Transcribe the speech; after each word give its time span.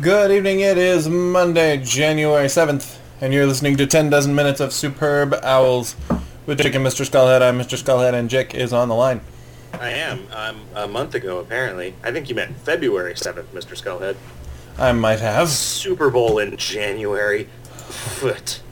Good 0.00 0.30
evening. 0.30 0.60
It 0.60 0.78
is 0.78 1.06
Monday, 1.06 1.76
January 1.76 2.46
7th, 2.46 2.96
and 3.20 3.34
you're 3.34 3.44
listening 3.44 3.76
to 3.76 3.86
10 3.86 4.08
dozen 4.08 4.34
minutes 4.34 4.58
of 4.58 4.72
superb 4.72 5.34
owls 5.42 5.96
with 6.46 6.62
Jick 6.62 6.74
and 6.74 6.84
Mr. 6.84 7.04
Skullhead. 7.04 7.42
I'm 7.42 7.58
Mr. 7.58 7.76
Skullhead, 7.76 8.14
and 8.14 8.30
Jick 8.30 8.54
is 8.54 8.72
on 8.72 8.88
the 8.88 8.94
line. 8.94 9.20
I 9.74 9.90
am. 9.90 10.26
Um, 10.32 10.62
a 10.74 10.88
month 10.88 11.14
ago, 11.14 11.40
apparently. 11.40 11.94
I 12.02 12.10
think 12.10 12.30
you 12.30 12.34
meant 12.34 12.56
February 12.56 13.12
7th, 13.12 13.44
Mr. 13.52 13.76
Skullhead. 13.76 14.16
I 14.78 14.92
might 14.92 15.20
have. 15.20 15.50
Super 15.50 16.08
Bowl 16.08 16.38
in 16.38 16.56
January. 16.56 17.50
Foot. 17.74 18.62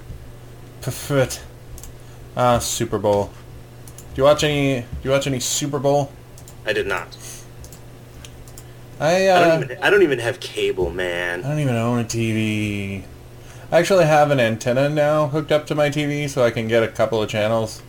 Foot. 0.80 1.42
Ah, 2.34 2.60
Super 2.60 2.98
Bowl. 2.98 3.30
Do 4.14 4.22
you 4.22 4.24
watch 4.24 4.42
any? 4.42 4.80
Do 4.80 4.86
you 5.04 5.10
watch 5.10 5.26
any 5.26 5.40
Super 5.40 5.78
Bowl? 5.78 6.12
I 6.64 6.72
did 6.72 6.86
not. 6.86 7.14
I 9.00 9.26
I 9.26 9.28
uh, 9.28 9.48
don't, 9.48 9.64
even, 9.64 9.78
I 9.82 9.90
don't 9.90 10.02
even 10.02 10.18
have 10.18 10.40
cable, 10.40 10.90
man. 10.90 11.44
I 11.44 11.48
don't 11.48 11.58
even 11.58 11.74
own 11.74 12.00
a 12.00 12.04
TV. 12.04 13.04
I 13.72 13.78
actually 13.78 14.04
have 14.04 14.30
an 14.30 14.38
antenna 14.38 14.88
now 14.88 15.28
hooked 15.28 15.50
up 15.50 15.66
to 15.68 15.74
my 15.74 15.88
TV, 15.88 16.28
so 16.28 16.44
I 16.44 16.50
can 16.50 16.68
get 16.68 16.82
a 16.82 16.88
couple 16.88 17.22
of 17.22 17.28
channels 17.28 17.82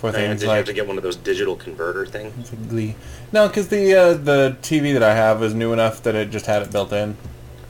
for 0.00 0.08
I 0.08 0.12
things 0.12 0.44
like 0.44 0.56
have 0.56 0.66
to 0.66 0.72
get 0.72 0.88
one 0.88 0.96
of 0.96 1.02
those 1.02 1.16
digital 1.16 1.54
converter 1.54 2.06
things? 2.06 2.50
No, 3.32 3.48
because 3.48 3.68
the 3.68 3.94
uh, 3.94 4.14
the 4.14 4.56
TV 4.62 4.94
that 4.94 5.02
I 5.02 5.14
have 5.14 5.42
is 5.42 5.52
new 5.54 5.74
enough 5.74 6.02
that 6.04 6.14
it 6.14 6.30
just 6.30 6.46
had 6.46 6.62
it 6.62 6.72
built 6.72 6.92
in. 6.92 7.18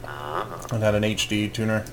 Ah. 0.05 0.65
It 0.73 0.81
had 0.81 0.95
an 0.95 1.03
HD 1.03 1.53
tuner. 1.53 1.85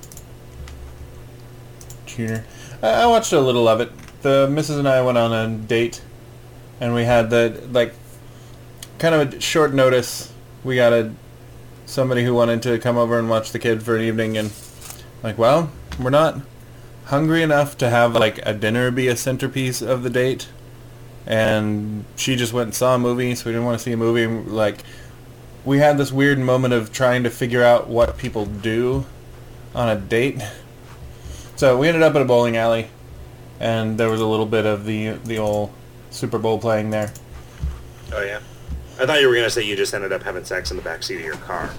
Tuner. 2.06 2.46
I, 2.84 2.90
I 2.90 3.06
watched 3.08 3.34
a 3.34 3.42
little 3.42 3.68
of 3.68 3.82
it. 3.82 3.92
The 4.22 4.48
missus 4.48 4.78
and 4.78 4.88
I 4.88 5.02
went 5.02 5.18
on 5.18 5.34
a 5.34 5.58
date, 5.58 6.02
and 6.80 6.94
we 6.94 7.04
had 7.04 7.32
the 7.32 7.68
like 7.72 7.96
kind 9.00 9.16
of 9.16 9.34
a 9.34 9.42
short 9.42 9.74
notice. 9.74 10.32
We 10.64 10.76
got 10.76 10.94
a 10.94 11.14
somebody 11.86 12.24
who 12.24 12.34
wanted 12.34 12.62
to 12.64 12.78
come 12.80 12.98
over 12.98 13.18
and 13.18 13.30
watch 13.30 13.52
the 13.52 13.60
kid 13.60 13.82
for 13.84 13.96
an 13.96 14.04
evening, 14.04 14.38
and 14.38 14.52
like, 15.24 15.38
well, 15.38 15.72
we're 16.00 16.10
not 16.10 16.42
hungry 17.06 17.42
enough 17.42 17.78
to 17.78 17.90
have 17.90 18.14
like 18.14 18.40
a 18.46 18.54
dinner 18.54 18.92
be 18.92 19.08
a 19.08 19.16
centerpiece 19.16 19.82
of 19.82 20.04
the 20.04 20.10
date. 20.10 20.50
And 21.26 22.06
she 22.16 22.36
just 22.36 22.54
went 22.54 22.68
and 22.68 22.76
saw 22.76 22.96
a 22.96 23.00
movie, 23.00 23.36
so 23.36 23.46
we 23.46 23.52
didn't 23.52 23.66
want 23.66 23.78
to 23.78 23.84
see 23.84 23.92
a 23.92 23.98
movie. 23.98 24.28
Like, 24.28 24.78
we 25.66 25.80
had 25.80 25.98
this 25.98 26.12
weird 26.12 26.40
moment 26.40 26.74
of 26.74 26.94
trying 26.94 27.24
to 27.24 27.30
figure 27.30 27.64
out 27.64 27.90
what 27.90 28.18
people 28.18 28.46
do 28.46 29.06
on 29.76 29.90
a 29.90 30.00
date. 30.00 30.42
So 31.58 31.76
we 31.76 31.88
ended 31.88 32.04
up 32.04 32.14
at 32.14 32.22
a 32.22 32.26
bowling 32.26 32.56
alley, 32.56 32.88
and 33.60 33.98
there 33.98 34.12
was 34.12 34.22
a 34.22 34.28
little 34.28 34.46
bit 34.46 34.68
of 34.68 34.86
the 34.86 35.14
the 35.26 35.40
old 35.40 35.74
Super 36.12 36.38
Bowl 36.38 36.60
playing 36.60 36.92
there. 36.92 37.12
Oh, 38.14 38.22
yeah? 38.22 38.42
I 39.00 39.06
thought 39.06 39.22
you 39.22 39.28
were 39.28 39.34
going 39.34 39.46
to 39.46 39.52
say 39.52 39.64
you 39.64 39.76
just 39.76 39.94
ended 39.94 40.12
up 40.12 40.24
having 40.24 40.44
sex 40.44 40.72
in 40.72 40.78
the 40.78 40.84
backseat 40.84 41.18
of 41.18 41.22
your 41.22 41.36
car. 41.36 41.70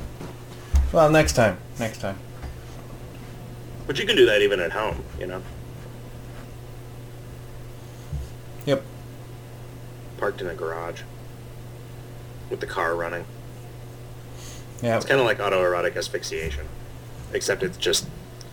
Well, 0.92 1.10
next 1.10 1.32
time, 1.32 1.58
next 1.78 2.00
time. 2.00 2.18
But 3.86 3.98
you 3.98 4.06
can 4.06 4.16
do 4.16 4.26
that 4.26 4.40
even 4.42 4.60
at 4.60 4.72
home, 4.72 5.02
you 5.18 5.26
know? 5.26 5.42
Yep. 8.66 8.84
Parked 10.18 10.40
in 10.40 10.46
a 10.46 10.54
garage. 10.54 11.02
With 12.50 12.60
the 12.60 12.66
car 12.66 12.94
running. 12.94 13.24
Yeah. 14.82 14.96
It's 14.96 15.06
kind 15.06 15.20
of 15.20 15.26
like 15.26 15.38
autoerotic 15.38 15.96
asphyxiation. 15.96 16.66
Except 17.32 17.62
it's 17.62 17.76
just 17.76 18.06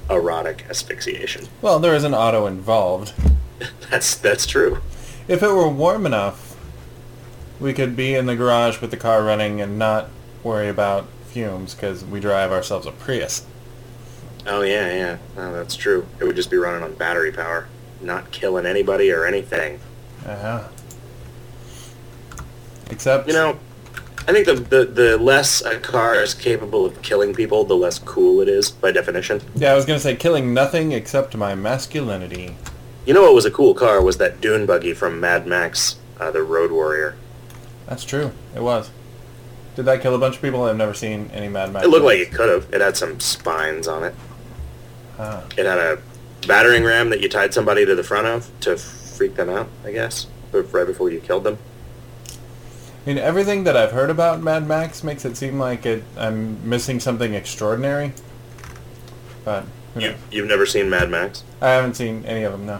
erotic 0.09 0.65
asphyxiation. 0.69 1.47
Well, 1.61 1.79
there 1.79 1.93
is 1.93 2.03
an 2.03 2.13
auto 2.13 2.45
involved. 2.45 3.13
That's 3.89 4.15
that's 4.15 4.45
true. 4.45 4.81
If 5.29 5.41
it 5.41 5.47
were 5.47 5.69
warm 5.69 6.05
enough, 6.05 6.44
we 7.59 7.73
could 7.73 7.95
be 7.95 8.15
in 8.15 8.25
the 8.25 8.35
garage 8.35 8.81
with 8.81 8.91
the 8.91 8.97
car 8.97 9.23
running 9.23 9.61
and 9.61 9.77
not 9.79 10.09
worry 10.43 10.67
about 10.69 11.07
fumes 11.27 11.73
because 11.73 12.03
we 12.05 12.19
drive 12.19 12.51
ourselves 12.51 12.85
a 12.85 12.91
Prius. 12.91 13.45
Oh 14.47 14.61
yeah, 14.61 14.93
yeah. 14.93 15.17
Oh, 15.37 15.53
that's 15.53 15.75
true. 15.75 16.05
It 16.19 16.25
would 16.25 16.35
just 16.35 16.51
be 16.51 16.57
running 16.57 16.83
on 16.83 16.93
battery 16.93 17.31
power, 17.31 17.67
not 18.01 18.31
killing 18.31 18.65
anybody 18.65 19.11
or 19.11 19.25
anything. 19.25 19.79
Uh-huh. 20.25 20.67
Except, 22.91 23.27
You 23.27 23.33
know, 23.33 23.57
I 24.27 24.31
think 24.31 24.45
the, 24.45 24.53
the 24.55 24.85
the 24.85 25.17
less 25.17 25.61
a 25.63 25.79
car 25.79 26.15
is 26.15 26.33
capable 26.33 26.85
of 26.85 27.01
killing 27.01 27.33
people, 27.33 27.63
the 27.63 27.75
less 27.75 27.97
cool 27.99 28.41
it 28.41 28.47
is 28.47 28.69
by 28.71 28.91
definition. 28.91 29.41
yeah, 29.55 29.71
I 29.71 29.75
was 29.75 29.85
gonna 29.85 29.99
say 29.99 30.15
killing 30.15 30.53
nothing 30.53 30.91
except 30.91 31.35
my 31.35 31.55
masculinity. 31.55 32.55
You 33.05 33.13
know 33.13 33.23
what 33.23 33.33
was 33.33 33.45
a 33.45 33.51
cool 33.51 33.73
car 33.73 34.01
was 34.01 34.17
that 34.17 34.41
dune 34.41 34.65
buggy 34.65 34.93
from 34.93 35.19
Mad 35.19 35.45
Max, 35.47 35.97
uh, 36.19 36.31
the 36.31 36.43
Road 36.43 36.71
Warrior. 36.71 37.15
That's 37.87 38.03
true. 38.03 38.31
It 38.55 38.61
was. 38.61 38.89
Did 39.75 39.85
that 39.85 40.01
kill 40.01 40.15
a 40.15 40.17
bunch 40.17 40.35
of 40.37 40.41
people? 40.41 40.63
I've 40.63 40.77
never 40.77 40.93
seen 40.93 41.29
any 41.33 41.47
Mad 41.49 41.71
Max. 41.73 41.85
It 41.85 41.89
looked 41.89 42.05
like 42.05 42.19
it 42.19 42.31
could 42.31 42.49
have. 42.49 42.73
It 42.73 42.81
had 42.81 42.95
some 42.95 43.19
spines 43.19 43.87
on 43.87 44.03
it. 44.03 44.15
Ah. 45.19 45.43
It 45.57 45.65
had 45.65 45.77
a 45.77 46.01
battering 46.47 46.83
ram 46.83 47.09
that 47.09 47.21
you 47.21 47.27
tied 47.29 47.53
somebody 47.53 47.85
to 47.85 47.93
the 47.95 48.03
front 48.03 48.27
of 48.27 48.49
to 48.61 48.77
freak 48.77 49.35
them 49.35 49.49
out, 49.49 49.67
I 49.83 49.91
guess, 49.91 50.27
right 50.51 50.85
before 50.87 51.09
you 51.09 51.19
killed 51.19 51.43
them. 51.43 51.57
I 52.29 53.09
mean, 53.09 53.17
everything 53.17 53.65
that 53.65 53.77
I've 53.77 53.91
heard 53.91 54.09
about 54.09 54.41
Mad 54.41 54.65
Max 54.67 55.03
makes 55.03 55.25
it 55.25 55.37
seem 55.37 55.59
like 55.59 55.85
it. 55.85 56.03
I'm 56.17 56.67
missing 56.67 56.99
something 56.99 57.33
extraordinary. 57.33 58.13
But 59.43 59.65
You 59.95 60.09
knows? 60.11 60.17
you've 60.31 60.47
never 60.47 60.65
seen 60.65 60.89
Mad 60.89 61.09
Max? 61.11 61.43
I 61.61 61.69
haven't 61.71 61.95
seen 61.95 62.25
any 62.25 62.43
of 62.43 62.51
them. 62.53 62.65
No. 62.65 62.79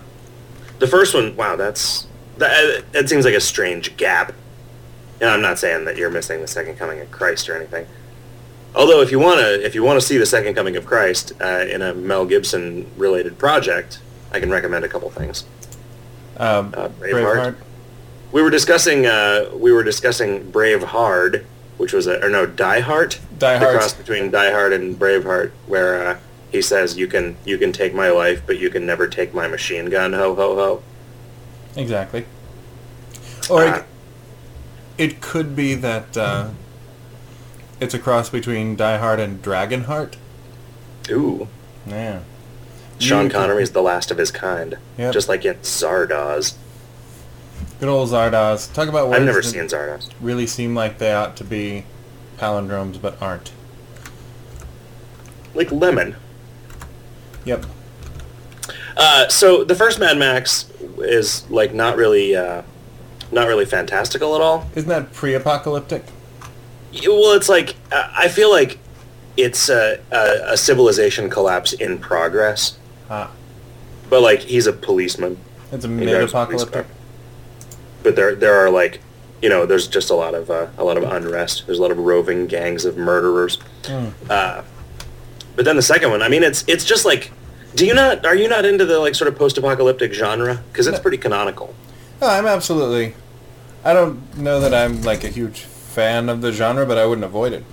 The 0.80 0.88
first 0.88 1.14
one, 1.14 1.36
wow, 1.36 1.56
that's 1.56 2.08
that. 2.38 2.92
That 2.92 3.08
seems 3.08 3.24
like 3.24 3.36
a 3.36 3.40
strange 3.42 3.96
gap. 3.98 4.34
And 5.22 5.30
I'm 5.30 5.42
not 5.42 5.58
saying 5.60 5.86
that 5.86 5.98
you're 5.98 6.10
missing 6.10 6.42
the 6.42 6.48
second 6.48 6.78
coming 6.78 7.00
of 7.00 7.10
Christ 7.12 7.48
or 7.50 7.56
anything. 7.56 7.88
Although, 8.76 9.02
if 9.02 9.12
you 9.12 9.20
wanna, 9.20 9.44
if 9.48 9.74
you 9.74 9.84
wanna 9.84 10.02
see 10.02 10.18
the 10.18 10.26
second 10.26 10.54
coming 10.56 10.76
of 10.76 10.86
Christ 10.86 11.32
uh, 11.42 11.66
in 11.70 11.82
a 11.82 11.94
Mel 11.94 12.26
Gibson 12.26 12.92
related 12.98 13.38
project, 13.38 14.00
I 14.34 14.40
can 14.42 14.50
recommend 14.50 14.84
a 14.84 14.90
couple 14.90 15.10
things. 15.10 15.46
Um, 16.38 16.74
Uh, 16.76 16.90
Braveheart? 16.90 17.24
Braveheart. 17.24 17.56
We 18.34 18.42
were 18.42 18.50
discussing, 18.50 19.06
uh, 19.06 19.50
we 19.54 19.72
were 19.72 19.84
discussing 19.84 20.52
Brave 20.52 20.84
Hard, 20.84 21.46
which 21.78 21.94
was 21.94 22.08
a, 22.08 22.22
or 22.26 22.30
no, 22.30 22.46
Die 22.46 22.80
Hard. 22.82 23.16
Die 23.40 23.58
Hard. 23.58 23.74
The 23.76 23.78
cross 23.78 23.94
between 23.94 24.30
Die 24.32 24.52
Hard 24.52 24.74
and 24.74 25.00
Braveheart, 25.00 25.52
where 25.68 26.08
uh, 26.10 26.18
he 26.52 26.62
says, 26.62 26.98
"You 26.98 27.08
can, 27.08 27.38
you 27.46 27.58
can 27.58 27.72
take 27.72 27.94
my 27.94 28.10
life, 28.10 28.42
but 28.46 28.60
you 28.60 28.70
can 28.70 28.86
never 28.86 29.08
take 29.08 29.34
my 29.34 29.48
machine 29.48 29.86
gun." 29.90 30.12
Ho 30.12 30.36
ho 30.36 30.56
ho. 30.56 30.84
Exactly. 31.78 32.26
Or 33.50 33.86
it, 34.98 35.22
could 35.22 35.56
be 35.56 35.76
that 35.76 36.18
uh, 36.18 36.50
it's 37.80 37.94
a 37.94 38.00
cross 38.00 38.30
between 38.30 38.76
Die 38.76 38.98
Hard 38.98 39.20
and 39.20 39.42
Dragonheart. 39.42 40.16
Ooh. 41.12 41.48
Yeah. 41.86 42.22
Sean 43.00 43.26
You- 43.26 43.32
Connery 43.32 43.64
is 43.64 43.72
the 43.72 43.82
last 43.82 44.10
of 44.12 44.18
his 44.18 44.32
kind, 44.32 44.78
Yep. 44.98 45.14
just 45.14 45.28
like 45.30 45.44
in 45.46 45.56
Zardoz. 45.58 46.56
Good 47.80 47.90
old 47.90 48.10
Zardoz. 48.10 48.74
Talk 48.74 48.88
about 48.88 49.08
words 49.10 49.20
I've 49.20 49.26
never 49.26 49.42
seen 49.42 49.64
Zardoz. 49.66 50.10
really 50.22 50.48
seem 50.48 50.74
like 50.76 50.98
they 50.98 51.12
ought 51.14 51.36
to 51.38 51.44
be 51.44 51.86
palindromes, 52.38 53.02
but 53.02 53.22
aren't. 53.22 53.52
Like 55.54 55.72
Lemon. 55.72 56.16
Yep. 57.46 57.66
Uh, 58.98 59.28
so 59.28 59.64
the 59.64 59.76
first 59.76 60.00
Mad 60.00 60.18
Max 60.18 60.70
is 61.00 61.50
like 61.50 61.74
not 61.74 61.98
really, 61.98 62.36
uh, 62.36 62.62
not 63.36 63.48
really 63.48 63.66
fantastical 63.66 64.34
at 64.34 64.42
all. 64.42 64.68
Isn't 64.76 64.90
that 64.90 65.14
pre-apocalyptic? 65.14 66.04
Well, 67.06 67.34
it's 67.34 67.50
like 67.50 67.76
I 67.92 68.30
feel 68.30 68.50
like 68.50 68.80
it's 69.38 69.68
a, 69.70 70.00
a, 70.12 70.54
a 70.54 70.58
civilization 70.58 71.30
collapse 71.30 71.74
in 71.74 72.00
progress. 72.00 72.80
Ah, 73.10 73.30
But 74.10 74.22
like 74.22 74.40
he's 74.40 74.66
a 74.66 74.74
policeman. 74.74 75.38
it's 75.72 75.84
a 75.84 75.90
He 75.90 76.06
drives 76.06 76.34
a 76.34 76.46
police 76.46 76.62
mid-apocalyptic. 76.62 76.86
But 78.02 78.16
there 78.16 78.34
there 78.34 78.54
are 78.56 78.70
like 78.70 79.02
you 79.42 79.50
know 79.50 79.66
there's 79.66 79.88
just 79.88 80.10
a 80.10 80.16
lot 80.16 80.34
of 80.34 80.50
uh, 80.50 80.68
a 80.78 80.84
lot 80.86 80.96
of 80.98 81.04
unrest. 81.04 81.66
There's 81.66 81.80
a 81.80 81.82
lot 81.82 81.92
of 81.92 81.98
roving 81.98 82.48
gangs 82.48 82.86
of 82.86 82.96
murderers. 82.96 83.60
Hmm. 83.86 84.08
Uh, 84.30 84.62
but 85.58 85.66
then 85.66 85.76
the 85.76 85.82
second 85.82 86.12
one, 86.12 86.22
I 86.22 86.30
mean, 86.30 86.44
it's 86.44 86.64
it's 86.68 86.86
just 86.86 87.04
like, 87.04 87.32
do 87.76 87.86
you 87.86 87.94
not 87.94 88.26
are 88.26 88.36
you 88.36 88.48
not 88.48 88.64
into 88.64 88.86
the 88.86 89.00
like 89.00 89.16
sort 89.16 89.28
of 89.28 89.38
post-apocalyptic 89.38 90.14
genre? 90.14 90.64
Because 90.72 90.88
it's 90.88 91.00
pretty 91.00 91.18
canonical. 91.18 91.76
Oh, 92.22 92.30
I'm 92.30 92.46
absolutely. 92.48 93.14
I 93.86 93.94
don't 93.94 94.38
know 94.38 94.60
that 94.60 94.74
I'm 94.74 95.04
like 95.04 95.24
a 95.24 95.30
huge 95.30 95.62
fan 95.62 96.28
of 96.28 96.42
the 96.42 96.52
genre, 96.52 96.86
but 96.86 96.98
I 96.98 97.06
wouldn't 97.06 97.24
avoid 97.24 97.54
it. 97.54 97.64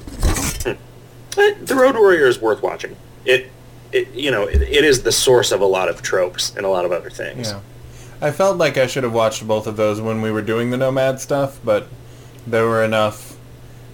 But 1.35 1.67
the 1.67 1.75
Road 1.75 1.97
Warrior 1.97 2.27
is 2.27 2.41
worth 2.41 2.63
watching. 2.63 2.95
It, 3.25 3.51
it 3.91 4.13
you 4.13 4.31
know, 4.31 4.47
it, 4.47 4.61
it 4.61 4.85
is 4.85 5.03
the 5.03 5.13
source 5.13 5.51
of 5.51 5.63
a 5.63 5.67
lot 5.67 5.89
of 5.89 6.03
tropes 6.03 6.55
and 6.55 6.67
a 6.67 6.69
lot 6.69 6.85
of 6.85 6.93
other 6.93 7.09
things. 7.09 7.51
Yeah. 7.51 7.61
I 8.21 8.31
felt 8.31 8.59
like 8.59 8.77
I 8.77 8.87
should 8.87 9.03
have 9.03 9.15
watched 9.15 9.49
both 9.49 9.67
of 9.67 9.77
those 9.77 10.01
when 10.01 10.21
we 10.21 10.31
were 10.31 10.43
doing 10.43 10.71
the 10.71 10.77
Nomad 10.77 11.21
stuff, 11.21 11.59
but 11.65 11.89
there 12.47 12.67
were 12.67 12.85
enough 12.85 13.37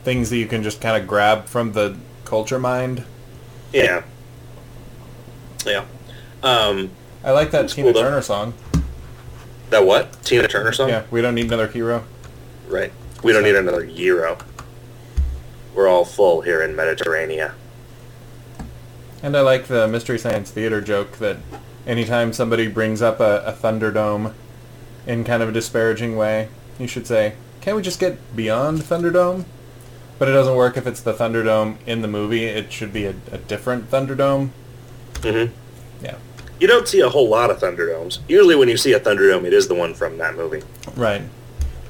things 0.02 0.30
that 0.30 0.36
you 0.36 0.46
can 0.46 0.62
just 0.62 0.80
kind 0.80 1.00
of 1.00 1.08
grab 1.08 1.46
from 1.46 1.72
the 1.72 1.96
culture 2.24 2.58
mind. 2.58 3.04
Yeah. 3.72 4.02
Yeah. 5.64 5.84
Um, 6.42 6.90
I 7.22 7.30
like 7.30 7.52
that 7.52 7.68
Tina. 7.68 7.92
Turner 7.92 8.22
song. 8.22 8.54
That 9.70 9.84
what? 9.84 10.12
Tina 10.24 10.48
Turner 10.48 10.72
song? 10.72 10.88
Yeah, 10.88 11.04
we 11.10 11.20
don't 11.20 11.34
need 11.34 11.46
another 11.46 11.68
hero. 11.68 12.04
Right. 12.68 12.92
We 13.22 13.32
don't 13.32 13.42
need 13.42 13.56
another 13.56 13.84
Euro. 13.84 14.38
We're 15.74 15.88
all 15.88 16.04
full 16.04 16.40
here 16.42 16.62
in 16.62 16.76
Mediterranean. 16.76 17.52
And 19.22 19.36
I 19.36 19.40
like 19.40 19.66
the 19.66 19.88
Mystery 19.88 20.18
Science 20.18 20.50
Theater 20.50 20.80
joke 20.80 21.18
that 21.18 21.38
anytime 21.86 22.32
somebody 22.32 22.68
brings 22.68 23.02
up 23.02 23.18
a, 23.20 23.42
a 23.44 23.52
Thunderdome 23.52 24.32
in 25.06 25.24
kind 25.24 25.42
of 25.42 25.48
a 25.48 25.52
disparaging 25.52 26.16
way, 26.16 26.48
you 26.78 26.86
should 26.86 27.06
say, 27.06 27.34
can't 27.60 27.76
we 27.76 27.82
just 27.82 27.98
get 27.98 28.36
beyond 28.36 28.80
Thunderdome? 28.80 29.44
But 30.18 30.28
it 30.28 30.32
doesn't 30.32 30.54
work 30.56 30.76
if 30.76 30.86
it's 30.86 31.00
the 31.00 31.14
Thunderdome 31.14 31.78
in 31.86 32.02
the 32.02 32.08
movie. 32.08 32.44
It 32.44 32.72
should 32.72 32.92
be 32.92 33.06
a, 33.06 33.14
a 33.32 33.38
different 33.38 33.90
Thunderdome. 33.90 34.50
hmm 35.22 35.46
Yeah. 36.04 36.16
You 36.60 36.66
don't 36.66 36.88
see 36.88 37.00
a 37.00 37.08
whole 37.08 37.28
lot 37.28 37.50
of 37.50 37.60
Thunderdomes. 37.60 38.18
Usually 38.28 38.56
when 38.56 38.68
you 38.68 38.76
see 38.76 38.92
a 38.92 39.00
Thunderdome, 39.00 39.44
it 39.44 39.52
is 39.52 39.68
the 39.68 39.74
one 39.74 39.94
from 39.94 40.18
that 40.18 40.34
movie. 40.34 40.62
Right. 40.96 41.22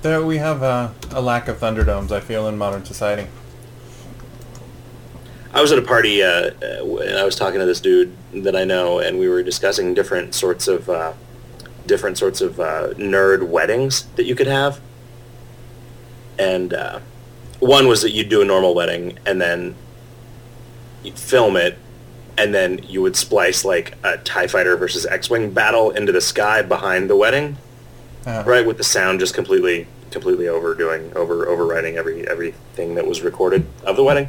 There 0.02 0.22
we 0.22 0.36
have 0.38 0.62
a, 0.62 0.94
a 1.10 1.20
lack 1.20 1.48
of 1.48 1.58
Thunderdomes, 1.58 2.12
I 2.12 2.20
feel, 2.20 2.46
in 2.48 2.58
modern 2.58 2.84
society. 2.84 3.28
I 5.52 5.62
was 5.62 5.72
at 5.72 5.78
a 5.78 5.82
party 5.82 6.22
uh, 6.22 6.50
and 6.60 7.18
I 7.18 7.24
was 7.24 7.34
talking 7.34 7.58
to 7.58 7.66
this 7.66 7.80
dude 7.80 8.14
that 8.32 8.54
I 8.54 8.64
know, 8.64 8.98
and 8.98 9.18
we 9.18 9.28
were 9.28 9.42
discussing 9.42 9.94
different 9.94 10.34
sorts 10.34 10.68
of 10.68 10.88
uh, 10.90 11.14
different 11.86 12.18
sorts 12.18 12.40
of 12.40 12.60
uh, 12.60 12.90
nerd 12.94 13.48
weddings 13.48 14.04
that 14.16 14.24
you 14.24 14.34
could 14.34 14.46
have. 14.46 14.80
And 16.38 16.74
uh, 16.74 17.00
one 17.58 17.88
was 17.88 18.02
that 18.02 18.10
you'd 18.10 18.28
do 18.28 18.42
a 18.42 18.44
normal 18.44 18.74
wedding, 18.74 19.18
and 19.26 19.40
then 19.40 19.74
you'd 21.02 21.18
film 21.18 21.56
it, 21.56 21.78
and 22.38 22.54
then 22.54 22.78
you 22.84 23.02
would 23.02 23.16
splice 23.16 23.64
like 23.64 23.94
a 24.04 24.16
Tie 24.18 24.46
Fighter 24.46 24.76
versus 24.76 25.04
X-wing 25.04 25.50
battle 25.50 25.90
into 25.90 26.12
the 26.12 26.20
sky 26.20 26.62
behind 26.62 27.10
the 27.10 27.16
wedding, 27.16 27.56
Uh, 28.24 28.42
right, 28.46 28.64
with 28.66 28.78
the 28.78 28.84
sound 28.84 29.20
just 29.20 29.34
completely 29.34 29.86
completely 30.10 30.48
overdoing 30.48 31.12
over 31.14 31.46
overriding 31.46 31.98
every 31.98 32.26
everything 32.26 32.94
that 32.94 33.06
was 33.06 33.20
recorded 33.22 33.66
of 33.84 33.96
the 33.96 34.04
wedding. 34.04 34.28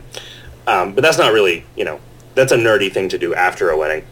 Um, 0.67 0.93
but 0.93 1.01
that's 1.01 1.17
not 1.17 1.31
really, 1.31 1.65
you 1.75 1.85
know, 1.85 1.99
that's 2.35 2.51
a 2.51 2.57
nerdy 2.57 2.91
thing 2.91 3.09
to 3.09 3.17
do 3.17 3.33
after 3.33 3.69
a 3.69 3.77
wedding. 3.77 4.05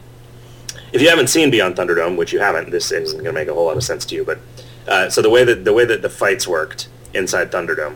If 0.94 1.01
you 1.01 1.09
haven't 1.09 1.27
seen 1.27 1.51
Beyond 1.51 1.75
Thunderdome, 1.75 2.15
which 2.17 2.31
you 2.31 2.39
haven't, 2.39 2.71
this 2.71 2.91
isn't 2.91 3.17
going 3.17 3.25
to 3.25 3.39
make 3.41 3.49
a 3.49 3.53
whole 3.53 3.65
lot 3.65 3.77
of 3.77 3.83
sense 3.83 4.05
to 4.05 4.15
you. 4.15 4.23
But 4.23 4.39
uh, 4.88 5.09
so 5.09 5.21
the 5.21 5.29
way 5.29 5.44
that 5.44 5.65
the 5.65 5.73
way 5.73 5.85
that 5.85 6.01
the 6.01 6.09
fights 6.09 6.47
worked 6.47 6.88
inside 7.13 7.51
Thunderdome 7.51 7.95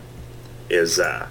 is 0.68 0.98
uh, 0.98 1.28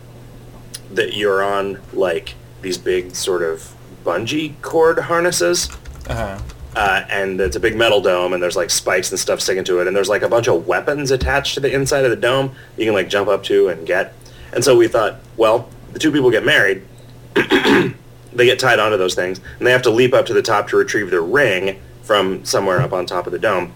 that 0.94 1.14
you're 1.16 1.44
on 1.44 1.80
like 1.94 2.36
these 2.62 2.78
big 2.78 3.16
sort 3.16 3.44
of 3.44 3.76
bungee 4.04 4.54
cord 4.62 5.00
harnesses, 5.00 5.70
Uh-huh. 6.08 6.38
uh, 6.76 7.04
and 7.10 7.40
it's 7.40 7.56
a 7.56 7.60
big 7.60 7.76
metal 7.76 8.02
dome, 8.02 8.34
and 8.34 8.42
there's 8.42 8.56
like 8.56 8.70
spikes 8.70 9.10
and 9.12 9.20
stuff 9.20 9.42
sticking 9.42 9.64
to 9.66 9.80
it, 9.82 9.88
and 9.88 9.96
there's 9.96 10.10
like 10.10 10.22
a 10.22 10.30
bunch 10.30 10.48
of 10.48 10.68
weapons 10.68 11.12
attached 11.12 11.54
to 11.56 11.60
the 11.60 11.72
inside 11.74 12.04
of 12.06 12.10
the 12.12 12.16
dome 12.18 12.52
you 12.78 12.86
can 12.86 12.94
like 12.94 13.10
jump 13.10 13.28
up 13.28 13.44
to 13.44 13.70
and 13.70 13.86
get. 13.88 14.14
And 14.54 14.64
so 14.64 14.76
we 14.78 14.88
thought, 14.88 15.16
well, 15.38 15.70
the 15.94 16.00
two 16.00 16.12
people 16.12 16.30
get 16.32 16.44
married, 16.46 16.84
they 17.36 18.46
get 18.46 18.60
tied 18.60 18.80
onto 18.80 18.98
those 18.98 19.16
things, 19.16 19.40
and 19.58 19.68
they 19.68 19.72
have 19.72 19.82
to 19.84 19.90
leap 19.90 20.14
up 20.14 20.26
to 20.28 20.34
the 20.34 20.42
top 20.42 20.68
to 20.70 20.78
retrieve 20.78 21.10
their 21.12 21.22
ring 21.22 21.80
from 22.04 22.44
somewhere 22.46 22.82
up 22.82 22.94
on 22.94 23.06
top 23.06 23.26
of 23.26 23.32
the 23.32 23.40
dome. 23.40 23.74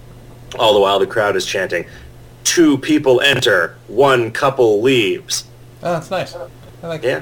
All 0.60 0.74
the 0.74 0.80
while, 0.80 1.00
the 1.00 1.08
crowd 1.08 1.36
is 1.36 1.46
chanting, 1.46 1.86
two 2.44 2.78
people 2.78 3.20
enter, 3.22 3.76
one 3.88 4.32
couple 4.32 4.82
leaves. 4.82 5.44
Oh, 5.84 5.94
that's 5.94 6.10
nice. 6.10 6.36
I 6.84 6.88
like 6.88 7.04
Yeah. 7.04 7.22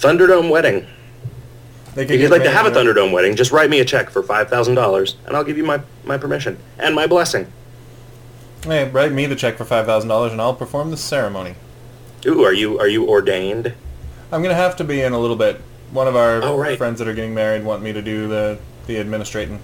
Thunderdome 0.00 0.50
wedding. 0.50 0.86
They 1.94 2.04
If 2.04 2.20
you'd 2.20 2.30
like 2.30 2.44
to 2.44 2.50
have 2.50 2.66
a 2.66 2.70
Thunderdome 2.70 3.12
wedding, 3.12 3.34
just 3.34 3.50
write 3.50 3.70
me 3.70 3.80
a 3.80 3.84
check 3.84 4.10
for 4.10 4.22
five 4.22 4.48
thousand 4.48 4.74
dollars, 4.76 5.16
and 5.26 5.36
I'll 5.36 5.44
give 5.44 5.56
you 5.56 5.64
my, 5.64 5.80
my 6.04 6.16
permission 6.18 6.58
and 6.78 6.94
my 6.94 7.06
blessing. 7.06 7.50
Hey, 8.62 8.88
write 8.90 9.12
me 9.12 9.26
the 9.26 9.36
check 9.36 9.56
for 9.56 9.64
five 9.64 9.86
thousand 9.86 10.08
dollars, 10.08 10.32
and 10.32 10.40
I'll 10.40 10.54
perform 10.54 10.90
the 10.90 10.96
ceremony. 10.96 11.54
Ooh, 12.26 12.44
are 12.44 12.52
you 12.52 12.78
are 12.78 12.88
you 12.88 13.08
ordained? 13.08 13.72
I'm 14.30 14.42
gonna 14.42 14.54
have 14.54 14.76
to 14.76 14.84
be 14.84 15.00
in 15.00 15.12
a 15.12 15.18
little 15.18 15.36
bit. 15.36 15.60
One 15.90 16.06
of 16.06 16.14
our 16.16 16.42
Oh, 16.42 16.58
right. 16.58 16.76
friends 16.76 16.98
that 16.98 17.08
are 17.08 17.14
getting 17.14 17.34
married 17.34 17.64
want 17.64 17.82
me 17.82 17.92
to 17.92 18.02
do 18.02 18.28
the 18.28 18.58
the 18.86 18.96
administrating. 18.98 19.60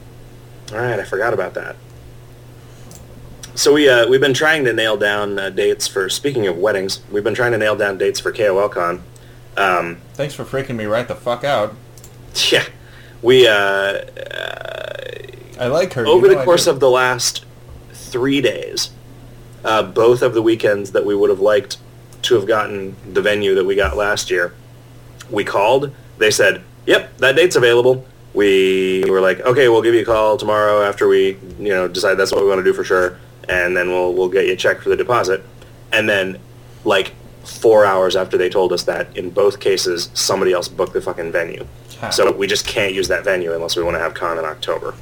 All 0.73 0.79
right, 0.79 0.99
I 0.99 1.05
forgot 1.05 1.35
about 1.35 1.55
that. 1.55 1.77
So 3.55 3.75
we 3.75 3.89
uh, 3.89 4.09
we've 4.09 4.21
been 4.21 4.35
trying 4.35 4.65
to 4.65 4.73
nail 4.73 4.97
down 4.97 5.39
uh, 5.39 5.51
dates 5.51 5.87
for. 5.87 6.09
Speaking 6.09 6.47
of 6.49 6.57
weddings, 6.57 7.01
we've 7.13 7.23
been 7.23 7.35
trying 7.35 7.53
to 7.53 7.59
nail 7.59 7.77
down 7.77 7.99
dates 7.99 8.19
for 8.19 8.33
KOLCon. 8.33 9.03
Um, 9.57 9.99
Thanks 10.15 10.35
for 10.35 10.45
freaking 10.45 10.77
me 10.77 10.85
right 10.85 11.07
the 11.07 11.15
fuck 11.15 11.45
out. 11.45 11.75
yeah, 12.51 12.65
we 13.23 13.47
uh, 13.47 13.53
uh, 13.53 14.95
I 15.61 15.67
like 15.69 15.93
her. 15.95 16.07
over 16.07 16.27
you 16.27 16.33
know 16.33 16.39
the 16.39 16.45
course 16.45 16.67
of 16.67 16.81
the 16.81 16.91
last 16.91 17.45
three 17.93 18.41
days, 18.41 18.91
uh, 19.65 19.83
both 19.83 20.23
of 20.23 20.35
the 20.35 20.43
weekends 20.43 20.93
that 20.93 21.05
we 21.05 21.15
would 21.15 21.31
have 21.31 21.41
liked 21.41 21.79
to 22.23 22.35
have 22.35 22.47
gotten 22.47 22.97
the 23.13 23.23
venue 23.23 23.55
that 23.55 23.65
we 23.65 23.75
got 23.77 23.97
last 23.97 24.31
year, 24.31 24.55
we 25.31 25.45
called. 25.45 25.95
They 26.19 26.31
said, 26.31 26.63
"Yep, 26.87 27.19
that 27.19 27.37
date's 27.37 27.57
available." 27.57 28.05
We 28.33 29.05
were 29.09 29.21
like, 29.21 29.41
"Okay, 29.41 29.69
we'll 29.69 29.83
give 29.83 29.95
you 29.95 30.03
a 30.03 30.05
call 30.05 30.37
tomorrow 30.37 30.83
after 30.83 31.07
we, 31.07 31.37
you 31.59 31.69
know, 31.69 31.87
decide 31.87 32.15
that's 32.15 32.33
what 32.33 32.43
we 32.43 32.49
want 32.49 32.59
to 32.59 32.65
do 32.65 32.73
for 32.73 32.83
sure, 32.83 33.19
and 33.49 33.77
then 33.77 33.91
we'll 33.91 34.13
we'll 34.13 34.29
get 34.29 34.47
you 34.47 34.55
a 34.55 34.57
check 34.57 34.81
for 34.81 34.89
the 34.89 34.97
deposit." 34.97 35.45
And 35.93 36.09
then, 36.09 36.39
like 36.85 37.13
four 37.45 37.85
hours 37.85 38.17
after 38.17 38.37
they 38.37 38.49
told 38.49 38.73
us 38.73 38.83
that, 38.85 39.17
in 39.17 39.31
both 39.31 39.61
cases, 39.61 40.11
somebody 40.15 40.53
else 40.53 40.69
booked 40.69 40.93
the 40.93 41.01
fucking 41.01 41.33
venue. 41.33 41.67
Huh. 42.01 42.11
So 42.11 42.33
we 42.33 42.47
just 42.47 42.67
can't 42.67 42.93
use 42.93 43.09
that 43.09 43.25
venue 43.25 43.53
unless 43.53 43.77
we 43.77 43.83
want 43.83 43.95
to 43.95 44.01
have 44.01 44.15
con 44.15 44.39
in 44.39 44.45
October. 44.45 44.95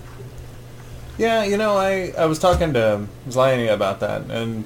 Yeah, 1.18 1.44
you 1.44 1.56
know, 1.56 1.76
I, 1.76 2.12
I 2.16 2.26
was 2.26 2.38
talking 2.38 2.72
to 2.72 3.06
Zlyany 3.28 3.72
about 3.72 4.00
that, 4.00 4.22
and 4.30 4.64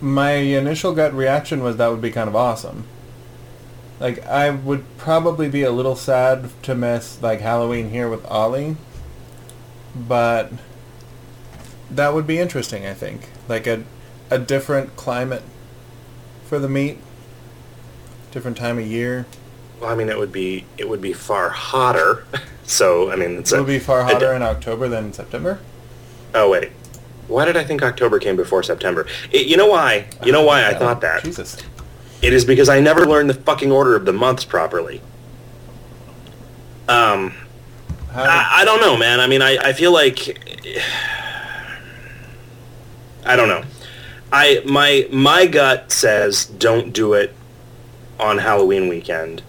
my 0.00 0.32
initial 0.32 0.94
gut 0.94 1.14
reaction 1.14 1.62
was 1.62 1.76
that 1.76 1.88
would 1.88 2.02
be 2.02 2.10
kind 2.10 2.28
of 2.28 2.36
awesome. 2.36 2.84
Like, 4.00 4.24
I 4.26 4.50
would 4.50 4.84
probably 4.96 5.48
be 5.48 5.62
a 5.62 5.72
little 5.72 5.96
sad 5.96 6.50
to 6.62 6.74
miss, 6.74 7.20
like, 7.20 7.40
Halloween 7.40 7.90
here 7.90 8.08
with 8.08 8.24
Ollie, 8.26 8.76
but 9.96 10.52
that 11.90 12.14
would 12.14 12.26
be 12.26 12.38
interesting, 12.38 12.86
I 12.86 12.94
think. 12.94 13.28
Like, 13.48 13.66
a, 13.66 13.82
a 14.30 14.38
different 14.38 14.94
climate 14.94 15.42
for 16.48 16.58
the 16.58 16.68
meat? 16.68 16.98
different 18.30 18.58
time 18.58 18.78
of 18.78 18.86
year. 18.86 19.24
Well, 19.80 19.90
I 19.90 19.94
mean, 19.94 20.10
it 20.10 20.18
would 20.18 20.32
be 20.32 20.66
it 20.76 20.88
would 20.88 21.00
be 21.00 21.12
far 21.12 21.50
hotter. 21.50 22.24
So 22.64 23.10
I 23.10 23.16
mean, 23.16 23.38
it's 23.38 23.50
It 23.50 23.56
would 23.56 23.66
be 23.66 23.78
far 23.78 24.02
hotter 24.02 24.34
in 24.34 24.42
October 24.42 24.88
than 24.88 25.06
in 25.06 25.12
September. 25.14 25.58
oh 26.34 26.50
wait, 26.50 26.68
why 27.26 27.46
did 27.46 27.56
I 27.56 27.64
think 27.64 27.82
October 27.82 28.18
came 28.18 28.36
before 28.36 28.62
September? 28.62 29.06
It, 29.32 29.46
you 29.46 29.56
know 29.56 29.68
why? 29.68 30.08
You 30.22 30.32
know 30.32 30.42
why 30.44 30.58
I 30.58 30.72
Yeah, 30.72 30.78
thought 30.78 31.00
that? 31.00 31.24
Jesus. 31.24 31.56
It 32.20 32.34
is 32.34 32.44
because 32.44 32.68
I 32.68 32.80
never 32.80 33.06
learned 33.06 33.30
the 33.30 33.34
fucking 33.34 33.72
order 33.72 33.96
of 33.96 34.04
the 34.04 34.12
months 34.12 34.44
properly. 34.44 35.00
Um, 36.88 37.32
How, 38.12 38.24
I, 38.24 38.48
I 38.60 38.64
don't 38.66 38.82
know, 38.82 38.98
man. 38.98 39.18
I 39.20 39.26
mean, 39.26 39.40
I, 39.40 39.56
I 39.56 39.72
feel 39.72 39.92
like 39.92 40.38
I 43.24 43.34
don't 43.34 43.48
know. 43.48 43.62
I 44.32 44.62
my 44.66 45.06
my 45.10 45.46
gut 45.46 45.90
says 45.90 46.44
don't 46.44 46.92
do 46.92 47.14
it 47.14 47.34
on 48.20 48.38
Halloween 48.38 48.88
weekend 48.88 49.42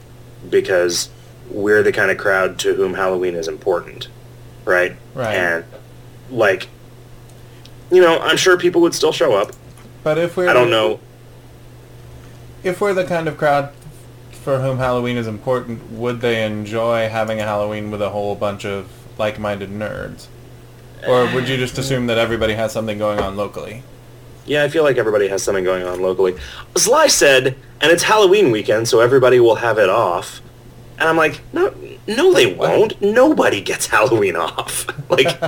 because 0.49 1.09
we're 1.49 1.83
the 1.83 1.91
kind 1.91 2.11
of 2.11 2.17
crowd 2.17 2.59
to 2.59 2.75
whom 2.75 2.93
Halloween 2.93 3.35
is 3.35 3.47
important, 3.47 4.07
right? 4.65 4.95
Right. 5.13 5.35
And 5.35 5.65
like, 6.29 6.69
you 7.91 8.01
know, 8.01 8.19
I'm 8.19 8.37
sure 8.37 8.57
people 8.57 8.81
would 8.81 8.93
still 8.93 9.11
show 9.11 9.33
up. 9.33 9.51
but 10.03 10.17
if 10.17 10.37
we're 10.37 10.49
I 10.49 10.53
don't 10.53 10.69
know. 10.69 10.99
if 12.63 12.79
we're 12.79 12.93
the 12.93 13.05
kind 13.05 13.27
of 13.27 13.37
crowd 13.37 13.73
for 14.31 14.59
whom 14.59 14.77
Halloween 14.77 15.17
is 15.17 15.27
important, 15.27 15.91
would 15.91 16.21
they 16.21 16.45
enjoy 16.45 17.09
having 17.09 17.41
a 17.41 17.43
Halloween 17.43 17.91
with 17.91 18.01
a 18.01 18.09
whole 18.09 18.35
bunch 18.35 18.65
of 18.65 18.89
like-minded 19.17 19.69
nerds? 19.69 20.27
Or 21.07 21.33
would 21.33 21.47
you 21.47 21.57
just 21.57 21.77
assume 21.77 22.07
that 22.07 22.17
everybody 22.17 22.53
has 22.53 22.71
something 22.71 22.97
going 22.97 23.19
on 23.19 23.35
locally? 23.35 23.83
Yeah, 24.45 24.63
I 24.63 24.69
feel 24.69 24.83
like 24.83 24.97
everybody 24.97 25.27
has 25.27 25.43
something 25.43 25.63
going 25.63 25.83
on 25.83 26.01
locally. 26.01 26.35
Sly 26.75 27.07
said, 27.07 27.55
and 27.81 27.91
it's 27.91 28.03
Halloween 28.03 28.51
weekend, 28.51 28.87
so 28.87 28.99
everybody 28.99 29.39
will 29.39 29.55
have 29.55 29.77
it 29.77 29.89
off. 29.89 30.41
And 30.97 31.07
I'm 31.07 31.17
like, 31.17 31.41
no, 31.53 31.73
no, 32.07 32.33
they 32.33 32.53
won't. 32.53 33.01
Nobody 33.01 33.61
gets 33.61 33.87
Halloween 33.87 34.35
off. 34.35 34.87
like, 35.09 35.39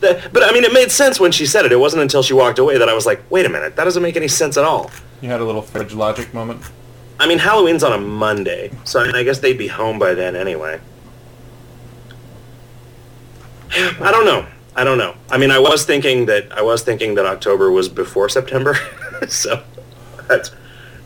the, 0.00 0.28
but 0.32 0.42
I 0.42 0.52
mean, 0.52 0.64
it 0.64 0.72
made 0.72 0.90
sense 0.90 1.18
when 1.18 1.32
she 1.32 1.46
said 1.46 1.64
it. 1.64 1.72
It 1.72 1.78
wasn't 1.78 2.02
until 2.02 2.22
she 2.22 2.34
walked 2.34 2.58
away 2.58 2.76
that 2.76 2.88
I 2.88 2.94
was 2.94 3.06
like, 3.06 3.22
wait 3.30 3.46
a 3.46 3.48
minute, 3.48 3.76
that 3.76 3.84
doesn't 3.84 4.02
make 4.02 4.16
any 4.16 4.28
sense 4.28 4.56
at 4.56 4.64
all. 4.64 4.90
You 5.22 5.30
had 5.30 5.40
a 5.40 5.44
little 5.44 5.62
fridge 5.62 5.94
logic 5.94 6.34
moment. 6.34 6.60
I 7.18 7.26
mean, 7.26 7.38
Halloween's 7.38 7.84
on 7.84 7.92
a 7.92 7.98
Monday, 7.98 8.72
so 8.84 9.00
I 9.00 9.06
mean, 9.06 9.14
I 9.14 9.22
guess 9.22 9.38
they'd 9.38 9.56
be 9.56 9.68
home 9.68 9.98
by 9.98 10.14
then 10.14 10.36
anyway. 10.36 10.80
I 13.70 14.10
don't 14.10 14.26
know. 14.26 14.46
I 14.76 14.82
don't 14.84 14.98
know. 14.98 15.14
I 15.30 15.38
mean, 15.38 15.50
I 15.50 15.58
was 15.58 15.84
thinking 15.84 16.26
that 16.26 16.50
I 16.52 16.62
was 16.62 16.82
thinking 16.82 17.14
that 17.14 17.26
October 17.26 17.70
was 17.70 17.88
before 17.88 18.28
September, 18.28 18.74
so 19.28 19.62
that's 20.28 20.50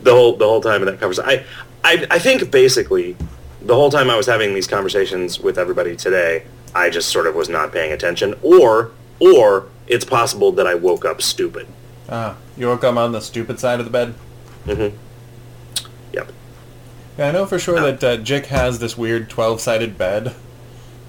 the 0.01 0.11
whole 0.11 0.35
the 0.37 0.45
whole 0.45 0.61
time 0.61 0.81
of 0.81 0.87
that 0.87 0.99
conversation. 0.99 1.29
I, 1.29 1.45
I 1.83 2.07
I 2.11 2.19
think 2.19 2.49
basically 2.51 3.15
the 3.61 3.75
whole 3.75 3.91
time 3.91 4.09
I 4.09 4.15
was 4.17 4.25
having 4.25 4.53
these 4.55 4.67
conversations 4.67 5.39
with 5.39 5.57
everybody 5.59 5.95
today, 5.95 6.45
I 6.73 6.89
just 6.89 7.09
sort 7.09 7.27
of 7.27 7.35
was 7.35 7.49
not 7.49 7.71
paying 7.71 7.91
attention, 7.91 8.33
or 8.41 8.91
or 9.19 9.67
it's 9.87 10.05
possible 10.05 10.51
that 10.53 10.65
I 10.65 10.73
woke 10.75 11.05
up 11.05 11.21
stupid. 11.21 11.67
Ah, 12.09 12.37
you 12.57 12.67
woke 12.67 12.83
up 12.83 12.95
on 12.97 13.11
the 13.11 13.19
stupid 13.21 13.59
side 13.59 13.79
of 13.79 13.85
the 13.85 13.91
bed. 13.91 14.15
Mm-hmm. 14.65 14.95
Yep. 16.13 16.31
Yeah, 17.17 17.27
I 17.27 17.31
know 17.31 17.45
for 17.45 17.59
sure 17.59 17.77
Oh. 17.77 17.91
that 17.91 18.03
uh, 18.03 18.17
Jick 18.17 18.47
has 18.47 18.79
this 18.79 18.97
weird 18.97 19.29
12-sided 19.29 19.97
bed. 19.97 20.33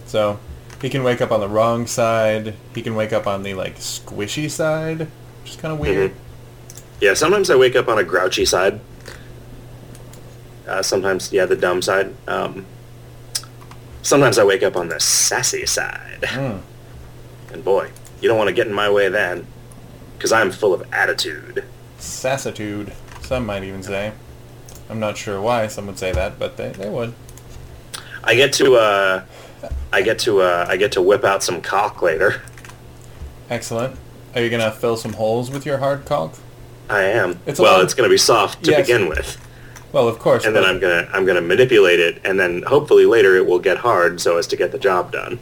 So 0.07 0.39
he 0.83 0.89
can 0.89 1.03
wake 1.03 1.21
up 1.21 1.31
on 1.31 1.41
the 1.41 1.49
wrong 1.49 1.87
side. 1.87 2.55
He 2.75 2.83
can 2.83 2.95
wake 2.95 3.13
up 3.13 3.27
on 3.27 3.43
the 3.43 3.55
like 3.55 3.77
squishy 3.77 4.51
side, 4.51 5.01
which 5.43 5.53
is 5.53 5.57
kind 5.57 5.73
of 5.73 5.79
weird. 5.81 6.13
Mhm. 6.13 6.15
Yeah, 7.01 7.15
sometimes 7.15 7.51
I 7.51 7.57
wake 7.57 7.77
up 7.77 7.89
on 7.89 7.99
a 7.99 8.05
grouchy 8.05 8.45
side. 8.45 8.81
Uh, 10.69 10.83
sometimes, 10.83 11.33
yeah, 11.33 11.47
the 11.47 11.57
dumb 11.57 11.83
side. 11.83 12.15
Um, 12.29 12.65
sometimes 14.03 14.39
I 14.39 14.45
wake 14.45 14.63
up 14.63 14.77
on 14.77 14.89
the 14.89 15.01
sassy 15.01 15.67
side. 15.67 16.21
Mm. 16.23 16.61
And 17.53 17.65
boy, 17.65 17.91
you 18.21 18.29
don't 18.29 18.39
want 18.39 18.47
to 18.47 18.55
get 18.55 18.69
in 18.69 18.73
my 18.73 18.89
way 18.89 19.09
then, 19.09 19.45
because 20.17 20.31
I'm 20.31 20.53
full 20.53 20.73
of 20.73 20.85
attitude. 20.93 21.65
Sassitude, 21.99 22.93
some 23.23 23.45
might 23.45 23.65
even 23.65 23.83
say. 23.83 24.13
I'm 24.89 25.01
not 25.01 25.17
sure 25.19 25.41
why 25.41 25.67
some 25.67 25.89
would 25.89 25.99
say 25.99 26.13
that, 26.13 26.39
but 26.39 26.57
they, 26.57 26.69
they 26.69 26.89
would. 26.89 27.13
I 28.23 28.37
get 28.37 28.53
to, 28.53 28.77
uh, 28.77 29.25
I 29.93 30.03
get 30.03 30.19
to, 30.21 30.41
uh, 30.43 30.67
I 30.69 30.77
get 30.77 30.93
to 30.93 31.03
whip 31.03 31.25
out 31.25 31.43
some 31.43 31.61
cock 31.61 32.03
later. 32.03 32.43
Excellent. 33.49 33.97
Are 34.35 34.41
you 34.41 34.49
gonna 34.51 34.71
fill 34.71 34.97
some 34.97 35.15
holes 35.15 35.51
with 35.51 35.67
your 35.67 35.79
hard 35.79 36.05
caulk? 36.05 36.35
I 36.89 37.03
am. 37.03 37.41
It's 37.47 37.59
well, 37.61 37.75
lot- 37.75 37.85
it's 37.85 37.95
going 37.95 38.09
to 38.09 38.13
be 38.13 38.19
soft 38.19 38.65
to 38.65 38.71
Yes. 38.73 38.87
begin 38.87 39.09
with, 39.09 39.37
Well, 39.93 40.09
of 40.09 40.19
course. 40.19 40.45
and 40.45 40.55
then 40.57 40.65
I'm 40.65 40.81
gonna, 40.81 41.09
I'm 41.13 41.25
gonna 41.25 41.41
manipulate 41.41 42.01
it, 42.01 42.21
and 42.25 42.39
then 42.39 42.63
hopefully 42.63 43.07
later 43.07 43.37
it 43.37 43.47
will 43.47 43.61
get 43.61 43.79
hard 43.79 44.21
so 44.21 44.39
as 44.39 44.47
to 44.49 44.57
get 44.57 44.73
the 44.73 44.79
job 44.79 45.13
done. 45.13 45.39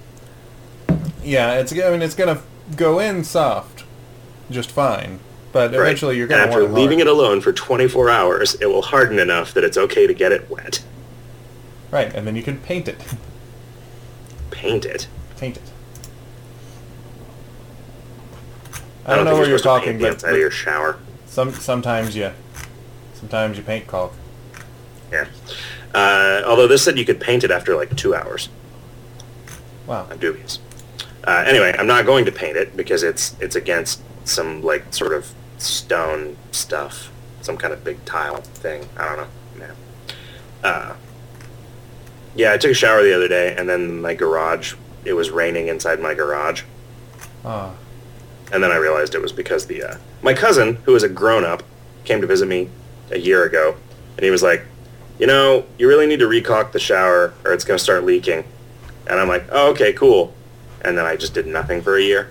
Yeah, 1.24 1.54
it's. 1.54 1.72
I 1.72 1.90
mean, 1.90 2.02
it's 2.02 2.14
gonna 2.14 2.40
go 2.76 2.98
in 2.98 3.24
soft, 3.24 3.84
just 4.50 4.70
fine. 4.70 5.20
But 5.52 5.70
Right. 5.72 5.80
eventually, 5.80 6.16
you're 6.18 6.26
gonna 6.26 6.42
after 6.42 6.60
want 6.64 6.72
it 6.72 6.74
leaving 6.80 6.98
hard. 6.98 7.08
it 7.08 7.10
alone 7.10 7.40
for 7.40 7.52
24 7.52 8.10
hours, 8.10 8.54
it 8.60 8.66
will 8.66 8.82
harden 8.82 9.18
enough 9.18 9.54
that 9.54 9.64
it's 9.64 9.78
okay 9.78 10.06
to 10.06 10.12
get 10.14 10.32
it 10.32 10.50
wet. 10.50 10.80
Right, 11.90 12.12
and 12.14 12.26
then 12.26 12.36
you 12.36 12.42
can 12.42 12.58
paint 12.58 12.88
it. 12.88 13.00
Paint 14.58 14.84
it. 14.84 15.06
paint 15.36 15.56
it. 15.56 15.62
I 19.06 19.14
don't, 19.14 19.24
know 19.24 19.34
where 19.34 19.48
you're 19.48 19.60
talking, 19.60 20.00
but, 20.00 20.14
outside 20.14 20.32
of 20.32 20.38
your 20.38 20.50
shower. 20.50 20.98
some 21.26 21.52
sometimes 21.52 22.16
you, 22.16 22.32
sometimes 23.14 23.56
you 23.56 23.62
paint 23.62 23.86
caulk. 23.86 24.12
Yeah. 25.12 25.28
Uh, 25.94 26.42
although 26.44 26.66
this 26.66 26.82
said 26.82 26.98
you 26.98 27.04
could 27.04 27.20
paint 27.20 27.44
it 27.44 27.52
after 27.52 27.76
like 27.76 27.96
two 27.96 28.16
hours. 28.16 28.48
Wow. 29.86 30.08
I'm 30.10 30.18
dubious. 30.18 30.58
Uh, 31.22 31.44
anyway, 31.46 31.74
I'm 31.78 31.86
not 31.86 32.04
going 32.04 32.24
to 32.24 32.32
paint 32.32 32.56
it 32.56 32.76
because 32.76 33.04
it's 33.04 33.36
it's 33.40 33.54
against 33.54 34.02
some 34.24 34.60
like 34.62 34.92
sort 34.92 35.12
of 35.12 35.32
stone 35.58 36.36
stuff, 36.50 37.12
some 37.42 37.56
kind 37.56 37.72
of 37.72 37.84
big 37.84 38.04
tile 38.04 38.40
thing. 38.40 38.88
I 38.96 39.08
don't 39.08 39.18
know. 39.18 39.66
Yeah. 40.64 40.68
Uh, 40.68 40.94
yeah, 42.34 42.52
I 42.52 42.58
took 42.58 42.70
a 42.70 42.74
shower 42.74 43.02
the 43.02 43.14
other 43.14 43.28
day, 43.28 43.54
and 43.56 43.68
then 43.68 44.00
my 44.00 44.14
garage. 44.14 44.74
It 45.04 45.12
was 45.14 45.30
raining 45.30 45.68
inside 45.68 46.00
my 46.00 46.12
garage, 46.12 46.62
Ah, 47.44 47.72
and 48.52 48.62
then 48.62 48.70
I 48.70 48.76
realized 48.76 49.14
it 49.14 49.22
was 49.22 49.32
because 49.32 49.66
the 49.66 49.82
uh, 49.82 49.96
my 50.22 50.34
cousin, 50.34 50.76
who 50.84 50.94
is 50.94 51.02
a 51.02 51.08
grown 51.08 51.44
up, 51.44 51.62
came 52.04 52.20
to 52.20 52.26
visit 52.26 52.46
me 52.46 52.68
a 53.10 53.18
year 53.18 53.44
ago, 53.44 53.76
and 54.16 54.24
he 54.24 54.30
was 54.30 54.42
like, 54.42 54.64
you 55.18 55.26
know, 55.26 55.64
you 55.78 55.88
really 55.88 56.06
need 56.06 56.18
to 56.20 56.26
recaulk 56.26 56.72
the 56.72 56.78
shower, 56.78 57.32
or 57.44 57.52
it's 57.52 57.64
going 57.64 57.78
to 57.78 57.82
start 57.82 58.04
leaking. 58.04 58.44
And 59.06 59.18
I'm 59.18 59.28
like, 59.28 59.46
oh, 59.50 59.70
okay, 59.70 59.92
cool. 59.94 60.34
And 60.82 60.98
then 60.98 61.06
I 61.06 61.16
just 61.16 61.32
did 61.32 61.46
nothing 61.46 61.80
for 61.80 61.96
a 61.96 62.02
year. 62.02 62.30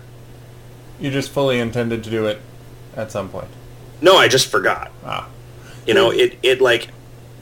you 0.99 1.09
just 1.09 1.31
fully 1.31 1.59
intended 1.59 2.03
to 2.03 2.09
do 2.09 2.27
it 2.27 2.39
at 2.95 3.11
some 3.11 3.29
point. 3.29 3.47
No, 4.01 4.17
I 4.17 4.27
just 4.27 4.47
forgot. 4.51 4.91
Ah, 5.03 5.27
You 5.87 5.93
know, 5.95 6.11
it, 6.11 6.37
it 6.43 6.61
like, 6.61 6.89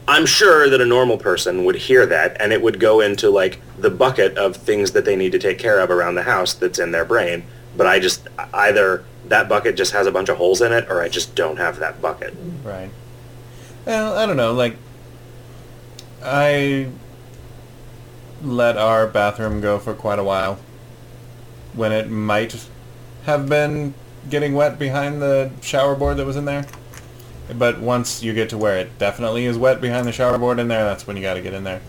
I'm 0.08 0.26
sure 0.26 0.68
that 0.70 0.80
a 0.80 0.86
normal 0.86 1.18
person 1.18 1.64
would 1.64 1.74
hear 1.76 2.06
that 2.06 2.40
and 2.40 2.52
it 2.52 2.62
would 2.62 2.78
go 2.78 3.00
into 3.00 3.28
like 3.28 3.60
the 3.78 3.90
bucket 3.90 4.36
of 4.38 4.56
things 4.56 4.92
that 4.92 5.04
they 5.04 5.16
need 5.16 5.32
to 5.32 5.38
take 5.38 5.58
care 5.58 5.80
of 5.80 5.90
around 5.90 6.14
the 6.14 6.22
house 6.22 6.54
that's 6.54 6.78
in 6.78 6.92
their 6.92 7.04
brain. 7.04 7.44
But 7.76 7.86
I 7.86 7.98
just, 7.98 8.28
either 8.54 9.04
that 9.26 9.48
bucket 9.48 9.76
just 9.76 9.92
has 9.92 10.06
a 10.06 10.12
bunch 10.12 10.28
of 10.28 10.36
holes 10.36 10.60
in 10.62 10.72
it 10.72 10.88
or 10.88 11.02
I 11.02 11.08
just 11.08 11.34
don't 11.34 11.56
have 11.56 11.78
that 11.80 12.00
bucket. 12.00 12.34
right. 12.62 12.90
Well, 13.84 14.16
I 14.16 14.26
don't 14.26 14.36
know. 14.36 14.52
Like, 14.52 14.76
I 16.22 16.88
let 18.42 18.76
our 18.76 19.06
bathroom 19.06 19.60
go 19.60 19.78
for 19.78 19.94
quite 19.94 20.18
a 20.18 20.24
while 20.24 20.58
when 21.72 21.92
it 21.92 22.10
might 22.10 22.68
have 23.26 23.48
been 23.48 23.94
getting 24.28 24.54
wet 24.54 24.78
behind 24.78 25.22
the 25.22 25.50
shower 25.62 25.94
board 25.94 26.16
that 26.16 26.26
was 26.26 26.36
in 26.36 26.44
there. 26.44 26.66
But 27.54 27.80
once 27.80 28.22
you 28.22 28.32
get 28.32 28.50
to 28.50 28.58
where 28.58 28.78
it 28.78 28.98
definitely 28.98 29.46
is 29.46 29.56
wet 29.56 29.80
behind 29.80 30.06
the 30.06 30.12
shower 30.12 30.36
board 30.38 30.58
in 30.58 30.68
there, 30.68 30.84
that's 30.84 31.06
when 31.06 31.16
you 31.16 31.22
got 31.22 31.34
to 31.34 31.42
get 31.42 31.54
in 31.54 31.64
there. 31.64 31.80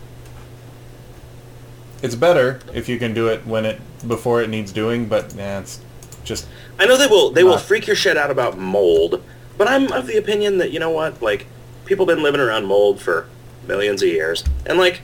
It's 2.01 2.15
better 2.15 2.59
if 2.73 2.87
you 2.87 2.99
can 2.99 3.13
do 3.13 3.27
it 3.27 3.45
when 3.47 3.65
it 3.65 3.81
before 4.07 4.41
it 4.41 4.49
needs 4.49 4.71
doing, 4.71 5.07
but 5.07 5.33
yeah, 5.33 5.59
it's 5.59 5.81
just 6.23 6.47
I 6.77 6.85
know 6.85 6.95
they 6.95 7.07
will 7.07 7.31
they 7.31 7.43
will 7.43 7.57
freak 7.57 7.87
your 7.87 7.95
shit 7.95 8.17
out 8.17 8.29
about 8.29 8.57
mold, 8.57 9.23
but 9.57 9.67
I'm 9.67 9.91
of 9.91 10.05
the 10.05 10.17
opinion 10.17 10.59
that 10.59 10.71
you 10.71 10.79
know 10.79 10.91
what, 10.91 11.21
like 11.23 11.47
people 11.85 12.05
been 12.05 12.21
living 12.21 12.41
around 12.41 12.65
mold 12.65 13.01
for 13.01 13.27
millions 13.65 14.03
of 14.03 14.09
years, 14.09 14.43
and 14.67 14.77
like 14.77 15.01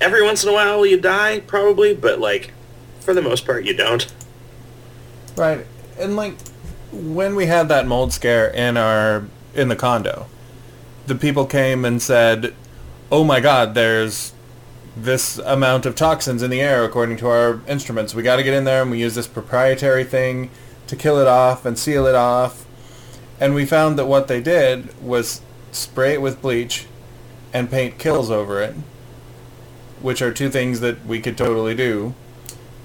every 0.00 0.22
once 0.22 0.44
in 0.44 0.50
a 0.50 0.52
while 0.52 0.86
you 0.86 1.00
die 1.00 1.40
probably, 1.40 1.94
but 1.94 2.20
like 2.20 2.52
for 3.00 3.12
the 3.12 3.22
most 3.22 3.44
part 3.44 3.64
you 3.64 3.74
don't. 3.74 4.12
Right. 5.36 5.66
And 5.98 6.14
like 6.14 6.36
when 6.92 7.34
we 7.34 7.46
had 7.46 7.68
that 7.68 7.86
mold 7.86 8.12
scare 8.12 8.48
in 8.48 8.76
our 8.76 9.26
in 9.56 9.68
the 9.68 9.76
condo, 9.76 10.26
the 11.06 11.14
people 11.14 11.46
came 11.46 11.84
and 11.84 12.00
said, 12.00 12.54
"Oh 13.10 13.24
my 13.24 13.40
god, 13.40 13.74
there's 13.74 14.32
this 14.96 15.38
amount 15.38 15.86
of 15.86 15.94
toxins 15.94 16.42
in 16.42 16.50
the 16.50 16.60
air 16.60 16.84
according 16.84 17.16
to 17.18 17.28
our 17.28 17.60
instruments. 17.68 18.14
We 18.14 18.22
got 18.22 18.36
to 18.36 18.42
get 18.42 18.54
in 18.54 18.64
there 18.64 18.82
and 18.82 18.90
we 18.90 19.00
use 19.00 19.14
this 19.14 19.26
proprietary 19.26 20.04
thing 20.04 20.50
to 20.86 20.96
kill 20.96 21.18
it 21.18 21.26
off 21.26 21.64
and 21.64 21.78
seal 21.78 22.06
it 22.06 22.14
off." 22.14 22.64
And 23.38 23.54
we 23.54 23.66
found 23.66 23.98
that 23.98 24.06
what 24.06 24.28
they 24.28 24.40
did 24.40 24.88
was 25.02 25.42
spray 25.70 26.14
it 26.14 26.22
with 26.22 26.40
bleach 26.40 26.86
and 27.52 27.70
paint 27.70 27.98
Kilz 27.98 28.30
over 28.30 28.62
it, 28.62 28.74
which 30.00 30.22
are 30.22 30.32
two 30.32 30.48
things 30.48 30.80
that 30.80 31.04
we 31.06 31.20
could 31.20 31.36
totally 31.36 31.74
do. 31.74 32.14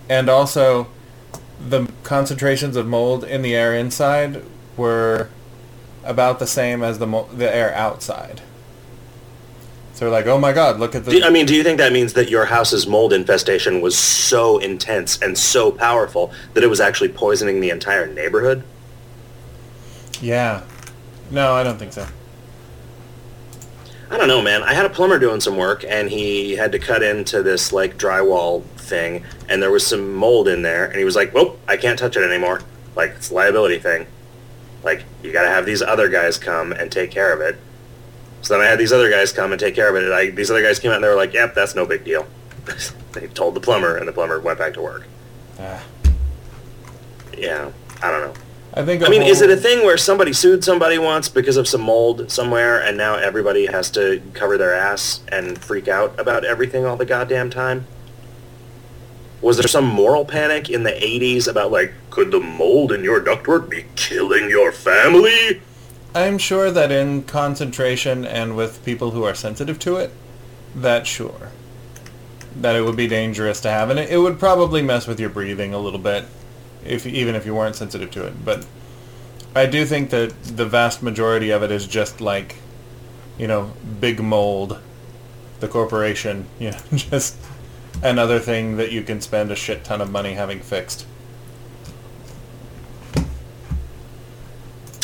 And 0.09 0.29
also 0.29 0.87
the 1.69 1.87
concentrations 2.03 2.75
of 2.75 2.87
mold 2.87 3.23
in 3.23 3.41
the 3.41 3.55
air 3.55 3.73
inside 3.73 4.43
were 4.75 5.29
about 6.03 6.39
the 6.39 6.47
same 6.47 6.83
as 6.83 6.99
the 6.99 7.07
mo- 7.07 7.29
the 7.33 7.53
air 7.53 7.73
outside. 7.73 8.41
So 9.93 10.07
we're 10.07 10.11
like, 10.11 10.25
oh 10.25 10.39
my 10.39 10.51
god, 10.51 10.79
look 10.79 10.95
at 10.95 11.05
the. 11.05 11.11
Do, 11.11 11.23
I 11.23 11.29
mean, 11.29 11.45
do 11.45 11.55
you 11.55 11.63
think 11.63 11.77
that 11.77 11.93
means 11.93 12.13
that 12.13 12.29
your 12.29 12.45
house's 12.45 12.87
mold 12.87 13.13
infestation 13.13 13.81
was 13.81 13.97
so 13.97 14.57
intense 14.57 15.21
and 15.21 15.37
so 15.37 15.71
powerful 15.71 16.31
that 16.53 16.63
it 16.63 16.67
was 16.67 16.79
actually 16.79 17.09
poisoning 17.09 17.61
the 17.61 17.69
entire 17.69 18.07
neighborhood? 18.07 18.63
yeah. 20.21 20.63
No, 21.29 21.53
I 21.53 21.63
don't 21.63 21.77
think 21.77 21.93
so. 21.93 22.05
I 24.09 24.17
don't 24.17 24.27
know, 24.27 24.41
man. 24.41 24.61
I 24.63 24.73
had 24.73 24.85
a 24.85 24.89
plumber 24.89 25.17
doing 25.17 25.39
some 25.39 25.55
work, 25.55 25.85
and 25.87 26.09
he 26.09 26.57
had 26.57 26.73
to 26.73 26.79
cut 26.79 27.01
into 27.01 27.41
this 27.41 27.71
like 27.71 27.97
drywall 27.97 28.63
thing, 28.75 29.23
and 29.47 29.63
there 29.63 29.71
was 29.71 29.87
some 29.87 30.13
mold 30.13 30.49
in 30.49 30.61
there, 30.63 30.85
and 30.85 30.97
he 30.97 31.05
was 31.05 31.15
like, 31.15 31.33
"Well, 31.33 31.57
I 31.67 31.77
can't 31.77 31.97
touch 31.97 32.17
it 32.17 32.23
anymore. 32.23 32.61
Like 32.95 33.11
it's 33.11 33.31
a 33.31 33.33
liability 33.33 33.79
thing. 33.79 34.07
Like 34.83 35.03
you 35.23 35.31
got 35.31 35.43
to 35.43 35.49
have 35.49 35.65
these 35.65 35.81
other 35.81 36.09
guys 36.09 36.37
come 36.37 36.71
and 36.71 36.91
take 36.91 37.11
care 37.11 37.33
of 37.33 37.41
it." 37.41 37.59
So 38.41 38.55
then 38.55 38.65
I 38.65 38.69
had 38.69 38.79
these 38.79 38.91
other 38.91 39.09
guys 39.09 39.31
come 39.31 39.51
and 39.51 39.59
take 39.59 39.75
care 39.75 39.89
of 39.89 39.95
it, 39.95 40.03
and 40.03 40.13
I, 40.13 40.29
these 40.31 40.49
other 40.49 40.63
guys 40.63 40.79
came 40.79 40.91
out 40.91 40.95
and 40.95 41.03
they 41.03 41.09
were 41.09 41.15
like, 41.15 41.33
"Yep, 41.33 41.53
that's 41.53 41.75
no 41.75 41.85
big 41.85 42.03
deal." 42.03 42.25
they 43.13 43.27
told 43.27 43.55
the 43.55 43.59
plumber, 43.59 43.97
and 43.97 44.07
the 44.07 44.11
plumber 44.11 44.39
went 44.39 44.57
back 44.57 44.73
to 44.73 44.81
work. 44.81 45.05
Ah. 45.59 45.83
Yeah, 47.37 47.71
I 48.01 48.11
don't 48.11 48.21
know. 48.21 48.41
I 48.73 48.85
think. 48.85 49.03
I 49.03 49.09
mean, 49.09 49.21
is 49.21 49.41
it 49.41 49.49
a 49.49 49.57
thing 49.57 49.85
where 49.85 49.97
somebody 49.97 50.31
sued 50.31 50.63
somebody 50.63 50.97
once 50.97 51.27
because 51.27 51.57
of 51.57 51.67
some 51.67 51.81
mold 51.81 52.31
somewhere, 52.31 52.81
and 52.81 52.97
now 52.97 53.15
everybody 53.15 53.65
has 53.65 53.89
to 53.91 54.21
cover 54.33 54.57
their 54.57 54.73
ass 54.73 55.21
and 55.29 55.57
freak 55.57 55.87
out 55.87 56.17
about 56.19 56.45
everything 56.45 56.85
all 56.85 56.95
the 56.95 57.05
goddamn 57.05 57.49
time? 57.49 57.85
Was 59.41 59.57
there 59.57 59.67
some 59.67 59.85
moral 59.85 60.23
panic 60.23 60.69
in 60.69 60.83
the 60.83 60.91
80s 60.91 61.47
about, 61.47 61.71
like, 61.71 61.93
could 62.11 62.31
the 62.31 62.39
mold 62.39 62.91
in 62.91 63.03
your 63.03 63.19
ductwork 63.19 63.69
be 63.69 63.85
killing 63.95 64.49
your 64.49 64.71
family? 64.71 65.61
I'm 66.13 66.37
sure 66.37 66.69
that 66.69 66.91
in 66.91 67.23
concentration 67.23 68.25
and 68.25 68.55
with 68.55 68.83
people 68.85 69.11
who 69.11 69.23
are 69.23 69.33
sensitive 69.33 69.79
to 69.79 69.95
it, 69.95 70.11
that 70.75 71.07
sure. 71.07 71.51
That 72.55 72.75
it 72.75 72.81
would 72.81 72.97
be 72.97 73.07
dangerous 73.07 73.61
to 73.61 73.71
have, 73.71 73.89
and 73.89 73.97
it, 73.97 74.09
it 74.09 74.17
would 74.17 74.37
probably 74.37 74.81
mess 74.81 75.07
with 75.07 75.19
your 75.19 75.29
breathing 75.29 75.73
a 75.73 75.79
little 75.79 75.99
bit, 75.99 76.25
if 76.85 77.07
even 77.07 77.33
if 77.33 77.45
you 77.45 77.55
weren't 77.55 77.75
sensitive 77.75 78.11
to 78.11 78.27
it. 78.27 78.43
But 78.43 78.67
I 79.55 79.65
do 79.65 79.85
think 79.85 80.09
that 80.11 80.43
the 80.43 80.65
vast 80.65 81.01
majority 81.01 81.51
of 81.51 81.63
it 81.63 81.71
is 81.71 81.87
just 81.87 82.21
like, 82.21 82.57
you 83.37 83.47
know, 83.47 83.71
big 83.99 84.19
mold, 84.19 84.79
the 85.61 85.67
corporation, 85.67 86.45
you 86.59 86.71
know, 86.71 86.79
just 86.93 87.37
another 88.03 88.39
thing 88.39 88.77
that 88.77 88.91
you 88.91 89.03
can 89.03 89.21
spend 89.21 89.51
a 89.51 89.55
shit 89.55 89.83
ton 89.83 90.01
of 90.01 90.11
money 90.11 90.33
having 90.33 90.59
fixed. 90.59 91.05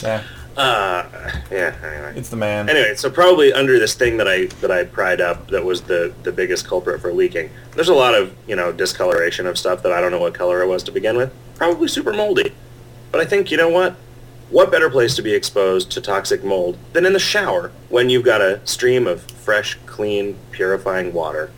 Yeah. 0.03 0.23
Uh, 0.55 1.05
yeah. 1.51 1.75
Anyway. 1.83 2.13
It's 2.15 2.29
the 2.29 2.35
man. 2.35 2.67
Anyway, 2.69 2.95
so 2.95 3.11
probably 3.11 3.53
under 3.53 3.77
this 3.77 3.93
thing 3.93 4.17
that 4.17 4.27
I 4.27 4.45
that 4.61 4.71
I 4.71 4.85
pried 4.85 5.21
up 5.21 5.49
that 5.49 5.63
was 5.63 5.83
the 5.83 6.13
the 6.23 6.31
biggest 6.31 6.67
culprit 6.67 6.99
for 6.99 7.13
leaking. 7.13 7.51
There's 7.75 7.89
a 7.89 7.93
lot 7.93 8.15
of 8.15 8.33
you 8.47 8.55
know 8.55 8.71
discoloration 8.71 9.45
of 9.45 9.57
stuff 9.57 9.83
that 9.83 9.91
I 9.91 10.01
don't 10.01 10.11
know 10.11 10.19
what 10.19 10.33
color 10.33 10.61
it 10.63 10.67
was 10.67 10.83
to 10.83 10.91
begin 10.91 11.15
with. 11.15 11.31
Probably 11.55 11.87
super 11.87 12.11
moldy. 12.11 12.53
But 13.11 13.21
I 13.21 13.25
think 13.25 13.51
you 13.51 13.57
know 13.57 13.69
what? 13.69 13.95
What 14.49 14.71
better 14.71 14.89
place 14.89 15.15
to 15.17 15.21
be 15.21 15.33
exposed 15.33 15.91
to 15.91 16.01
toxic 16.01 16.43
mold 16.43 16.77
than 16.93 17.05
in 17.05 17.13
the 17.13 17.19
shower 17.19 17.71
when 17.89 18.09
you've 18.09 18.23
got 18.23 18.41
a 18.41 18.65
stream 18.65 19.05
of 19.05 19.21
fresh, 19.23 19.77
clean, 19.85 20.37
purifying 20.51 21.13
water 21.13 21.51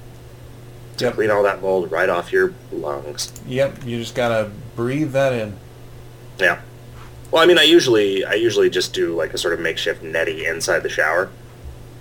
to 1.00 1.06
Yep. 1.06 1.15
clean 1.15 1.32
all 1.32 1.44
that 1.44 1.62
mold 1.62 1.91
right 1.91 2.10
off 2.10 2.32
your 2.32 2.53
lungs. 2.72 3.32
Yep. 3.48 3.79
You 3.86 4.00
just 4.00 4.15
gotta 4.15 4.50
breathe 4.75 5.12
that 5.13 5.34
in. 5.34 5.56
Yeah. 6.39 6.60
Well, 7.32 7.44
I 7.44 7.46
mean, 7.46 7.58
I 7.58 7.63
usually 7.63 8.24
I 8.25 8.34
usually 8.34 8.70
just 8.70 8.94
do 8.94 9.15
like 9.15 9.34
a 9.34 9.38
sort 9.38 9.53
of 9.53 9.60
makeshift 9.60 10.03
neti 10.03 10.48
inside 10.50 10.79
the 10.84 10.89
shower. 10.89 11.29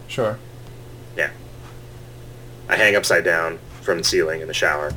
Sure. 0.07 0.38
Yeah. 1.17 1.31
I 2.69 2.76
hang 2.76 2.97
upside 2.97 3.25
down 3.25 3.59
from 3.83 3.99
the 3.99 4.05
ceiling 4.05 4.40
in 4.40 4.49
the 4.49 4.55
shower, 4.55 4.93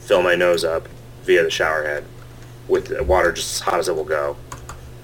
fill 0.00 0.22
my 0.22 0.34
nose 0.34 0.64
up 0.64 0.88
via 1.24 1.42
the 1.42 1.50
shower 1.50 1.84
head 1.84 2.04
with 2.68 3.00
water 3.02 3.32
just 3.32 3.54
as 3.56 3.60
hot 3.60 3.78
as 3.78 3.88
it 3.88 3.94
will 3.96 4.04
go, 4.04 4.36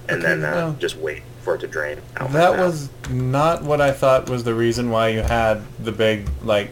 and 0.09 0.23
Okay, 0.23 0.27
then 0.35 0.45
uh, 0.45 0.55
well- 0.55 0.75
just 0.79 0.97
wait 0.97 1.23
for 1.41 1.55
it 1.55 1.59
to 1.59 1.67
drain 1.67 1.99
out. 2.17 2.31
That 2.31 2.57
was 2.57 2.89
not 3.09 3.63
what 3.63 3.81
I 3.81 3.91
thought 3.91 4.29
was 4.29 4.43
the 4.45 4.53
reason 4.53 4.89
why 4.91 5.09
you 5.09 5.19
had 5.21 5.61
the 5.83 5.91
big 5.91 6.29
like 6.41 6.69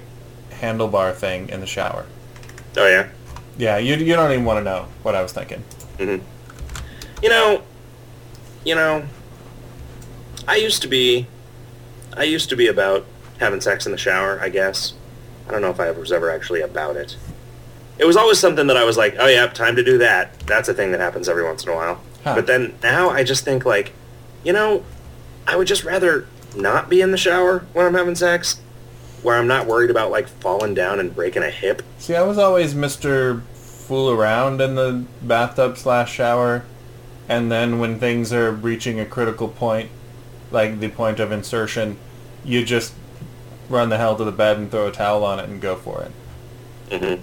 handlebar 0.62 1.14
thing 1.16 1.50
in 1.50 1.60
the 1.60 1.68
shower. 1.68 2.06
Oh 2.78 2.88
yeah. 2.88 3.10
Yeah, 3.58 3.78
you 3.78 3.96
you 3.96 4.16
don't 4.16 4.32
even 4.32 4.46
want 4.46 4.60
to 4.60 4.64
know 4.64 4.88
what 5.04 5.16
I 5.16 5.22
was 5.22 5.34
thinking. 5.34 5.64
hmm 5.98 6.18
You 7.22 7.30
know, 7.30 7.64
you 8.64 8.76
know, 8.76 9.06
I 10.48 10.56
used 10.56 10.82
to 10.84 10.88
be, 10.88 11.28
I 12.16 12.24
used 12.24 12.50
to 12.50 12.56
be 12.56 12.68
about 12.68 13.06
having 13.40 13.62
sex 13.62 13.86
in 13.86 13.92
the 13.92 13.98
shower. 13.98 14.40
I 14.42 14.50
guess 14.50 14.94
I 15.48 15.52
don't 15.52 15.62
know 15.62 15.70
if 15.70 15.80
I 15.80 15.92
was 15.92 16.12
ever 16.12 16.30
actually 16.32 16.62
about 16.62 16.96
it. 16.96 17.18
It 17.98 18.06
was 18.06 18.16
always 18.18 18.40
something 18.40 18.68
that 18.68 18.78
I 18.78 18.84
was 18.84 18.98
like, 18.98 19.16
oh 19.20 19.28
yeah, 19.28 19.46
time 19.48 19.76
to 19.76 19.84
do 19.84 19.98
that. 20.00 20.40
That's 20.42 20.70
a 20.70 20.74
thing 20.74 20.92
that 20.92 21.00
happens 21.00 21.28
every 21.30 21.44
once 21.44 21.64
in 21.64 21.70
a 21.72 21.76
while. 21.76 22.02
Huh. 22.24 22.36
But 22.36 22.48
then 22.48 22.76
now 22.82 23.10
I 23.10 23.24
just 23.24 23.44
think 23.44 23.66
like, 23.66 23.92
you 24.44 24.54
know, 24.54 24.84
I 25.48 25.56
would 25.56 25.68
just 25.68 25.84
rather 25.84 26.28
not 26.56 26.90
be 26.90 27.02
in 27.02 27.12
the 27.12 27.18
shower 27.18 27.60
when 27.74 27.86
I'm 27.86 27.94
having 27.94 28.16
sex, 28.16 28.60
where 29.24 29.38
I'm 29.38 29.48
not 29.48 29.68
worried 29.68 29.92
about 29.92 30.12
like 30.12 30.28
falling 30.28 30.74
down 30.74 31.00
and 31.00 31.14
breaking 31.14 31.44
a 31.44 31.50
hip. 31.50 31.82
See, 32.00 32.16
I 32.16 32.24
was 32.24 32.38
always 32.38 32.74
Mr. 32.74 33.42
Fool 33.54 34.12
around 34.12 34.62
in 34.62 34.76
the 34.76 35.06
bathtub 35.22 35.78
slash 35.78 36.14
shower, 36.14 36.64
and 37.28 37.52
then 37.52 37.80
when 37.80 38.00
things 38.00 38.32
are 38.32 38.52
reaching 38.52 39.00
a 39.00 39.06
critical 39.06 39.48
point, 39.48 39.90
like 40.52 40.80
the 40.80 40.90
point 40.90 41.20
of 41.20 41.32
insertion, 41.32 41.98
you 42.44 42.64
just 42.64 42.94
run 43.70 43.90
the 43.90 43.98
hell 43.98 44.16
to 44.16 44.24
the 44.24 44.32
bed 44.32 44.58
and 44.58 44.70
throw 44.70 44.88
a 44.88 44.92
towel 44.92 45.24
on 45.24 45.40
it 45.40 45.50
and 45.50 45.62
go 45.62 45.76
for 45.76 46.04
it. 46.04 46.12
Mm-hmm. 46.90 47.22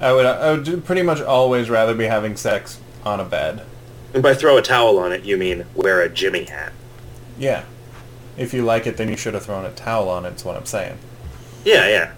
I 0.00 0.12
would 0.12 0.26
I 0.26 0.52
would 0.52 0.84
pretty 0.84 1.02
much 1.02 1.20
always 1.20 1.70
rather 1.70 1.94
be 1.94 2.04
having 2.04 2.36
sex 2.36 2.80
on 3.04 3.20
a 3.20 3.24
bed. 3.24 3.64
And 4.12 4.22
by 4.22 4.34
throw 4.34 4.56
a 4.56 4.62
towel 4.62 4.98
on 4.98 5.12
it, 5.12 5.24
you 5.24 5.36
mean 5.36 5.66
wear 5.74 6.00
a 6.02 6.08
Jimmy 6.08 6.44
hat. 6.44 6.72
Yeah. 7.38 7.64
If 8.36 8.52
you 8.52 8.64
like 8.64 8.86
it, 8.86 8.96
then 8.96 9.08
you 9.08 9.16
should 9.16 9.34
have 9.34 9.44
thrown 9.44 9.64
a 9.64 9.72
towel 9.72 10.08
on 10.08 10.26
it. 10.26 10.34
Is 10.34 10.44
what 10.44 10.56
I'm 10.56 10.66
saying. 10.66 10.98
Yeah, 11.66 11.88
yeah. 11.88 12.12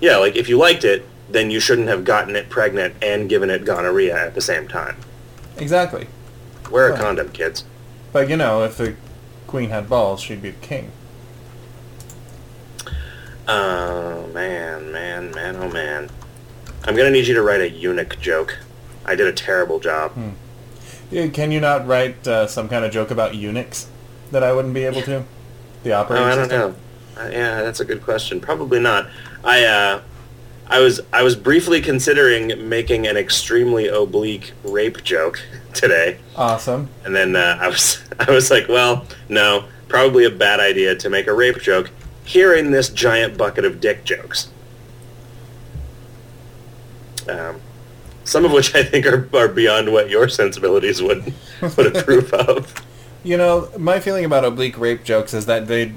Yeah, 0.00 0.16
like 0.16 0.34
if 0.34 0.48
you 0.48 0.58
liked 0.58 0.82
it, 0.84 1.06
then 1.30 1.50
you 1.50 1.60
shouldn't 1.60 1.86
have 1.86 2.04
gotten 2.04 2.34
it 2.34 2.48
pregnant 2.50 2.94
and 3.00 3.28
given 3.28 3.48
it 3.48 3.64
gonorrhea 3.64 4.26
at 4.26 4.34
the 4.34 4.40
same 4.40 4.66
time. 4.66 4.96
Exactly. 5.58 6.08
Wear 6.70 6.88
a 6.88 6.90
Right. 6.92 7.00
condom, 7.00 7.28
kids. 7.30 7.62
But 8.12 8.28
you 8.28 8.36
know, 8.36 8.64
if 8.64 8.76
the 8.76 8.94
queen 9.46 9.70
had 9.70 9.88
balls, 9.88 10.20
she'd 10.20 10.42
be 10.42 10.50
the 10.50 10.66
king. 10.66 10.90
Oh, 13.46 14.26
man, 14.32 14.90
man, 14.92 15.30
man, 15.32 15.56
oh 15.56 15.68
man. 15.68 16.10
I'm 16.84 16.96
gonna 16.96 17.10
need 17.10 17.26
you 17.26 17.34
to 17.34 17.42
write 17.42 17.60
a 17.60 17.68
eunuch 17.70 18.18
joke. 18.20 18.58
I 19.04 19.14
did 19.14 19.26
a 19.26 19.32
terrible 19.32 19.78
job. 19.80 20.12
Yeah, 21.10 21.26
Can 21.28 21.50
you 21.52 21.60
not 21.60 21.86
write 21.86 22.26
uh, 22.26 22.46
some 22.46 22.68
kind 22.68 22.84
of 22.84 22.92
joke 22.92 23.10
about 23.10 23.34
eunuchs 23.34 23.86
that 24.30 24.42
I 24.42 24.52
wouldn't 24.52 24.74
be 24.74 24.84
able 24.84 25.02
to? 25.02 25.24
The 25.82 25.92
Oh, 25.92 26.00
operating 26.00 26.26
I 26.26 26.34
don't 26.34 26.44
system. 26.48 26.58
know. 26.72 26.74
Yeah, 27.28 27.62
that's 27.62 27.80
a 27.80 27.84
good 27.84 28.02
question. 28.02 28.40
Probably 28.40 28.80
not. 28.80 29.08
I, 29.44 29.64
uh, 29.64 30.02
I 30.70 30.78
was 30.78 31.00
I 31.12 31.24
was 31.24 31.34
briefly 31.34 31.80
considering 31.80 32.68
making 32.68 33.08
an 33.08 33.16
extremely 33.16 33.88
oblique 33.88 34.52
rape 34.62 35.02
joke 35.02 35.42
today. 35.74 36.18
Awesome. 36.36 36.88
And 37.04 37.14
then 37.14 37.34
uh, 37.34 37.58
I 37.60 37.68
was 37.68 38.02
I 38.20 38.30
was 38.30 38.50
like, 38.50 38.68
well, 38.68 39.04
no, 39.28 39.64
probably 39.88 40.24
a 40.24 40.30
bad 40.30 40.60
idea 40.60 40.94
to 40.94 41.10
make 41.10 41.26
a 41.26 41.32
rape 41.32 41.60
joke 41.60 41.90
here 42.24 42.54
in 42.54 42.70
this 42.70 42.88
giant 42.88 43.36
bucket 43.36 43.64
of 43.64 43.80
dick 43.80 44.04
jokes. 44.04 44.52
Um, 47.28 47.60
some 48.22 48.44
of 48.44 48.52
which 48.52 48.74
I 48.74 48.84
think 48.84 49.06
are, 49.06 49.28
are 49.34 49.48
beyond 49.48 49.92
what 49.92 50.08
your 50.08 50.28
sensibilities 50.28 51.02
would 51.02 51.34
would 51.76 51.96
approve 51.96 52.32
of. 52.32 52.72
You 53.24 53.36
know, 53.36 53.68
my 53.76 53.98
feeling 53.98 54.24
about 54.24 54.44
oblique 54.44 54.78
rape 54.78 55.02
jokes 55.02 55.34
is 55.34 55.46
that 55.46 55.66
they 55.66 55.94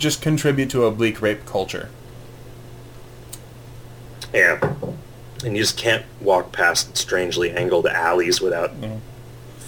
just 0.00 0.20
contribute 0.22 0.70
to 0.70 0.84
oblique 0.84 1.22
rape 1.22 1.46
culture. 1.46 1.88
Yeah, 4.34 4.58
and 5.44 5.56
you 5.56 5.62
just 5.62 5.76
can't 5.76 6.04
walk 6.20 6.52
past 6.52 6.96
strangely 6.96 7.50
angled 7.52 7.86
alleys 7.86 8.40
without 8.40 8.72
Yeah. 8.80 8.96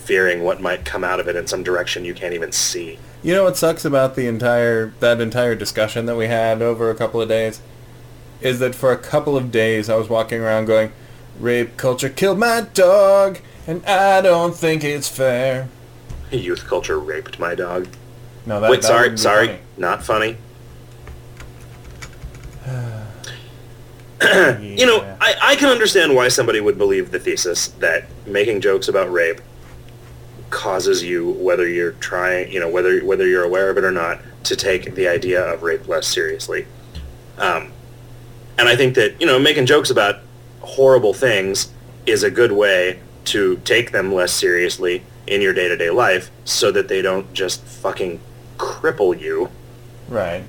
fearing 0.05 0.43
what 0.43 0.61
might 0.61 0.85
come 0.85 1.05
out 1.05 1.21
of 1.21 1.29
it 1.29 1.37
in 1.37 1.47
some 1.47 1.63
direction 1.63 2.05
you 2.05 2.15
can't 2.15 2.35
even 2.35 2.51
see. 2.53 2.99
You 3.23 3.35
know 3.35 3.45
what 3.45 3.57
sucks 3.57 3.85
about 3.85 4.17
the 4.17 4.27
entire 4.27 4.93
that 5.01 5.21
entire 5.21 5.55
discussion 5.55 6.07
that 6.07 6.17
we 6.17 6.27
had 6.27 6.61
over 6.61 6.91
a 6.91 6.95
couple 6.95 7.21
of 7.21 7.29
days 7.29 7.61
is 8.41 8.59
that 8.59 8.75
for 8.75 8.91
a 8.91 8.97
couple 8.97 9.37
of 9.37 9.53
days 9.53 9.89
I 9.89 9.95
was 9.95 10.09
walking 10.09 10.41
around 10.41 10.65
going, 10.67 10.93
"Rape 11.39 11.77
culture 11.77 12.09
killed 12.09 12.39
my 12.39 12.63
dog, 12.75 13.39
and 13.67 13.85
I 13.87 14.21
don't 14.21 14.57
think 14.57 14.83
it's 14.83 15.09
fair." 15.09 15.69
Youth 16.33 16.67
culture 16.67 16.99
raped 16.99 17.39
my 17.39 17.55
dog. 17.55 17.87
No, 18.47 18.61
that, 18.61 18.71
Wait, 18.71 18.83
that 18.83 18.87
sorry, 18.87 19.19
sorry, 19.19 19.47
funny. 19.49 19.61
not 19.77 20.03
funny. 20.03 20.37
you 24.61 24.87
know, 24.87 25.17
I, 25.21 25.35
I 25.43 25.57
can 25.57 25.69
understand 25.69 26.15
why 26.15 26.29
somebody 26.29 26.61
would 26.61 26.79
believe 26.79 27.11
the 27.11 27.19
thesis 27.19 27.69
that 27.69 28.05
making 28.27 28.61
jokes 28.61 28.89
about 28.89 29.13
rape 29.13 29.41
causes 30.51 31.03
you, 31.03 31.31
whether 31.33 31.67
you're 31.67 31.93
trying, 31.93 32.53
you 32.53 32.61
know, 32.61 32.69
whether 32.69 33.01
whether 33.05 33.27
you're 33.27 33.43
aware 33.43 33.71
of 33.71 33.79
it 33.79 33.85
or 33.85 33.91
not, 33.91 34.21
to 34.45 34.55
take 34.55 34.95
the 34.95 35.09
idea 35.09 35.43
of 35.43 35.63
rape 35.63 35.89
less 35.89 36.07
seriously. 36.07 36.67
Um, 37.39 37.73
and 38.59 38.69
I 38.69 38.77
think 38.77 38.95
that 38.95 39.21
you 39.21 39.27
know, 39.27 39.39
making 39.39 39.67
jokes 39.67 39.91
about 39.91 40.21
horrible 40.61 41.15
things 41.15 41.73
is 42.07 42.23
a 42.23 42.31
good 42.31 42.53
way 42.53 43.01
to 43.25 43.61
take 43.65 43.93
them 43.93 44.13
less 44.13 44.33
seriously 44.33 45.03
in 45.27 45.41
your 45.41 45.53
day-to-day 45.53 45.91
life, 45.91 46.31
so 46.45 46.71
that 46.73 46.89
they 46.89 47.01
don't 47.01 47.33
just 47.33 47.63
fucking 47.65 48.21
cripple 48.63 49.19
you 49.21 49.51
right. 50.09 50.45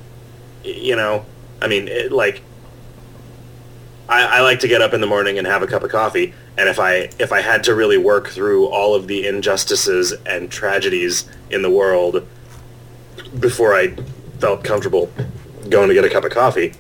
you 0.64 0.96
know, 0.96 1.26
I 1.62 1.68
mean, 1.68 1.88
it, 1.88 2.12
like, 2.12 2.42
I, 4.08 4.38
I 4.38 4.42
like 4.42 4.60
to 4.60 4.68
get 4.68 4.82
up 4.82 4.94
in 4.94 5.02
the 5.02 5.08
morning 5.08 5.38
and 5.40 5.48
have 5.48 5.64
a 5.64 5.68
cup 5.68 5.82
of 5.84 5.90
coffee, 5.90 6.34
and 6.58 6.70
if 6.70 6.80
I 6.80 7.10
if 7.18 7.32
I 7.32 7.42
had 7.42 7.64
to 7.64 7.74
really 7.74 7.98
work 7.98 8.28
through 8.30 8.68
all 8.68 8.94
of 8.94 9.08
the 9.08 9.26
injustices 9.26 10.12
and 10.26 10.52
tragedies 10.52 11.26
in 11.50 11.64
the 11.64 11.72
world 11.72 12.28
before 13.40 13.74
I 13.74 13.96
felt 14.40 14.64
comfortable 14.64 15.12
going 15.70 15.88
to 15.88 15.94
get 15.94 16.04
a 16.04 16.10
cup 16.10 16.26
of 16.26 16.32
coffee, 16.32 16.74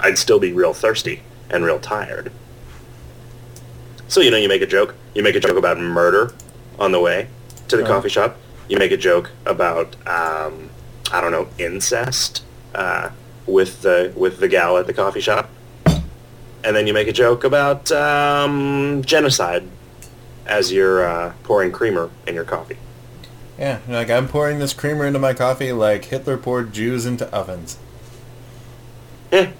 I'd 0.00 0.16
still 0.16 0.38
be 0.38 0.52
real 0.52 0.72
thirsty 0.72 1.22
and 1.50 1.64
real 1.64 1.80
tired. 1.80 2.32
So 4.08 4.20
you 4.20 4.30
know, 4.30 4.36
you 4.36 4.48
make 4.48 4.62
a 4.62 4.66
joke. 4.66 4.94
You 5.14 5.22
make 5.22 5.34
a 5.34 5.40
joke 5.40 5.58
about 5.58 5.78
murder 5.78 6.32
on 6.78 6.92
the 6.92 7.00
way 7.00 7.28
to 7.68 7.76
the 7.76 7.84
coffee 7.84 8.08
shop. 8.08 8.38
You 8.68 8.78
make 8.78 8.92
a 8.92 8.96
joke 8.96 9.30
about 9.46 9.94
um, 10.06 10.70
I 11.12 11.20
don't 11.20 11.32
know 11.32 11.48
incest 11.58 12.42
uh, 12.74 13.10
with 13.46 13.82
the 13.82 14.12
with 14.16 14.38
the 14.38 14.48
gal 14.48 14.78
at 14.78 14.86
the 14.86 14.94
coffee 14.94 15.20
shop, 15.20 15.50
and 15.86 16.74
then 16.76 16.86
you 16.86 16.94
make 16.94 17.08
a 17.08 17.12
joke 17.12 17.44
about 17.44 17.92
um, 17.92 19.02
genocide 19.04 19.64
as 20.46 20.72
you're 20.72 21.06
uh, 21.06 21.34
pouring 21.42 21.72
creamer 21.72 22.10
in 22.26 22.34
your 22.34 22.44
coffee. 22.44 22.76
Yeah, 23.58 23.80
you're 23.86 23.96
like 23.96 24.10
I'm 24.10 24.28
pouring 24.28 24.58
this 24.58 24.72
creamer 24.72 25.06
into 25.06 25.18
my 25.18 25.34
coffee 25.34 25.72
like 25.72 26.06
Hitler 26.06 26.36
poured 26.38 26.72
Jews 26.72 27.04
into 27.06 27.30
ovens. 27.34 27.78
Yeah, 29.30 29.50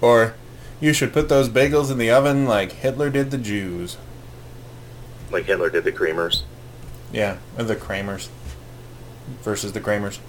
Or 0.00 0.34
you 0.80 0.92
should 0.92 1.12
put 1.12 1.28
those 1.28 1.48
bagels 1.48 1.90
in 1.90 1.98
the 1.98 2.10
oven 2.10 2.46
like 2.46 2.72
Hitler 2.72 3.08
did 3.08 3.30
the 3.30 3.38
Jews. 3.38 3.96
like 5.30 5.44
Hitler 5.44 5.70
did 5.70 5.84
the 5.84 5.92
creamers. 5.92 6.42
Yeah, 7.12 7.38
the 7.56 7.76
Kramers 7.76 8.28
versus 9.42 9.72
the 9.72 9.80
Kramers. 9.80 10.20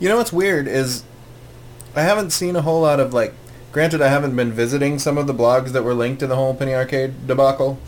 You 0.00 0.08
know 0.08 0.16
what's 0.16 0.32
weird 0.32 0.66
is 0.66 1.04
I 1.94 2.02
haven't 2.02 2.30
seen 2.30 2.56
a 2.56 2.62
whole 2.62 2.82
lot 2.82 3.00
of 3.00 3.12
like. 3.12 3.34
Granted, 3.70 4.02
I 4.02 4.08
haven't 4.08 4.36
been 4.36 4.52
visiting 4.52 4.98
some 4.98 5.16
of 5.16 5.26
the 5.26 5.32
blogs 5.32 5.68
that 5.68 5.82
were 5.82 5.94
linked 5.94 6.20
to 6.20 6.26
the 6.26 6.36
whole 6.36 6.54
Penny 6.54 6.74
Arcade 6.74 7.26
debacle, 7.26 7.78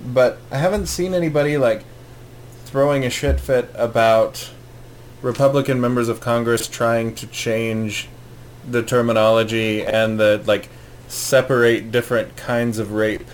but 0.00 0.38
I 0.52 0.58
haven't 0.58 0.86
seen 0.86 1.14
anybody 1.14 1.58
like 1.58 1.84
throwing 2.64 3.04
a 3.04 3.10
shit 3.10 3.40
fit 3.40 3.68
about 3.74 4.50
Republican 5.22 5.80
members 5.80 6.08
of 6.08 6.20
Congress 6.20 6.68
trying 6.68 7.14
to 7.16 7.26
change 7.26 8.08
the 8.68 8.82
terminology 8.82 9.84
and 9.84 10.20
the 10.20 10.42
like 10.46 10.68
separate 11.08 11.90
different 11.90 12.36
kinds 12.36 12.78
of 12.78 12.92
rape 12.92 13.26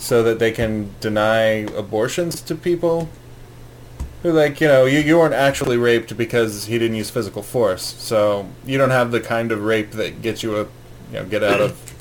so 0.00 0.24
that 0.24 0.40
they 0.40 0.50
can 0.50 0.92
deny 0.98 1.66
abortions 1.76 2.40
to 2.40 2.56
people 2.56 3.08
who 4.22 4.32
like 4.32 4.60
you 4.60 4.66
know 4.66 4.84
you, 4.84 4.98
you 4.98 5.16
weren't 5.16 5.34
actually 5.34 5.76
raped 5.76 6.16
because 6.16 6.64
he 6.64 6.78
didn't 6.78 6.96
use 6.96 7.10
physical 7.10 7.42
force 7.42 7.94
so 7.98 8.48
you 8.64 8.76
don't 8.76 8.90
have 8.90 9.12
the 9.12 9.20
kind 9.20 9.52
of 9.52 9.62
rape 9.62 9.92
that 9.92 10.20
gets 10.20 10.42
you 10.42 10.56
a 10.56 10.62
you 11.12 11.12
know 11.12 11.24
get 11.24 11.44
out 11.44 11.60
of 11.60 11.86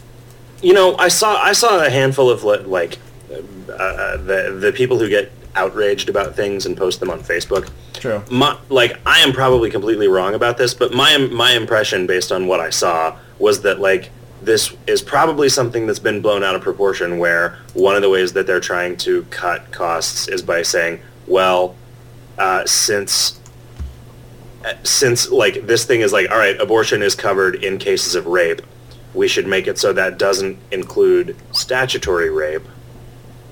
You 0.61 0.73
know, 0.73 0.95
I 0.97 1.07
saw 1.07 1.41
I 1.41 1.53
saw 1.53 1.85
a 1.85 1.89
handful 1.89 2.29
of 2.29 2.43
li- 2.43 2.59
like 2.59 2.97
uh, 3.31 3.71
uh, 3.71 4.17
the 4.17 4.57
the 4.59 4.73
people 4.73 4.99
who 4.99 5.07
get 5.07 5.31
outraged 5.55 6.09
about 6.09 6.35
things 6.35 6.65
and 6.65 6.75
post 6.75 6.99
them 6.99 7.09
on 7.09 7.21
Facebook. 7.21 7.69
true 7.93 8.23
My, 8.29 8.57
like 8.69 8.99
I 9.05 9.19
am 9.19 9.31
probably 9.31 9.69
completely 9.69 10.07
wrong 10.07 10.33
about 10.33 10.57
this, 10.57 10.73
but 10.73 10.93
my 10.93 11.17
my 11.17 11.53
impression 11.53 12.07
based 12.07 12.31
on 12.31 12.47
what 12.47 12.59
I 12.59 12.69
saw 12.69 13.17
was 13.39 13.61
that 13.61 13.79
like 13.79 14.09
this 14.41 14.75
is 14.87 15.01
probably 15.01 15.49
something 15.49 15.85
that's 15.85 15.99
been 15.99 16.21
blown 16.21 16.43
out 16.43 16.55
of 16.55 16.61
proportion 16.61 17.19
where 17.19 17.57
one 17.73 17.95
of 17.95 18.01
the 18.01 18.09
ways 18.09 18.33
that 18.33 18.47
they're 18.47 18.59
trying 18.59 18.95
to 18.97 19.23
cut 19.25 19.71
costs 19.71 20.27
is 20.27 20.41
by 20.41 20.61
saying, 20.61 21.01
well, 21.27 21.75
uh, 22.37 22.65
since 22.65 23.39
uh, 24.65 24.73
since 24.83 25.29
like 25.29 25.67
this 25.67 25.85
thing 25.85 26.01
is 26.01 26.13
like 26.13 26.29
all 26.31 26.37
right, 26.37 26.59
abortion 26.59 27.01
is 27.01 27.15
covered 27.15 27.55
in 27.55 27.77
cases 27.77 28.15
of 28.15 28.25
rape, 28.25 28.61
we 29.13 29.27
should 29.27 29.47
make 29.47 29.67
it 29.67 29.77
so 29.77 29.93
that 29.93 30.17
doesn't 30.17 30.57
include 30.71 31.35
statutory 31.51 32.29
rape 32.29 32.67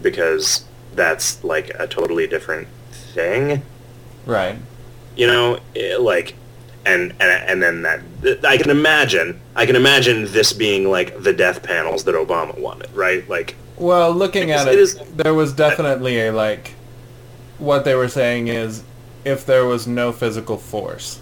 because 0.02 0.66
that's 0.96 1.44
like 1.44 1.70
a 1.80 1.88
totally 1.88 2.28
different 2.28 2.68
thing. 2.92 3.62
Right. 4.26 4.58
You 5.16 5.28
know 5.28 5.60
eh, 5.76 5.98
like 5.98 6.36
and, 6.88 7.12
and 7.20 7.32
and 7.50 7.62
then 7.64 7.82
that 7.84 8.46
i 8.46 8.58
can 8.58 8.70
imagine 8.70 9.40
i 9.56 9.66
can 9.66 9.76
imagine 9.76 10.26
this 10.32 10.54
being 10.54 10.90
like 10.90 11.22
the 11.22 11.34
death 11.34 11.62
panels 11.64 12.04
that 12.06 12.16
obama 12.16 12.58
wanted 12.60 12.90
right 12.96 13.28
like 13.30 13.56
Well, 13.78 14.12
looking 14.12 14.50
at 14.52 14.68
it 14.68 14.74
it, 14.74 14.80
is- 14.80 14.96
there 15.16 15.34
was 15.36 15.54
definitely 15.54 16.20
a 16.28 16.32
like. 16.32 16.74
What 17.60 17.86
they 17.86 17.94
were 17.96 18.08
saying 18.10 18.48
is, 18.50 18.84
if 19.26 19.46
there 19.46 19.66
was 19.66 19.86
no 19.88 20.12
physical 20.12 20.58
force, 20.58 21.22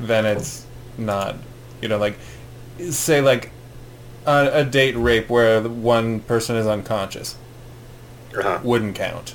then 0.00 0.24
it's 0.26 0.66
not, 0.96 1.36
you 1.82 1.88
know, 1.88 1.98
like, 1.98 2.18
say 2.90 3.20
like, 3.20 3.50
a, 4.26 4.50
a 4.60 4.64
date 4.64 4.96
rape 4.96 5.28
where 5.30 5.62
one 5.62 6.20
person 6.20 6.56
is 6.56 6.66
unconscious 6.66 7.36
uh 8.42 8.60
wouldn't 8.62 8.94
count. 8.94 9.34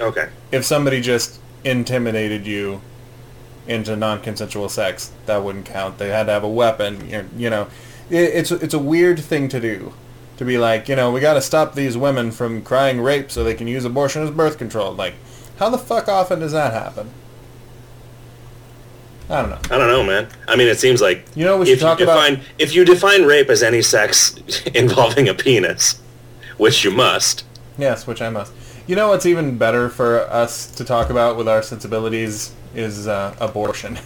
okay 0.00 0.28
If 0.52 0.64
somebody 0.64 1.00
just 1.00 1.40
intimidated 1.64 2.46
you 2.46 2.80
into 3.68 3.94
non-consensual 3.94 4.68
sex, 4.70 5.12
that 5.26 5.44
wouldn't 5.44 5.66
count. 5.66 5.98
They 5.98 6.08
had 6.08 6.24
to 6.26 6.32
have 6.32 6.42
a 6.44 6.48
weapon. 6.48 7.08
You 7.08 7.28
you 7.36 7.50
know, 7.50 7.68
it, 8.10 8.16
it's 8.16 8.50
it's 8.50 8.74
a 8.74 8.78
weird 8.78 9.20
thing 9.20 9.48
to 9.50 9.60
do, 9.60 9.92
to 10.38 10.44
be 10.44 10.58
like, 10.58 10.88
you 10.88 10.96
know, 10.96 11.10
we 11.12 11.20
got 11.20 11.34
to 11.34 11.42
stop 11.42 11.74
these 11.74 11.96
women 11.96 12.30
from 12.32 12.62
crying 12.62 13.00
rape 13.00 13.30
so 13.30 13.44
they 13.44 13.54
can 13.54 13.68
use 13.68 13.84
abortion 13.84 14.22
as 14.22 14.30
birth 14.30 14.58
control. 14.58 14.92
Like, 14.92 15.14
how 15.58 15.68
the 15.70 15.78
fuck 15.78 16.08
often 16.08 16.40
does 16.40 16.52
that 16.52 16.72
happen? 16.72 17.10
I 19.30 19.42
don't 19.42 19.50
know. 19.50 19.58
i 19.70 19.76
don't 19.76 19.88
know 19.88 20.02
man 20.02 20.26
i 20.46 20.56
mean 20.56 20.68
it 20.68 20.78
seems 20.80 21.02
like 21.02 21.22
You 21.34 21.44
know 21.44 21.58
we 21.58 21.66
should 21.66 21.72
if 21.74 21.78
you 21.80 21.86
talk 21.86 22.00
about? 22.00 22.14
define 22.30 22.46
if 22.58 22.74
you 22.74 22.82
define 22.86 23.24
rape 23.24 23.50
as 23.50 23.62
any 23.62 23.82
sex 23.82 24.34
involving 24.74 25.28
a 25.28 25.34
penis 25.34 26.00
which 26.56 26.82
you 26.82 26.90
must 26.90 27.44
Yes, 27.76 28.06
which 28.06 28.22
I 28.22 28.30
must. 28.30 28.52
You 28.88 28.96
know 28.96 29.08
what's 29.10 29.26
even 29.26 29.58
better 29.58 29.90
for 29.90 30.20
us 30.22 30.66
to 30.72 30.84
talk 30.84 31.10
about 31.10 31.36
with 31.36 31.46
our 31.46 31.62
sensibilities 31.62 32.52
is 32.74 33.06
uh, 33.06 33.36
abortion. 33.38 33.98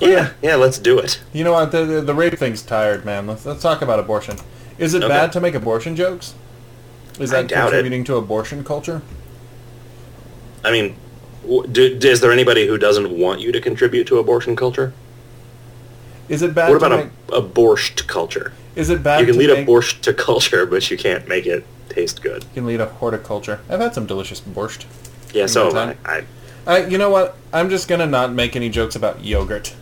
yeah 0.00 0.30
yeah 0.40 0.54
let's 0.54 0.78
do 0.78 0.98
it 0.98 1.20
You 1.32 1.42
know 1.44 1.52
what? 1.52 1.72
The, 1.72 1.84
the, 1.84 2.00
the 2.02 2.14
rape 2.14 2.38
thing's 2.38 2.62
tired, 2.62 3.04
man. 3.04 3.26
Let's, 3.26 3.44
let's 3.44 3.60
talk 3.62 3.82
about 3.82 3.98
abortion. 3.98 4.36
Is 4.78 4.94
it 4.94 5.02
Okay. 5.02 5.08
bad 5.12 5.32
to 5.32 5.40
make 5.40 5.54
abortion 5.54 5.96
jokes? 5.96 6.34
Is 7.20 7.30
that 7.30 7.48
doubt 7.48 7.58
it. 7.58 7.70
contributing 7.70 8.04
to 8.04 8.16
abortion 8.16 8.64
culture? 8.64 9.02
i 10.64 10.70
mean 10.70 10.94
do, 11.72 11.98
is 12.00 12.20
there 12.20 12.30
anybody 12.30 12.68
who 12.68 12.78
doesn't 12.78 13.10
want 13.18 13.40
you 13.40 13.50
to 13.50 13.60
contribute 13.60 14.06
to 14.06 14.18
abortion 14.18 14.54
culture 14.54 14.92
Is 16.28 16.40
it 16.42 16.54
bad 16.54 16.70
what 16.70 16.78
to 16.78 16.86
about 16.86 17.04
make, 17.06 17.12
a, 17.32 17.34
abortion 17.34 17.96
culture 18.06 18.52
Is 18.76 18.88
it 18.88 19.02
bad 19.02 19.18
you 19.18 19.26
can 19.26 19.34
to 19.34 19.40
lead 19.40 19.50
make, 19.50 19.66
a 19.66 19.70
borscht 19.70 20.00
to 20.02 20.14
culture, 20.14 20.64
but 20.64 20.88
you 20.88 20.96
can't 20.96 21.26
make 21.26 21.46
it 21.46 21.64
taste 21.94 22.22
good. 22.22 22.44
You 22.44 22.50
can 22.54 22.66
lead 22.66 22.80
a 22.80 22.86
horticulture. 22.86 23.60
I've 23.68 23.80
had 23.80 23.94
some 23.94 24.06
delicious 24.06 24.40
borscht. 24.40 24.86
Yeah, 25.32 25.46
so 25.46 25.76
I. 25.76 25.96
I. 26.04 26.24
I, 26.66 26.86
you 26.86 26.96
know 26.98 27.10
what? 27.10 27.36
I'm 27.52 27.68
just 27.70 27.88
gonna 27.88 28.06
not 28.06 28.32
make 28.32 28.54
any 28.56 28.68
jokes 28.68 28.94
about 28.94 29.24
yogurt. 29.24 29.74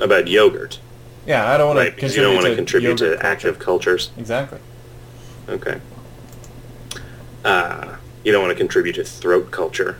About 0.00 0.26
yogurt, 0.28 0.80
Yeah, 1.26 1.48
I 1.50 1.56
don't 1.56 1.68
want 1.68 1.78
right? 1.78 1.88
to 1.90 1.94
Because 1.94 2.16
you 2.16 2.22
don't 2.22 2.34
want 2.34 2.46
to 2.46 2.56
contribute 2.56 2.98
to 2.98 3.10
culture. 3.12 3.24
active 3.26 3.58
cultures. 3.60 4.10
Exactly. 4.18 4.58
Okay. 5.48 5.80
Uh, 7.44 7.96
you 8.24 8.32
don't 8.32 8.42
want 8.42 8.50
to 8.50 8.56
contribute 8.58 8.94
to 8.94 9.04
throat 9.04 9.50
culture 9.52 9.98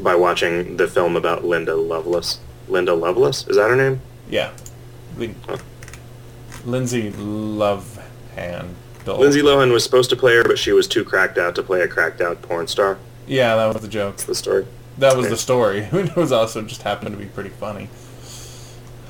by 0.00 0.14
watching 0.16 0.76
the 0.78 0.88
film 0.88 1.14
about 1.16 1.44
Linda 1.44 1.76
Lovelace. 1.76 2.40
Linda 2.68 2.92
Lovelace? 2.94 3.46
Is 3.46 3.56
that 3.56 3.70
her 3.70 3.76
name? 3.76 4.00
Yeah. 4.28 4.50
We, 5.16 5.34
Huh. 5.46 5.58
Lindsay 6.64 7.10
Dole. 9.04 9.18
Lindsay 9.18 9.42
Lohan 9.42 9.72
was 9.72 9.84
supposed 9.84 10.10
to 10.10 10.16
play 10.16 10.34
her, 10.34 10.44
but 10.44 10.58
she 10.58 10.72
was 10.72 10.86
too 10.88 11.04
cracked 11.04 11.36
out 11.38 11.54
to 11.56 11.62
play 11.62 11.82
a 11.82 11.88
cracked 11.88 12.20
out 12.20 12.40
porn 12.42 12.66
star. 12.66 12.98
Yeah, 13.26 13.54
that 13.56 13.72
was 13.72 13.82
the 13.82 13.88
joke. 13.88 14.16
That's 14.16 14.24
the 14.24 14.34
story. 14.34 14.66
That 14.98 15.16
was 15.16 15.26
Okay. 15.26 15.34
the 15.34 15.36
story. 15.38 15.80
It 15.92 16.16
was 16.16 16.32
also 16.32 16.62
just 16.62 16.82
happened 16.82 17.12
to 17.12 17.18
be 17.18 17.26
pretty 17.26 17.50
funny. 17.50 17.88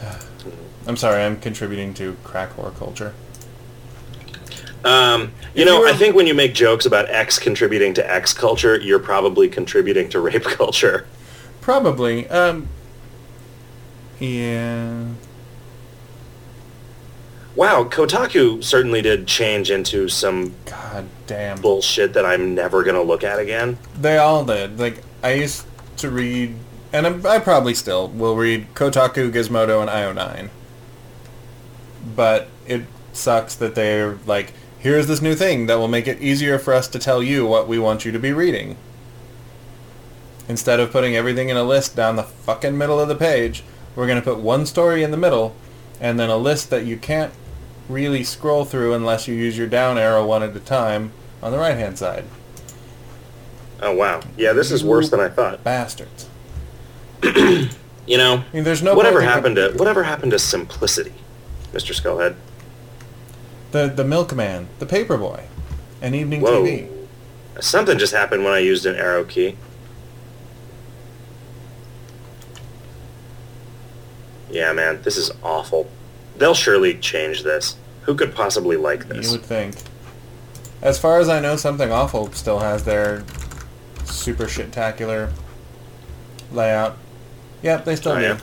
I'm 0.87 0.97
sorry, 0.97 1.23
I'm 1.23 1.39
contributing 1.41 1.95
to 1.95 2.17
crack 2.25 2.57
whore 2.57 2.77
culture. 2.77 3.15
Um, 4.85 5.33
you 5.55 5.65
know, 5.65 5.77
you 5.77 5.81
were- 5.83 5.89
I 5.89 5.93
think 5.95 6.15
when 6.15 6.27
you 6.27 6.35
make 6.35 6.53
jokes 6.55 6.85
about 6.85 7.09
X 7.11 7.39
contributing 7.39 7.95
to 7.95 8.11
X 8.11 8.35
culture, 8.35 8.79
you're 8.79 8.99
probably 8.99 9.49
contributing 9.49 10.09
to 10.11 10.21
rape 10.21 10.43
culture. 10.61 11.07
Probably. 11.63 12.29
Um. 12.29 12.69
Yeah. 14.19 15.05
Wow, 17.57 17.85
Kotaku 17.85 18.65
certainly 18.65 19.01
did 19.01 19.29
change 19.29 19.71
into 19.71 20.09
some 20.09 20.57
God 20.65 21.07
damn. 21.29 21.61
bullshit 21.61 22.13
that 22.15 22.27
I'm 22.27 22.53
never 22.53 22.83
gonna 22.83 23.03
look 23.03 23.23
at 23.23 23.39
again. 23.39 23.79
They 24.01 24.19
all 24.19 24.45
did. 24.45 24.81
Like 24.81 25.05
I 25.23 25.35
used 25.35 25.65
to 25.99 26.11
read, 26.11 26.57
and 26.93 27.07
I'm, 27.07 27.25
I 27.25 27.39
probably 27.39 27.75
still 27.75 28.09
will 28.09 28.35
read 28.35 28.75
Kotaku, 28.75 29.31
Gizmodo, 29.31 29.81
and 29.81 29.89
IO9. 29.89 30.51
But 32.17 32.49
it 32.67 32.83
sucks 33.13 33.55
that 33.55 33.77
they're 33.77 34.19
like, 34.27 34.53
here's 34.81 35.07
this 35.07 35.23
new 35.23 35.37
thing 35.37 35.67
that 35.67 35.77
will 35.77 35.87
make 35.87 36.09
it 36.09 36.21
easier 36.21 36.59
for 36.59 36.75
us 36.75 36.89
to 36.89 36.99
tell 36.99 37.23
you 37.23 37.47
what 37.47 37.69
we 37.69 37.79
want 37.79 38.05
you 38.05 38.11
to 38.11 38.19
be 38.19 38.33
reading. 38.33 38.77
Instead 40.49 40.81
of 40.81 40.91
putting 40.91 41.15
everything 41.15 41.51
in 41.51 41.57
a 41.57 41.63
list 41.63 41.95
down 41.95 42.17
the 42.17 42.25
fucking 42.25 42.77
middle 42.77 42.99
of 42.99 43.07
the 43.07 43.15
page, 43.15 43.63
we're 43.95 44.09
gonna 44.09 44.21
put 44.21 44.41
one 44.41 44.67
story 44.67 45.05
in 45.05 45.13
the 45.13 45.17
middle, 45.17 45.55
and 46.01 46.19
then 46.19 46.31
a 46.31 46.37
list 46.37 46.69
that 46.71 46.85
you 46.85 46.97
can't 46.97 47.33
really 47.89 48.25
scroll 48.25 48.65
through 48.65 48.95
unless 48.95 49.29
you 49.29 49.35
use 49.35 49.57
your 49.59 49.67
down 49.67 49.99
arrow 49.99 50.27
one 50.27 50.43
at 50.43 50.57
a 50.57 50.61
time 50.61 51.13
on 51.43 51.53
the 51.53 51.59
right 51.59 51.77
hand 51.77 51.99
side. 51.99 52.25
Oh 53.83 53.95
wow, 53.95 54.21
yeah, 54.37 54.53
this 54.53 54.71
is 54.71 54.85
worse 54.85 55.11
than 55.11 55.21
I 55.21 55.29
thought. 55.29 55.63
Bastards. 55.65 56.29
You 58.07 58.19
know, 58.19 58.45
I 58.53 58.55
mean, 58.55 58.65
there's 58.65 58.83
no 58.83 58.95
whatever 58.95 59.23
happened 59.23 59.57
to 59.57 59.73
whatever 59.77 60.03
happened 60.03 60.33
to 60.33 60.39
simplicity, 60.39 61.15
Mr. 61.73 61.95
Skullhead? 61.99 62.37
The 63.73 63.87
the 63.89 64.05
milkman, 64.05 64.69
the 64.79 64.87
paperboy, 64.87 65.45
and 66.03 66.15
evening 66.15 66.43
Whoa, 66.43 66.63
TV. 66.63 66.91
something 67.61 67.99
just 67.99 68.13
happened 68.13 68.45
when 68.45 68.53
I 68.53 68.59
used 68.59 68.85
an 68.85 68.97
arrow 68.97 69.25
key. 69.25 69.57
Yeah, 74.51 74.73
man, 74.73 75.01
this 75.03 75.17
is 75.17 75.31
awful. 75.43 75.91
They'll 76.37 76.55
surely 76.55 76.95
change 76.99 77.43
this. 77.43 77.77
Who 78.03 78.15
could 78.15 78.35
possibly 78.35 78.77
like 78.77 79.09
this? 79.09 79.27
You 79.27 79.33
would 79.39 79.43
think. 79.47 79.77
As 80.83 80.99
far 80.99 81.19
as 81.19 81.29
I 81.29 81.41
know, 81.41 81.57
something 81.57 81.91
awful 81.91 82.31
still 82.33 82.59
has 82.59 82.85
their 82.85 83.25
super 84.05 84.47
shit-tacular 84.49 85.31
layout. 86.53 86.99
Yep, 87.63 87.85
they 87.87 87.97
still 87.97 88.13
Oh, 88.13 88.17
do. 88.19 88.23
yeah? 88.25 88.39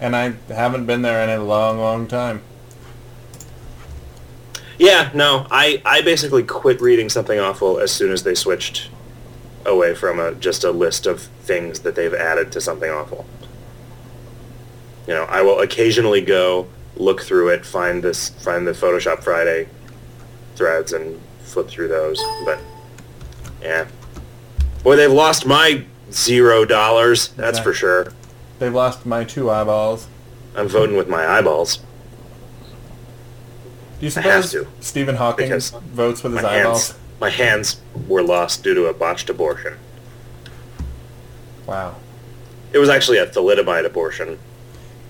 And 0.00 0.14
I 0.14 0.34
haven't 0.48 0.86
been 0.86 1.02
there 1.02 1.22
in 1.24 1.30
a 1.30 1.42
long, 1.42 1.78
long 1.78 2.06
time. 2.06 2.42
Yeah, 4.78 5.10
no, 5.14 5.46
I, 5.50 5.80
I 5.84 6.02
basically 6.02 6.42
quit 6.42 6.80
reading 6.80 7.08
something 7.08 7.38
awful 7.38 7.78
as 7.78 7.92
soon 7.92 8.10
as 8.10 8.22
they 8.24 8.34
switched 8.34 8.88
away 9.64 9.94
from 9.94 10.18
a, 10.18 10.32
just 10.34 10.64
a 10.64 10.70
list 10.72 11.06
of 11.06 11.22
things 11.42 11.80
that 11.80 11.94
they've 11.94 12.14
added 12.14 12.50
to 12.52 12.60
something 12.60 12.90
awful. 12.90 13.24
You 15.06 15.14
know, 15.14 15.24
I 15.24 15.42
will 15.42 15.60
occasionally 15.60 16.20
go 16.20 16.66
look 16.96 17.22
through 17.22 17.48
it, 17.48 17.64
find 17.64 18.02
this, 18.02 18.28
find 18.30 18.66
the 18.66 18.72
Photoshop 18.72 19.22
Friday 19.22 19.68
threads, 20.54 20.92
and 20.92 21.20
flip 21.42 21.68
through 21.68 21.88
those. 21.88 22.22
But 22.44 22.58
Yeah. 23.62 23.86
Boy, 24.82 24.96
they've 24.96 25.10
lost 25.12 25.46
my 25.46 25.84
zero 26.10 26.64
dollars. 26.64 27.28
That's 27.28 27.58
for 27.58 27.72
sure. 27.72 28.12
They've 28.58 28.74
lost 28.74 29.06
my 29.06 29.24
two 29.24 29.50
eyeballs. 29.50 30.06
I'm 30.56 30.68
voting 30.68 30.96
with 30.96 31.08
my 31.08 31.26
eyeballs. 31.26 31.78
Do 33.98 34.06
you 34.06 34.10
suppose 34.10 34.54
Stephen 34.80 35.16
Hawking 35.16 35.46
because 35.46 35.70
votes 35.70 36.22
with 36.22 36.34
his 36.34 36.44
eyeballs? 36.44 36.88
hands, 36.88 37.00
my 37.20 37.30
hands 37.30 37.80
were 38.08 38.22
lost 38.22 38.64
due 38.64 38.74
to 38.74 38.86
a 38.86 38.92
botched 38.92 39.30
abortion. 39.30 39.78
Wow. 41.66 41.94
It 42.72 42.78
was 42.78 42.88
actually 42.88 43.18
a 43.18 43.26
thalidomide 43.26 43.86
abortion. 43.86 44.38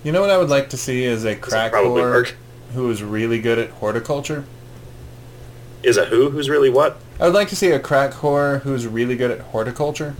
You 0.03 0.11
know 0.11 0.21
what 0.21 0.29
I 0.29 0.37
would 0.37 0.49
like 0.49 0.69
to 0.71 0.77
see 0.77 1.03
is 1.03 1.23
a 1.23 1.35
crack 1.35 1.71
whore 1.71 2.33
who 2.73 2.89
is 2.89 3.01
really 3.01 3.39
good 3.39 3.57
at 3.57 3.69
horticulture. 3.69 4.45
Is 5.81 5.97
a 5.97 6.05
who? 6.05 6.29
Who's 6.29 6.49
really 6.49 6.69
what? 6.69 6.97
I 7.19 7.25
would 7.25 7.33
like 7.33 7.49
to 7.49 7.55
see 7.55 7.71
a 7.71 7.79
crack 7.79 8.11
whore 8.11 8.61
who's 8.61 8.85
really 8.85 9.15
good 9.15 9.31
at 9.31 9.39
horticulture. 9.39 10.15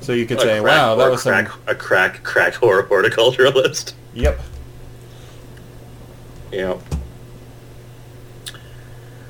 So 0.00 0.12
you 0.12 0.26
could 0.26 0.38
A 0.38 0.42
say, 0.42 0.60
"Wow, 0.60 0.94
that 0.96 1.10
was 1.10 1.22
crack, 1.22 1.48
some." 1.50 1.60
a 1.66 1.74
crack 1.74 2.22
crack 2.22 2.54
whore 2.54 2.86
horticulturalist. 2.86 3.94
Yep. 4.12 4.40
Yeah. 6.50 6.78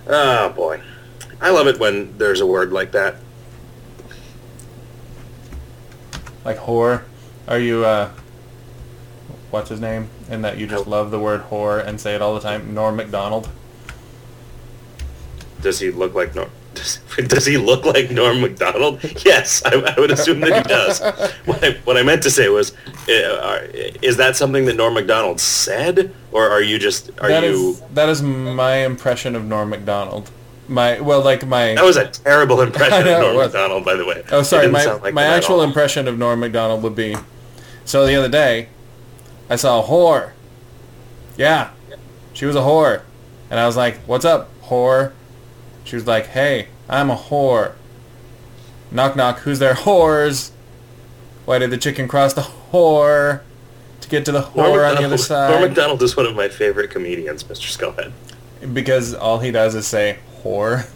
Oh 0.09 0.49
boy, 0.49 0.81
I 1.39 1.51
love 1.51 1.67
it 1.67 1.79
when 1.79 2.17
there's 2.17 2.41
a 2.41 2.47
word 2.47 2.73
like 2.73 2.93
that. 2.93 3.17
Like 6.47 6.57
whore. 6.57 7.03
Are 7.47 7.59
you 7.59 7.85
uh 7.85 8.11
what's 9.51 9.69
his 9.71 9.81
name? 9.81 10.09
And 10.29 10.45
that 10.45 10.59
you 10.59 10.67
just 10.67 10.87
love 10.87 11.11
the 11.11 11.19
word 11.19 11.43
whore 11.51 11.85
and 11.85 12.01
say 12.01 12.15
it 12.15 12.23
all 12.23 12.35
the 12.35 12.41
time. 12.41 12.75
Norm 12.75 12.97
Macdonald. 12.97 13.49
Does 15.61 15.79
he 15.81 15.91
look 15.91 16.15
like 16.15 16.35
Norm? 16.35 16.51
Does, 16.75 17.01
does 17.27 17.47
he 17.47 17.59
look 17.59 17.85
like 17.85 18.11
Norm 18.13 18.41
Macdonald? 18.41 19.01
Yes, 19.27 19.61
I, 19.67 19.73
I 19.75 19.99
would 20.01 20.13
assume 20.13 20.39
that 20.41 20.57
he 20.57 20.63
does. 20.63 21.01
What 21.45 21.65
I, 21.65 21.73
what 21.85 21.97
I 21.97 22.05
meant 22.05 22.23
to 22.23 22.31
say 22.31 22.49
was, 22.49 22.73
uh, 23.09 23.67
is 24.01 24.17
that 24.19 24.37
something 24.37 24.67
that 24.67 24.77
Norm 24.77 24.95
Macdonald 24.95 25.41
said, 25.41 26.15
or 26.31 26.49
are 26.49 26.63
you 26.63 26.79
just 26.79 27.11
are 27.21 27.29
That 27.29 27.43
you? 27.43 27.51
is 27.71 27.81
that 27.95 28.09
is 28.09 28.23
my 28.23 28.77
impression 28.77 29.35
of 29.35 29.45
Norm 29.45 29.69
Macdonald. 29.71 30.31
My 30.69 31.01
well, 31.01 31.23
like 31.23 31.45
my 31.45 31.75
That 31.75 31.85
was 31.85 31.97
a 31.97 32.07
terrible 32.07 32.61
impression 32.61 33.05
know, 33.05 33.17
of 33.17 33.21
Norm 33.23 33.37
was. 33.37 33.53
Macdonald, 33.53 33.85
by 33.85 33.97
the 33.97 34.05
way. 34.07 34.23
Oh, 34.31 34.43
sorry. 34.45 34.69
My 34.69 34.85
like 34.85 35.13
my 35.13 35.25
actual 35.25 35.63
impression 35.63 36.07
of 36.07 36.17
Norm 36.19 36.39
Macdonald 36.39 36.85
would 36.85 36.95
be, 36.95 37.17
so 37.85 38.07
the 38.07 38.15
other 38.15 38.29
day, 38.29 38.69
I 39.51 39.57
saw 39.57 39.83
a 39.83 39.87
whore. 39.87 40.31
Yeah, 41.37 41.71
she 42.33 42.47
was 42.47 42.57
a 42.57 42.61
whore, 42.61 43.03
and 43.51 43.59
I 43.61 43.67
was 43.67 43.77
like, 43.77 43.99
"What's 44.07 44.25
up, 44.25 44.49
whore?" 44.63 45.13
She 45.85 45.97
was 45.97 46.07
like, 46.07 46.27
"Hey, 46.29 46.69
I'm 46.89 47.11
a 47.11 47.17
whore." 47.17 47.73
Knock 48.91 49.17
knock. 49.17 49.41
Who's 49.41 49.59
there? 49.59 49.75
Whores. 49.75 50.51
Why 51.45 51.59
did 51.59 51.71
the 51.71 51.79
chicken 51.79 52.07
cross 52.09 52.33
the 52.35 52.43
whore 52.73 53.41
to 54.01 54.09
get 54.09 54.25
to 54.27 54.33
the 54.33 54.43
whore 54.43 54.89
on 54.89 54.97
the 54.97 55.05
other 55.05 55.19
side? 55.19 55.51
Norm 55.51 55.63
Macdonald 55.63 56.03
is 56.03 56.17
one 56.17 56.27
of 56.27 56.37
my 56.37 56.49
favorite 56.49 56.91
comedians, 56.91 57.45
Mr. 57.45 57.69
Skullhead. 57.77 58.13
because 58.73 59.15
all 59.15 59.39
he 59.41 59.51
does 59.51 59.75
is 59.75 59.87
say 59.87 60.19
whore. 60.43 60.89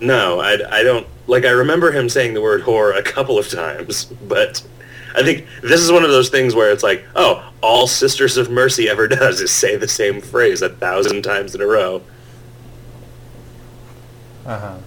No, 0.00 0.40
I, 0.40 0.58
I 0.80 0.82
don't 0.82 1.06
like. 1.28 1.44
I 1.44 1.50
remember 1.50 1.92
him 1.92 2.08
saying 2.08 2.34
the 2.34 2.40
word 2.40 2.62
whore 2.62 2.96
a 2.98 3.02
couple 3.02 3.38
of 3.38 3.48
times, 3.48 4.04
but 4.04 4.62
I 5.14 5.22
think 5.22 5.46
this 5.62 5.80
is 5.80 5.92
one 5.92 6.04
of 6.04 6.10
those 6.10 6.28
things 6.30 6.54
where 6.54 6.70
it's 6.72 6.82
like, 6.82 7.04
oh, 7.14 7.52
all 7.62 7.86
Sisters 7.86 8.36
of 8.36 8.50
Mercy 8.50 8.88
ever 8.88 9.06
does 9.20 9.40
is 9.40 9.50
say 9.50 9.76
the 9.76 9.88
same 9.88 10.20
phrase 10.20 10.62
a 10.62 10.68
thousand 10.68 11.22
times 11.22 11.54
in 11.54 11.60
a 11.60 11.66
row. 11.66 12.02
Uh 14.46 14.58
huh. 14.58 14.78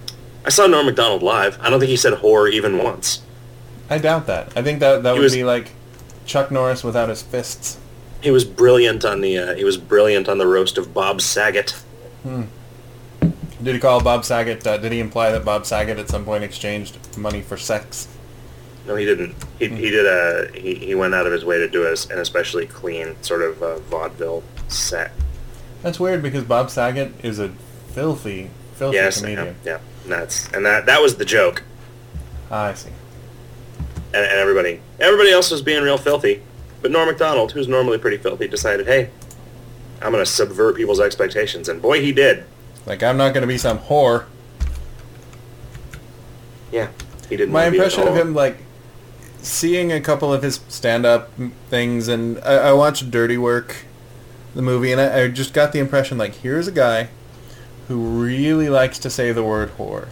I 0.44 0.50
saw 0.50 0.66
Norm 0.66 0.86
Macdonald 0.86 1.22
live. 1.22 1.58
I 1.60 1.70
don't 1.70 1.80
think 1.80 1.90
he 1.90 1.96
said 1.96 2.12
whore 2.14 2.50
even 2.50 2.78
once. 2.78 3.22
I 3.88 3.98
doubt 3.98 4.26
that. 4.26 4.52
I 4.56 4.62
think 4.62 4.80
that 4.80 5.02
that 5.02 5.12
He 5.14 5.18
would 5.18 5.24
was- 5.24 5.34
be 5.34 5.44
like 5.44 5.72
Chuck 6.24 6.50
Norris 6.50 6.82
without 6.84 7.08
his 7.08 7.22
fists. 7.22 7.78
He 8.20 8.30
was 8.30 8.44
brilliant 8.44 9.04
on 9.04 9.20
the. 9.20 9.38
Uh, 9.38 9.54
he 9.54 9.64
was 9.64 9.76
brilliant 9.76 10.28
on 10.28 10.38
the 10.38 10.46
roast 10.46 10.78
of 10.78 10.92
Bob 10.92 11.20
Saget. 11.20 11.70
Hmm. 12.22 12.44
Did 13.62 13.74
he 13.74 13.78
call 13.80 14.02
Bob 14.02 14.24
Saget? 14.24 14.66
Uh, 14.66 14.76
did 14.78 14.92
he 14.92 15.00
imply 15.00 15.30
that 15.30 15.44
Bob 15.44 15.64
Saget 15.64 15.98
at 15.98 16.08
some 16.08 16.24
point 16.24 16.44
exchanged 16.44 16.98
money 17.16 17.40
for 17.40 17.56
sex? 17.56 18.08
No, 18.86 18.94
he 18.94 19.04
didn't. 19.04 19.34
He, 19.58 19.66
he 19.68 19.90
did 19.90 20.06
a. 20.06 20.50
He, 20.58 20.74
he 20.76 20.94
went 20.94 21.14
out 21.14 21.26
of 21.26 21.32
his 21.32 21.44
way 21.44 21.58
to 21.58 21.68
do 21.68 21.84
a, 21.86 21.90
an 22.12 22.18
especially 22.20 22.66
clean 22.66 23.16
sort 23.22 23.42
of 23.42 23.62
uh, 23.62 23.78
vaudeville 23.80 24.42
set. 24.68 25.10
That's 25.82 25.98
weird 26.00 26.22
because 26.22 26.44
Bob 26.44 26.70
Saget 26.70 27.12
is 27.24 27.38
a 27.38 27.48
filthy, 27.88 28.50
filthy 28.74 28.96
Yes, 28.96 29.20
yeah, 29.20 29.26
comedian. 29.34 29.56
yeah. 29.64 29.78
And 30.04 30.12
that's 30.12 30.48
and 30.52 30.64
that 30.66 30.86
that 30.86 31.02
was 31.02 31.16
the 31.16 31.24
joke. 31.24 31.62
Ah, 32.50 32.66
I 32.66 32.74
see. 32.74 32.90
and, 34.14 34.24
and 34.24 34.38
everybody 34.38 34.80
everybody 35.00 35.30
else 35.32 35.50
was 35.50 35.62
being 35.62 35.82
real 35.82 35.98
filthy. 35.98 36.42
But 36.80 36.90
Norm 36.92 37.08
Macdonald, 37.08 37.52
who's 37.52 37.66
normally 37.66 37.98
pretty 37.98 38.18
filthy, 38.18 38.46
decided, 38.46 38.86
hey, 38.86 39.10
I'm 40.00 40.12
going 40.12 40.22
to 40.24 40.30
subvert 40.30 40.76
people's 40.76 41.00
expectations, 41.00 41.68
and 41.68 41.82
boy, 41.82 42.00
he 42.02 42.12
did. 42.12 42.44
Like 42.84 43.02
I'm 43.02 43.16
not 43.16 43.34
going 43.34 43.42
to 43.42 43.48
be 43.48 43.58
some 43.58 43.78
whore. 43.80 44.26
Yeah, 46.70 46.88
he 47.28 47.36
didn't. 47.36 47.52
My 47.52 47.66
impression 47.66 48.06
of 48.06 48.16
him, 48.16 48.34
like 48.34 48.58
seeing 49.46 49.92
a 49.92 50.00
couple 50.00 50.32
of 50.32 50.42
his 50.42 50.60
stand-up 50.68 51.30
things, 51.70 52.08
and 52.08 52.38
I, 52.40 52.54
I 52.54 52.72
watched 52.72 53.10
Dirty 53.10 53.38
Work, 53.38 53.84
the 54.54 54.62
movie, 54.62 54.92
and 54.92 55.00
I, 55.00 55.22
I 55.22 55.28
just 55.28 55.54
got 55.54 55.72
the 55.72 55.78
impression 55.78 56.18
like 56.18 56.34
here's 56.34 56.66
a 56.66 56.72
guy 56.72 57.08
who 57.88 58.22
really 58.22 58.68
likes 58.68 58.98
to 58.98 59.10
say 59.10 59.32
the 59.32 59.44
word 59.44 59.76
whore. 59.78 60.08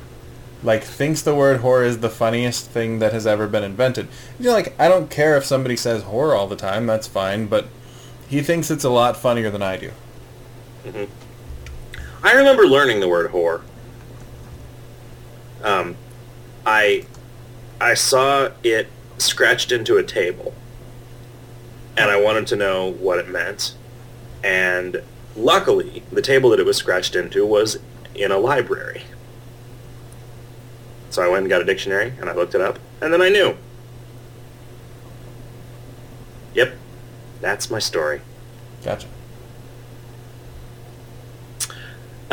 Like 0.62 0.84
thinks 0.84 1.20
the 1.20 1.34
word 1.34 1.60
whore 1.60 1.84
is 1.84 1.98
the 1.98 2.08
funniest 2.08 2.70
thing 2.70 3.00
that 3.00 3.12
has 3.12 3.26
ever 3.26 3.46
been 3.46 3.64
invented. 3.64 4.08
You 4.38 4.46
know, 4.46 4.52
like 4.52 4.78
I 4.80 4.88
don't 4.88 5.10
care 5.10 5.36
if 5.36 5.44
somebody 5.44 5.76
says 5.76 6.04
whore 6.04 6.36
all 6.36 6.46
the 6.46 6.56
time, 6.56 6.86
that's 6.86 7.08
fine, 7.08 7.46
but 7.46 7.66
he 8.28 8.40
thinks 8.40 8.70
it's 8.70 8.84
a 8.84 8.90
lot 8.90 9.16
funnier 9.16 9.50
than 9.50 9.62
I 9.62 9.76
do. 9.76 9.90
I 12.22 12.32
remember 12.32 12.66
learning 12.66 13.00
the 13.00 13.08
word 13.08 13.32
whore. 13.32 13.62
Um, 15.62 15.96
I 16.64 17.06
I 17.80 17.94
saw 17.94 18.50
it 18.62 18.88
scratched 19.18 19.72
into 19.72 19.96
a 19.96 20.02
table, 20.02 20.54
and 21.96 22.10
I 22.10 22.20
wanted 22.20 22.46
to 22.48 22.56
know 22.56 22.92
what 22.92 23.18
it 23.18 23.28
meant. 23.28 23.74
And 24.42 25.02
luckily, 25.36 26.02
the 26.12 26.22
table 26.22 26.50
that 26.50 26.60
it 26.60 26.66
was 26.66 26.76
scratched 26.76 27.16
into 27.16 27.46
was 27.46 27.78
in 28.14 28.30
a 28.30 28.38
library. 28.38 29.02
So 31.10 31.22
I 31.22 31.28
went 31.28 31.42
and 31.42 31.48
got 31.48 31.62
a 31.62 31.64
dictionary, 31.64 32.12
and 32.20 32.28
I 32.28 32.34
looked 32.34 32.54
it 32.54 32.60
up, 32.60 32.78
and 33.00 33.12
then 33.12 33.22
I 33.22 33.28
knew. 33.28 33.56
Yep, 36.54 36.76
that's 37.40 37.70
my 37.70 37.78
story. 37.78 38.20
Gotcha. 38.84 39.06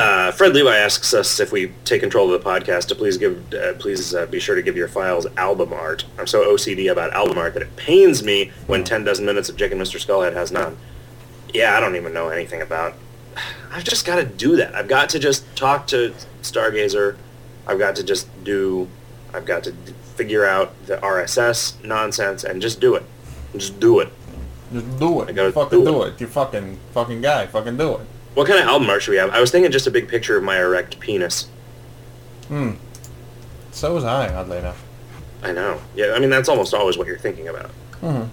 Uh, 0.02 0.32
Fred 0.32 0.56
Levi 0.56 0.76
asks 0.76 1.14
us 1.14 1.40
if 1.40 1.52
we 1.52 1.72
take 1.86 2.02
control 2.02 2.34
of 2.34 2.44
the 2.44 2.50
podcast 2.50 2.88
to 2.88 2.96
please 2.96 3.18
give, 3.18 3.54
uh, 3.54 3.74
please 3.74 4.16
uh, 4.16 4.26
be 4.26 4.40
sure 4.40 4.56
to 4.56 4.64
give 4.64 4.76
your 4.76 4.88
files 4.88 5.28
album 5.38 5.72
art. 5.72 6.06
I'm 6.18 6.26
so 6.26 6.44
OCD 6.44 6.92
about 6.92 7.14
album 7.14 7.38
art 7.38 7.54
that 7.54 7.62
it 7.62 7.76
pains 7.76 8.24
me 8.24 8.52
when 8.66 8.84
10 8.84 9.04
dozen 9.04 9.28
minutes 9.28 9.48
of 9.48 9.58
Jake 9.58 9.72
and 9.72 9.80
Mr. 9.80 10.04
Skullhead 10.04 10.34
has 10.34 10.52
none. 10.52 10.76
Yeah, 11.54 11.78
I 11.78 11.80
don't 11.80 11.96
even 11.96 12.16
know 12.16 12.30
anything 12.30 12.64
about. 12.64 12.96
I've 13.72 13.84
just 13.84 14.04
got 14.04 14.16
to 14.16 14.26
do 14.26 14.56
that. 14.56 14.74
I've 14.74 14.88
got 14.88 15.08
to 15.10 15.20
just 15.20 15.46
talk 15.56 15.86
to 15.88 16.16
Stargazer. 16.42 17.16
I've 17.68 17.78
got 17.78 17.96
to 17.98 18.04
just 18.04 18.28
do. 18.44 18.88
I've 19.36 19.46
got 19.46 19.64
to 19.66 19.72
d- 19.72 19.94
figure 20.16 20.48
out 20.48 20.74
the 20.88 20.98
RSS 20.98 21.84
nonsense 21.86 22.44
and 22.44 22.60
just 22.60 22.80
do 22.80 22.96
it. 22.96 23.04
Just 23.54 23.80
do 23.80 24.00
it. 24.00 24.10
Just 24.74 25.00
do 25.00 25.22
it. 25.22 25.30
I 25.30 25.32
gotta 25.34 25.52
fucking 25.52 25.80
do 25.80 25.86
do 25.86 26.04
it. 26.04 26.14
it. 26.16 26.22
You 26.22 26.28
fucking 26.28 26.80
fucking 26.92 27.22
guy. 27.22 27.46
Fucking 27.46 27.78
do 27.78 27.98
it. 27.98 28.08
What 28.34 28.48
kind 28.48 28.60
of 28.60 28.66
album 28.66 28.90
art 28.90 29.02
should 29.04 29.12
we 29.12 29.18
have? 29.18 29.30
I 29.32 29.42
was 29.42 29.52
thinking 29.52 29.72
just 29.72 29.88
a 29.88 29.92
big 29.92 30.08
picture 30.08 30.38
of 30.38 30.44
my 30.44 30.58
erect 30.60 31.00
penis. 31.00 31.48
Hmm. 32.48 32.72
So 33.72 33.94
was 33.94 34.04
I, 34.04 34.34
oddly 34.34 34.58
enough. 34.58 34.84
I 35.44 35.52
know. 35.52 35.82
Yeah, 35.96 36.14
I 36.16 36.20
mean 36.20 36.30
that's 36.30 36.50
almost 36.50 36.74
always 36.74 36.98
what 36.98 37.08
you're 37.08 37.18
thinking 37.18 37.48
about. 37.48 37.72
hmm 38.02 38.24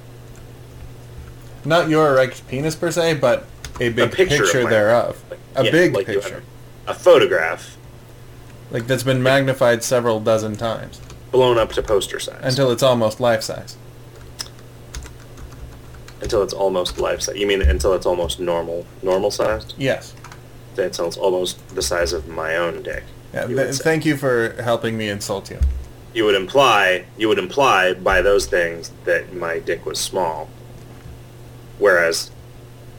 Not 1.65 1.89
your 1.89 2.11
erect 2.11 2.47
penis 2.49 2.75
per 2.77 2.91
se, 2.91 3.15
but 3.15 3.45
a 3.81 3.89
big 3.91 4.13
picture 4.13 4.39
picture, 4.45 4.65
my- 4.65 4.71
thereof. 4.71 5.23
Like, 5.31 5.39
A 5.57 5.65
yeah, 5.65 5.71
big 5.71 5.95
like 5.95 6.07
picture. 6.07 6.43
A 6.87 6.95
photograph 6.95 7.77
Like 8.71 8.87
that's 8.87 9.03
been 9.03 9.23
magnified 9.23 9.83
several 9.85 10.21
dozen 10.21 10.57
times 10.57 11.01
blown 11.31 11.59
up 11.59 11.71
to 11.73 11.83
poster 11.83 12.19
size 12.19 12.41
until 12.43 12.71
it's 12.73 12.83
almost 12.83 13.21
life 13.21 13.43
size. 13.43 13.77
Until 16.20 16.42
it's 16.42 16.54
almost 16.54 16.98
life 16.98 17.20
size. 17.22 17.37
You 17.37 17.46
mean 17.46 17.62
until 17.62 17.94
it's 17.94 18.07
almost 18.07 18.40
normal 18.40 18.87
normal 19.02 19.31
sized? 19.31 19.74
Yes. 19.78 20.14
Until 20.76 21.07
it's 21.07 21.16
almost 21.16 21.74
the 21.74 21.83
size 21.83 22.12
of 22.12 22.28
my 22.28 22.57
own 22.57 22.83
dick. 22.83 23.04
Yeah, 23.35 23.46
you 23.46 23.57
th- 23.57 23.76
thank 23.76 24.07
you 24.07 24.16
for 24.16 24.61
helping 24.62 24.96
me 24.96 25.09
insult 25.09 25.50
you. 25.50 25.59
You 26.14 26.24
would 26.24 26.35
imply 26.35 27.04
you 27.16 27.28
would 27.28 27.38
imply 27.38 27.94
by 27.94 28.22
those 28.22 28.46
things 28.46 28.92
that 29.04 29.35
my 29.35 29.59
dick 29.59 29.85
was 29.85 29.98
small, 29.98 30.48
whereas 31.78 32.31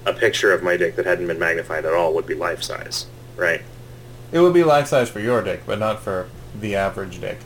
a 0.06 0.14
picture 0.14 0.54
of 0.54 0.64
my 0.64 0.78
dick 0.78 0.96
that 0.96 1.06
hadn't 1.06 1.28
been 1.28 1.40
magnified 1.40 1.86
at 1.86 1.94
all 1.94 2.14
would 2.14 2.26
be 2.26 2.36
life 2.36 2.64
size, 2.64 3.08
right? 3.36 3.62
It 4.32 4.40
would 4.40 4.54
be 4.54 4.64
life 4.64 4.88
size 4.88 5.10
for 5.10 5.20
your 5.20 5.42
dick, 5.42 5.64
but 5.66 5.80
not 5.80 6.02
for 6.02 6.30
the 6.60 6.76
average 6.76 7.20
dick. 7.20 7.40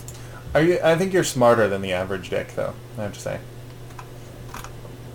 Are 0.54 0.62
you? 0.62 0.80
I 0.84 0.96
think 0.98 1.14
you're 1.14 1.24
smarter 1.24 1.68
than 1.68 1.82
the 1.82 1.94
average 1.94 2.30
dick, 2.30 2.56
though. 2.56 2.74
I 2.98 3.04
have 3.04 3.14
to 3.14 3.20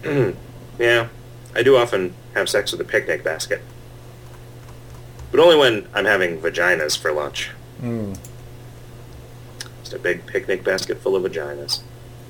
say. 0.04 0.34
yeah, 0.78 1.08
I 1.54 1.62
do 1.62 1.76
often 1.76 2.14
have 2.34 2.48
sex 2.48 2.72
with 2.72 2.80
a 2.80 2.84
picnic 2.84 3.24
basket, 3.24 3.62
but 5.30 5.40
only 5.40 5.56
when 5.56 5.88
I'm 5.94 6.04
having 6.04 6.40
vaginas 6.40 6.96
for 6.96 7.12
lunch. 7.12 7.50
Mm. 7.80 8.18
Just 9.80 9.92
a 9.92 9.98
big 9.98 10.26
picnic 10.26 10.64
basket 10.64 10.98
full 10.98 11.16
of 11.16 11.22
vaginas. 11.22 11.80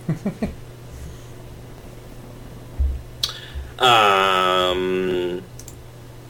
um, 3.78 5.42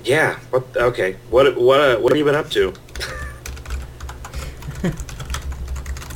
yeah. 0.05 0.39
What? 0.51 0.77
Okay. 0.77 1.17
What? 1.31 1.57
What? 1.57 1.81
Uh, 1.81 1.97
what 1.99 2.13
have 2.13 2.19
you 2.19 2.25
been 2.25 2.35
up 2.35 2.51
to? 2.51 2.75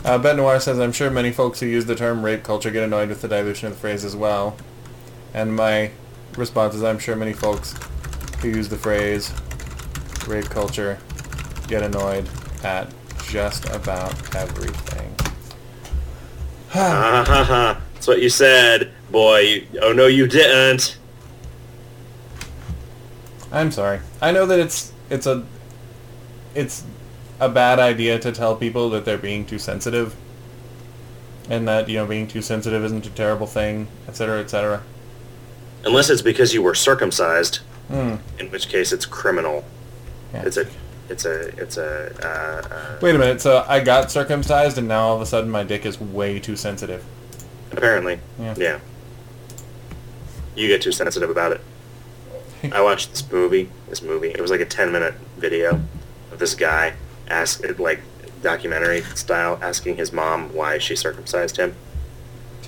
Uh, 0.04 0.18
Bet 0.18 0.34
Noir 0.34 0.58
says, 0.58 0.80
I'm 0.80 0.90
sure 0.90 1.10
many 1.10 1.30
folks 1.30 1.60
who 1.60 1.66
use 1.66 1.86
the 1.86 1.94
term 1.94 2.24
rape 2.24 2.42
culture 2.42 2.72
get 2.72 2.82
annoyed 2.82 3.08
with 3.08 3.22
the 3.22 3.28
dilution 3.28 3.68
of 3.68 3.74
the 3.74 3.78
phrase 3.78 4.04
as 4.04 4.16
well. 4.16 4.56
And 5.34 5.54
my 5.54 5.90
response 6.36 6.74
is, 6.74 6.82
I'm 6.82 6.98
sure 6.98 7.16
many 7.16 7.32
folks 7.32 7.74
who 8.40 8.48
use 8.48 8.68
the 8.68 8.76
phrase 8.76 9.32
rape 10.26 10.46
culture 10.46 10.98
get 11.68 11.82
annoyed 11.82 12.28
at 12.62 12.92
just 13.28 13.68
about 13.70 14.12
everything. 14.36 15.14
Ha 16.70 17.24
ha 17.26 17.44
ha! 17.44 17.80
That's 17.94 18.06
what 18.06 18.22
you 18.22 18.28
said, 18.28 18.92
boy. 19.10 19.66
Oh 19.80 19.92
no, 19.92 20.06
you 20.06 20.26
didn't. 20.26 20.98
I'm 23.50 23.70
sorry. 23.70 24.00
I 24.20 24.32
know 24.32 24.46
that 24.46 24.58
it's 24.58 24.92
it's 25.10 25.26
a 25.26 25.44
it's 26.54 26.84
a 27.40 27.48
bad 27.48 27.78
idea 27.78 28.18
to 28.18 28.32
tell 28.32 28.56
people 28.56 28.90
that 28.90 29.04
they're 29.04 29.18
being 29.18 29.44
too 29.44 29.58
sensitive 29.58 30.14
and 31.50 31.66
that, 31.66 31.88
you 31.88 31.96
know, 31.96 32.06
being 32.06 32.26
too 32.26 32.40
sensitive 32.40 32.84
isn't 32.84 33.06
a 33.06 33.10
terrible 33.10 33.46
thing, 33.46 33.88
etc., 34.06 34.40
etc. 34.40 34.82
Unless 35.84 36.10
it's 36.10 36.22
because 36.22 36.54
you 36.54 36.62
were 36.62 36.74
circumcised, 36.74 37.58
Hmm. 37.88 38.16
in 38.38 38.50
which 38.50 38.68
case 38.68 38.92
it's 38.92 39.04
criminal. 39.04 39.64
Yeah. 40.32 40.44
It's 40.44 40.56
a, 40.56 40.66
it's 41.08 41.24
a, 41.24 41.48
it's 41.60 41.76
a. 41.76 42.12
Uh, 42.24 42.74
uh, 42.74 42.98
Wait 43.02 43.14
a 43.14 43.18
minute. 43.18 43.40
So 43.40 43.64
I 43.68 43.80
got 43.80 44.10
circumcised, 44.10 44.78
and 44.78 44.88
now 44.88 45.02
all 45.08 45.16
of 45.16 45.20
a 45.22 45.26
sudden 45.26 45.50
my 45.50 45.62
dick 45.64 45.84
is 45.84 46.00
way 46.00 46.38
too 46.38 46.56
sensitive. 46.56 47.04
apparently, 47.72 48.18
Yeah. 48.38 48.54
yeah. 48.56 48.78
You 50.54 50.68
get 50.68 50.82
too 50.82 50.92
sensitive 50.92 51.30
about 51.30 51.52
it. 51.52 51.60
I 52.72 52.80
watched 52.82 53.10
this 53.10 53.30
movie. 53.32 53.68
This 53.88 54.02
movie. 54.02 54.30
It 54.30 54.40
was 54.40 54.50
like 54.50 54.60
a 54.60 54.66
ten-minute 54.66 55.14
video 55.38 55.80
of 56.30 56.38
this 56.38 56.54
guy 56.54 56.94
ask 57.28 57.62
it 57.64 57.80
like 57.80 58.00
documentary 58.42 59.02
style 59.14 59.58
asking 59.62 59.96
his 59.96 60.12
mom 60.12 60.52
why 60.54 60.78
she 60.78 60.94
circumcised 60.96 61.56
him. 61.56 61.74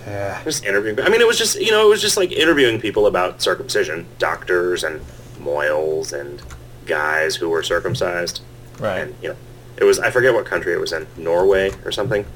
Yeah. 0.07 0.43
Just 0.45 0.65
interviewing. 0.65 1.01
I 1.01 1.09
mean, 1.09 1.21
it 1.21 1.27
was 1.27 1.39
just 1.39 1.59
you 1.61 1.71
know, 1.71 1.87
it 1.87 1.89
was 1.89 2.01
just 2.01 2.17
like 2.17 2.33
interviewing 2.33 2.81
people 2.81 3.07
about 3.07 3.41
circumcision, 3.41 4.07
doctors 4.19 4.85
and 4.85 5.01
moils 5.41 6.13
and 6.13 6.43
guys 6.87 7.37
who 7.37 7.49
were 7.49 7.63
circumcised. 7.63 8.41
Right. 8.79 9.01
And 9.01 9.15
you 9.23 9.31
know, 9.31 9.37
it 9.77 9.85
was 9.85 9.99
I 9.99 10.11
forget 10.11 10.35
what 10.35 10.47
country 10.47 10.73
it 10.73 10.81
was 10.81 10.93
in, 10.93 11.07
Norway 11.17 11.73
or 11.85 11.93
something. 11.93 12.27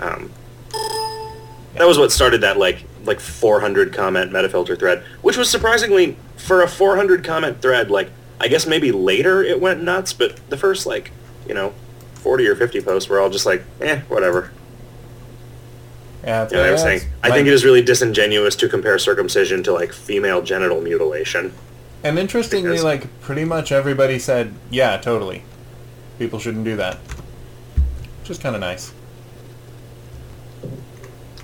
Um, 0.00 0.30
that 1.74 1.86
was 1.86 1.98
what 1.98 2.10
started 2.12 2.40
that 2.40 2.58
like 2.58 2.84
like 3.04 3.20
400 3.20 3.92
comment 3.92 4.32
Metafilter 4.32 4.78
thread, 4.78 5.04
which 5.22 5.36
was 5.36 5.48
surprisingly 5.50 6.16
for 6.36 6.62
a 6.62 6.68
400 6.68 7.24
comment 7.24 7.62
thread. 7.62 7.90
Like 7.90 8.10
I 8.40 8.48
guess 8.48 8.66
maybe 8.66 8.92
later 8.92 9.42
it 9.42 9.60
went 9.60 9.82
nuts, 9.82 10.12
but 10.12 10.40
the 10.50 10.56
first 10.56 10.86
like 10.86 11.12
you 11.46 11.54
know 11.54 11.74
40 12.14 12.46
or 12.46 12.56
50 12.56 12.80
posts 12.80 13.08
were 13.08 13.20
all 13.20 13.30
just 13.30 13.46
like 13.46 13.64
eh 13.80 14.00
whatever. 14.08 14.52
Yeah. 16.28 16.46
You 16.50 16.56
know 16.56 16.62
what 16.62 16.70
I'm 16.72 16.78
saying? 16.78 17.00
I 17.22 17.30
think 17.30 17.48
it 17.48 17.54
is 17.54 17.64
really 17.64 17.80
disingenuous 17.80 18.54
to 18.56 18.68
compare 18.68 18.98
circumcision 18.98 19.62
to 19.62 19.72
like 19.72 19.94
female 19.94 20.42
genital 20.42 20.82
mutilation. 20.82 21.54
And 22.04 22.18
interestingly, 22.18 22.72
because- 22.72 22.84
like 22.84 23.20
pretty 23.22 23.46
much 23.46 23.72
everybody 23.72 24.18
said, 24.18 24.52
yeah, 24.70 24.98
totally. 24.98 25.42
People 26.18 26.38
shouldn't 26.38 26.64
do 26.66 26.76
that. 26.76 26.96
Which 28.20 28.28
is 28.30 28.38
kind 28.38 28.54
of 28.54 28.60
nice. 28.60 28.92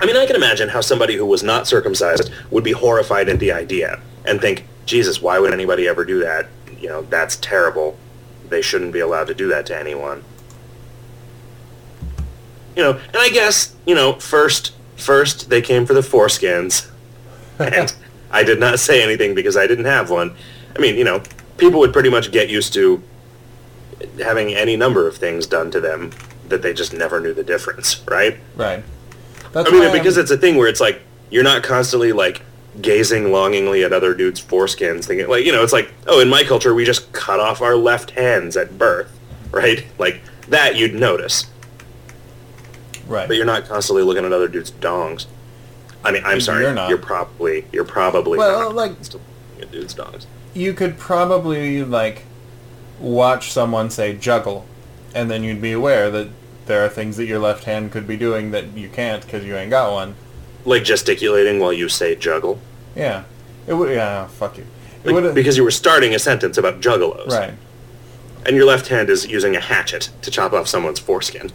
I 0.01 0.07
mean, 0.07 0.18
I 0.18 0.27
can 0.27 0.37
imagine 0.37 0.68
how 0.68 0.83
somebody 0.83 1.16
who 1.16 1.25
was 1.25 1.42
not 1.42 1.66
circumcised 1.66 2.31
would 2.51 2.64
be 2.64 2.73
horrified 2.73 3.31
at 3.31 3.38
the 3.38 3.53
idea 3.53 4.01
and 4.27 4.38
think, 4.38 4.66
Jesus, 4.85 5.23
why 5.23 5.38
would 5.38 5.55
anybody 5.55 5.88
ever 5.88 6.05
do 6.05 6.20
that? 6.20 6.49
You 6.79 6.88
know, 6.88 7.03
that's 7.03 7.37
terrible. 7.37 7.97
They 8.51 8.61
shouldn't 8.61 8.92
be 8.92 9.01
allowed 9.01 9.29
to 9.29 9.35
do 9.35 9.49
that 9.49 9.64
to 9.66 9.79
anyone. 9.79 10.25
You 12.76 12.82
know, 12.82 12.90
and 12.92 13.16
I 13.16 13.28
guess, 13.28 13.74
you 13.87 13.94
know, 13.94 14.14
first, 14.14 14.72
first 14.96 15.48
they 15.50 15.62
came 15.62 15.87
for 15.87 15.94
the 15.94 16.00
foreskins. 16.00 16.90
And 17.58 17.94
I 18.32 18.42
did 18.42 18.58
not 18.58 18.80
say 18.80 19.00
anything 19.02 19.34
because 19.34 19.56
I 19.56 19.66
didn't 19.68 19.84
have 19.84 20.10
one. 20.10 20.34
I 20.76 20.80
mean, 20.80 20.96
you 20.96 21.04
know, 21.04 21.22
people 21.56 21.78
would 21.80 21.92
pretty 21.92 22.10
much 22.10 22.32
get 22.32 22.50
used 22.50 22.72
to 22.74 23.00
having 24.22 24.54
any 24.54 24.76
number 24.76 25.06
of 25.06 25.16
things 25.16 25.46
done 25.46 25.70
to 25.70 25.80
them 25.80 26.10
that 26.48 26.62
they 26.62 26.72
just 26.74 26.92
never 26.92 27.20
knew 27.20 27.32
the 27.32 27.44
difference, 27.44 28.02
right? 28.08 28.38
Right. 28.56 28.82
That's 29.52 29.68
I 29.68 29.72
mean, 29.72 29.92
because 29.92 30.16
I'm- 30.18 30.22
it's 30.24 30.30
a 30.32 30.37
thing 30.37 30.56
where 30.56 30.68
it's 30.68 30.80
like 30.80 31.00
you're 31.30 31.44
not 31.44 31.62
constantly 31.62 32.12
like 32.12 32.42
gazing 32.80 33.30
longingly 33.30 33.84
at 33.84 33.92
other 33.92 34.14
dudes' 34.14 34.42
foreskins, 34.42 35.04
thinking 35.04 35.28
like 35.28 35.44
you 35.44 35.52
know, 35.52 35.62
it's 35.62 35.72
like 35.72 35.92
oh, 36.08 36.20
in 36.20 36.28
my 36.28 36.42
culture 36.42 36.74
we 36.74 36.84
just 36.84 37.12
cut 37.12 37.38
off 37.40 37.62
our 37.62 37.76
left 37.76 38.10
hands 38.10 38.56
at 38.56 38.76
birth, 38.78 39.10
right? 39.52 39.87
Like 39.98 40.20
that 40.48 40.74
you'd 40.76 40.94
notice, 40.94 41.46
right. 43.06 43.28
but 43.28 43.36
you're 43.36 43.46
not 43.46 43.66
constantly 43.66 44.02
looking 44.02 44.24
at 44.24 44.32
other 44.32 44.48
dudes' 44.48 44.70
dongs. 44.72 45.26
I 46.04 46.10
mean, 46.12 46.22
I'm 46.24 46.40
sorry, 46.40 46.64
You're 46.64 46.74
not. 46.74 46.88
You're 46.90 46.98
probably 46.98 47.64
you're 47.72 47.84
probably 47.84 48.38
Well, 48.38 48.60
not 48.60 48.74
like- 48.74 48.90
looking 49.00 49.20
at 49.60 49.70
dudes' 49.70 49.94
dongs. 49.94 50.26
you 50.52 50.72
could 50.74 50.98
probably 50.98 51.82
like 51.84 52.24
watch 53.00 53.50
someone 53.52 53.90
say 53.90 54.14
juggle, 54.14 54.66
and 55.14 55.30
then 55.30 55.42
you'd 55.44 55.62
be 55.62 55.72
aware 55.72 56.10
that 56.10 56.28
there 56.66 56.84
are 56.84 56.88
things 56.88 57.16
that 57.18 57.26
your 57.26 57.38
left 57.38 57.64
hand 57.64 57.90
could 57.92 58.06
be 58.06 58.16
doing 58.16 58.50
that 58.52 58.76
you 58.76 58.88
can't 58.88 59.22
because 59.24 59.44
you 59.44 59.56
ain't 59.56 59.70
got 59.70 59.92
one. 59.92 60.14
Like 60.64 60.84
gesticulating 60.84 61.58
while 61.60 61.72
you 61.72 61.88
say 61.88 62.14
juggle, 62.16 62.58
Yeah. 62.96 63.24
It 63.66 63.74
would. 63.74 63.90
Yeah. 63.94 64.26
Fuck 64.26 64.58
you. 64.58 64.64
It 65.04 65.12
like, 65.12 65.22
would. 65.24 65.34
because 65.34 65.56
you 65.56 65.64
were 65.64 65.70
starting 65.70 66.14
a 66.14 66.18
sentence 66.18 66.56
about 66.58 66.80
juggalos, 66.80 67.28
Right. 67.28 67.54
And 68.46 68.56
your 68.56 68.66
left 68.66 68.88
hand 68.88 69.08
is 69.08 69.26
using 69.26 69.56
a 69.56 69.60
hatchet 69.60 70.10
to 70.22 70.30
chop 70.30 70.52
off 70.52 70.68
someone's 70.68 70.98
foreskin. 70.98 71.50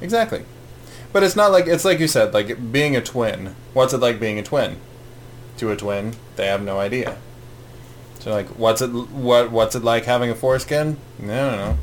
Exactly. 0.00 0.44
But 1.16 1.22
it's 1.22 1.34
not 1.34 1.50
like 1.50 1.66
it's 1.66 1.86
like 1.86 1.98
you 1.98 2.08
said, 2.08 2.34
like 2.34 2.70
being 2.70 2.94
a 2.94 3.00
twin. 3.00 3.56
What's 3.72 3.94
it 3.94 4.00
like 4.00 4.20
being 4.20 4.38
a 4.38 4.42
twin? 4.42 4.76
To 5.56 5.70
a 5.70 5.74
twin, 5.74 6.12
they 6.36 6.44
have 6.44 6.60
no 6.60 6.78
idea. 6.78 7.16
So 8.18 8.32
like, 8.32 8.48
what's 8.48 8.82
it 8.82 8.88
what 8.88 9.50
what's 9.50 9.74
it 9.74 9.82
like 9.82 10.04
having 10.04 10.28
a 10.28 10.34
foreskin? 10.34 10.98
No, 11.18 11.50
no, 11.50 11.56
no. 11.56 11.78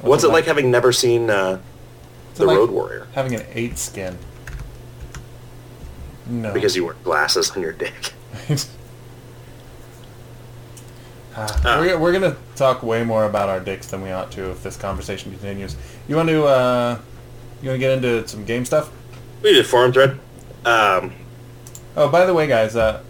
What's, 0.00 0.24
it 0.24 0.28
like 0.28 0.46
having 0.46 0.70
never 0.70 0.92
seen 0.92 1.28
uh, 1.28 1.60
The 2.36 2.46
like 2.46 2.56
Road 2.56 2.70
Warrior? 2.70 3.06
Having 3.12 3.34
an 3.34 3.46
eight 3.52 3.76
skin. 3.76 4.16
No. 6.26 6.54
Because 6.54 6.74
you 6.74 6.86
wear 6.86 6.94
glasses 7.04 7.50
on 7.50 7.60
your 7.60 7.72
dick. 7.72 8.14
Ah, 8.48 8.56
Ah. 11.66 11.80
we're, 11.82 11.98
we're 11.98 12.12
gonna 12.12 12.38
talk 12.56 12.82
way 12.82 13.04
more 13.04 13.26
about 13.26 13.50
our 13.50 13.60
dicks 13.60 13.88
than 13.88 14.00
we 14.00 14.10
ought 14.10 14.32
to 14.32 14.50
if 14.50 14.62
this 14.62 14.78
conversation 14.78 15.32
continues. 15.32 15.76
You 16.08 16.16
want 16.16 16.30
to 16.30 16.44
uh, 16.44 16.98
you 17.62 17.68
want 17.68 17.76
to 17.76 17.78
get 17.78 17.92
into 17.92 18.26
some 18.28 18.44
game 18.44 18.64
stuff? 18.64 18.90
We 19.42 19.52
did 19.52 19.66
forum 19.66 19.92
thread. 19.92 20.18
Um, 20.64 21.12
Oh, 21.96 22.08
by 22.08 22.24
the 22.24 22.32
way, 22.32 22.46
guys, 22.46 22.76
uh, 22.76 23.02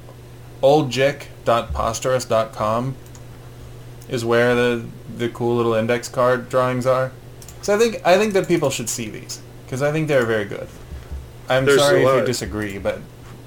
oldjick.posterous.com 0.62 2.96
is 4.08 4.24
where 4.24 4.54
the 4.54 4.86
the 5.16 5.28
cool 5.28 5.56
little 5.56 5.74
index 5.74 6.08
card 6.08 6.48
drawings 6.48 6.86
are. 6.86 7.12
So 7.62 7.74
I 7.74 7.78
think 7.78 8.00
I 8.06 8.16
think 8.18 8.32
that 8.32 8.48
people 8.48 8.70
should 8.70 8.88
see 8.88 9.10
these 9.10 9.42
because 9.64 9.82
I 9.82 9.92
think 9.92 10.08
they're 10.08 10.24
very 10.24 10.46
good. 10.46 10.66
I'm 11.48 11.66
There's 11.66 11.80
sorry 11.80 12.02
if 12.02 12.20
you 12.20 12.24
disagree, 12.24 12.78
but 12.78 13.00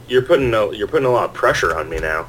you're 0.07 0.21
putting 0.21 0.53
a, 0.53 0.71
you're 0.71 0.88
putting 0.88 1.07
a 1.07 1.11
lot 1.11 1.25
of 1.25 1.34
pressure 1.34 1.75
on 1.75 1.89
me 1.89 1.97
now. 1.97 2.28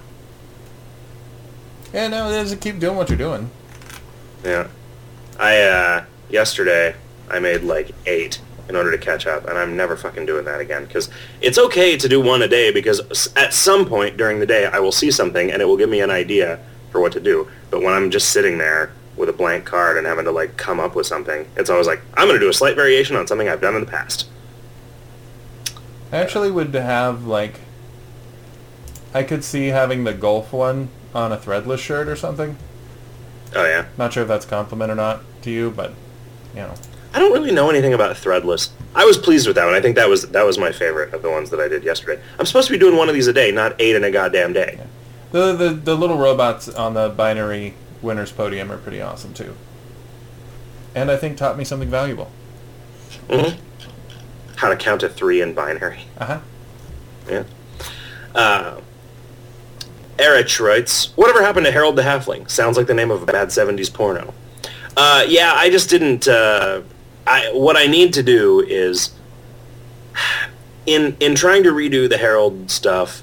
yeah, 1.92 2.08
no, 2.08 2.30
just 2.42 2.58
keep 2.60 2.78
doing 2.78 2.96
what 2.96 3.10
you're 3.10 3.18
doing. 3.18 3.50
Yeah. 4.42 4.68
I 5.38 5.60
uh, 5.62 6.04
yesterday 6.30 6.94
I 7.28 7.38
made 7.38 7.62
like 7.62 7.92
eight 8.06 8.40
in 8.68 8.76
order 8.76 8.90
to 8.90 8.98
catch 8.98 9.26
up, 9.26 9.46
and 9.46 9.58
I'm 9.58 9.76
never 9.76 9.96
fucking 9.96 10.26
doing 10.26 10.44
that 10.46 10.60
again 10.60 10.84
because 10.84 11.10
it's 11.40 11.58
okay 11.58 11.96
to 11.96 12.08
do 12.08 12.20
one 12.20 12.42
a 12.42 12.48
day 12.48 12.72
because 12.72 13.32
at 13.36 13.52
some 13.52 13.86
point 13.86 14.16
during 14.16 14.40
the 14.40 14.46
day 14.46 14.66
I 14.66 14.78
will 14.78 14.92
see 14.92 15.10
something 15.10 15.50
and 15.50 15.60
it 15.60 15.66
will 15.66 15.76
give 15.76 15.90
me 15.90 16.00
an 16.00 16.10
idea 16.10 16.60
for 16.90 17.00
what 17.00 17.12
to 17.12 17.20
do. 17.20 17.48
But 17.70 17.82
when 17.82 17.92
I'm 17.92 18.10
just 18.10 18.30
sitting 18.30 18.58
there 18.58 18.92
with 19.16 19.28
a 19.28 19.32
blank 19.32 19.64
card 19.64 19.98
and 19.98 20.06
having 20.06 20.24
to 20.24 20.30
like 20.30 20.56
come 20.56 20.80
up 20.80 20.94
with 20.94 21.06
something, 21.06 21.46
it's 21.56 21.70
always 21.70 21.86
like 21.86 22.00
I'm 22.14 22.26
going 22.26 22.38
to 22.38 22.44
do 22.44 22.50
a 22.50 22.54
slight 22.54 22.76
variation 22.76 23.16
on 23.16 23.26
something 23.26 23.48
I've 23.48 23.60
done 23.60 23.74
in 23.74 23.84
the 23.84 23.90
past. 23.90 24.28
I 26.12 26.18
actually 26.18 26.50
would 26.50 26.72
have 26.74 27.26
like 27.26 27.60
I 29.12 29.22
could 29.22 29.44
see 29.44 29.68
having 29.68 30.04
the 30.04 30.14
golf 30.14 30.52
one 30.52 30.88
on 31.14 31.32
a 31.32 31.36
threadless 31.36 31.78
shirt 31.78 32.08
or 32.08 32.16
something. 32.16 32.56
Oh 33.54 33.64
yeah. 33.64 33.86
Not 33.96 34.12
sure 34.12 34.22
if 34.22 34.28
that's 34.28 34.44
a 34.44 34.48
compliment 34.48 34.90
or 34.90 34.96
not 34.96 35.20
to 35.42 35.50
you, 35.50 35.70
but 35.70 35.92
you 36.54 36.62
know. 36.62 36.74
I 37.14 37.20
don't 37.20 37.32
really 37.32 37.52
know 37.52 37.70
anything 37.70 37.94
about 37.94 38.16
Threadless. 38.16 38.70
I 38.94 39.04
was 39.04 39.16
pleased 39.16 39.46
with 39.46 39.54
that 39.56 39.64
one. 39.64 39.74
I 39.74 39.80
think 39.80 39.94
that 39.96 40.08
was 40.08 40.28
that 40.30 40.42
was 40.44 40.58
my 40.58 40.72
favorite 40.72 41.14
of 41.14 41.22
the 41.22 41.30
ones 41.30 41.50
that 41.50 41.60
I 41.60 41.68
did 41.68 41.84
yesterday. 41.84 42.20
I'm 42.38 42.44
supposed 42.46 42.66
to 42.66 42.72
be 42.72 42.78
doing 42.78 42.96
one 42.96 43.08
of 43.08 43.14
these 43.14 43.28
a 43.28 43.32
day, 43.32 43.50
not 43.52 43.74
eight 43.80 43.94
in 43.94 44.02
a 44.04 44.10
goddamn 44.10 44.52
day. 44.52 44.80
The, 45.30 45.52
the 45.54 45.70
the 45.70 45.96
little 45.96 46.18
robots 46.18 46.68
on 46.68 46.94
the 46.94 47.08
binary 47.08 47.74
winners 48.02 48.32
podium 48.32 48.70
are 48.72 48.78
pretty 48.78 49.00
awesome 49.00 49.32
too. 49.32 49.54
And 50.94 51.10
I 51.10 51.16
think 51.16 51.36
taught 51.36 51.56
me 51.56 51.64
something 51.64 51.88
valuable. 51.88 52.30
hmm 53.30 53.54
How 54.56 54.68
to 54.68 54.76
count 54.76 55.00
to 55.02 55.08
three 55.08 55.40
in 55.40 55.54
binary. 55.54 56.00
Uh 56.18 56.26
huh. 56.26 56.40
Yeah. 57.28 57.44
Uh, 58.34 58.80
Erich 60.18 60.58
writes, 60.60 61.16
"Whatever 61.16 61.42
happened 61.42 61.66
to 61.66 61.72
Harold 61.72 61.96
the 61.96 62.02
Halfling? 62.02 62.50
Sounds 62.50 62.76
like 62.76 62.86
the 62.88 62.94
name 62.94 63.10
of 63.10 63.22
a 63.22 63.26
bad 63.26 63.48
'70s 63.48 63.92
porno." 63.92 64.34
Uh, 64.96 65.24
yeah, 65.26 65.52
I 65.54 65.70
just 65.70 65.90
didn't. 65.90 66.26
Uh, 66.28 66.82
I 67.26 67.50
what 67.52 67.76
I 67.76 67.86
need 67.86 68.12
to 68.14 68.22
do 68.22 68.60
is 68.60 69.12
in 70.86 71.16
in 71.20 71.34
trying 71.34 71.62
to 71.64 71.70
redo 71.70 72.08
the 72.08 72.18
Harold 72.18 72.70
stuff. 72.70 73.22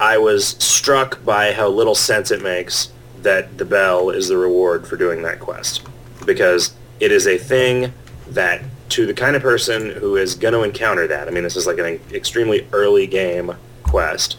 I 0.00 0.18
was 0.18 0.50
struck 0.62 1.24
by 1.24 1.52
how 1.52 1.68
little 1.68 1.96
sense 1.96 2.30
it 2.30 2.42
makes 2.42 2.92
that 3.22 3.58
the 3.58 3.64
bell 3.64 4.10
is 4.10 4.28
the 4.28 4.36
reward 4.36 4.86
for 4.86 4.96
doing 4.96 5.22
that 5.22 5.40
quest, 5.40 5.82
because 6.24 6.72
it 7.00 7.10
is 7.10 7.26
a 7.26 7.36
thing 7.36 7.92
that 8.28 8.62
to 8.90 9.06
the 9.06 9.14
kind 9.14 9.34
of 9.34 9.42
person 9.42 9.90
who 9.90 10.16
is 10.16 10.36
going 10.36 10.54
to 10.54 10.62
encounter 10.62 11.08
that. 11.08 11.26
I 11.26 11.30
mean, 11.32 11.42
this 11.42 11.56
is 11.56 11.66
like 11.66 11.78
an 11.78 12.00
extremely 12.12 12.66
early 12.72 13.06
game 13.06 13.56
quest. 13.82 14.36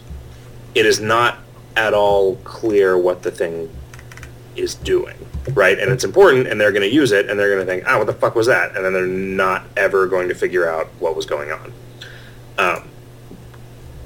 It 0.74 0.86
is 0.86 0.98
not 0.98 1.38
at 1.76 1.92
all 1.92 2.36
clear 2.36 2.96
what 2.96 3.22
the 3.22 3.30
thing 3.30 3.70
is 4.56 4.74
doing, 4.74 5.16
right? 5.54 5.78
And 5.78 5.90
it's 5.90 6.04
important, 6.04 6.46
and 6.46 6.60
they're 6.60 6.72
going 6.72 6.88
to 6.88 6.94
use 6.94 7.12
it, 7.12 7.28
and 7.28 7.38
they're 7.38 7.54
going 7.54 7.66
to 7.66 7.70
think, 7.70 7.84
"Ah, 7.86 7.98
what 7.98 8.06
the 8.06 8.12
fuck 8.12 8.34
was 8.34 8.46
that?" 8.46 8.76
And 8.76 8.84
then 8.84 8.92
they're 8.92 9.06
not 9.06 9.64
ever 9.76 10.06
going 10.06 10.28
to 10.28 10.34
figure 10.34 10.68
out 10.68 10.86
what 10.98 11.16
was 11.16 11.26
going 11.26 11.50
on. 11.52 11.72
Um, 12.58 12.88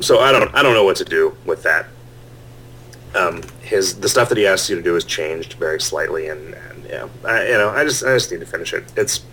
so 0.00 0.20
I 0.20 0.32
don't, 0.32 0.54
I 0.54 0.62
don't 0.62 0.74
know 0.74 0.84
what 0.84 0.96
to 0.96 1.04
do 1.04 1.36
with 1.44 1.62
that. 1.64 1.86
Um, 3.14 3.42
his 3.62 4.00
the 4.00 4.08
stuff 4.08 4.28
that 4.28 4.38
he 4.38 4.46
asks 4.46 4.68
you 4.68 4.76
to 4.76 4.82
do 4.82 4.94
has 4.94 5.04
changed 5.04 5.54
very 5.54 5.80
slightly, 5.80 6.28
and, 6.28 6.54
and 6.54 6.84
yeah, 6.84 7.08
I, 7.24 7.46
you 7.46 7.52
know, 7.52 7.70
I 7.70 7.84
just, 7.84 8.04
I 8.04 8.14
just 8.14 8.30
need 8.30 8.40
to 8.40 8.46
finish 8.46 8.72
it. 8.72 8.84
It's, 8.96 9.24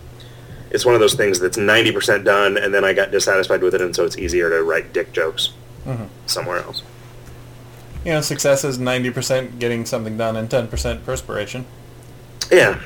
it's 0.70 0.86
one 0.86 0.94
of 0.94 1.02
those 1.02 1.16
things 1.16 1.40
that's 1.40 1.58
ninety 1.58 1.92
percent 1.92 2.24
done, 2.24 2.58
and 2.58 2.74
then 2.74 2.84
I 2.86 2.94
got 2.94 3.12
dissatisfied 3.12 3.62
with 3.62 3.74
it, 3.76 3.82
and 3.82 3.96
so 3.96 4.06
it's 4.06 4.18
easier 4.18 4.50
to 4.50 4.64
write 4.64 4.94
dick 4.94 5.14
jokes 5.14 5.54
hmm 5.84 6.06
somewhere 6.28 6.58
else. 6.60 6.84
You 8.06 8.14
know, 8.14 8.22
success 8.22 8.64
is 8.64 8.78
ninety 8.80 9.10
percent 9.10 9.60
getting 9.60 9.86
something 9.86 10.16
done 10.16 10.36
and 10.36 10.50
ten 10.50 10.68
percent 10.68 11.04
perspiration. 11.06 11.66
Yeah. 12.52 12.82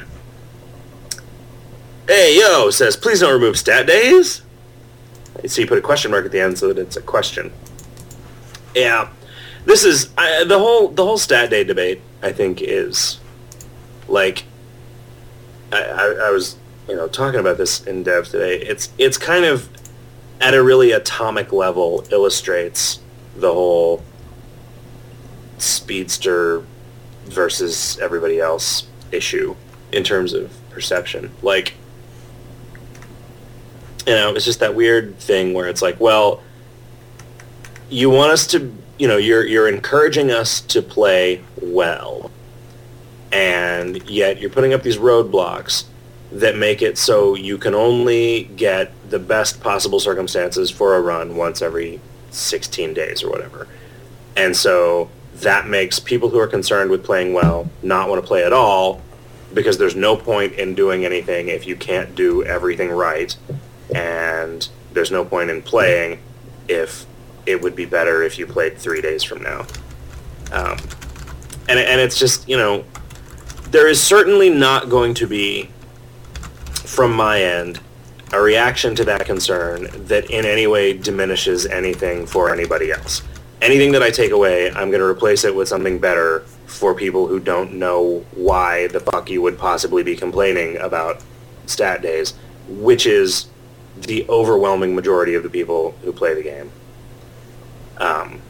Hey, 2.07 2.37
yo, 2.39 2.69
says, 2.69 2.95
please 2.95 3.21
don't 3.21 3.33
remove 3.33 3.57
stat 3.57 3.87
days. 3.87 4.43
So 5.47 5.61
you 5.61 5.67
put 5.67 5.79
a 5.79 5.81
question 5.81 6.11
mark 6.11 6.23
at 6.25 6.31
the 6.31 6.39
end 6.39 6.57
so 6.57 6.71
that 6.71 6.79
it's 6.79 6.95
a 6.95 7.01
question. 7.01 7.51
Yeah. 8.75 9.09
This 9.65 9.83
is, 9.83 10.11
I, 10.17 10.43
the 10.43 10.59
whole, 10.59 10.89
the 10.89 11.03
whole 11.03 11.17
stat 11.17 11.49
day 11.49 11.63
debate, 11.63 12.01
I 12.21 12.31
think, 12.31 12.61
is, 12.61 13.19
like, 14.07 14.43
I, 15.71 15.83
I, 15.83 16.05
I 16.27 16.29
was, 16.29 16.57
you 16.87 16.95
know, 16.95 17.07
talking 17.07 17.39
about 17.39 17.57
this 17.57 17.83
in 17.85 18.03
dev 18.03 18.27
today. 18.27 18.59
It's, 18.59 18.91
it's 18.99 19.17
kind 19.17 19.45
of, 19.45 19.67
at 20.39 20.53
a 20.53 20.61
really 20.61 20.91
atomic 20.91 21.51
level, 21.51 22.05
illustrates 22.11 22.99
the 23.35 23.51
whole 23.51 24.03
speedster 25.57 26.63
versus 27.25 27.97
everybody 27.97 28.39
else 28.39 28.87
issue 29.11 29.55
in 29.91 30.03
terms 30.03 30.33
of 30.33 30.51
perception. 30.69 31.31
Like, 31.41 31.73
you 34.05 34.13
know, 34.13 34.35
it's 34.35 34.45
just 34.45 34.59
that 34.59 34.75
weird 34.75 35.17
thing 35.17 35.53
where 35.53 35.67
it's 35.67 35.81
like, 35.81 35.99
well, 35.99 36.43
you 37.89 38.09
want 38.09 38.31
us 38.31 38.47
to, 38.47 38.75
you 38.97 39.07
know, 39.07 39.17
you're 39.17 39.45
you're 39.45 39.67
encouraging 39.67 40.31
us 40.31 40.61
to 40.61 40.81
play 40.81 41.41
well, 41.61 42.31
and 43.31 44.07
yet 44.09 44.39
you're 44.39 44.49
putting 44.49 44.73
up 44.73 44.83
these 44.83 44.97
roadblocks 44.97 45.85
that 46.31 46.57
make 46.57 46.81
it 46.81 46.97
so 46.97 47.35
you 47.35 47.57
can 47.57 47.73
only 47.73 48.43
get 48.55 48.91
the 49.09 49.19
best 49.19 49.61
possible 49.61 49.99
circumstances 49.99 50.69
for 50.69 50.95
a 50.95 51.01
run 51.01 51.35
once 51.35 51.61
every 51.61 52.01
16 52.31 52.93
days 52.93 53.23
or 53.23 53.29
whatever. 53.29 53.67
And 54.35 54.55
so 54.55 55.09
that 55.35 55.67
makes 55.67 55.99
people 55.99 56.29
who 56.29 56.39
are 56.39 56.47
concerned 56.47 56.89
with 56.89 57.03
playing 57.03 57.33
well 57.33 57.69
not 57.83 58.09
want 58.09 58.21
to 58.21 58.27
play 58.27 58.43
at 58.43 58.53
all 58.53 59.01
because 59.53 59.77
there's 59.77 59.95
no 59.95 60.15
point 60.15 60.53
in 60.53 60.75
doing 60.75 61.05
anything 61.05 61.49
if 61.49 61.65
you 61.67 61.75
can't 61.75 62.15
do 62.15 62.43
everything 62.43 62.89
right. 62.89 63.35
And 63.93 64.67
there's 64.93 65.11
no 65.11 65.23
point 65.23 65.49
in 65.49 65.61
playing 65.61 66.19
if 66.67 67.05
it 67.45 67.61
would 67.61 67.75
be 67.75 67.85
better 67.85 68.23
if 68.23 68.39
you 68.39 68.47
played 68.47 68.77
three 68.77 69.01
days 69.01 69.23
from 69.23 69.41
now. 69.41 69.61
Um, 70.51 70.77
and, 71.67 71.79
and 71.79 72.01
it's 72.01 72.17
just, 72.17 72.47
you 72.47 72.57
know, 72.57 72.83
there 73.69 73.87
is 73.87 74.01
certainly 74.01 74.49
not 74.49 74.89
going 74.89 75.13
to 75.15 75.27
be, 75.27 75.69
from 76.73 77.13
my 77.13 77.41
end, 77.41 77.79
a 78.33 78.41
reaction 78.41 78.95
to 78.95 79.05
that 79.05 79.25
concern 79.25 79.87
that 80.07 80.29
in 80.29 80.45
any 80.45 80.67
way 80.67 80.93
diminishes 80.93 81.65
anything 81.65 82.25
for 82.25 82.51
anybody 82.51 82.91
else. 82.91 83.21
Anything 83.61 83.91
that 83.93 84.03
I 84.03 84.09
take 84.11 84.31
away, 84.31 84.69
I'm 84.71 84.89
going 84.89 84.99
to 84.99 85.05
replace 85.05 85.43
it 85.43 85.55
with 85.55 85.67
something 85.67 85.97
better 85.99 86.41
for 86.65 86.93
people 86.93 87.27
who 87.27 87.39
don't 87.39 87.73
know 87.73 88.25
why 88.33 88.87
the 88.87 88.99
fuck 88.99 89.29
you 89.29 89.41
would 89.41 89.57
possibly 89.57 90.03
be 90.03 90.15
complaining 90.15 90.77
about 90.77 91.23
stat 91.65 92.01
days, 92.01 92.33
which 92.67 93.05
is 93.05 93.47
the 93.97 94.25
overwhelming 94.27 94.93
majority 94.93 95.35
of 95.35 95.43
the 95.43 95.49
people 95.49 95.91
who 96.03 96.11
play 96.11 96.33
the 96.33 96.43
game. 96.43 96.69
Um, 97.97 98.41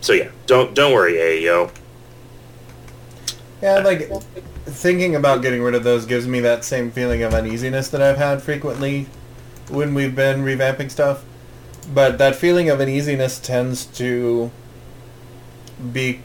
so 0.00 0.12
yeah, 0.12 0.30
don't 0.46 0.74
don't 0.74 0.92
worry, 0.92 1.14
AEO. 1.14 1.70
Yeah, 3.62 3.78
like 3.78 4.10
thinking 4.64 5.14
about 5.14 5.42
getting 5.42 5.62
rid 5.62 5.74
of 5.76 5.84
those 5.84 6.06
gives 6.06 6.26
me 6.26 6.40
that 6.40 6.64
same 6.64 6.90
feeling 6.90 7.22
of 7.22 7.32
uneasiness 7.32 7.88
that 7.90 8.02
I've 8.02 8.16
had 8.16 8.42
frequently 8.42 9.06
when 9.68 9.94
we've 9.94 10.14
been 10.14 10.42
revamping 10.42 10.90
stuff. 10.90 11.24
But 11.92 12.18
that 12.18 12.34
feeling 12.34 12.70
of 12.70 12.80
uneasiness 12.80 13.38
tends 13.38 13.84
to 13.98 14.50
be 15.92 16.20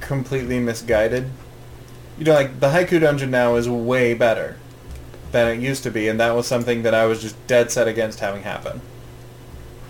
completely 0.00 0.60
misguided. 0.60 1.30
You 2.18 2.24
know, 2.24 2.34
like 2.34 2.60
the 2.60 2.68
haiku 2.68 3.00
dungeon 3.00 3.30
now 3.30 3.56
is 3.56 3.68
way 3.68 4.14
better 4.14 4.56
than 5.32 5.48
it 5.48 5.60
used 5.60 5.82
to 5.84 5.90
be, 5.90 6.08
and 6.08 6.18
that 6.20 6.34
was 6.34 6.46
something 6.46 6.82
that 6.82 6.94
I 6.94 7.06
was 7.06 7.20
just 7.20 7.46
dead 7.46 7.70
set 7.70 7.88
against 7.88 8.20
having 8.20 8.42
happen. 8.42 8.80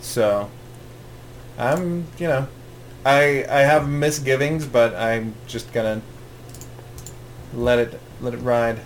So, 0.00 0.50
I'm, 1.58 2.06
you 2.18 2.28
know, 2.28 2.48
I 3.04 3.44
I 3.48 3.60
have 3.60 3.88
misgivings, 3.88 4.66
but 4.66 4.94
I'm 4.94 5.34
just 5.46 5.72
gonna 5.72 6.02
let 7.54 7.78
it 7.78 8.00
let 8.20 8.34
it 8.34 8.38
ride. 8.38 8.80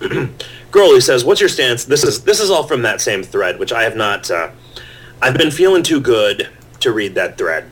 Growley 0.70 1.00
says, 1.00 1.24
"What's 1.24 1.40
your 1.40 1.48
stance?" 1.48 1.84
This 1.84 2.04
is 2.04 2.24
this 2.24 2.40
is 2.40 2.50
all 2.50 2.64
from 2.64 2.82
that 2.82 3.00
same 3.00 3.22
thread, 3.22 3.58
which 3.58 3.72
I 3.72 3.82
have 3.84 3.96
not. 3.96 4.30
Uh, 4.30 4.50
I've 5.22 5.36
been 5.36 5.50
feeling 5.50 5.82
too 5.82 6.00
good 6.00 6.48
to 6.80 6.92
read 6.92 7.14
that 7.16 7.36
thread. 7.36 7.70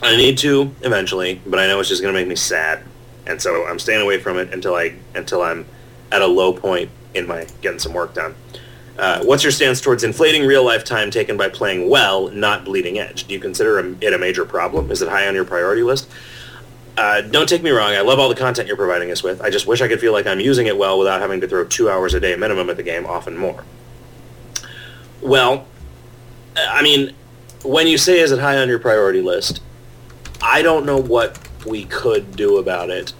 I 0.00 0.16
need 0.16 0.38
to 0.38 0.74
eventually, 0.82 1.40
but 1.44 1.58
I 1.58 1.66
know 1.66 1.80
it's 1.80 1.88
just 1.88 2.02
going 2.02 2.14
to 2.14 2.20
make 2.20 2.28
me 2.28 2.36
sad, 2.36 2.84
and 3.26 3.42
so 3.42 3.66
I'm 3.66 3.80
staying 3.80 4.00
away 4.00 4.18
from 4.18 4.38
it 4.38 4.52
until 4.54 4.76
I 4.76 4.94
until 5.16 5.42
I'm 5.42 5.66
at 6.12 6.22
a 6.22 6.26
low 6.26 6.52
point 6.52 6.90
in 7.14 7.26
my 7.26 7.48
getting 7.62 7.80
some 7.80 7.94
work 7.94 8.14
done. 8.14 8.36
Uh, 8.96 9.24
what's 9.24 9.42
your 9.42 9.50
stance 9.50 9.80
towards 9.80 10.04
inflating 10.04 10.46
real 10.46 10.64
life 10.64 10.84
time 10.84 11.10
taken 11.10 11.36
by 11.36 11.48
playing 11.48 11.88
well, 11.88 12.28
not 12.30 12.64
bleeding 12.64 12.98
edge? 12.98 13.26
Do 13.26 13.34
you 13.34 13.40
consider 13.40 13.78
it 14.00 14.12
a 14.12 14.18
major 14.18 14.44
problem? 14.44 14.92
Is 14.92 15.02
it 15.02 15.08
high 15.08 15.26
on 15.26 15.34
your 15.34 15.44
priority 15.44 15.82
list? 15.82 16.08
Uh, 16.96 17.20
don't 17.22 17.48
take 17.48 17.62
me 17.62 17.70
wrong. 17.70 17.92
I 17.92 18.00
love 18.00 18.20
all 18.20 18.28
the 18.28 18.34
content 18.34 18.68
you're 18.68 18.76
providing 18.76 19.10
us 19.10 19.22
with. 19.22 19.40
I 19.40 19.50
just 19.50 19.66
wish 19.66 19.80
I 19.80 19.88
could 19.88 20.00
feel 20.00 20.12
like 20.12 20.26
I'm 20.26 20.40
using 20.40 20.66
it 20.66 20.76
well 20.76 20.98
without 20.98 21.20
having 21.20 21.40
to 21.40 21.48
throw 21.48 21.64
two 21.64 21.90
hours 21.90 22.14
a 22.14 22.20
day 22.20 22.34
minimum 22.36 22.70
at 22.70 22.76
the 22.76 22.82
game, 22.82 23.06
often 23.06 23.36
more. 23.36 23.64
Well, 25.20 25.66
I 26.70 26.82
mean, 26.82 27.14
when 27.62 27.86
you 27.86 27.98
say 27.98 28.20
is 28.20 28.32
it 28.32 28.38
high 28.38 28.56
on 28.58 28.68
your 28.68 28.78
priority 28.78 29.20
list, 29.20 29.60
I 30.42 30.62
don't 30.62 30.86
know 30.86 30.98
what 30.98 31.38
we 31.66 31.84
could 31.84 32.36
do 32.36 32.58
about 32.58 32.90
it. 32.90 33.12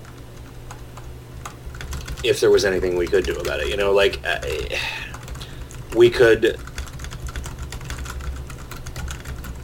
If 2.25 2.41
there 2.41 2.51
was 2.51 2.65
anything 2.65 2.97
we 2.97 3.07
could 3.07 3.25
do 3.25 3.37
about 3.37 3.61
it, 3.61 3.69
you 3.69 3.77
know, 3.77 3.93
like 3.93 4.21
uh, 4.27 4.41
we 5.97 6.11
could, 6.11 6.59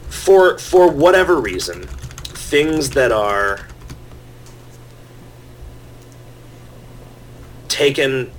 for 0.08 0.58
for 0.58 0.90
whatever 0.90 1.40
reason, 1.40 1.82
things 1.86 2.90
that 2.90 3.10
are 3.10 3.66
taken 7.68 8.30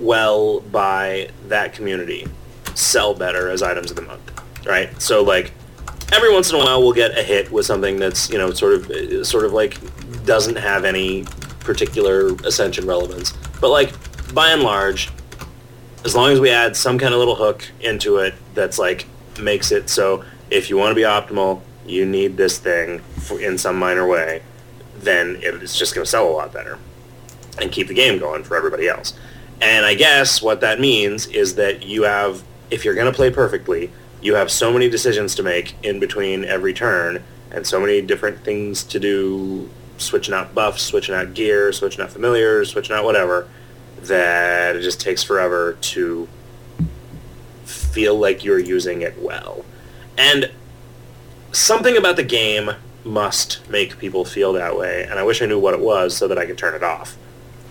well 0.00 0.60
by 0.60 1.28
that 1.48 1.74
community 1.74 2.26
sell 2.74 3.14
better 3.14 3.48
as 3.50 3.62
items 3.62 3.90
of 3.90 3.96
the 3.96 4.02
month, 4.02 4.32
right? 4.66 5.00
So 5.00 5.22
like 5.22 5.52
every 6.12 6.32
once 6.32 6.50
in 6.50 6.56
a 6.56 6.58
while 6.58 6.80
we'll 6.82 6.92
get 6.92 7.18
a 7.18 7.22
hit 7.22 7.50
with 7.50 7.66
something 7.66 7.98
that's 7.98 8.30
you 8.30 8.38
know 8.38 8.50
sort 8.52 8.74
of 8.74 9.26
sort 9.26 9.44
of 9.44 9.52
like 9.52 9.78
doesn't 10.24 10.56
have 10.56 10.84
any 10.84 11.24
particular 11.60 12.34
ascension 12.44 12.86
relevance, 12.86 13.32
but 13.60 13.70
like 13.70 13.92
by 14.34 14.50
and 14.50 14.62
large, 14.62 15.10
as 16.04 16.14
long 16.14 16.30
as 16.30 16.40
we 16.40 16.50
add 16.50 16.76
some 16.76 16.98
kind 16.98 17.12
of 17.12 17.18
little 17.18 17.34
hook 17.34 17.68
into 17.80 18.18
it 18.18 18.34
that's 18.54 18.78
like 18.78 19.06
makes 19.40 19.72
it 19.72 19.88
so 19.88 20.24
if 20.50 20.70
you 20.70 20.76
want 20.76 20.90
to 20.90 20.94
be 20.94 21.02
optimal, 21.02 21.60
you 21.86 22.06
need 22.06 22.36
this 22.36 22.58
thing 22.58 23.00
for, 23.20 23.40
in 23.40 23.58
some 23.58 23.76
minor 23.76 24.06
way, 24.06 24.42
then 24.98 25.38
it's 25.40 25.78
just 25.78 25.94
going 25.94 26.04
to 26.04 26.10
sell 26.10 26.28
a 26.28 26.30
lot 26.30 26.52
better 26.52 26.78
and 27.60 27.72
keep 27.72 27.88
the 27.88 27.94
game 27.94 28.18
going 28.18 28.44
for 28.44 28.56
everybody 28.56 28.88
else. 28.88 29.14
And 29.60 29.86
I 29.86 29.94
guess 29.94 30.42
what 30.42 30.60
that 30.60 30.80
means 30.80 31.26
is 31.26 31.54
that 31.56 31.84
you 31.84 32.02
have, 32.02 32.42
if 32.70 32.84
you're 32.84 32.94
going 32.94 33.10
to 33.10 33.16
play 33.16 33.30
perfectly, 33.30 33.90
you 34.26 34.34
have 34.34 34.50
so 34.50 34.72
many 34.72 34.88
decisions 34.88 35.36
to 35.36 35.42
make 35.44 35.76
in 35.84 36.00
between 36.00 36.44
every 36.44 36.74
turn 36.74 37.22
and 37.52 37.64
so 37.64 37.80
many 37.80 38.02
different 38.02 38.42
things 38.42 38.82
to 38.82 38.98
do, 38.98 39.70
switching 39.98 40.34
out 40.34 40.52
buffs, 40.52 40.82
switching 40.82 41.14
out 41.14 41.32
gear, 41.32 41.72
switching 41.72 42.02
out 42.02 42.10
familiars, 42.10 42.70
switching 42.70 42.96
out 42.96 43.04
whatever, 43.04 43.48
that 44.00 44.74
it 44.74 44.82
just 44.82 45.00
takes 45.00 45.22
forever 45.22 45.78
to 45.80 46.28
feel 47.64 48.18
like 48.18 48.42
you're 48.42 48.58
using 48.58 49.02
it 49.02 49.16
well. 49.22 49.64
And 50.18 50.50
something 51.52 51.96
about 51.96 52.16
the 52.16 52.24
game 52.24 52.72
must 53.04 53.68
make 53.70 53.96
people 53.96 54.24
feel 54.24 54.52
that 54.54 54.76
way, 54.76 55.04
and 55.04 55.20
I 55.20 55.22
wish 55.22 55.40
I 55.40 55.46
knew 55.46 55.60
what 55.60 55.72
it 55.72 55.80
was 55.80 56.16
so 56.16 56.26
that 56.26 56.36
I 56.36 56.46
could 56.46 56.58
turn 56.58 56.74
it 56.74 56.82
off. 56.82 57.16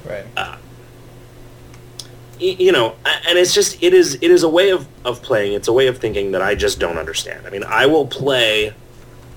Right. 0.06 0.26
Uh, 0.38 0.56
you 2.40 2.72
know, 2.72 2.96
and 3.28 3.38
it's 3.38 3.54
just 3.54 3.82
it 3.82 3.94
is 3.94 4.16
it 4.16 4.32
is 4.32 4.44
a 4.44 4.50
way 4.50 4.72
of, 4.72 4.88
of 5.06 5.22
playing. 5.22 5.54
It's 5.54 5.68
a 5.68 5.74
way 5.74 5.88
of 5.88 5.98
thinking 5.98 6.32
that 6.32 6.42
I 6.42 6.56
just 6.56 6.80
don't 6.80 6.98
understand. 6.98 7.46
I 7.48 7.50
mean, 7.50 7.64
I 7.64 7.86
will 7.86 8.08
play 8.08 8.74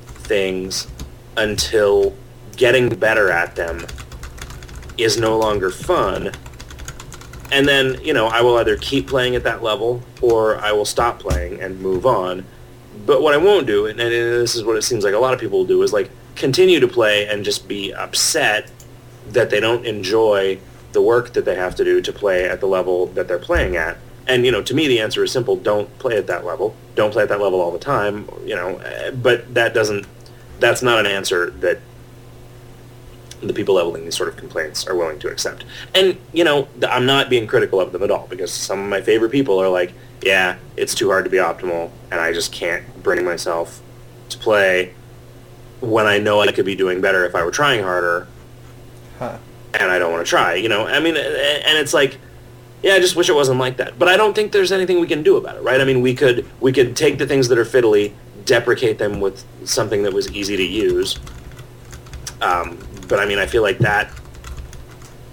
things 0.06 0.86
until 1.36 2.14
getting 2.56 2.88
better 2.88 3.30
at 3.30 3.56
them 3.56 3.86
is 4.98 5.18
no 5.18 5.38
longer 5.38 5.70
fun. 5.70 6.32
And 7.50 7.66
then, 7.66 7.98
you 8.02 8.12
know, 8.12 8.26
I 8.26 8.42
will 8.42 8.58
either 8.58 8.76
keep 8.76 9.06
playing 9.06 9.36
at 9.36 9.44
that 9.44 9.62
level 9.62 10.02
or 10.20 10.58
I 10.58 10.72
will 10.72 10.84
stop 10.84 11.18
playing 11.20 11.60
and 11.62 11.80
move 11.80 12.04
on. 12.04 12.44
But 13.06 13.22
what 13.22 13.32
I 13.32 13.38
won't 13.38 13.66
do, 13.66 13.86
and, 13.86 13.98
and 13.98 14.10
this 14.10 14.54
is 14.54 14.64
what 14.64 14.76
it 14.76 14.82
seems 14.82 15.04
like 15.04 15.14
a 15.14 15.18
lot 15.18 15.32
of 15.32 15.40
people 15.40 15.60
will 15.60 15.66
do, 15.66 15.82
is 15.82 15.92
like 15.92 16.10
continue 16.34 16.80
to 16.80 16.88
play 16.88 17.26
and 17.26 17.44
just 17.44 17.68
be 17.68 17.94
upset 17.94 18.70
that 19.30 19.50
they 19.50 19.60
don't 19.60 19.86
enjoy 19.86 20.58
the 20.92 21.02
work 21.02 21.32
that 21.34 21.44
they 21.44 21.54
have 21.54 21.74
to 21.76 21.84
do 21.84 22.00
to 22.00 22.12
play 22.12 22.48
at 22.48 22.60
the 22.60 22.66
level 22.66 23.06
that 23.08 23.28
they're 23.28 23.38
playing 23.38 23.76
at. 23.76 23.98
And 24.26 24.44
you 24.44 24.52
know, 24.52 24.62
to 24.62 24.74
me, 24.74 24.88
the 24.88 25.00
answer 25.00 25.24
is 25.24 25.32
simple: 25.32 25.56
don't 25.56 25.96
play 25.98 26.16
at 26.16 26.26
that 26.26 26.44
level. 26.44 26.74
Don't 26.94 27.12
play 27.12 27.22
at 27.22 27.28
that 27.30 27.40
level 27.40 27.60
all 27.60 27.70
the 27.70 27.78
time. 27.78 28.28
You 28.44 28.56
know, 28.56 29.10
but 29.14 29.54
that 29.54 29.74
doesn't. 29.74 30.06
That's 30.60 30.82
not 30.82 30.98
an 30.98 31.06
answer 31.06 31.50
that 31.50 31.80
the 33.40 33.52
people 33.52 33.76
leveling 33.76 34.04
these 34.04 34.16
sort 34.16 34.28
of 34.28 34.36
complaints 34.36 34.86
are 34.86 34.96
willing 34.96 35.18
to 35.20 35.28
accept. 35.28 35.64
And 35.94 36.18
you 36.32 36.44
know, 36.44 36.68
I'm 36.86 37.06
not 37.06 37.30
being 37.30 37.46
critical 37.46 37.80
of 37.80 37.92
them 37.92 38.02
at 38.02 38.10
all 38.10 38.26
because 38.26 38.52
some 38.52 38.80
of 38.80 38.88
my 38.88 39.00
favorite 39.00 39.30
people 39.30 39.58
are 39.58 39.68
like, 39.68 39.92
yeah, 40.22 40.58
it's 40.76 40.94
too 40.94 41.08
hard 41.08 41.24
to 41.24 41.30
be 41.30 41.38
optimal, 41.38 41.90
and 42.10 42.20
I 42.20 42.32
just 42.32 42.52
can't 42.52 43.02
bring 43.02 43.24
myself 43.24 43.80
to 44.28 44.38
play 44.38 44.94
when 45.80 46.06
I 46.06 46.18
know 46.18 46.40
I 46.40 46.52
could 46.52 46.66
be 46.66 46.74
doing 46.74 47.00
better 47.00 47.24
if 47.24 47.34
I 47.34 47.44
were 47.44 47.52
trying 47.52 47.82
harder. 47.82 48.26
Huh 49.18 49.38
and 49.78 49.90
I 49.90 49.98
don't 49.98 50.12
want 50.12 50.24
to 50.24 50.28
try. 50.28 50.54
You 50.54 50.68
know, 50.68 50.86
I 50.86 51.00
mean, 51.00 51.16
and 51.16 51.78
it's 51.78 51.94
like, 51.94 52.18
yeah, 52.82 52.94
I 52.94 53.00
just 53.00 53.16
wish 53.16 53.28
it 53.28 53.34
wasn't 53.34 53.58
like 53.58 53.76
that. 53.78 53.98
But 53.98 54.08
I 54.08 54.16
don't 54.16 54.34
think 54.34 54.52
there's 54.52 54.72
anything 54.72 55.00
we 55.00 55.06
can 55.06 55.22
do 55.22 55.36
about 55.36 55.56
it, 55.56 55.62
right? 55.62 55.80
I 55.80 55.84
mean, 55.84 56.00
we 56.00 56.14
could 56.14 56.46
we 56.60 56.72
could 56.72 56.96
take 56.96 57.18
the 57.18 57.26
things 57.26 57.48
that 57.48 57.58
are 57.58 57.64
fiddly, 57.64 58.12
deprecate 58.44 58.98
them 58.98 59.20
with 59.20 59.44
something 59.64 60.02
that 60.02 60.12
was 60.12 60.30
easy 60.32 60.56
to 60.56 60.64
use. 60.64 61.18
Um, 62.40 62.78
but 63.08 63.18
I 63.18 63.26
mean, 63.26 63.38
I 63.38 63.46
feel 63.46 63.62
like 63.62 63.78
that 63.78 64.10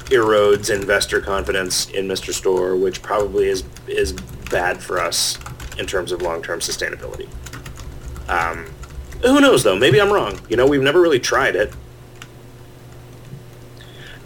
erodes 0.05 0.73
investor 0.73 1.19
confidence 1.19 1.89
in 1.89 2.07
Mr. 2.07 2.31
Store, 2.33 2.75
which 2.75 3.01
probably 3.01 3.47
is 3.47 3.63
is 3.87 4.13
bad 4.51 4.81
for 4.81 4.99
us 4.99 5.37
in 5.77 5.85
terms 5.85 6.11
of 6.11 6.21
long 6.21 6.41
term 6.41 6.59
sustainability. 6.59 7.27
Um, 8.27 8.65
who 9.21 9.39
knows 9.39 9.63
though? 9.63 9.75
Maybe 9.75 10.01
I'm 10.01 10.11
wrong. 10.11 10.39
You 10.49 10.57
know, 10.57 10.67
we've 10.67 10.81
never 10.81 11.01
really 11.01 11.19
tried 11.19 11.55
it 11.55 11.73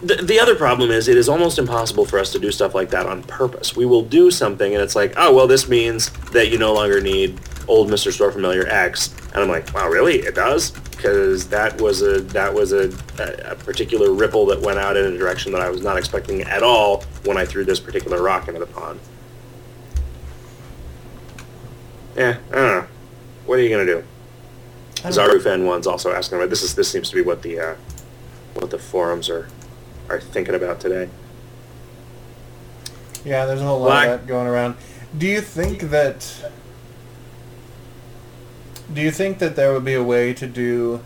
the, 0.02 0.16
the 0.16 0.40
other 0.40 0.56
problem 0.56 0.92
is 0.92 1.08
it 1.08 1.18
is 1.18 1.28
almost 1.28 1.60
impossible 1.60 2.06
for 2.06 2.20
us 2.20 2.32
to 2.32 2.40
do 2.40 2.52
stuff 2.52 2.74
like 2.74 2.90
that 2.92 3.06
on 3.06 3.24
purpose. 3.24 3.76
We 3.76 3.86
will 3.86 4.02
do 4.02 4.32
something 4.32 4.74
and 4.74 4.82
it's 4.82 4.96
like, 4.96 5.14
oh, 5.18 5.34
well, 5.34 5.48
this 5.48 5.68
means 5.68 6.10
that 6.32 6.50
you 6.50 6.58
no 6.58 6.74
longer 6.74 7.02
need 7.02 7.40
old 7.68 7.90
Mr. 7.90 8.12
Store 8.12 8.32
Familiar 8.32 8.66
X. 8.68 9.14
And 9.34 9.44
I'm 9.44 9.50
like, 9.50 9.74
wow, 9.74 9.90
really? 9.90 10.20
It 10.20 10.36
does? 10.36 10.72
Because 10.72 11.48
that 11.50 11.80
was 11.82 12.02
a 12.02 12.22
that 12.22 12.54
was 12.54 12.74
a, 12.74 12.92
a, 13.20 13.56
particular 13.56 14.12
ripple 14.12 14.46
that 14.48 14.60
went 14.62 14.80
out 14.80 14.98
in 14.98 15.06
a 15.06 15.18
direction 15.18 15.52
that 15.54 15.62
I 15.62 15.70
was 15.70 15.82
not 15.82 15.98
expecting 15.98 16.42
at 16.42 16.64
all 16.64 17.04
when 17.24 17.38
I 17.38 17.46
threw 17.46 17.64
this 17.64 17.80
particular 17.80 18.22
rock 18.22 18.48
into 18.48 18.60
the 18.60 18.66
pond. 18.66 19.00
Yeah, 22.18 22.38
I 22.52 22.56
don't 22.56 22.82
know. 22.82 22.88
What 23.46 23.60
are 23.60 23.62
you 23.62 23.70
gonna 23.70 23.86
do? 23.86 24.04
Zaru 24.96 25.42
Fan 25.42 25.66
One's 25.66 25.88
also 25.88 26.12
asking 26.12 26.38
about 26.38 26.50
this. 26.50 26.64
Is 26.64 26.76
this 26.76 26.90
seems 26.90 27.10
to 27.12 27.16
be 27.16 27.22
what 27.22 27.44
the 27.44 27.60
uh, 27.60 27.76
what 28.56 28.70
the 28.70 28.80
forums 28.80 29.30
are 29.30 29.48
are 30.10 30.20
thinking 30.20 30.56
about 30.56 30.80
today. 30.80 31.10
Yeah, 33.24 33.46
there's 33.46 33.62
a 33.62 33.66
whole 33.66 33.80
lot 33.80 33.86
Black. 33.88 34.08
of 34.10 34.20
that 34.22 34.28
going 34.28 34.48
around. 34.48 34.76
Do 35.18 35.28
you 35.28 35.42
think 35.42 35.82
that? 35.92 36.50
Do 38.92 39.02
you 39.02 39.12
think 39.12 39.40
that 39.40 39.56
there 39.56 39.72
would 39.74 39.86
be 39.86 39.94
a 39.94 40.04
way 40.04 40.34
to 40.34 40.48
do, 40.48 41.02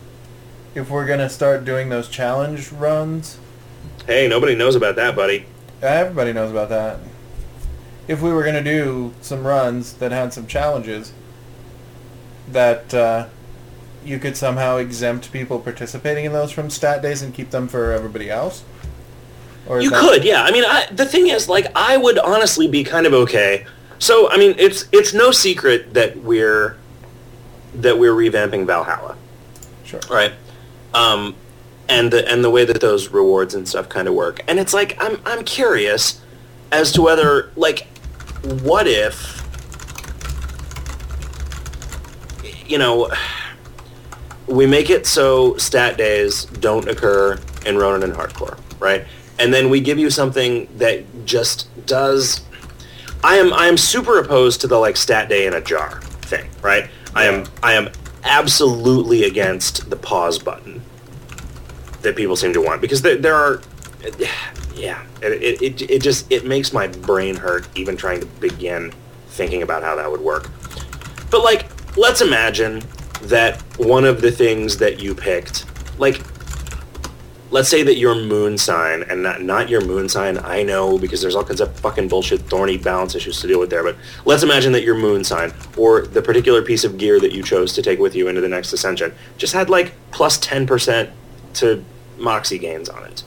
if 0.74 0.88
we're 0.88 1.06
gonna 1.06 1.28
start 1.28 1.64
doing 1.64 1.88
those 1.90 2.08
challenge 2.08 2.72
runs? 2.72 3.38
Hey, 4.06 4.26
nobody 4.28 4.54
knows 4.54 4.74
about 4.74 4.96
that, 4.96 5.14
buddy. 5.14 5.46
Everybody 5.82 6.32
knows 6.32 6.50
about 6.50 6.70
that. 6.70 6.98
If 8.08 8.22
we 8.22 8.32
were 8.32 8.44
gonna 8.44 8.64
do 8.64 9.12
some 9.20 9.46
runs 9.46 9.94
that 9.94 10.12
had 10.12 10.32
some 10.32 10.46
challenges, 10.46 11.12
that 12.50 12.94
uh, 12.94 13.26
you 14.04 14.18
could 14.18 14.36
somehow 14.36 14.76
exempt 14.76 15.32
people 15.32 15.58
participating 15.58 16.24
in 16.24 16.32
those 16.32 16.52
from 16.52 16.70
stat 16.70 17.02
days 17.02 17.22
and 17.22 17.34
keep 17.34 17.50
them 17.50 17.68
for 17.68 17.92
everybody 17.92 18.30
else. 18.30 18.62
You 19.68 19.90
that... 19.90 20.00
could, 20.00 20.24
yeah. 20.24 20.42
I 20.42 20.50
mean, 20.50 20.64
I, 20.64 20.86
the 20.90 21.06
thing 21.06 21.28
is, 21.28 21.48
like, 21.48 21.66
I 21.74 21.96
would 21.96 22.18
honestly 22.18 22.68
be 22.68 22.84
kind 22.84 23.06
of 23.06 23.14
okay. 23.14 23.66
So, 23.98 24.30
I 24.30 24.36
mean, 24.36 24.54
it's 24.58 24.86
it's 24.92 25.14
no 25.14 25.30
secret 25.30 25.94
that 25.94 26.16
we're 26.18 26.76
that 27.74 27.98
we're 27.98 28.12
revamping 28.14 28.66
Valhalla. 28.66 29.16
Sure. 29.84 30.00
Right. 30.10 30.32
Um, 30.92 31.34
and 31.88 32.12
the 32.12 32.30
and 32.30 32.42
the 32.44 32.50
way 32.50 32.64
that 32.64 32.80
those 32.80 33.08
rewards 33.08 33.54
and 33.54 33.68
stuff 33.68 33.88
kind 33.88 34.08
of 34.08 34.14
work, 34.14 34.40
and 34.48 34.58
it's 34.58 34.72
like 34.72 34.96
I'm 35.02 35.20
I'm 35.26 35.44
curious 35.44 36.20
as 36.72 36.92
to 36.92 37.02
whether 37.02 37.50
like 37.56 37.86
what 38.62 38.86
if 38.86 39.42
you 42.66 42.78
know 42.78 43.10
we 44.46 44.66
make 44.66 44.90
it 44.90 45.06
so 45.06 45.56
stat 45.56 45.96
days 45.96 46.44
don't 46.46 46.88
occur 46.88 47.38
in 47.66 47.76
Ronin 47.76 48.02
and 48.02 48.12
Hardcore, 48.12 48.58
right? 48.78 49.04
And 49.38 49.52
then 49.52 49.68
we 49.68 49.80
give 49.80 49.98
you 49.98 50.10
something 50.10 50.68
that 50.78 51.26
just 51.26 51.68
does. 51.86 52.40
I 53.22 53.36
am 53.36 53.52
I 53.52 53.66
am 53.66 53.76
super 53.76 54.18
opposed 54.18 54.60
to 54.62 54.66
the 54.66 54.78
like 54.78 54.96
stat 54.96 55.28
day 55.28 55.46
in 55.46 55.54
a 55.54 55.60
jar 55.60 56.00
thing, 56.22 56.48
right? 56.62 56.88
I 57.14 57.26
am 57.26 57.46
I 57.62 57.74
am 57.74 57.90
absolutely 58.22 59.24
against 59.24 59.90
the 59.90 59.96
pause 59.96 60.38
button 60.38 60.82
that 62.02 62.16
people 62.16 62.36
seem 62.36 62.52
to 62.52 62.60
want 62.60 62.80
because 62.80 63.02
there, 63.02 63.16
there 63.16 63.34
are 63.34 63.60
yeah 64.74 65.02
it, 65.22 65.62
it, 65.62 65.90
it 65.90 66.02
just 66.02 66.30
it 66.30 66.44
makes 66.44 66.72
my 66.72 66.86
brain 66.86 67.34
hurt 67.34 67.66
even 67.74 67.96
trying 67.96 68.20
to 68.20 68.26
begin 68.26 68.92
thinking 69.28 69.62
about 69.62 69.82
how 69.82 69.94
that 69.94 70.10
would 70.10 70.20
work 70.20 70.50
but 71.30 71.42
like 71.42 71.66
let's 71.96 72.20
imagine 72.20 72.82
that 73.22 73.60
one 73.78 74.04
of 74.04 74.20
the 74.20 74.30
things 74.30 74.76
that 74.78 75.00
you 75.00 75.14
picked, 75.14 75.66
like, 75.98 76.20
let's 77.54 77.68
say 77.68 77.84
that 77.84 77.98
your 77.98 78.16
moon 78.16 78.58
sign, 78.58 79.04
and 79.04 79.22
not, 79.22 79.40
not 79.40 79.68
your 79.68 79.80
moon 79.80 80.08
sign, 80.08 80.38
I 80.38 80.64
know, 80.64 80.98
because 80.98 81.22
there's 81.22 81.36
all 81.36 81.44
kinds 81.44 81.60
of 81.60 81.72
fucking 81.78 82.08
bullshit, 82.08 82.40
thorny 82.40 82.76
balance 82.76 83.14
issues 83.14 83.40
to 83.42 83.46
deal 83.46 83.60
with 83.60 83.70
there, 83.70 83.84
but 83.84 83.94
let's 84.24 84.42
imagine 84.42 84.72
that 84.72 84.82
your 84.82 84.96
moon 84.96 85.22
sign, 85.22 85.54
or 85.76 86.02
the 86.02 86.20
particular 86.20 86.62
piece 86.62 86.82
of 86.82 86.98
gear 86.98 87.20
that 87.20 87.30
you 87.30 87.44
chose 87.44 87.72
to 87.74 87.80
take 87.80 88.00
with 88.00 88.16
you 88.16 88.26
into 88.26 88.40
the 88.40 88.48
next 88.48 88.72
ascension, 88.72 89.14
just 89.38 89.52
had, 89.52 89.70
like, 89.70 89.92
plus 90.10 90.36
10% 90.38 91.12
to 91.54 91.84
Moxie 92.18 92.58
gains 92.58 92.88
on 92.88 93.04
it. 93.04 93.20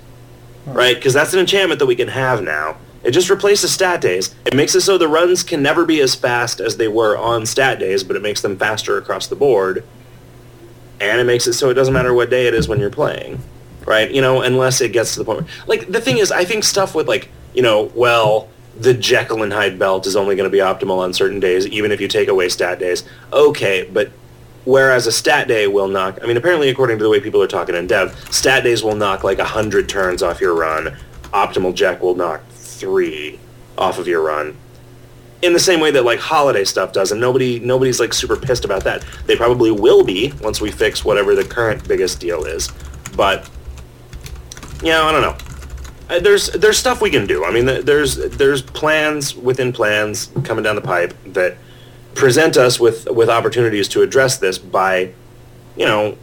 Hmm. 0.65 0.73
Right? 0.73 0.95
Because 0.97 1.13
that's 1.13 1.33
an 1.33 1.39
enchantment 1.39 1.79
that 1.79 1.85
we 1.85 1.95
can 1.95 2.09
have 2.09 2.43
now. 2.43 2.75
It 3.05 3.11
just 3.11 3.29
replaces 3.29 3.71
stat 3.71 4.01
days. 4.01 4.35
It 4.45 4.53
makes 4.53 4.75
it 4.75 4.81
so 4.81 4.97
the 4.97 5.07
runs 5.07 5.41
can 5.41 5.63
never 5.63 5.85
be 5.85 6.01
as 6.01 6.15
fast 6.15 6.59
as 6.59 6.75
they 6.75 6.89
were 6.89 7.17
on 7.17 7.45
stat 7.45 7.79
days, 7.79 8.03
but 8.03 8.17
it 8.17 8.21
makes 8.21 8.41
them 8.41 8.57
faster 8.57 8.97
across 8.97 9.27
the 9.27 9.37
board. 9.37 9.85
And 10.99 11.21
it 11.21 11.23
makes 11.23 11.47
it 11.47 11.53
so 11.53 11.69
it 11.69 11.75
doesn't 11.75 11.93
matter 11.93 12.13
what 12.13 12.29
day 12.29 12.47
it 12.47 12.53
is 12.53 12.67
when 12.67 12.81
you're 12.81 12.89
playing, 12.89 13.41
right? 13.87 14.11
You 14.11 14.21
know, 14.21 14.41
unless 14.41 14.81
it 14.81 14.91
gets 14.91 15.13
to 15.13 15.19
the 15.19 15.25
point 15.25 15.41
where, 15.41 15.49
like, 15.65 15.87
the 15.91 16.01
thing 16.01 16.19
is, 16.19 16.31
I 16.31 16.45
think 16.45 16.63
stuff 16.63 16.93
with, 16.93 17.07
like, 17.07 17.29
you 17.55 17.63
know, 17.63 17.89
well, 17.95 18.49
the 18.79 18.93
Jekyll 18.93 19.41
and 19.41 19.51
Hyde 19.51 19.79
belt 19.79 20.05
is 20.05 20.15
only 20.15 20.35
going 20.35 20.47
to 20.47 20.51
be 20.51 20.61
optimal 20.61 20.99
on 20.99 21.13
certain 21.13 21.39
days, 21.39 21.65
even 21.67 21.91
if 21.91 21.99
you 21.99 22.07
take 22.07 22.27
away 22.27 22.49
stat 22.49 22.77
days. 22.77 23.03
Okay, 23.33 23.89
but 23.91 24.11
whereas 24.65 25.07
a 25.07 25.11
stat 25.11 25.47
day 25.47 25.65
will 25.65 25.87
knock, 25.87 26.19
I 26.21 26.27
mean, 26.27 26.37
apparently 26.37 26.69
according 26.69 26.99
to 26.99 27.03
the 27.03 27.09
way 27.09 27.19
people 27.19 27.41
are 27.41 27.47
talking 27.47 27.73
in 27.73 27.87
dev, 27.87 28.13
stat 28.29 28.63
days 28.63 28.83
will 28.83 28.95
knock 28.95 29.23
like 29.23 29.39
100 29.39 29.89
turns 29.89 30.21
off 30.21 30.41
your 30.41 30.53
run. 30.53 30.95
Optimal 31.33 31.73
Jack 31.73 32.01
will 32.01 32.13
knock 32.13 32.45
three 32.49 33.39
off 33.77 33.97
of 33.97 34.07
your 34.07 34.21
run. 34.21 34.55
in 35.41 35.53
the 35.53 35.59
same 35.59 35.79
way 35.79 35.91
that 35.91 36.03
like 36.03 36.19
holiday 36.19 36.63
stuff 36.63 36.93
does, 36.93 37.11
and 37.11 37.21
nobody 37.21 37.59
nobody's 37.59 37.99
like 37.99 38.13
super 38.13 38.35
pissed 38.35 38.65
about 38.65 38.83
that. 38.83 39.05
They 39.25 39.35
probably 39.35 39.71
will 39.71 40.03
be 40.03 40.33
once 40.41 40.59
we 40.61 40.71
fix 40.71 41.05
whatever 41.05 41.35
the 41.35 41.43
current 41.43 41.87
biggest 41.87 42.19
deal 42.19 42.45
is. 42.45 42.69
But 43.15 43.49
yeah, 44.81 45.01
I 45.03 45.11
don't 45.11 45.21
know. 45.21 45.37
Uh, 46.09 46.19
There's 46.19 46.47
there's 46.51 46.77
stuff 46.77 47.01
we 47.01 47.09
can 47.09 47.27
do. 47.27 47.43
I 47.43 47.51
mean, 47.51 47.65
there's 47.65 48.15
there's 48.15 48.61
plans 48.61 49.35
within 49.35 49.73
plans 49.73 50.31
coming 50.43 50.63
down 50.63 50.75
the 50.75 50.81
pipe 50.81 51.13
that 51.25 51.57
present 52.15 52.55
us 52.57 52.79
with 52.79 53.09
with 53.11 53.29
opportunities 53.29 53.87
to 53.89 54.01
address 54.01 54.37
this 54.37 54.57
by, 54.57 55.13
you 55.75 55.85
know, 55.85 56.17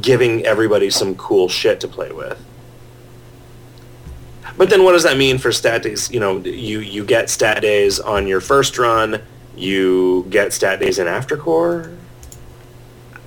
giving 0.00 0.44
everybody 0.44 0.90
some 0.90 1.14
cool 1.14 1.48
shit 1.48 1.80
to 1.80 1.88
play 1.88 2.12
with. 2.12 2.38
But 4.58 4.70
then 4.70 4.82
what 4.82 4.92
does 4.92 5.04
that 5.04 5.16
mean 5.16 5.38
for 5.38 5.52
stat 5.52 5.84
days? 5.84 6.10
You 6.10 6.20
know, 6.20 6.38
you, 6.38 6.80
you 6.80 7.04
get 7.04 7.30
stat 7.30 7.62
days 7.62 8.00
on 8.00 8.26
your 8.26 8.40
first 8.40 8.76
run, 8.76 9.22
you 9.56 10.26
get 10.30 10.52
stat 10.52 10.80
days 10.80 10.98
in 10.98 11.06
aftercore. 11.06 11.96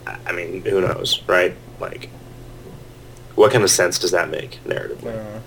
I 0.06 0.18
I 0.28 0.32
mean, 0.34 0.62
who 0.64 0.82
knows, 0.82 1.22
right? 1.28 1.56
Like, 1.80 2.10
what 3.36 3.52
kind 3.52 3.64
of 3.64 3.70
sense 3.70 3.98
does 4.00 4.12
that 4.12 4.30
make 4.30 4.60
narratively? 4.66 5.16
Uh, 5.16 5.40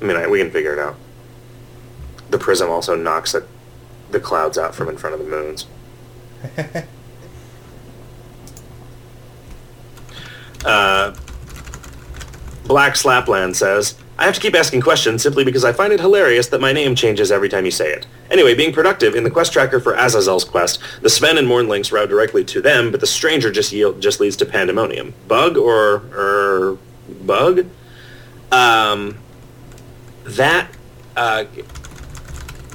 I 0.00 0.04
mean, 0.04 0.16
I, 0.16 0.26
we 0.26 0.38
can 0.38 0.50
figure 0.50 0.72
it 0.72 0.78
out. 0.78 0.96
The 2.30 2.38
prism 2.38 2.70
also 2.70 2.94
knocks 2.96 3.32
the, 3.32 3.46
the 4.10 4.20
clouds 4.20 4.58
out 4.58 4.74
from 4.74 4.88
in 4.88 4.96
front 4.96 5.14
of 5.14 5.20
the 5.20 5.30
moons. 5.30 5.66
Uh, 10.66 11.14
Black 12.64 12.94
Slapland 12.94 13.54
says, 13.54 13.94
I 14.18 14.24
have 14.24 14.34
to 14.34 14.40
keep 14.40 14.54
asking 14.54 14.80
questions 14.80 15.22
simply 15.22 15.44
because 15.44 15.64
I 15.64 15.72
find 15.72 15.92
it 15.92 16.00
hilarious 16.00 16.48
that 16.48 16.60
my 16.60 16.72
name 16.72 16.94
changes 16.94 17.30
every 17.30 17.50
time 17.50 17.66
you 17.66 17.70
say 17.70 17.92
it. 17.92 18.06
Anyway, 18.30 18.54
being 18.54 18.72
productive, 18.72 19.14
in 19.14 19.24
the 19.24 19.30
quest 19.30 19.52
tracker 19.52 19.78
for 19.78 19.94
Azazel's 19.94 20.44
quest, 20.44 20.80
the 21.02 21.10
Sven 21.10 21.36
and 21.36 21.46
Mourn 21.46 21.68
links 21.68 21.92
route 21.92 22.08
directly 22.08 22.44
to 22.46 22.62
them, 22.62 22.90
but 22.90 23.00
the 23.00 23.06
stranger 23.06 23.50
just 23.50 23.72
yield, 23.72 24.00
just 24.00 24.18
leads 24.18 24.36
to 24.36 24.46
Pandamonium. 24.46 25.12
Bug 25.28 25.58
or, 25.58 26.02
or 26.14 26.78
bug? 27.26 27.66
Um, 28.50 29.18
that, 30.24 30.70
uh, 31.14 31.44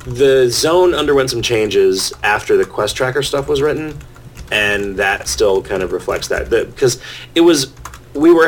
the 0.06 0.48
zone 0.50 0.94
underwent 0.94 1.30
some 1.32 1.42
changes 1.42 2.14
after 2.24 2.56
the 2.56 2.66
quest 2.66 2.96
tracker 2.96 3.24
stuff 3.24 3.48
was 3.48 3.62
written, 3.62 3.98
and 4.52 4.98
that 4.98 5.28
still 5.28 5.62
kind 5.62 5.82
of 5.82 5.92
reflects 5.92 6.28
that 6.28 6.50
because 6.50 7.02
it 7.36 7.42
was 7.42 7.74
we 8.14 8.34
were 8.34 8.48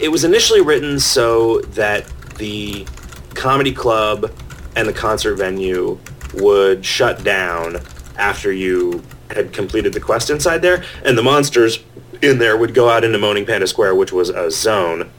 it 0.00 0.08
was 0.08 0.24
initially 0.24 0.60
written 0.60 0.98
so 0.98 1.60
that 1.60 2.06
the 2.36 2.86
comedy 3.34 3.72
club 3.72 4.32
and 4.76 4.88
the 4.88 4.92
concert 4.92 5.36
venue 5.36 5.98
would 6.34 6.84
shut 6.84 7.22
down 7.24 7.78
after 8.16 8.52
you 8.52 9.02
had 9.30 9.52
completed 9.52 9.92
the 9.92 10.00
quest 10.00 10.30
inside 10.30 10.58
there, 10.58 10.84
and 11.04 11.16
the 11.16 11.22
monsters 11.22 11.82
in 12.22 12.38
there 12.38 12.56
would 12.56 12.74
go 12.74 12.88
out 12.88 13.04
into 13.04 13.18
Moaning 13.18 13.46
Panda 13.46 13.66
Square, 13.66 13.94
which 13.96 14.12
was 14.12 14.28
a 14.28 14.50
zone. 14.50 15.10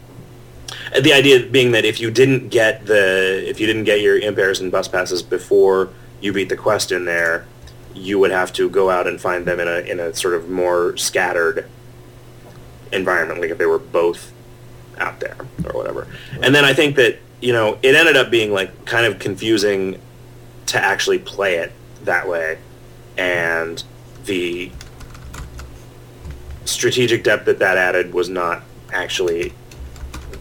The 1.02 1.14
idea 1.14 1.46
being 1.46 1.72
that 1.72 1.84
if 1.86 2.00
you 2.00 2.10
didn't 2.10 2.50
get 2.50 2.86
the 2.86 3.44
if 3.48 3.60
you 3.60 3.68
didn't 3.68 3.84
get 3.84 4.02
your 4.02 4.18
imp 4.18 4.38
airs 4.38 4.60
and 4.60 4.72
bus 4.72 4.88
passes 4.88 5.22
before 5.22 5.90
you 6.22 6.32
beat 6.32 6.50
the 6.50 6.56
quest 6.56 6.92
in 6.92 7.06
there, 7.06 7.46
you 7.94 8.20
would 8.20 8.32
have 8.32 8.54
to 8.54 8.70
go 8.70 8.90
out 8.90 9.08
and 9.08 9.20
find 9.20 9.46
them 9.46 9.60
in 9.60 9.68
a 9.68 9.80
in 9.80 10.00
a 10.00 10.14
sort 10.14 10.34
of 10.34 10.50
more 10.50 10.96
scattered 10.96 11.66
environment, 12.92 13.42
like 13.42 13.50
if 13.50 13.58
they 13.58 13.66
were 13.66 13.80
both 13.80 14.32
out 15.00 15.20
there 15.20 15.38
or 15.66 15.72
whatever. 15.74 16.08
And 16.42 16.54
then 16.54 16.66
I 16.66 16.74
think 16.74 16.96
that 16.96 17.20
you 17.42 17.54
know 17.54 17.78
it 17.82 17.96
ended 17.96 18.18
up 18.18 18.30
being 18.30 18.52
like 18.52 18.86
kind 18.86 19.06
of 19.06 19.20
confusing 19.20 20.00
to 20.68 20.84
actually 20.84 21.20
play 21.20 21.56
it 21.56 21.72
that 22.04 22.28
way, 22.28 22.58
and 23.18 23.84
the 24.26 24.72
strategic 26.66 27.24
depth 27.24 27.46
that 27.46 27.60
that 27.60 27.78
added 27.78 28.14
was 28.14 28.30
not 28.30 28.64
actually 28.92 29.54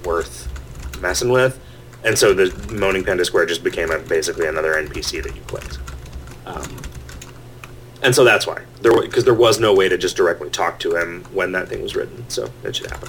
worth 0.05 0.49
messing 1.01 1.31
with. 1.31 1.61
And 2.03 2.19
so 2.19 2.35
the 2.35 2.53
Moaning 2.73 3.05
Panda 3.05 3.25
Square 3.25 3.47
just 3.47 3.65
became 3.65 3.91
a, 3.91 3.99
basically 3.99 4.47
another 4.47 4.75
NPC 4.75 5.23
that 5.23 5.35
you 5.35 5.41
played. 5.43 5.77
Um, 6.47 6.83
and 8.03 8.15
so 8.15 8.25
that's 8.25 8.47
why 8.47 8.63
there 8.83 9.01
because 9.01 9.25
there 9.25 9.35
was 9.35 9.59
no 9.59 9.75
way 9.75 9.89
to 9.89 9.97
just 9.97 10.17
directly 10.17 10.51
talk 10.51 10.79
to 10.81 10.95
him 10.95 11.25
when 11.33 11.53
that 11.53 11.69
thing 11.69 11.83
was 11.83 11.97
written. 11.97 12.29
So 12.29 12.51
it 12.63 12.77
should 12.77 12.91
happen. 12.91 13.09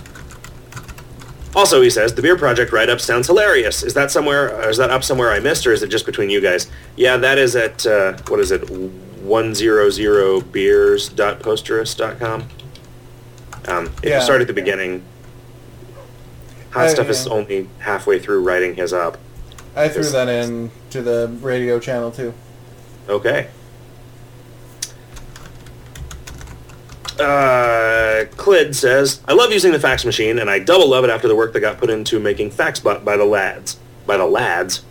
Also, 1.56 1.82
he 1.82 1.90
says 1.90 2.14
the 2.14 2.22
beer 2.22 2.38
project 2.38 2.74
write-up 2.74 3.00
sounds 3.00 3.28
hilarious. 3.28 3.82
Is 3.82 3.94
that 3.94 4.12
somewhere? 4.12 4.70
Is 4.70 4.76
that 4.78 4.90
up 4.90 5.04
somewhere 5.06 5.32
I 5.32 5.40
missed, 5.40 5.66
or 5.66 5.72
is 5.72 5.82
it 5.84 5.88
just 5.88 6.06
between 6.06 6.30
you 6.30 6.42
guys? 6.42 6.70
Yeah, 6.98 7.16
that 7.18 7.38
is 7.38 7.56
at 7.56 7.86
uh, 7.86 8.18
what 8.28 8.40
is 8.42 8.52
it? 8.52 8.70
One 9.22 9.56
zero 9.56 9.90
zero 9.90 10.42
beers.posterous.com. 10.42 12.44
Um, 13.68 13.86
if 14.04 14.10
Yeah. 14.10 14.18
you 14.18 14.22
start 14.24 14.42
at 14.42 14.48
the 14.48 14.54
beginning, 14.54 15.02
Hot 16.72 16.88
Oh, 16.88 16.94
Stuff 16.94 17.10
is 17.10 17.26
only 17.28 17.70
halfway 17.80 18.20
through 18.20 18.42
writing 18.42 18.76
his 18.76 18.92
up. 18.94 19.18
I 19.76 19.88
threw 19.88 20.04
that 20.04 20.28
in 20.28 20.70
to 20.92 21.02
the 21.02 21.30
radio 21.42 21.80
channel 21.80 22.12
too. 22.12 22.34
Okay. 23.10 23.48
Uh, 27.20 28.26
Clid 28.36 28.76
says, 28.76 29.22
I 29.26 29.34
love 29.34 29.52
using 29.52 29.72
the 29.72 29.80
fax 29.80 30.04
machine, 30.04 30.38
and 30.38 30.50
I 30.50 30.60
double 30.60 30.90
love 30.90 31.06
it 31.06 31.10
after 31.10 31.28
the 31.28 31.36
work 31.36 31.54
that 31.54 31.62
got 31.62 31.78
put 31.78 31.90
into 31.90 32.20
making 32.20 32.52
FaxBot 32.52 33.06
by 33.06 33.16
the 33.16 33.26
lads. 33.26 33.80
By 34.06 34.18
the 34.18 34.26
lads? 34.26 34.84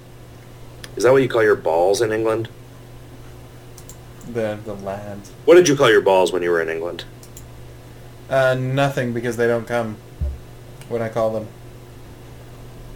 Is 0.97 1.05
that 1.05 1.12
what 1.12 1.22
you 1.22 1.29
call 1.29 1.43
your 1.43 1.57
balls 1.57 2.01
in 2.01 2.12
England? 2.12 2.49
The 4.33 4.59
the 4.64 4.75
lads. 4.75 5.33
What 5.45 5.57
did 5.57 5.68
you 5.68 5.77
call 5.77 5.91
your 5.91 6.01
balls 6.01 6.33
when 6.33 6.43
you 6.43 6.51
were 6.51 6.62
in 6.62 6.70
England? 6.70 7.05
Uh, 8.31 8.55
nothing 8.55 9.12
because 9.12 9.37
they 9.37 9.47
don't 9.47 9.66
come 9.66 9.97
when 10.89 11.03
I 11.03 11.11
call 11.11 11.33
them. 11.33 11.47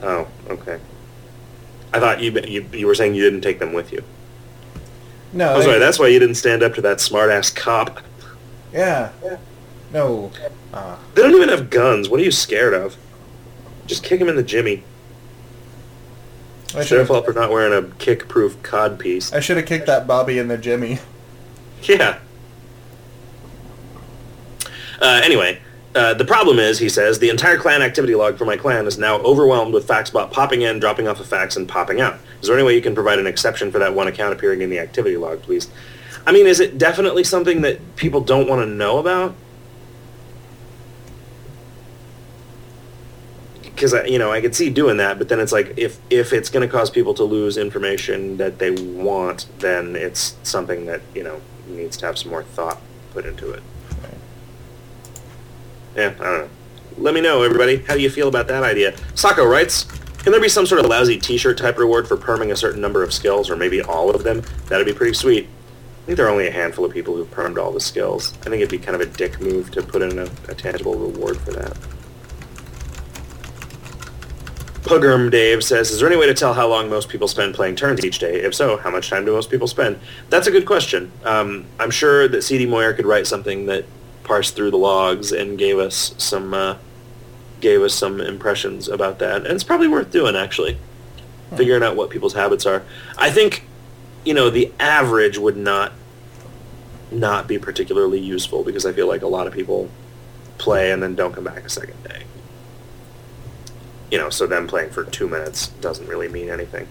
Oh, 0.03 0.27
okay. 0.49 0.79
I 1.93 2.01
thought 2.01 2.23
you 2.23 2.33
you, 2.47 2.67
you 2.73 2.87
were 2.87 2.95
saying 2.95 3.15
you 3.15 3.23
didn't 3.23 3.43
take 3.43 3.59
them 3.59 3.75
with 3.75 3.93
you. 3.93 4.03
No. 5.33 5.57
Oh, 5.57 5.61
sorry, 5.61 5.79
that's 5.79 5.99
why 5.99 6.07
you 6.07 6.19
didn't 6.19 6.37
stand 6.37 6.63
up 6.63 6.75
to 6.75 6.81
that 6.81 7.01
smart-ass 7.01 7.51
cop. 7.51 8.01
Yeah. 8.73 9.13
yeah. 9.23 9.39
No. 9.93 10.31
Ah. 10.73 10.99
They 11.15 11.23
don't 11.23 11.35
even 11.35 11.49
have 11.49 11.71
guns. 11.71 12.09
What 12.09 12.21
are 12.21 12.25
you 12.25 12.31
scared 12.31 12.75
of? 12.75 12.97
Just 13.87 14.05
kick 14.05 14.21
him 14.21 14.29
in 14.29 14.37
the 14.37 14.43
jimmy. 14.43 14.85
I 16.75 16.85
Should 16.85 16.99
have 16.99 17.07
should 17.07 17.07
felt 17.07 17.25
for 17.25 17.33
not 17.33 17.51
wearing 17.51 17.73
a 17.73 17.89
kick-proof 17.97 18.63
cod 18.63 18.99
piece. 18.99 19.33
I 19.33 19.41
should 19.41 19.57
have 19.57 19.65
kicked 19.65 19.87
that 19.87 20.07
Bobby 20.07 20.39
in 20.39 20.49
the 20.49 20.59
Jimmy. 20.59 20.99
Yeah. 21.85 22.19
Uh, 25.01 25.21
anyway, 25.23 25.61
uh, 25.95 26.13
the 26.15 26.25
problem 26.25 26.59
is, 26.59 26.81
he 26.81 26.89
says, 26.89 27.21
the 27.21 27.31
entire 27.31 27.57
clan 27.57 27.83
activity 27.83 28.17
log 28.17 28.37
for 28.37 28.45
my 28.45 28.57
clan 28.57 28.89
is 28.89 28.99
now 28.99 29.19
overwhelmed 29.19 29.73
with 29.73 29.87
FaxBot 29.87 30.33
popping 30.33 30.63
in, 30.63 30.81
dropping 30.81 31.07
off 31.07 31.21
a 31.21 31.25
fax, 31.25 31.57
and 31.57 31.69
popping 31.69 32.01
out. 32.01 32.19
Is 32.41 32.49
there 32.49 32.57
any 32.59 32.67
way 32.67 32.75
you 32.75 32.83
can 32.83 32.97
provide 32.97 33.21
an 33.21 33.29
exception 33.29 33.71
for 33.71 33.79
that 33.79 33.95
one 33.95 34.09
account 34.09 34.33
appearing 34.33 34.61
in 34.61 34.71
the 34.71 34.81
activity 34.81 35.17
log, 35.17 35.41
please? 35.41 35.71
I 36.29 36.33
mean, 36.33 36.47
is 36.47 36.61
it 36.61 36.77
definitely 36.77 37.25
something 37.25 37.63
that 37.63 37.97
people 37.97 38.21
don't 38.21 38.47
want 38.47 38.61
to 38.61 38.67
know 38.67 38.99
about? 38.99 39.35
Because 43.63 43.95
you 44.07 44.19
know, 44.19 44.31
I 44.31 44.43
could 44.43 44.55
see 44.55 44.69
doing 44.69 44.99
that, 44.99 45.17
but 45.17 45.31
then 45.31 45.41
it's 45.41 45.53
like 45.53 45.73
if 45.79 45.99
if 46.11 46.35
it's 46.35 46.51
going 46.51 46.69
to 46.69 46.71
cause 46.71 46.91
people 46.91 47.15
to 47.15 47.25
lose 47.25 47.57
information 47.57 48.37
that 48.37 48.59
they 48.59 48.73
want, 48.73 49.47
then 49.61 49.97
it's 49.97 50.37
something 50.43 50.85
that 50.85 51.01
you 51.15 51.23
know 51.23 51.41
needs 51.67 51.97
to 51.97 52.05
have 52.05 52.19
some 52.19 52.31
more 52.31 52.43
thought 52.43 52.79
put 53.15 53.25
into 53.25 53.51
it. 53.53 53.63
Yeah, 55.97 56.13
I 56.21 56.25
don't 56.25 56.39
know. 56.41 56.49
Let 56.99 57.15
me 57.15 57.23
know, 57.23 57.43
everybody. 57.43 57.79
How 57.79 57.95
do 57.95 58.03
you 58.03 58.11
feel 58.11 58.29
about 58.29 58.49
that 58.49 58.65
idea? 58.65 58.95
Sako 59.15 59.47
writes, 59.47 59.85
can 60.19 60.33
there 60.33 60.43
be 60.43 60.51
some 60.51 60.67
sort 60.67 60.85
of 60.85 60.91
lousy 60.91 61.19
t-shirt 61.19 61.57
type 61.57 61.79
reward 61.79 62.07
for 62.07 62.19
perming 62.19 62.53
a 62.53 62.57
certain 62.57 62.83
number 62.83 63.03
of 63.03 63.15
skills, 63.15 63.49
or 63.49 63.57
maybe 63.57 63.81
all 63.81 64.15
of 64.15 64.25
them? 64.25 64.43
That'd 64.67 64.87
be 64.87 64.93
pretty 64.93 65.15
sweet. 65.15 65.49
I 66.09 66.11
think 66.13 66.17
there 66.17 66.27
are 66.29 66.31
only 66.31 66.47
a 66.47 66.51
handful 66.51 66.87
of 66.87 66.93
people 66.95 67.15
who've 67.15 67.31
permed 67.31 67.59
all 67.59 67.71
the 67.71 67.81
skills. 67.81 68.33
I 68.41 68.45
think 68.45 68.63
it'd 68.63 68.71
be 68.71 68.79
kind 68.79 68.95
of 68.95 69.03
a 69.03 69.13
dick 69.19 69.43
move 69.43 69.71
to 69.73 69.83
put 69.83 70.01
in 70.01 70.19
a, 70.19 70.31
a 70.49 70.55
tangible 70.55 70.95
reward 70.95 71.37
for 71.37 71.51
that. 71.51 71.77
Puggerm 74.85 75.31
Dave 75.31 75.63
says, 75.63 75.91
is 75.91 76.01
there 76.01 76.09
any 76.09 76.17
way 76.17 76.25
to 76.25 76.33
tell 76.33 76.55
how 76.55 76.67
long 76.67 76.89
most 76.89 77.11
people 77.11 77.29
spend 77.29 77.55
playing 77.55 77.77
turns 77.77 78.03
each 78.07 78.21
day? 78.21 78.41
If 78.41 78.55
so, 78.55 78.79
how 78.79 78.89
much 78.89 79.11
time 79.11 79.27
do 79.27 79.33
most 79.33 79.51
people 79.51 79.67
spend? 79.67 80.01
That's 80.31 80.47
a 80.47 80.51
good 80.51 80.65
question. 80.65 81.13
Um, 81.25 81.67
I'm 81.79 81.91
sure 81.91 82.27
that 82.27 82.41
CD 82.41 82.65
Moyer 82.65 82.95
could 82.95 83.05
write 83.05 83.27
something 83.27 83.67
that 83.67 83.85
parsed 84.25 84.57
through 84.57 84.71
the 84.71 84.79
logs 84.79 85.33
and 85.33 85.59
gave 85.59 85.79
us 85.79 86.15
some 86.17 86.55
uh, 86.55 86.79
gave 87.61 87.83
us 87.83 87.93
some 87.93 88.23
impressions 88.23 88.89
about 88.89 89.19
that. 89.19 89.45
And 89.45 89.49
it's 89.49 89.63
probably 89.63 89.89
worth 89.89 90.11
doing, 90.11 90.37
actually. 90.37 90.79
Figuring 91.55 91.83
out 91.83 91.97
what 91.97 92.09
people's 92.09 92.33
habits 92.33 92.65
are. 92.65 92.83
I 93.19 93.31
think, 93.31 93.69
you 94.25 94.35
know, 94.35 94.51
the 94.51 94.73
average 94.81 95.39
would 95.39 95.57
not 95.57 95.93
not 97.11 97.47
be 97.49 97.59
particularly 97.59 98.21
useful 98.21 98.63
because 98.65 98.85
I 98.85 98.93
feel 98.93 99.07
like 99.09 99.23
a 99.23 99.27
lot 99.27 99.47
of 99.47 99.53
people 99.55 99.89
play 100.59 100.91
and 100.93 101.03
then 101.03 101.15
don't 101.15 101.33
come 101.33 101.45
back 101.45 101.65
a 101.65 101.71
second 101.71 102.03
day. 102.05 102.25
you 104.11 104.19
know, 104.19 104.31
so 104.31 104.47
them 104.47 104.67
playing 104.67 104.91
for 104.91 105.05
two 105.05 105.29
minutes 105.29 105.69
doesn't 105.81 106.07
really 106.09 106.29
mean 106.29 106.49
anything. 106.49 106.87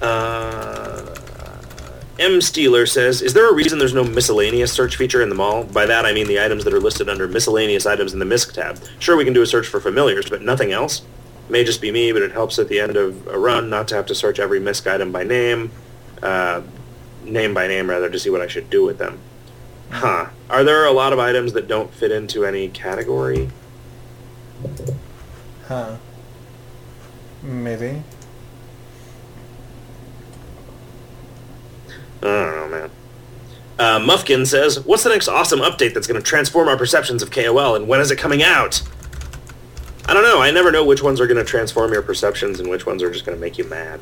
Uh, 0.00 1.14
M. 2.18 2.40
Steeler 2.40 2.88
says, 2.88 3.22
"Is 3.22 3.34
there 3.34 3.48
a 3.48 3.54
reason 3.54 3.78
there's 3.78 3.94
no 3.94 4.02
miscellaneous 4.04 4.72
search 4.72 4.96
feature 4.96 5.22
in 5.22 5.28
the 5.28 5.34
mall? 5.36 5.64
By 5.64 5.86
that 5.86 6.04
I 6.04 6.12
mean 6.12 6.26
the 6.26 6.40
items 6.44 6.64
that 6.64 6.74
are 6.74 6.80
listed 6.80 7.08
under 7.08 7.28
miscellaneous 7.28 7.86
items 7.86 8.12
in 8.12 8.18
the 8.18 8.24
MISC 8.24 8.52
tab. 8.52 8.78
Sure, 8.98 9.16
we 9.16 9.24
can 9.24 9.32
do 9.32 9.42
a 9.42 9.46
search 9.46 9.66
for 9.68 9.80
familiars, 9.80 10.28
but 10.28 10.42
nothing 10.42 10.72
else. 10.72 11.02
May 11.48 11.64
just 11.64 11.80
be 11.80 11.90
me, 11.90 12.12
but 12.12 12.22
it 12.22 12.32
helps 12.32 12.58
at 12.58 12.68
the 12.68 12.80
end 12.80 12.96
of 12.96 13.26
a 13.26 13.38
run 13.38 13.68
not 13.68 13.88
to 13.88 13.94
have 13.94 14.06
to 14.06 14.14
search 14.14 14.38
every 14.38 14.60
MISC 14.60 14.86
item 14.86 15.12
by 15.12 15.24
name, 15.24 15.70
uh, 16.22 16.62
name 17.24 17.52
by 17.52 17.66
name 17.66 17.90
rather, 17.90 18.08
to 18.08 18.18
see 18.18 18.30
what 18.30 18.40
I 18.40 18.46
should 18.46 18.70
do 18.70 18.84
with 18.84 18.98
them. 18.98 19.18
Huh? 19.90 20.26
Are 20.48 20.64
there 20.64 20.86
a 20.86 20.92
lot 20.92 21.12
of 21.12 21.18
items 21.18 21.52
that 21.52 21.68
don't 21.68 21.92
fit 21.92 22.10
into 22.10 22.46
any 22.46 22.68
category? 22.68 23.50
Huh. 25.66 25.96
Maybe. 27.42 28.02
I 32.22 32.26
don't 32.26 32.56
know, 32.56 32.68
man. 32.68 32.90
Uh, 33.78 33.98
Muffkin 33.98 34.46
says, 34.46 34.80
"What's 34.80 35.02
the 35.02 35.10
next 35.10 35.28
awesome 35.28 35.60
update 35.60 35.92
that's 35.92 36.06
going 36.06 36.20
to 36.20 36.26
transform 36.26 36.68
our 36.68 36.76
perceptions 36.76 37.22
of 37.22 37.30
KOL, 37.30 37.74
and 37.74 37.88
when 37.88 38.00
is 38.00 38.10
it 38.10 38.16
coming 38.16 38.42
out?" 38.42 38.82
I 40.12 40.14
don't 40.14 40.24
know. 40.24 40.42
I 40.42 40.50
never 40.50 40.70
know 40.70 40.84
which 40.84 41.02
ones 41.02 41.22
are 41.22 41.26
going 41.26 41.38
to 41.38 41.44
transform 41.44 41.90
your 41.90 42.02
perceptions 42.02 42.60
and 42.60 42.68
which 42.68 42.84
ones 42.84 43.02
are 43.02 43.10
just 43.10 43.24
going 43.24 43.34
to 43.34 43.40
make 43.40 43.56
you 43.56 43.64
mad. 43.64 43.98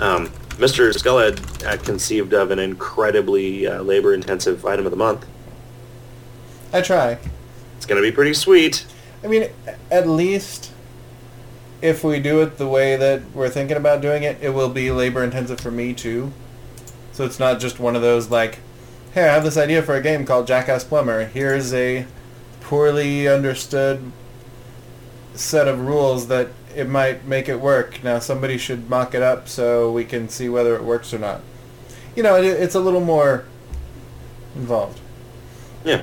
Um, 0.00 0.30
Mr. 0.58 0.92
Skullhead 0.92 1.62
had 1.62 1.84
conceived 1.84 2.32
of 2.32 2.50
an 2.50 2.58
incredibly 2.58 3.68
uh, 3.68 3.82
labor-intensive 3.82 4.66
item 4.66 4.84
of 4.84 4.90
the 4.90 4.96
month. 4.96 5.24
I 6.72 6.80
try. 6.80 7.20
It's 7.76 7.86
going 7.86 8.02
to 8.02 8.08
be 8.08 8.12
pretty 8.12 8.34
sweet. 8.34 8.84
I 9.22 9.28
mean, 9.28 9.48
at 9.92 10.08
least 10.08 10.72
if 11.80 12.02
we 12.02 12.18
do 12.18 12.42
it 12.42 12.58
the 12.58 12.66
way 12.66 12.96
that 12.96 13.30
we're 13.32 13.48
thinking 13.48 13.76
about 13.76 14.00
doing 14.00 14.24
it, 14.24 14.38
it 14.42 14.50
will 14.50 14.70
be 14.70 14.90
labor 14.90 15.22
intensive 15.22 15.60
for 15.60 15.70
me 15.70 15.94
too. 15.94 16.32
So 17.12 17.24
it's 17.24 17.38
not 17.38 17.60
just 17.60 17.78
one 17.78 17.94
of 17.94 18.02
those 18.02 18.28
like, 18.28 18.58
hey, 19.12 19.28
I 19.28 19.34
have 19.34 19.44
this 19.44 19.58
idea 19.58 19.82
for 19.82 19.94
a 19.94 20.00
game 20.00 20.24
called 20.24 20.46
Jackass 20.46 20.84
Plumber. 20.84 21.26
Here's 21.26 21.74
a 21.74 22.06
poorly 22.62 23.28
understood 23.28 24.10
set 25.34 25.68
of 25.68 25.80
rules 25.80 26.28
that 26.28 26.48
it 26.74 26.88
might 26.88 27.26
make 27.26 27.48
it 27.48 27.60
work. 27.60 28.02
Now 28.02 28.18
somebody 28.18 28.56
should 28.56 28.88
mock 28.88 29.14
it 29.14 29.22
up 29.22 29.48
so 29.48 29.92
we 29.92 30.04
can 30.04 30.30
see 30.30 30.48
whether 30.48 30.74
it 30.74 30.82
works 30.82 31.12
or 31.12 31.18
not. 31.18 31.42
You 32.16 32.22
know, 32.22 32.36
it, 32.36 32.44
it's 32.44 32.74
a 32.74 32.80
little 32.80 33.00
more 33.00 33.44
involved. 34.56 34.98
Yeah. 35.84 36.02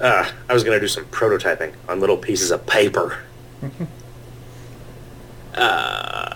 Uh, 0.00 0.30
I 0.48 0.54
was 0.54 0.64
going 0.64 0.76
to 0.76 0.80
do 0.80 0.88
some 0.88 1.04
prototyping 1.06 1.74
on 1.86 2.00
little 2.00 2.16
pieces 2.16 2.50
of 2.50 2.66
paper. 2.66 3.18
uh, 5.54 6.27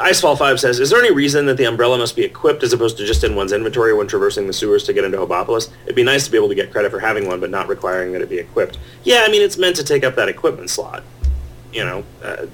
Icefall 0.00 0.36
5 0.36 0.60
says, 0.60 0.80
Is 0.80 0.90
there 0.90 0.98
any 0.98 1.12
reason 1.12 1.46
that 1.46 1.56
the 1.56 1.64
umbrella 1.64 1.98
must 1.98 2.16
be 2.16 2.22
equipped 2.22 2.62
as 2.62 2.72
opposed 2.72 2.96
to 2.98 3.06
just 3.06 3.24
in 3.24 3.34
one's 3.34 3.52
inventory 3.52 3.94
when 3.94 4.06
traversing 4.06 4.46
the 4.46 4.52
sewers 4.52 4.84
to 4.84 4.92
get 4.92 5.04
into 5.04 5.18
Hobopolis? 5.18 5.70
It'd 5.84 5.96
be 5.96 6.02
nice 6.02 6.24
to 6.26 6.30
be 6.30 6.36
able 6.36 6.48
to 6.48 6.54
get 6.54 6.70
credit 6.70 6.90
for 6.90 7.00
having 7.00 7.26
one, 7.26 7.40
but 7.40 7.50
not 7.50 7.68
requiring 7.68 8.12
that 8.12 8.22
it 8.22 8.28
be 8.28 8.38
equipped. 8.38 8.78
Yeah, 9.04 9.24
I 9.26 9.30
mean, 9.30 9.42
it's 9.42 9.58
meant 9.58 9.76
to 9.76 9.84
take 9.84 10.04
up 10.04 10.14
that 10.16 10.28
equipment 10.28 10.70
slot. 10.70 11.02
You 11.72 11.84
know, 11.84 12.04
uh, 12.22 12.46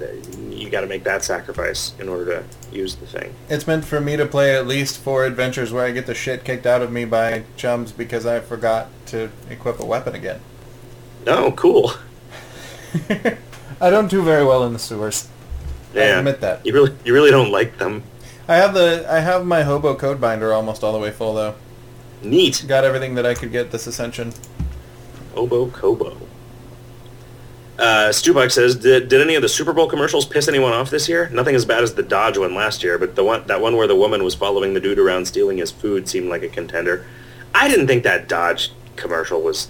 you 0.49 0.69
got 0.69 0.81
to 0.81 0.87
make 0.87 1.03
that 1.05 1.23
sacrifice 1.23 1.93
in 1.99 2.09
order 2.09 2.43
to 2.43 2.75
use 2.75 2.95
the 2.95 3.05
thing. 3.05 3.33
It's 3.47 3.65
meant 3.65 3.85
for 3.85 4.01
me 4.01 4.17
to 4.17 4.25
play 4.25 4.55
at 4.55 4.67
least 4.67 4.97
four 4.97 5.25
adventures 5.25 5.71
where 5.71 5.85
I 5.85 5.91
get 5.91 6.07
the 6.07 6.15
shit 6.15 6.43
kicked 6.43 6.65
out 6.65 6.81
of 6.81 6.91
me 6.91 7.05
by 7.05 7.43
chums 7.55 7.91
because 7.91 8.25
I 8.25 8.41
forgot 8.41 8.89
to 9.07 9.29
equip 9.49 9.79
a 9.79 9.85
weapon 9.85 10.13
again. 10.15 10.41
Oh, 11.25 11.53
cool. 11.53 11.93
I 13.81 13.89
don't 13.89 14.09
do 14.09 14.21
very 14.21 14.45
well 14.45 14.65
in 14.65 14.73
the 14.73 14.79
sewers. 14.79 15.29
I 15.95 15.99
admit 16.17 16.41
that. 16.41 16.65
You 16.65 16.73
really, 16.73 16.95
you 17.05 17.13
really 17.13 17.31
don't 17.31 17.51
like 17.51 17.77
them. 17.77 18.03
I 18.47 18.55
have 18.55 18.73
the 18.73 19.05
I 19.09 19.19
have 19.19 19.45
my 19.45 19.63
hobo 19.63 19.95
code 19.95 20.19
binder 20.19 20.53
almost 20.53 20.83
all 20.83 20.91
the 20.93 20.99
way 20.99 21.11
full 21.11 21.33
though. 21.33 21.55
Neat. 22.21 22.65
Got 22.67 22.83
everything 22.83 23.15
that 23.15 23.25
I 23.25 23.33
could 23.33 23.51
get 23.51 23.71
this 23.71 23.85
ascension. 23.87 24.33
Obo 25.35 25.67
Kobo. 25.69 26.17
Uh, 27.77 28.09
Stubach 28.09 28.51
says, 28.51 28.75
did, 28.75 29.09
did 29.09 29.19
any 29.19 29.33
of 29.33 29.41
the 29.41 29.49
Super 29.49 29.73
Bowl 29.73 29.89
commercials 29.89 30.25
piss 30.27 30.47
anyone 30.47 30.71
off 30.73 30.91
this 30.91 31.09
year? 31.09 31.27
Nothing 31.29 31.55
as 31.55 31.65
bad 31.65 31.81
as 31.83 31.95
the 31.95 32.03
Dodge 32.03 32.37
one 32.37 32.53
last 32.53 32.83
year, 32.83 32.99
but 32.99 33.15
the 33.15 33.23
one 33.23 33.45
that 33.47 33.61
one 33.61 33.75
where 33.75 33.87
the 33.87 33.95
woman 33.95 34.23
was 34.23 34.35
following 34.35 34.73
the 34.75 34.79
dude 34.79 34.99
around 34.99 35.25
stealing 35.25 35.57
his 35.57 35.71
food 35.71 36.07
seemed 36.07 36.29
like 36.29 36.43
a 36.43 36.49
contender. 36.49 37.05
I 37.53 37.67
didn't 37.67 37.87
think 37.87 38.03
that 38.03 38.27
Dodge 38.29 38.71
commercial 38.95 39.41
was 39.41 39.69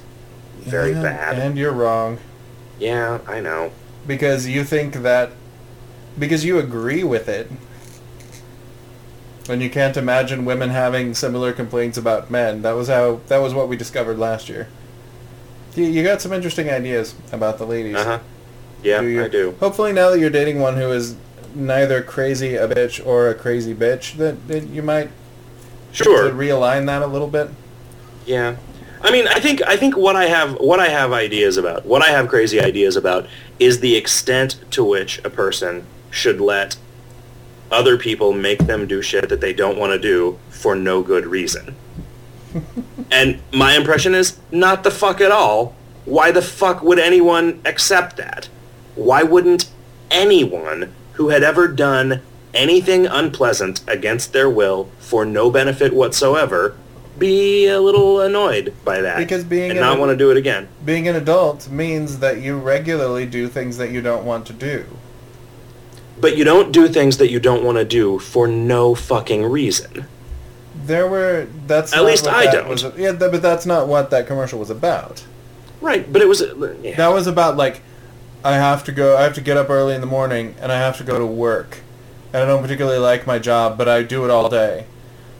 very 0.59 0.91
Yeah, 0.91 1.01
bad. 1.01 1.39
And 1.39 1.57
you're 1.57 1.71
wrong 1.71 2.17
yeah, 2.79 3.19
I 3.27 3.39
know. 3.39 3.71
because 4.05 4.47
you 4.47 4.63
think 4.65 4.95
that 4.95 5.31
because 6.17 6.45
you 6.45 6.59
agree 6.59 7.03
with 7.03 7.27
it. 7.27 7.49
And 9.49 9.61
you 9.61 9.69
can't 9.69 9.97
imagine 9.97 10.45
women 10.45 10.69
having 10.69 11.13
similar 11.13 11.51
complaints 11.51 11.97
about 11.97 12.31
men. 12.31 12.61
That 12.61 12.73
was 12.73 12.87
how 12.87 13.19
that 13.27 13.39
was 13.39 13.53
what 13.53 13.67
we 13.67 13.75
discovered 13.75 14.17
last 14.17 14.47
year. 14.47 14.69
You, 15.75 15.83
you 15.85 16.03
got 16.03 16.21
some 16.21 16.31
interesting 16.31 16.69
ideas 16.69 17.13
about 17.31 17.57
the 17.57 17.65
ladies. 17.65 17.95
Uh 17.95 18.05
huh. 18.05 18.19
Yeah, 18.83 19.01
you? 19.01 19.23
I 19.23 19.27
do. 19.27 19.55
Hopefully, 19.59 19.91
now 19.91 20.11
that 20.11 20.19
you're 20.19 20.29
dating 20.29 20.59
one 20.59 20.77
who 20.77 20.91
is 20.91 21.15
neither 21.53 22.01
crazy 22.01 22.55
a 22.55 22.67
bitch 22.67 23.05
or 23.05 23.29
a 23.29 23.35
crazy 23.35 23.73
bitch, 23.73 24.17
that, 24.17 24.47
that 24.47 24.67
you 24.67 24.81
might 24.81 25.09
Sure. 25.91 26.29
to 26.29 26.35
realign 26.35 26.87
that 26.87 27.01
a 27.01 27.07
little 27.07 27.27
bit. 27.27 27.49
Yeah. 28.25 28.55
I 29.01 29.11
mean, 29.11 29.27
I 29.27 29.39
think 29.39 29.61
I 29.67 29.75
think 29.77 29.95
what 29.97 30.15
I 30.15 30.25
have 30.25 30.53
what 30.59 30.79
I 30.79 30.87
have 30.87 31.11
ideas 31.11 31.57
about, 31.57 31.85
what 31.85 32.01
I 32.01 32.09
have 32.09 32.29
crazy 32.29 32.59
ideas 32.59 32.95
about 32.95 33.27
is 33.59 33.79
the 33.81 33.95
extent 33.95 34.59
to 34.71 34.83
which 34.83 35.19
a 35.25 35.29
person 35.29 35.85
should 36.13 36.39
let 36.39 36.77
other 37.71 37.97
people 37.97 38.31
make 38.31 38.59
them 38.59 38.85
do 38.87 39.01
shit 39.01 39.29
that 39.29 39.41
they 39.41 39.51
don't 39.51 39.77
want 39.77 39.91
to 39.91 39.99
do 39.99 40.37
for 40.49 40.75
no 40.75 41.01
good 41.01 41.25
reason. 41.25 41.75
and 43.11 43.39
my 43.51 43.75
impression 43.75 44.13
is 44.13 44.37
not 44.51 44.83
the 44.83 44.91
fuck 44.91 45.19
at 45.19 45.31
all. 45.31 45.75
Why 46.05 46.31
the 46.31 46.41
fuck 46.41 46.83
would 46.83 46.99
anyone 46.99 47.61
accept 47.65 48.17
that? 48.17 48.47
Why 48.95 49.23
wouldn't 49.23 49.71
anyone 50.11 50.93
who 51.13 51.29
had 51.29 51.41
ever 51.41 51.67
done 51.67 52.21
anything 52.53 53.07
unpleasant 53.07 53.81
against 53.87 54.33
their 54.33 54.49
will 54.49 54.89
for 54.99 55.25
no 55.25 55.49
benefit 55.49 55.93
whatsoever 55.93 56.77
be 57.17 57.67
a 57.67 57.79
little 57.79 58.21
annoyed 58.21 58.73
by 58.83 59.01
that 59.01 59.17
Because 59.17 59.43
being 59.43 59.69
and 59.71 59.79
an- 59.79 59.85
not 59.85 59.99
want 59.99 60.11
to 60.11 60.17
do 60.17 60.29
it 60.29 60.37
again. 60.37 60.67
Being 60.85 61.07
an 61.07 61.15
adult 61.15 61.69
means 61.69 62.19
that 62.19 62.41
you 62.41 62.57
regularly 62.57 63.25
do 63.25 63.47
things 63.47 63.77
that 63.77 63.91
you 63.91 64.01
don't 64.01 64.25
want 64.25 64.45
to 64.47 64.53
do. 64.53 64.85
But 66.23 66.37
you 66.37 66.45
don't 66.45 66.71
do 66.71 66.87
things 66.87 67.17
that 67.17 67.29
you 67.29 67.41
don't 67.41 67.65
want 67.65 67.77
to 67.79 67.83
do 67.83 68.17
for 68.17 68.47
no 68.47 68.95
fucking 68.95 69.43
reason. 69.43 70.05
There 70.73 71.05
were 71.05 71.49
that's 71.67 71.91
At 71.91 72.05
least 72.05 72.29
I 72.29 72.49
don't. 72.49 72.69
Was, 72.69 72.83
yeah, 72.95 73.11
th- 73.11 73.29
but 73.29 73.41
that's 73.41 73.65
not 73.65 73.89
what 73.89 74.09
that 74.11 74.25
commercial 74.25 74.57
was 74.57 74.69
about. 74.69 75.25
Right, 75.81 76.11
but 76.11 76.21
it 76.21 76.29
was 76.29 76.41
yeah. 76.81 76.95
That 76.95 77.09
was 77.09 77.27
about 77.27 77.57
like 77.57 77.81
I 78.41 78.53
have 78.53 78.85
to 78.85 78.93
go. 78.93 79.17
I 79.17 79.23
have 79.23 79.33
to 79.33 79.41
get 79.41 79.57
up 79.57 79.69
early 79.69 79.95
in 79.95 79.99
the 79.99 80.07
morning 80.07 80.55
and 80.61 80.71
I 80.71 80.77
have 80.77 80.95
to 80.99 81.03
go 81.03 81.19
to 81.19 81.25
work, 81.25 81.79
and 82.31 82.41
I 82.41 82.45
don't 82.45 82.61
particularly 82.61 82.99
like 82.99 83.27
my 83.27 83.37
job, 83.37 83.77
but 83.77 83.89
I 83.89 84.01
do 84.01 84.23
it 84.23 84.29
all 84.29 84.47
day. 84.47 84.85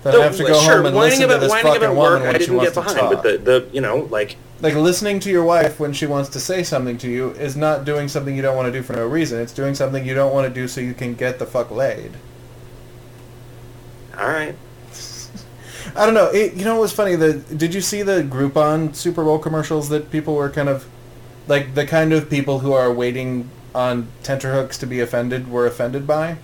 Then 0.04 0.20
I 0.20 0.24
have 0.26 0.36
to 0.36 0.44
go 0.44 0.60
sure, 0.60 0.78
home 0.78 0.88
and 0.88 0.98
listen 0.98 1.24
about, 1.24 1.36
to 1.36 1.40
this 1.40 1.54
fucking 1.54 1.80
woman 1.80 1.96
work, 1.96 2.20
when 2.24 2.36
I 2.36 2.38
didn't 2.38 2.58
wants 2.58 2.74
get 2.74 2.84
to 2.84 2.90
behind. 2.90 3.16
talk. 3.16 3.24
But 3.24 3.24
the, 3.24 3.38
the 3.38 3.70
you 3.72 3.80
know 3.80 4.00
like 4.12 4.36
Like 4.64 4.76
listening 4.76 5.20
to 5.20 5.30
your 5.30 5.44
wife 5.44 5.78
when 5.78 5.92
she 5.92 6.06
wants 6.06 6.30
to 6.30 6.40
say 6.40 6.64
something 6.64 6.98
to 7.00 7.10
you 7.10 7.32
is 7.32 7.58
not 7.58 7.84
doing 7.84 8.08
something 8.08 8.34
you 8.34 8.42
don't 8.42 8.56
want 8.56 8.68
to 8.68 8.72
do 8.72 8.82
for 8.82 8.94
no 8.94 9.06
reason. 9.06 9.42
It's 9.42 9.52
doing 9.52 9.76
something 9.76 10.06
you 10.06 10.14
don't 10.14 10.34
want 10.34 10.48
to 10.48 10.54
do 10.54 10.70
so 10.70 10.80
you 10.80 10.94
can 10.94 11.16
get 11.16 11.38
the 11.38 11.46
fuck 11.46 11.70
laid. 11.70 12.14
all 14.18 14.26
right. 14.26 14.56
I 15.98 16.06
don't 16.06 16.14
know. 16.14 16.28
It, 16.28 16.54
you 16.54 16.64
know 16.64 16.76
what 16.76 16.84
was 16.84 16.94
funny? 16.94 17.18
The 17.18 17.34
did 17.34 17.74
you 17.74 17.82
see 17.82 18.04
the 18.04 18.24
Groupon 18.24 18.96
Super 18.96 19.26
Bowl 19.26 19.38
commercials 19.38 19.90
that 19.90 20.10
people 20.10 20.34
were 20.34 20.50
kind 20.50 20.70
of 20.70 20.88
like 21.50 21.76
the 21.76 21.86
kind 21.86 22.14
of 22.14 22.30
people 22.30 22.60
who 22.60 22.72
are 22.72 22.90
waiting 22.90 23.50
on 23.76 24.08
tenterhooks 24.24 24.78
to 24.78 24.88
be 24.88 25.02
offended 25.02 25.52
were 25.52 25.68
offended 25.68 26.08
by? 26.08 26.38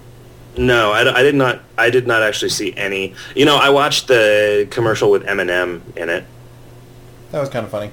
No, 0.58 0.92
I, 0.92 1.20
I 1.20 1.24
did 1.24 1.36
not. 1.36 1.62
I 1.78 1.90
did 1.90 2.06
not 2.06 2.22
actually 2.22 2.50
see 2.50 2.76
any. 2.76 3.16
You 3.34 3.46
know, 3.46 3.56
I 3.56 3.70
watched 3.70 4.10
the 4.10 4.68
commercial 4.72 5.10
with 5.10 5.26
Eminem 5.26 5.80
in 5.96 6.10
it. 6.10 6.26
That 7.32 7.40
was 7.40 7.48
kind 7.48 7.64
of 7.64 7.72
funny. 7.72 7.92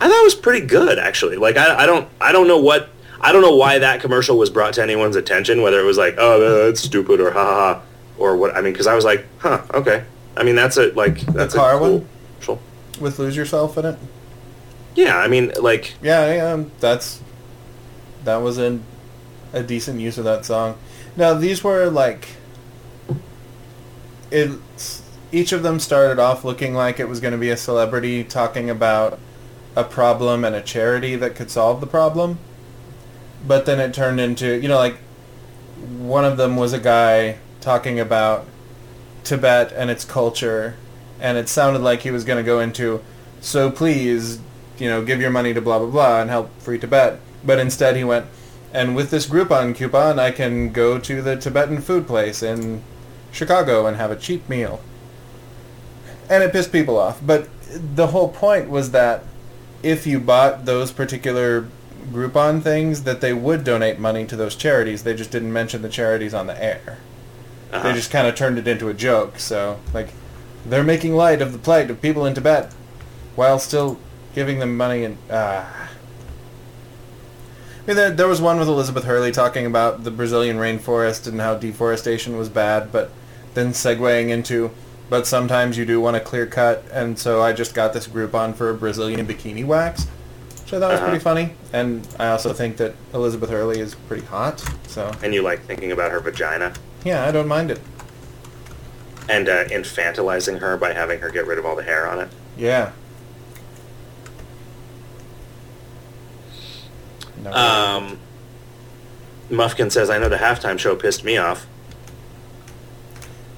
I 0.00 0.08
thought 0.08 0.20
it 0.20 0.24
was 0.24 0.34
pretty 0.34 0.66
good, 0.66 0.98
actually. 0.98 1.36
Like, 1.36 1.56
I, 1.56 1.80
I 1.82 1.86
don't, 1.86 2.08
I 2.20 2.32
don't 2.32 2.48
know 2.48 2.58
what, 2.58 2.88
I 3.20 3.32
don't 3.32 3.42
know 3.42 3.54
why 3.54 3.78
that 3.78 4.00
commercial 4.00 4.38
was 4.38 4.48
brought 4.48 4.74
to 4.74 4.82
anyone's 4.82 5.16
attention. 5.16 5.62
Whether 5.62 5.78
it 5.80 5.84
was 5.84 5.98
like, 5.98 6.14
oh, 6.18 6.64
that's 6.66 6.80
stupid, 6.80 7.20
or 7.20 7.30
ha 7.30 7.44
ha, 7.44 7.74
ha, 7.74 7.82
or 8.18 8.36
what. 8.36 8.56
I 8.56 8.62
mean, 8.62 8.72
because 8.72 8.86
I 8.86 8.94
was 8.94 9.04
like, 9.04 9.26
huh, 9.38 9.62
okay. 9.74 10.04
I 10.36 10.42
mean, 10.42 10.54
that's 10.54 10.76
a 10.78 10.92
like 10.92 11.20
that's 11.20 11.54
car 11.54 11.74
a 11.74 11.78
cool 11.78 11.98
one? 11.98 12.08
commercial. 12.40 12.62
With 12.98 13.18
lose 13.18 13.36
yourself 13.36 13.76
in 13.76 13.84
it. 13.84 13.98
Yeah, 14.94 15.18
I 15.18 15.28
mean, 15.28 15.52
like, 15.60 15.94
Yeah, 16.02 16.34
yeah, 16.34 16.52
um, 16.52 16.72
that's 16.80 17.20
that 18.24 18.38
was 18.38 18.58
an, 18.58 18.82
a 19.52 19.62
decent 19.62 20.00
use 20.00 20.18
of 20.18 20.24
that 20.24 20.44
song. 20.44 20.78
Now 21.16 21.34
these 21.34 21.62
were 21.62 21.90
like 21.90 22.28
it's 24.30 25.02
each 25.32 25.52
of 25.52 25.62
them 25.62 25.78
started 25.78 26.18
off 26.18 26.44
looking 26.44 26.74
like 26.74 26.98
it 27.00 27.08
was 27.08 27.20
going 27.20 27.32
to 27.32 27.38
be 27.38 27.50
a 27.50 27.56
celebrity 27.56 28.24
talking 28.24 28.70
about 28.70 29.18
a 29.76 29.84
problem 29.84 30.44
and 30.44 30.54
a 30.54 30.60
charity 30.60 31.16
that 31.16 31.34
could 31.34 31.50
solve 31.50 31.80
the 31.80 31.86
problem. 31.86 32.38
But 33.46 33.66
then 33.66 33.80
it 33.80 33.94
turned 33.94 34.20
into, 34.20 34.60
you 34.60 34.68
know, 34.68 34.76
like 34.76 34.96
one 35.98 36.24
of 36.24 36.36
them 36.36 36.56
was 36.56 36.72
a 36.72 36.78
guy 36.78 37.38
talking 37.60 37.98
about 37.98 38.46
Tibet 39.24 39.72
and 39.72 39.90
its 39.90 40.04
culture, 40.04 40.76
and 41.20 41.38
it 41.38 41.48
sounded 41.48 41.82
like 41.82 42.02
he 42.02 42.10
was 42.10 42.24
going 42.24 42.38
to 42.38 42.46
go 42.46 42.60
into, 42.60 43.02
so 43.40 43.70
please, 43.70 44.40
you 44.78 44.88
know, 44.88 45.04
give 45.04 45.20
your 45.20 45.30
money 45.30 45.54
to 45.54 45.60
blah, 45.60 45.78
blah, 45.78 45.88
blah 45.88 46.20
and 46.20 46.30
help 46.30 46.50
free 46.60 46.78
Tibet. 46.78 47.20
But 47.44 47.58
instead 47.58 47.96
he 47.96 48.04
went, 48.04 48.26
and 48.72 48.94
with 48.94 49.10
this 49.10 49.26
Groupon 49.26 49.74
coupon, 49.74 50.18
I 50.18 50.30
can 50.30 50.72
go 50.72 50.98
to 50.98 51.22
the 51.22 51.36
Tibetan 51.36 51.80
food 51.80 52.06
place 52.06 52.42
in 52.42 52.82
Chicago 53.32 53.86
and 53.86 53.96
have 53.96 54.10
a 54.10 54.16
cheap 54.16 54.48
meal. 54.48 54.80
And 56.28 56.42
it 56.44 56.52
pissed 56.52 56.70
people 56.70 56.96
off. 56.96 57.20
But 57.24 57.48
the 57.96 58.08
whole 58.08 58.28
point 58.28 58.68
was 58.68 58.92
that 58.92 59.24
if 59.82 60.06
you 60.06 60.20
bought 60.20 60.64
those 60.64 60.92
particular 60.92 61.68
Groupon 62.12 62.62
things, 62.62 63.04
that 63.04 63.20
they 63.20 63.32
would 63.32 63.64
donate 63.64 63.98
money 63.98 64.26
to 64.26 64.36
those 64.36 64.56
charities. 64.56 65.02
They 65.02 65.14
just 65.14 65.30
didn't 65.30 65.52
mention 65.52 65.82
the 65.82 65.88
charities 65.88 66.34
on 66.34 66.46
the 66.46 66.62
air. 66.62 66.98
Uh-huh. 67.72 67.82
They 67.82 67.94
just 67.94 68.10
kind 68.10 68.26
of 68.26 68.34
turned 68.34 68.58
it 68.58 68.66
into 68.66 68.88
a 68.88 68.94
joke. 68.94 69.38
So, 69.38 69.78
like, 69.94 70.08
they're 70.66 70.82
making 70.82 71.14
light 71.14 71.40
of 71.40 71.52
the 71.52 71.58
plight 71.58 71.90
of 71.90 72.02
people 72.02 72.26
in 72.26 72.34
Tibet 72.34 72.72
while 73.36 73.58
still 73.58 73.98
giving 74.34 74.58
them 74.58 74.76
money 74.76 75.04
and... 75.04 75.18
Uh, 75.30 75.64
I 77.82 77.86
mean, 77.86 77.96
there, 77.96 78.10
there 78.10 78.28
was 78.28 78.40
one 78.40 78.58
with 78.58 78.68
Elizabeth 78.68 79.04
Hurley 79.04 79.32
talking 79.32 79.64
about 79.66 80.04
the 80.04 80.10
Brazilian 80.10 80.58
rainforest 80.58 81.26
and 81.26 81.40
how 81.40 81.54
deforestation 81.56 82.36
was 82.36 82.48
bad, 82.48 82.92
but 82.92 83.10
then 83.54 83.70
segueing 83.70 84.28
into, 84.28 84.70
but 85.10 85.26
sometimes 85.26 85.76
you 85.76 85.84
do 85.84 86.00
want 86.00 86.16
a 86.16 86.20
clear 86.20 86.46
cut, 86.46 86.84
and 86.92 87.18
so 87.18 87.42
I 87.42 87.52
just 87.52 87.74
got 87.74 87.92
this 87.92 88.06
Groupon 88.06 88.54
for 88.54 88.70
a 88.70 88.74
Brazilian 88.74 89.26
bikini 89.26 89.64
wax, 89.66 90.06
which 90.62 90.72
I 90.72 90.78
thought 90.80 90.92
was 90.92 91.00
Uh-huh. 91.00 91.08
pretty 91.08 91.22
funny. 91.22 91.52
And 91.72 92.06
I 92.18 92.28
also 92.28 92.52
think 92.54 92.76
that 92.78 92.94
Elizabeth 93.12 93.50
Hurley 93.50 93.80
is 93.80 93.94
pretty 93.94 94.24
hot, 94.24 94.64
so 94.86 95.10
And 95.22 95.34
you 95.34 95.42
like 95.42 95.60
thinking 95.66 95.92
about 95.92 96.12
her 96.12 96.20
vagina 96.20 96.72
yeah, 97.04 97.26
I 97.26 97.32
don't 97.32 97.48
mind 97.48 97.70
it. 97.70 97.80
and 99.28 99.48
uh, 99.48 99.64
infantilizing 99.66 100.58
her 100.60 100.76
by 100.76 100.92
having 100.92 101.20
her 101.20 101.30
get 101.30 101.46
rid 101.46 101.58
of 101.58 101.64
all 101.66 101.74
the 101.76 101.82
hair 101.82 102.06
on 102.08 102.20
it. 102.20 102.28
Yeah. 102.56 102.92
No. 107.42 107.52
Um, 107.52 108.18
Muffkin 109.50 109.90
says, 109.90 110.10
I 110.10 110.18
know 110.18 110.28
the 110.28 110.36
halftime 110.36 110.78
show 110.78 110.94
pissed 110.94 111.24
me 111.24 111.36
off. 111.36 111.66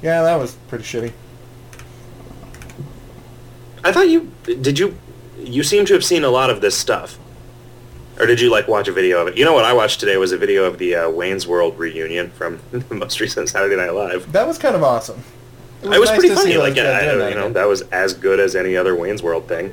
yeah, 0.02 0.22
that 0.22 0.36
was 0.36 0.54
pretty 0.68 0.84
shitty. 0.84 1.12
I 3.84 3.92
thought 3.92 4.08
you 4.08 4.30
did 4.44 4.78
you 4.78 4.96
you 5.38 5.62
seem 5.62 5.84
to 5.86 5.94
have 5.94 6.04
seen 6.04 6.24
a 6.24 6.28
lot 6.28 6.50
of 6.50 6.60
this 6.60 6.76
stuff, 6.76 7.18
or 8.18 8.26
did 8.26 8.40
you 8.40 8.50
like 8.50 8.68
watch 8.68 8.88
a 8.88 8.92
video 8.92 9.20
of 9.20 9.28
it? 9.28 9.36
You 9.36 9.44
know 9.44 9.52
what 9.52 9.64
I 9.64 9.72
watched 9.72 10.00
today 10.00 10.16
was 10.16 10.32
a 10.32 10.38
video 10.38 10.64
of 10.64 10.78
the 10.78 10.94
uh, 10.94 11.10
Wayne's 11.10 11.46
World 11.46 11.78
reunion 11.78 12.30
from 12.30 12.60
the 12.70 12.94
most 12.94 13.20
recent 13.20 13.48
Saturday 13.48 13.76
Night 13.76 13.92
Live. 13.94 14.30
That 14.32 14.46
was 14.46 14.58
kind 14.58 14.76
of 14.76 14.82
awesome. 14.82 15.22
It 15.82 15.88
was, 15.88 16.10
nice 16.10 16.18
pretty 16.18 16.28
to 16.28 16.34
funny. 16.36 16.52
see 16.52 16.58
Like 16.58 16.74
those 16.74 16.84
guys 16.84 17.02
I, 17.02 17.06
doing 17.06 17.18
that 17.18 17.28
you 17.30 17.34
know, 17.34 17.50
that 17.50 17.64
was 17.64 17.82
as 17.82 18.14
good 18.14 18.38
as 18.38 18.54
any 18.54 18.76
other 18.76 18.94
Wayne's 18.94 19.22
World 19.22 19.48
thing. 19.48 19.72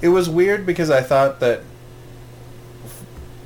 It 0.00 0.08
was 0.08 0.30
weird 0.30 0.64
because 0.64 0.88
I 0.88 1.02
thought 1.02 1.40
that 1.40 1.60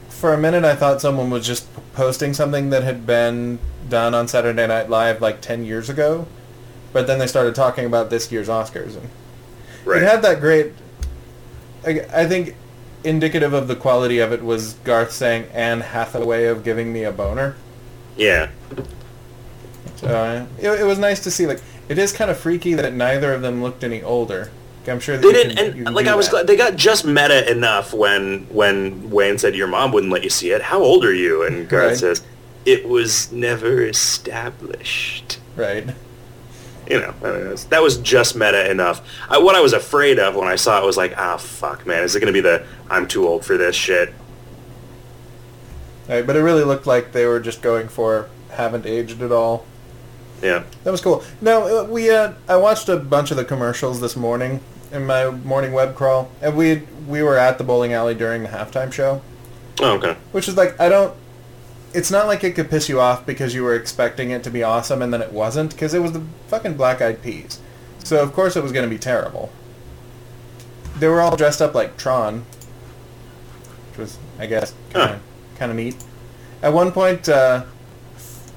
for 0.08 0.32
a 0.32 0.38
minute 0.38 0.64
I 0.64 0.76
thought 0.76 1.00
someone 1.00 1.30
was 1.30 1.44
just 1.44 1.66
posting 1.94 2.32
something 2.32 2.70
that 2.70 2.84
had 2.84 3.04
been 3.06 3.58
done 3.88 4.14
on 4.14 4.28
Saturday 4.28 4.68
Night 4.68 4.88
Live 4.88 5.20
like 5.20 5.40
10 5.40 5.64
years 5.64 5.88
ago, 5.90 6.28
but 6.92 7.08
then 7.08 7.18
they 7.18 7.26
started 7.26 7.56
talking 7.56 7.86
about 7.86 8.08
this 8.08 8.30
year's 8.30 8.48
Oscars 8.48 8.96
and 8.96 9.08
Right. 9.84 10.02
it 10.02 10.08
had 10.08 10.22
that 10.22 10.40
great 10.40 10.72
I, 11.86 12.00
I 12.14 12.26
think 12.26 12.54
indicative 13.04 13.52
of 13.52 13.66
the 13.68 13.74
quality 13.76 14.18
of 14.20 14.32
it 14.32 14.42
was 14.44 14.74
Garth 14.84 15.10
saying 15.12 15.46
Anne 15.52 15.80
Hathaway 15.80 16.44
of 16.46 16.62
giving 16.64 16.92
me 16.92 17.02
a 17.04 17.10
boner. 17.12 17.56
yeah. 18.16 18.50
Uh, 20.02 20.46
it, 20.58 20.68
it 20.80 20.84
was 20.84 20.98
nice 20.98 21.20
to 21.20 21.30
see 21.30 21.46
like 21.46 21.60
it 21.88 21.96
is 21.98 22.12
kind 22.12 22.30
of 22.30 22.36
freaky 22.36 22.74
that 22.74 22.92
neither 22.92 23.32
of 23.32 23.42
them 23.42 23.62
looked 23.62 23.84
any 23.84 24.02
older. 24.02 24.50
I'm 24.88 24.98
sure 24.98 25.16
They 25.16 25.30
didn't, 25.32 25.56
can- 25.56 25.86
and 25.86 25.94
like 25.94 26.08
I 26.08 26.16
was 26.16 26.26
that. 26.26 26.30
glad 26.32 26.46
they 26.48 26.56
got 26.56 26.74
just 26.74 27.04
meta 27.04 27.48
enough 27.50 27.94
when 27.94 28.46
when 28.50 29.10
Wayne 29.10 29.38
said 29.38 29.54
your 29.54 29.68
mom 29.68 29.92
wouldn't 29.92 30.12
let 30.12 30.24
you 30.24 30.30
see 30.30 30.50
it. 30.50 30.60
How 30.62 30.80
old 30.82 31.04
are 31.04 31.14
you? 31.14 31.44
And 31.46 31.68
Garth 31.68 31.88
Right. 31.90 31.96
says 31.96 32.22
it 32.64 32.88
was 32.88 33.30
never 33.30 33.82
established. 33.82 35.38
right. 35.56 35.88
You 36.92 37.00
know, 37.00 37.14
I 37.22 37.26
mean, 37.32 37.40
that's- 37.44 37.64
that 37.64 37.82
was 37.82 37.96
just 37.96 38.36
meta 38.36 38.70
enough. 38.70 39.00
I, 39.30 39.38
what 39.38 39.54
I 39.54 39.60
was 39.60 39.72
afraid 39.72 40.18
of 40.18 40.34
when 40.34 40.46
I 40.46 40.56
saw 40.56 40.82
it 40.82 40.84
was 40.84 40.98
like, 40.98 41.14
ah, 41.16 41.38
fuck, 41.38 41.86
man, 41.86 42.02
is 42.04 42.14
it 42.14 42.20
going 42.20 42.32
to 42.32 42.36
be 42.36 42.40
the 42.42 42.64
I'm 42.90 43.08
too 43.08 43.26
old 43.26 43.44
for 43.46 43.56
this 43.56 43.74
shit? 43.74 44.12
Right, 46.08 46.26
but 46.26 46.36
it 46.36 46.40
really 46.40 46.64
looked 46.64 46.86
like 46.86 47.12
they 47.12 47.24
were 47.26 47.40
just 47.40 47.62
going 47.62 47.88
for 47.88 48.28
haven't 48.50 48.84
aged 48.84 49.22
at 49.22 49.32
all. 49.32 49.64
Yeah. 50.42 50.64
That 50.84 50.90
was 50.90 51.00
cool. 51.00 51.22
Now 51.40 51.62
uh, 51.66 51.84
we 51.84 52.10
uh, 52.10 52.32
I 52.48 52.56
watched 52.56 52.88
a 52.90 52.96
bunch 52.96 53.30
of 53.30 53.36
the 53.38 53.44
commercials 53.44 54.00
this 54.00 54.16
morning 54.16 54.60
in 54.90 55.06
my 55.06 55.30
morning 55.30 55.72
web 55.72 55.94
crawl, 55.94 56.30
and 56.42 56.56
we 56.56 56.82
we 57.08 57.22
were 57.22 57.38
at 57.38 57.56
the 57.56 57.64
bowling 57.64 57.92
alley 57.94 58.14
during 58.14 58.42
the 58.42 58.48
halftime 58.50 58.92
show, 58.92 59.22
Oh, 59.80 59.92
okay. 59.96 60.16
which 60.32 60.48
is 60.48 60.56
like 60.56 60.78
I 60.80 60.88
don't. 60.90 61.14
It's 61.94 62.10
not 62.10 62.26
like 62.26 62.42
it 62.44 62.54
could 62.54 62.70
piss 62.70 62.88
you 62.88 63.00
off 63.00 63.26
because 63.26 63.54
you 63.54 63.62
were 63.62 63.74
expecting 63.74 64.30
it 64.30 64.42
to 64.44 64.50
be 64.50 64.62
awesome 64.62 65.02
and 65.02 65.12
then 65.12 65.20
it 65.20 65.32
wasn't 65.32 65.72
because 65.72 65.92
it 65.94 66.00
was 66.00 66.12
the 66.12 66.22
fucking 66.48 66.74
Black 66.74 67.02
Eyed 67.02 67.22
Peas, 67.22 67.60
so 68.02 68.22
of 68.22 68.32
course 68.32 68.56
it 68.56 68.62
was 68.62 68.72
going 68.72 68.88
to 68.88 68.94
be 68.94 68.98
terrible. 68.98 69.50
They 70.98 71.08
were 71.08 71.20
all 71.20 71.36
dressed 71.36 71.60
up 71.60 71.74
like 71.74 71.96
Tron, 71.96 72.44
which 73.90 73.98
was 73.98 74.18
I 74.38 74.46
guess 74.46 74.74
kind 74.92 75.10
of 75.10 75.16
Huh. 75.16 75.18
kind 75.58 75.70
of 75.70 75.76
neat. 75.76 75.96
At 76.62 76.72
one 76.72 76.92
point. 76.92 77.28
Uh, 77.28 77.64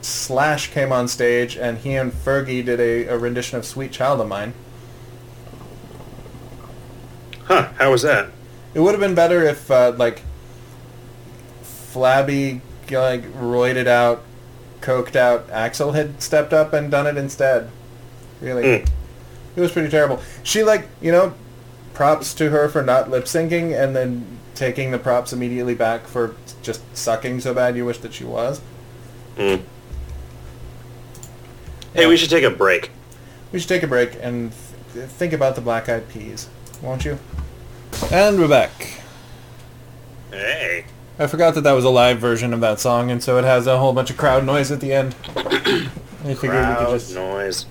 Slash 0.05 0.69
came 0.69 0.91
on 0.91 1.07
stage 1.07 1.57
and 1.57 1.79
he 1.79 1.95
and 1.95 2.11
Fergie 2.11 2.63
did 2.63 2.79
a, 2.79 3.07
a 3.07 3.17
rendition 3.17 3.57
of 3.57 3.65
Sweet 3.65 3.91
Child 3.91 4.21
of 4.21 4.27
Mine. 4.27 4.53
Huh, 7.45 7.69
how 7.79 7.89
was 7.89 8.03
that? 8.03 8.29
It 8.75 8.81
would 8.81 8.91
have 8.91 8.99
been 8.99 9.15
better 9.15 9.43
if, 9.43 9.71
uh, 9.71 9.93
like, 9.97 10.21
flabby, 11.63 12.61
like, 12.91 13.23
roided 13.33 13.87
out, 13.87 14.23
coked 14.81 15.15
out 15.15 15.47
Axl 15.49 15.93
had 15.95 16.21
stepped 16.21 16.53
up 16.53 16.73
and 16.73 16.91
done 16.91 17.07
it 17.07 17.17
instead. 17.17 17.69
Really. 18.41 18.63
Mm. 18.63 18.89
It 19.55 19.61
was 19.61 19.71
pretty 19.71 19.89
terrible. 19.89 20.21
She, 20.43 20.63
like, 20.63 20.87
you 21.01 21.11
know, 21.11 21.33
props 21.93 22.33
to 22.35 22.49
her 22.49 22.67
for 22.69 22.83
not 22.83 23.09
lip 23.09 23.25
syncing 23.25 23.77
and 23.77 23.95
then 23.95 24.39
taking 24.53 24.91
the 24.91 24.99
props 24.99 25.33
immediately 25.33 25.75
back 25.75 26.07
for 26.07 26.35
just 26.61 26.81
sucking 26.95 27.39
so 27.39 27.53
bad 27.53 27.75
you 27.75 27.85
wish 27.85 27.97
that 27.99 28.13
she 28.13 28.23
was. 28.23 28.61
Mm. 29.37 29.63
Hey, 31.93 32.07
we 32.07 32.17
should 32.17 32.29
take 32.29 32.43
a 32.43 32.49
break. 32.49 32.91
We 33.51 33.59
should 33.59 33.69
take 33.69 33.83
a 33.83 33.87
break 33.87 34.17
and 34.21 34.51
th- 34.93 35.07
think 35.07 35.33
about 35.33 35.55
the 35.55 35.61
Black 35.61 35.87
Eyed 35.87 36.09
Peas, 36.09 36.49
won't 36.81 37.05
you? 37.05 37.17
And 38.11 38.37
we're 38.37 38.49
back. 38.49 38.99
Hey. 40.31 40.85
I 41.17 41.27
forgot 41.27 41.55
that 41.55 41.61
that 41.61 41.71
was 41.73 41.85
a 41.85 41.89
live 41.89 42.19
version 42.19 42.53
of 42.53 42.59
that 42.61 42.79
song, 42.79 43.09
and 43.09 43.23
so 43.23 43.37
it 43.37 43.45
has 43.45 43.67
a 43.67 43.77
whole 43.77 43.93
bunch 43.93 44.09
of 44.09 44.17
crowd 44.17 44.45
noise 44.45 44.71
at 44.71 44.81
the 44.81 44.91
end. 44.93 45.15
I 45.35 46.33
figured 46.33 46.41
we 46.41 46.47
Crowd 46.49 46.87
could 46.87 46.93
just... 46.99 47.15
noise. 47.15 47.65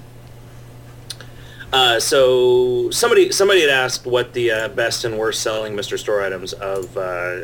Uh, 1.72 1.98
so 1.98 2.88
somebody 2.90 3.32
somebody 3.32 3.60
had 3.60 3.68
asked 3.68 4.06
what 4.06 4.32
the 4.32 4.48
uh, 4.50 4.68
best 4.68 5.04
and 5.04 5.18
worst 5.18 5.42
selling 5.42 5.74
Mr. 5.74 5.98
Store 5.98 6.22
items 6.22 6.52
of 6.52 6.96
uh, 6.96 7.00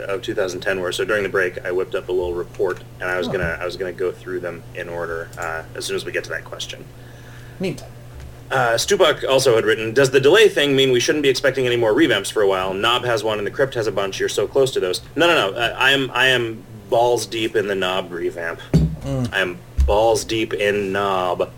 of 0.07 0.22
2010 0.22 0.80
were. 0.80 0.92
So 0.92 1.05
during 1.05 1.24
the 1.24 1.28
break, 1.28 1.62
I 1.64 1.72
whipped 1.72 1.96
up 1.96 2.09
a 2.09 2.12
little 2.12 2.32
report, 2.34 2.82
and 3.01 3.11
I 3.11 3.18
was 3.18 3.28
Oh. 3.28 3.32
gonna 3.32 3.59
I 3.61 3.64
was 3.64 3.76
gonna 3.76 3.92
go 3.92 4.12
through 4.12 4.40
them 4.40 4.62
in 4.76 4.88
order 4.88 5.28
uh, 5.36 5.64
as 5.74 5.84
soon 5.84 5.96
as 5.96 6.05
we 6.05 6.12
get 6.12 6.22
to 6.24 6.30
that 6.30 6.44
question. 6.44 6.84
Neat. 7.59 7.82
Uh, 8.51 8.74
Stupak 8.74 9.28
also 9.28 9.55
had 9.55 9.64
written, 9.64 9.94
does 9.94 10.11
the 10.11 10.20
delay 10.20 10.48
thing 10.48 10.74
mean 10.74 10.90
we 10.90 10.98
shouldn't 10.98 11.22
be 11.22 11.28
expecting 11.28 11.66
any 11.66 11.76
more 11.76 11.92
revamps 11.92 12.32
for 12.32 12.42
a 12.42 12.48
while? 12.48 12.74
Knob 12.74 13.05
has 13.05 13.22
one 13.22 13.38
and 13.38 13.46
the 13.46 13.51
Crypt 13.51 13.74
has 13.74 13.86
a 13.86 13.92
bunch. 13.92 14.18
You're 14.18 14.28
so 14.28 14.48
close 14.48 14.72
to 14.72 14.80
those. 14.80 15.03
No, 15.14 15.28
no, 15.28 15.53
no. 15.53 15.57
Uh, 15.57 15.76
I 15.78 15.92
am 15.92 16.11
I 16.12 16.26
am 16.28 16.64
balls 16.88 17.26
deep 17.26 17.55
in 17.55 17.68
the 17.68 17.76
Knob 17.76 18.11
revamp. 18.11 18.61
I 19.32 19.40
am 19.40 19.59
balls 19.86 20.24
deep 20.24 20.53
in 20.53 20.90
Knob. 20.90 21.53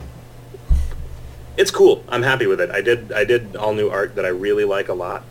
It's 1.56 1.70
cool. 1.70 2.04
I'm 2.08 2.22
happy 2.22 2.46
with 2.46 2.60
it. 2.60 2.70
I 2.70 2.82
did 2.82 3.10
I 3.12 3.24
did 3.24 3.56
all 3.56 3.72
new 3.72 3.88
art 3.88 4.14
that 4.16 4.26
I 4.26 4.28
really 4.28 4.64
like 4.64 4.88
a 4.88 4.94
lot. 4.94 5.24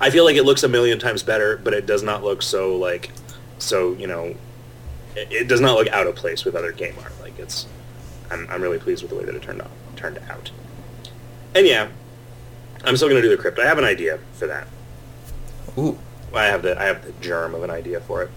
I 0.00 0.08
feel 0.08 0.24
like 0.24 0.36
it 0.36 0.44
looks 0.44 0.62
a 0.62 0.68
million 0.68 0.98
times 0.98 1.22
better, 1.22 1.58
but 1.58 1.74
it 1.74 1.84
does 1.84 2.02
not 2.02 2.24
look 2.24 2.40
so 2.40 2.76
like 2.76 3.10
so 3.58 3.92
you 3.94 4.06
know 4.06 4.34
it, 5.14 5.30
it 5.30 5.48
does 5.48 5.60
not 5.60 5.76
look 5.76 5.88
out 5.88 6.06
of 6.06 6.16
place 6.16 6.46
with 6.46 6.54
other 6.54 6.72
game 6.72 6.94
art. 7.02 7.12
Like 7.20 7.38
it's 7.38 7.66
I'm, 8.30 8.46
I'm 8.50 8.62
really 8.62 8.78
pleased 8.78 9.02
with 9.02 9.10
the 9.10 9.16
way 9.18 9.24
that 9.24 9.34
it 9.34 9.42
turned 9.42 9.60
out 9.60 9.70
turned 9.96 10.18
out. 10.30 10.50
And 11.54 11.66
yeah, 11.66 11.88
I'm 12.84 12.96
still 12.96 13.08
gonna 13.08 13.22
do 13.22 13.28
the 13.28 13.36
crypt. 13.36 13.58
I 13.58 13.66
have 13.66 13.78
an 13.78 13.84
idea 13.84 14.18
for 14.34 14.46
that. 14.46 14.68
Ooh. 15.78 15.98
I 16.34 16.44
have 16.46 16.62
the 16.62 16.78
I 16.80 16.84
have 16.84 17.04
the 17.04 17.12
germ 17.20 17.54
of 17.54 17.62
an 17.62 17.70
idea 17.70 18.00
for 18.00 18.22
it. 18.22 18.30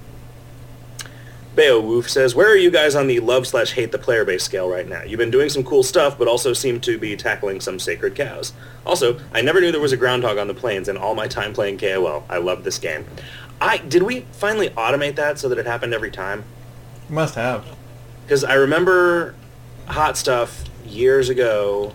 Beowulf 1.55 2.07
says, 2.07 2.35
where 2.35 2.49
are 2.49 2.55
you 2.55 2.71
guys 2.71 2.95
on 2.95 3.07
the 3.07 3.19
love 3.19 3.45
slash 3.45 3.71
hate 3.71 3.91
the 3.91 3.97
player 3.97 4.23
base 4.23 4.43
scale 4.43 4.69
right 4.69 4.87
now? 4.87 5.03
You've 5.03 5.17
been 5.17 5.31
doing 5.31 5.49
some 5.49 5.63
cool 5.63 5.83
stuff, 5.83 6.17
but 6.17 6.27
also 6.27 6.53
seem 6.53 6.79
to 6.81 6.97
be 6.97 7.17
tackling 7.17 7.59
some 7.59 7.79
sacred 7.79 8.15
cows. 8.15 8.53
Also, 8.85 9.19
I 9.33 9.41
never 9.41 9.59
knew 9.59 9.71
there 9.71 9.81
was 9.81 9.91
a 9.91 9.97
groundhog 9.97 10.37
on 10.37 10.47
the 10.47 10.53
plains 10.53 10.87
in 10.87 10.95
all 10.95 11.15
my 11.15 11.27
time 11.27 11.53
playing 11.53 11.79
KOL. 11.79 12.23
I 12.29 12.37
love 12.37 12.63
this 12.63 12.77
game. 12.77 13.05
I 13.59 13.77
Did 13.79 14.03
we 14.03 14.21
finally 14.31 14.69
automate 14.69 15.15
that 15.15 15.37
so 15.37 15.49
that 15.49 15.57
it 15.57 15.65
happened 15.65 15.93
every 15.93 16.11
time? 16.11 16.45
Must 17.09 17.35
have. 17.35 17.65
Because 18.23 18.43
I 18.43 18.53
remember 18.53 19.35
Hot 19.87 20.17
Stuff 20.17 20.63
years 20.89 21.29
ago 21.29 21.93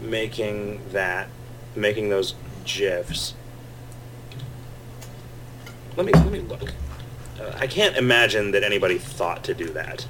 making 0.00 0.80
that, 0.92 1.28
making 1.74 2.10
those 2.10 2.34
GIFs. 2.64 3.34
Let 5.96 6.06
me, 6.06 6.12
let 6.12 6.30
me 6.30 6.40
look. 6.40 6.72
Uh, 7.40 7.52
I 7.56 7.66
can't 7.66 7.96
imagine 7.96 8.50
that 8.52 8.62
anybody 8.62 8.98
thought 8.98 9.44
to 9.44 9.54
do 9.54 9.66
that. 9.70 10.06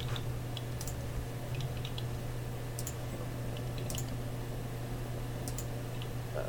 Uh, 6.36 6.40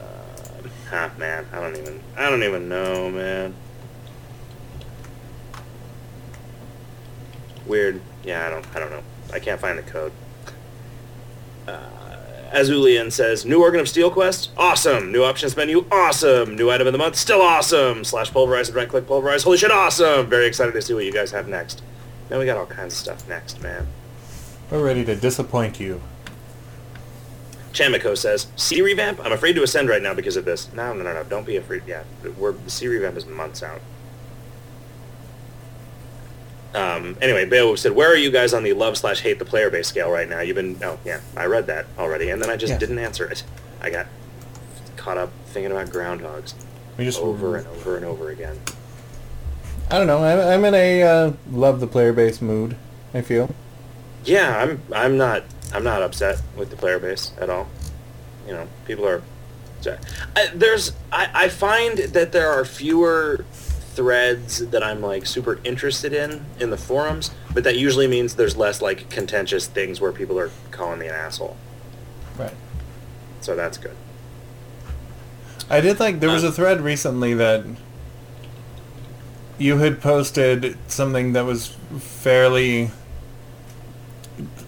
huh, 0.89 1.09
man, 1.17 1.45
I 1.51 1.59
don't 1.59 1.75
even, 1.77 2.01
I 2.15 2.29
don't 2.29 2.43
even 2.43 2.69
know, 2.69 3.09
man. 3.09 3.55
Weird. 7.65 8.01
Yeah, 8.23 8.45
I 8.45 8.49
don't, 8.49 8.65
I 8.75 8.79
don't 8.79 8.91
know. 8.91 9.03
I 9.31 9.39
can't 9.39 9.59
find 9.59 9.77
the 9.77 9.83
code. 9.83 10.11
Azulian 12.53 13.11
says, 13.11 13.45
new 13.45 13.61
Organ 13.61 13.79
of 13.79 13.89
Steel 13.89 14.11
quest? 14.11 14.51
Awesome. 14.55 15.11
New 15.11 15.23
options 15.23 15.57
menu? 15.57 15.85
Awesome. 15.91 16.55
New 16.55 16.69
item 16.69 16.85
of 16.85 16.93
the 16.93 16.99
month? 16.99 17.15
Still 17.15 17.41
awesome. 17.41 18.03
Slash 18.03 18.31
pulverize 18.31 18.69
and 18.69 18.75
right 18.75 18.87
click 18.87 19.07
pulverize. 19.07 19.41
Holy 19.43 19.57
shit, 19.57 19.71
awesome. 19.71 20.27
Very 20.27 20.45
excited 20.45 20.71
to 20.73 20.81
see 20.81 20.93
what 20.93 21.03
you 21.03 21.11
guys 21.11 21.31
have 21.31 21.47
next. 21.47 21.81
Man, 22.29 22.37
we 22.37 22.45
got 22.45 22.57
all 22.57 22.67
kinds 22.67 22.93
of 22.93 22.99
stuff 22.99 23.27
next, 23.27 23.61
man. 23.61 23.87
We're 24.69 24.83
ready 24.83 25.03
to 25.05 25.15
disappoint 25.15 25.79
you. 25.79 26.01
Chamiko 27.73 28.15
says, 28.15 28.45
C 28.55 28.83
revamp? 28.83 29.19
I'm 29.25 29.31
afraid 29.31 29.53
to 29.53 29.63
ascend 29.63 29.89
right 29.89 30.01
now 30.01 30.13
because 30.13 30.37
of 30.37 30.45
this. 30.45 30.71
No, 30.73 30.93
no, 30.93 31.03
no, 31.03 31.11
no. 31.11 31.23
Don't 31.23 31.47
be 31.47 31.57
afraid. 31.57 31.81
Yeah, 31.87 32.03
we're, 32.37 32.51
the 32.51 32.69
C 32.69 32.87
revamp 32.87 33.17
is 33.17 33.25
months 33.25 33.63
out. 33.63 33.81
Um, 36.73 37.15
anyway, 37.21 37.45
Beowulf 37.45 37.79
said, 37.79 37.91
"Where 37.91 38.09
are 38.11 38.15
you 38.15 38.31
guys 38.31 38.53
on 38.53 38.63
the 38.63 38.73
love 38.73 38.97
slash 38.97 39.21
hate 39.21 39.37
the 39.39 39.45
player 39.45 39.69
base 39.69 39.87
scale 39.87 40.09
right 40.09 40.27
now? 40.27 40.39
You've 40.39 40.55
been 40.55 40.77
oh 40.83 40.97
yeah, 41.05 41.19
I 41.37 41.45
read 41.45 41.67
that 41.67 41.85
already, 41.99 42.29
and 42.29 42.41
then 42.41 42.49
I 42.49 42.55
just 42.57 42.71
Yeah. 42.73 42.79
didn't 42.79 42.99
answer 42.99 43.25
it. 43.25 43.43
I 43.81 43.89
got 43.89 44.07
caught 44.97 45.17
up 45.17 45.31
thinking 45.47 45.71
about 45.71 45.87
groundhogs 45.89 46.53
We 46.97 47.05
just 47.05 47.19
over 47.19 47.57
and 47.57 47.67
over 47.67 47.97
and 47.97 48.05
over 48.05 48.29
again. 48.29 48.59
I 49.91 49.97
don't 49.97 50.07
know. 50.07 50.23
I'm, 50.23 50.39
I'm 50.39 50.65
in 50.65 50.73
a 50.73 51.03
uh, 51.03 51.31
love 51.51 51.79
the 51.79 51.87
player 51.87 52.13
base 52.13 52.41
mood. 52.41 52.75
I 53.13 53.21
feel. 53.21 53.53
Yeah, 54.25 54.57
I'm 54.57 54.81
I'm 54.93 55.17
not 55.17 55.43
I'm 55.73 55.83
not 55.83 56.01
upset 56.01 56.41
with 56.57 56.69
the 56.71 56.75
player 56.75 56.97
base 56.97 57.31
at 57.39 57.49
all. 57.49 57.67
You 58.47 58.53
know, 58.53 58.67
people 58.85 59.07
are. 59.07 59.21
I, 60.35 60.47
there's 60.55 60.93
I, 61.11 61.29
I 61.33 61.49
find 61.49 61.97
that 61.97 62.31
there 62.31 62.49
are 62.49 62.63
fewer 62.63 63.43
threads 63.95 64.65
that 64.67 64.83
I'm 64.83 65.01
like 65.01 65.25
super 65.25 65.59
interested 65.63 66.13
in 66.13 66.45
in 66.59 66.69
the 66.69 66.77
forums, 66.77 67.31
but 67.53 67.63
that 67.63 67.77
usually 67.77 68.07
means 68.07 68.35
there's 68.35 68.57
less 68.57 68.81
like 68.81 69.09
contentious 69.09 69.67
things 69.67 70.01
where 70.01 70.11
people 70.11 70.39
are 70.39 70.51
calling 70.71 70.99
me 70.99 71.07
an 71.07 71.15
asshole. 71.15 71.57
Right. 72.37 72.53
So 73.41 73.55
that's 73.55 73.77
good. 73.77 73.95
I 75.69 75.81
did 75.81 75.99
like 75.99 76.19
there 76.19 76.29
was 76.29 76.43
Uh, 76.43 76.47
a 76.49 76.51
thread 76.51 76.81
recently 76.81 77.33
that 77.35 77.63
you 79.57 79.77
had 79.77 80.01
posted 80.01 80.77
something 80.87 81.33
that 81.33 81.45
was 81.45 81.75
fairly 81.99 82.91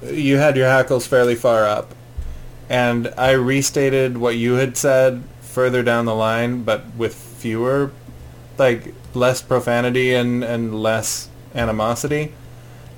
you 0.03 0.37
had 0.37 0.55
your 0.55 0.67
hackles 0.67 1.07
fairly 1.07 1.35
far 1.35 1.65
up 1.65 1.93
and 2.69 3.11
I 3.17 3.31
restated 3.31 4.17
what 4.17 4.35
you 4.35 4.53
had 4.53 4.77
said 4.77 5.23
further 5.41 5.81
down 5.83 6.05
the 6.05 6.15
line 6.15 6.63
but 6.63 6.85
with 6.95 7.15
fewer 7.15 7.91
like 8.57 8.93
less 9.15 9.41
profanity 9.41 10.13
and 10.13 10.43
and 10.43 10.81
less 10.81 11.29
animosity 11.53 12.33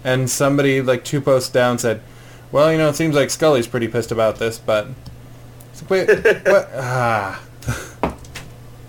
and 0.03 0.29
somebody 0.29 0.81
like 0.81 1.03
two 1.03 1.21
posts 1.21 1.49
down 1.49 1.77
said 1.77 2.01
well 2.51 2.71
you 2.71 2.77
know 2.77 2.89
it 2.89 2.95
seems 2.95 3.15
like 3.15 3.29
Scully's 3.29 3.67
pretty 3.67 3.87
pissed 3.87 4.11
about 4.11 4.37
this 4.37 4.57
but 4.57 4.87
it's 5.71 5.81
like, 5.81 5.89
wait 5.89 6.07
what 6.45 6.69
ah 6.75 7.41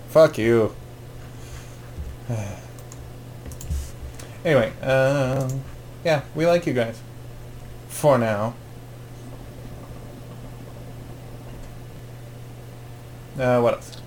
Fuck 0.09 0.37
you. 0.39 0.75
anyway, 4.43 4.71
um, 4.81 5.61
yeah, 6.03 6.23
we 6.33 6.47
like 6.47 6.65
you 6.65 6.73
guys. 6.73 6.99
For 7.89 8.17
now. 8.17 8.55
Uh, 13.37 13.61
what 13.61 13.75
else? 13.75 14.01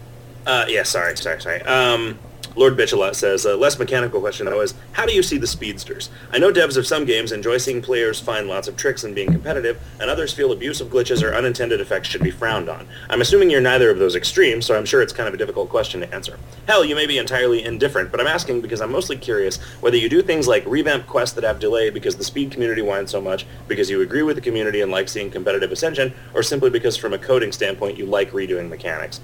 Uh, 0.45 0.65
yeah, 0.69 0.83
sorry, 0.83 1.17
sorry, 1.17 1.41
sorry. 1.41 1.63
Um, 1.63 2.19
Lord 2.55 2.77
Bitchelot 2.77 3.15
says, 3.15 3.47
a 3.47 3.57
less 3.57 3.79
mechanical 3.79 4.21
question 4.21 4.47
though 4.47 4.61
is, 4.61 4.75
how 4.93 5.07
do 5.07 5.15
you 5.15 5.23
see 5.23 5.39
the 5.39 5.47
speedsters? 5.47 6.11
I 6.31 6.39
know 6.39 6.53
devs 6.53 6.77
of 6.77 6.87
some 6.87 7.05
games 7.05 7.33
enjoy 7.33 7.59
seeing 7.59 7.81
players 7.81 8.21
find 8.21 8.47
lots 8.47 8.69
of 8.69 8.77
tricks 8.77 9.05
and 9.05 9.15
being 9.15 9.33
competitive, 9.33 9.81
and 10.01 10.11
others 10.11 10.35
feel 10.35 10.53
abusive 10.53 10.89
glitches 10.89 11.23
or 11.23 11.35
unintended 11.35 11.81
effects 11.81 12.09
should 12.09 12.23
be 12.23 12.31
frowned 12.31 12.69
on. 12.69 12.87
I'm 13.09 13.23
assuming 13.23 13.51
you're 13.51 13.61
neither 13.61 13.91
of 13.91 13.99
those 13.99 14.15
extremes, 14.15 14.67
so 14.67 14.77
I'm 14.77 14.85
sure 14.85 15.01
it's 15.01 15.13
kind 15.13 15.29
of 15.29 15.35
a 15.35 15.39
difficult 15.39 15.71
question 15.71 16.01
to 16.01 16.15
answer. 16.15 16.39
Hell, 16.67 16.85
you 16.85 16.95
may 16.95 17.07
be 17.07 17.19
entirely 17.19 17.65
indifferent, 17.65 18.11
but 18.11 18.21
I'm 18.21 18.27
asking 18.27 18.61
because 18.61 18.81
I'm 18.81 18.93
mostly 18.93 19.17
curious 19.17 19.57
whether 19.81 19.97
you 19.97 20.09
do 20.09 20.21
things 20.21 20.47
like 20.47 20.65
revamp 20.67 21.07
quests 21.07 21.35
that 21.37 21.45
have 21.45 21.59
delay 21.59 21.89
because 21.91 22.17
the 22.17 22.25
speed 22.25 22.51
community 22.51 22.83
whines 22.83 23.11
so 23.11 23.21
much, 23.21 23.47
because 23.67 23.89
you 23.89 24.03
agree 24.03 24.23
with 24.23 24.37
the 24.37 24.43
community 24.43 24.83
and 24.83 24.93
like 24.93 25.09
seeing 25.09 25.31
competitive 25.31 25.73
ascension, 25.73 26.13
or 26.35 26.43
simply 26.43 26.71
because 26.71 26.97
from 26.97 27.15
a 27.15 27.19
coding 27.19 27.53
standpoint 27.53 27.97
you 27.97 28.05
like 28.05 28.31
redoing 28.33 28.69
mechanics. 28.69 29.21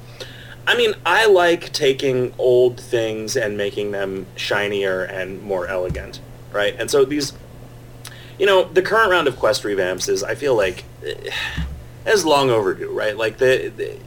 I 0.69 0.77
mean, 0.77 0.93
I 1.07 1.25
like 1.25 1.73
taking 1.73 2.35
old 2.37 2.79
things 2.79 3.39
and 3.39 3.57
making 3.57 3.93
them 3.93 4.27
shinier 4.37 5.03
and 5.03 5.41
more 5.43 5.67
elegant, 5.67 6.21
right? 6.53 6.77
And 6.79 6.91
so 6.91 7.07
these, 7.07 7.33
you 8.39 8.45
know, 8.45 8.65
the 8.65 8.83
current 8.83 9.11
round 9.11 9.29
of 9.29 9.39
quest 9.39 9.63
revamps 9.63 10.11
is, 10.11 10.23
I 10.23 10.35
feel 10.35 10.55
like, 10.55 10.85
eh, 11.03 11.31
is 12.05 12.27
long 12.27 12.51
overdue, 12.51 12.91
right? 12.91 13.17
Like 13.17 13.39
the, 13.39 13.73
the 13.75 13.99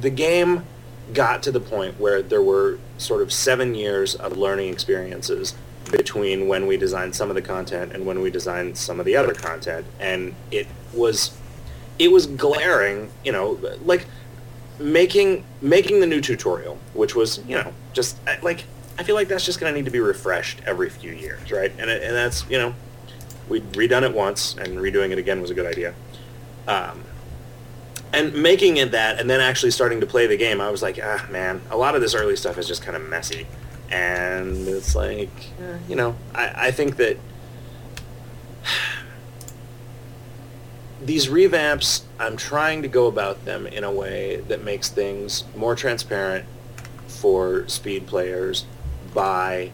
the 0.00 0.10
game 0.10 0.64
got 1.12 1.44
to 1.44 1.52
the 1.52 1.60
point 1.60 2.00
where 2.00 2.20
there 2.20 2.42
were 2.42 2.80
sort 2.96 3.22
of 3.22 3.32
seven 3.32 3.76
years 3.76 4.16
of 4.16 4.36
learning 4.36 4.72
experiences 4.72 5.54
between 5.92 6.48
when 6.48 6.66
we 6.66 6.76
designed 6.76 7.14
some 7.14 7.28
of 7.28 7.36
the 7.36 7.42
content 7.42 7.92
and 7.92 8.04
when 8.04 8.20
we 8.20 8.30
designed 8.30 8.76
some 8.76 8.98
of 8.98 9.06
the 9.06 9.14
other 9.14 9.34
content, 9.34 9.86
and 10.00 10.34
it 10.50 10.66
was 10.92 11.38
it 11.96 12.10
was 12.10 12.26
glaring, 12.26 13.12
you 13.24 13.30
know, 13.30 13.60
like 13.84 14.04
making 14.78 15.44
making 15.60 16.00
the 16.00 16.06
new 16.06 16.20
tutorial, 16.20 16.78
which 16.94 17.14
was 17.14 17.42
you 17.46 17.56
know 17.56 17.72
just 17.92 18.18
like 18.42 18.64
I 18.98 19.02
feel 19.02 19.14
like 19.14 19.28
that's 19.28 19.44
just 19.44 19.60
going 19.60 19.72
to 19.72 19.78
need 19.78 19.84
to 19.84 19.90
be 19.90 20.00
refreshed 20.00 20.60
every 20.66 20.90
few 20.90 21.12
years, 21.12 21.52
right? 21.52 21.72
And 21.78 21.88
it, 21.88 22.02
and 22.02 22.14
that's 22.14 22.48
you 22.50 22.58
know 22.58 22.74
we'd 23.48 23.64
redone 23.72 24.02
it 24.02 24.14
once 24.14 24.56
and 24.56 24.78
redoing 24.78 25.10
it 25.10 25.18
again 25.18 25.40
was 25.40 25.50
a 25.50 25.54
good 25.54 25.66
idea. 25.66 25.94
Um, 26.66 27.02
and 28.12 28.34
making 28.34 28.78
it 28.78 28.92
that 28.92 29.20
and 29.20 29.28
then 29.28 29.40
actually 29.40 29.70
starting 29.70 30.00
to 30.00 30.06
play 30.06 30.26
the 30.26 30.36
game, 30.36 30.60
I 30.60 30.70
was 30.70 30.82
like, 30.82 30.98
ah 31.02 31.26
man, 31.30 31.60
a 31.70 31.76
lot 31.76 31.94
of 31.94 32.00
this 32.00 32.14
early 32.14 32.36
stuff 32.36 32.58
is 32.58 32.66
just 32.66 32.82
kind 32.82 32.96
of 32.96 33.06
messy, 33.08 33.46
and 33.90 34.66
it's 34.66 34.94
like 34.94 35.30
eh, 35.60 35.78
you 35.88 35.96
know 35.96 36.16
I, 36.34 36.68
I 36.68 36.70
think 36.70 36.96
that 36.96 37.18
these 41.02 41.28
revamps, 41.28 42.02
I'm 42.18 42.36
trying 42.36 42.82
to 42.82 42.88
go 42.88 43.06
about 43.06 43.44
them 43.44 43.66
in 43.66 43.84
a 43.84 43.92
way 43.92 44.36
that 44.48 44.64
makes 44.64 44.88
things 44.88 45.44
more 45.56 45.74
transparent 45.76 46.44
for 47.06 47.66
speed 47.68 48.06
players 48.06 48.64
by 49.14 49.70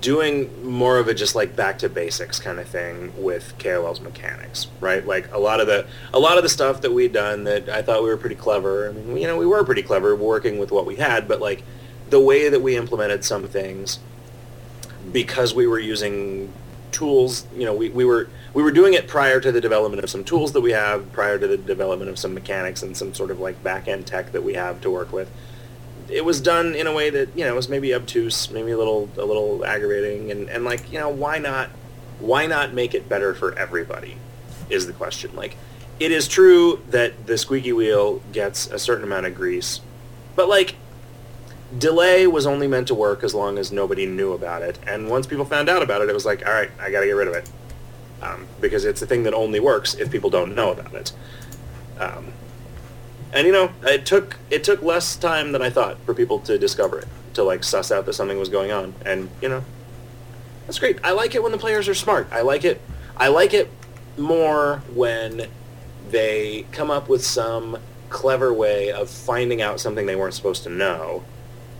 doing 0.00 0.68
more 0.68 0.98
of 0.98 1.08
a 1.08 1.14
just 1.14 1.34
like 1.34 1.56
back 1.56 1.78
to 1.78 1.88
basics 1.88 2.38
kind 2.38 2.58
of 2.58 2.68
thing 2.68 3.12
with 3.22 3.54
KOL's 3.58 4.00
mechanics, 4.00 4.66
right? 4.80 5.06
Like 5.06 5.32
a 5.32 5.38
lot 5.38 5.60
of 5.60 5.66
the 5.66 5.86
a 6.12 6.18
lot 6.18 6.36
of 6.36 6.42
the 6.42 6.48
stuff 6.48 6.82
that 6.82 6.92
we'd 6.92 7.12
done 7.12 7.44
that 7.44 7.68
I 7.68 7.82
thought 7.82 8.02
we 8.02 8.08
were 8.08 8.16
pretty 8.16 8.36
clever. 8.36 8.90
I 8.90 8.92
mean, 8.92 9.16
you 9.16 9.26
know, 9.26 9.36
we 9.36 9.46
were 9.46 9.64
pretty 9.64 9.82
clever 9.82 10.14
working 10.14 10.58
with 10.58 10.70
what 10.70 10.84
we 10.84 10.96
had, 10.96 11.26
but 11.26 11.40
like 11.40 11.62
the 12.10 12.20
way 12.20 12.48
that 12.48 12.60
we 12.60 12.76
implemented 12.76 13.24
some 13.24 13.48
things 13.48 13.98
because 15.10 15.54
we 15.54 15.66
were 15.66 15.78
using 15.78 16.52
tools, 16.92 17.46
you 17.54 17.64
know, 17.64 17.74
we, 17.74 17.88
we 17.90 18.04
were 18.04 18.28
we 18.54 18.62
were 18.62 18.72
doing 18.72 18.94
it 18.94 19.06
prior 19.06 19.40
to 19.40 19.52
the 19.52 19.60
development 19.60 20.02
of 20.02 20.10
some 20.10 20.24
tools 20.24 20.52
that 20.52 20.60
we 20.60 20.72
have, 20.72 21.12
prior 21.12 21.38
to 21.38 21.46
the 21.46 21.56
development 21.56 22.10
of 22.10 22.18
some 22.18 22.34
mechanics 22.34 22.82
and 22.82 22.96
some 22.96 23.14
sort 23.14 23.30
of 23.30 23.40
like 23.40 23.62
back 23.62 23.88
end 23.88 24.06
tech 24.06 24.32
that 24.32 24.42
we 24.42 24.54
have 24.54 24.80
to 24.80 24.90
work 24.90 25.12
with. 25.12 25.30
It 26.08 26.24
was 26.24 26.40
done 26.40 26.74
in 26.74 26.86
a 26.86 26.92
way 26.92 27.10
that, 27.10 27.36
you 27.36 27.44
know, 27.44 27.54
was 27.54 27.68
maybe 27.68 27.94
obtuse, 27.94 28.50
maybe 28.50 28.70
a 28.70 28.78
little 28.78 29.10
a 29.16 29.24
little 29.24 29.64
aggravating 29.64 30.30
and, 30.30 30.48
and 30.48 30.64
like, 30.64 30.90
you 30.90 30.98
know, 30.98 31.08
why 31.08 31.38
not 31.38 31.70
why 32.20 32.46
not 32.46 32.72
make 32.72 32.94
it 32.94 33.08
better 33.08 33.34
for 33.34 33.56
everybody 33.58 34.16
is 34.70 34.86
the 34.86 34.92
question. 34.92 35.34
Like 35.36 35.56
it 36.00 36.12
is 36.12 36.28
true 36.28 36.82
that 36.90 37.26
the 37.26 37.36
squeaky 37.36 37.72
wheel 37.72 38.20
gets 38.32 38.66
a 38.68 38.78
certain 38.78 39.04
amount 39.04 39.26
of 39.26 39.34
grease, 39.34 39.80
but 40.34 40.48
like 40.48 40.76
delay 41.76 42.26
was 42.26 42.46
only 42.46 42.66
meant 42.66 42.88
to 42.88 42.94
work 42.94 43.22
as 43.22 43.34
long 43.34 43.58
as 43.58 43.70
nobody 43.70 44.06
knew 44.06 44.32
about 44.32 44.62
it. 44.62 44.78
And 44.86 45.10
once 45.10 45.26
people 45.26 45.44
found 45.44 45.68
out 45.68 45.82
about 45.82 46.00
it, 46.00 46.08
it 46.08 46.14
was 46.14 46.24
like, 46.24 46.46
all 46.46 46.52
right, 46.52 46.70
I 46.80 46.90
got 46.90 47.00
to 47.00 47.06
get 47.06 47.12
rid 47.12 47.28
of 47.28 47.34
it. 47.34 47.50
Um, 48.22 48.46
because 48.60 48.84
it's 48.84 49.02
a 49.02 49.06
thing 49.06 49.22
that 49.24 49.34
only 49.34 49.60
works 49.60 49.94
if 49.94 50.10
people 50.10 50.30
don't 50.30 50.54
know 50.54 50.72
about 50.72 50.94
it. 50.94 51.12
Um, 52.00 52.32
and 53.32 53.46
you 53.46 53.52
know, 53.52 53.70
it 53.82 54.06
took 54.06 54.36
it 54.50 54.64
took 54.64 54.82
less 54.82 55.14
time 55.16 55.52
than 55.52 55.62
I 55.62 55.70
thought 55.70 55.98
for 56.00 56.14
people 56.14 56.40
to 56.40 56.58
discover 56.58 56.98
it, 56.98 57.08
to 57.34 57.44
like 57.44 57.62
suss 57.62 57.92
out 57.92 58.06
that 58.06 58.14
something 58.14 58.38
was 58.38 58.48
going 58.48 58.72
on. 58.72 58.94
And 59.04 59.28
you 59.40 59.48
know, 59.48 59.64
that's 60.66 60.78
great. 60.78 60.98
I 61.04 61.12
like 61.12 61.34
it 61.34 61.42
when 61.42 61.52
the 61.52 61.58
players 61.58 61.88
are 61.88 61.94
smart. 61.94 62.28
I 62.32 62.40
like 62.40 62.64
it. 62.64 62.80
I 63.16 63.28
like 63.28 63.54
it 63.54 63.70
more 64.16 64.82
when 64.94 65.46
they 66.10 66.66
come 66.72 66.90
up 66.90 67.08
with 67.08 67.24
some 67.24 67.78
clever 68.08 68.52
way 68.52 68.90
of 68.90 69.10
finding 69.10 69.60
out 69.60 69.78
something 69.78 70.06
they 70.06 70.16
weren't 70.16 70.34
supposed 70.34 70.62
to 70.64 70.70
know 70.70 71.22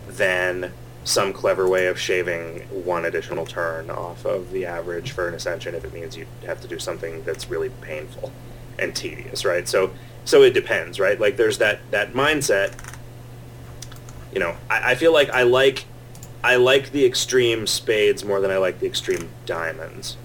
than 0.08 0.72
some 1.04 1.32
clever 1.32 1.66
way 1.66 1.86
of 1.86 1.98
shaving 1.98 2.60
one 2.84 3.04
additional 3.04 3.46
turn 3.46 3.88
off 3.88 4.26
of 4.26 4.50
the 4.50 4.66
average 4.66 5.12
for 5.12 5.26
an 5.26 5.34
ascension 5.34 5.74
if 5.74 5.84
it 5.84 5.92
means 5.92 6.16
you 6.16 6.26
have 6.44 6.60
to 6.60 6.68
do 6.68 6.78
something 6.78 7.22
that's 7.24 7.48
really 7.48 7.70
painful 7.80 8.30
and 8.78 8.94
tedious, 8.94 9.44
right? 9.44 9.66
So 9.66 9.90
so 10.24 10.42
it 10.42 10.52
depends, 10.52 11.00
right? 11.00 11.18
Like 11.18 11.36
there's 11.36 11.58
that 11.58 11.80
that 11.90 12.12
mindset. 12.12 12.74
You 14.32 14.40
know, 14.40 14.56
I, 14.68 14.92
I 14.92 14.94
feel 14.94 15.12
like 15.12 15.30
I 15.30 15.44
like 15.44 15.86
I 16.44 16.56
like 16.56 16.92
the 16.92 17.04
extreme 17.04 17.66
spades 17.66 18.24
more 18.24 18.40
than 18.40 18.50
I 18.50 18.58
like 18.58 18.80
the 18.80 18.86
extreme 18.86 19.30
diamonds. 19.46 20.16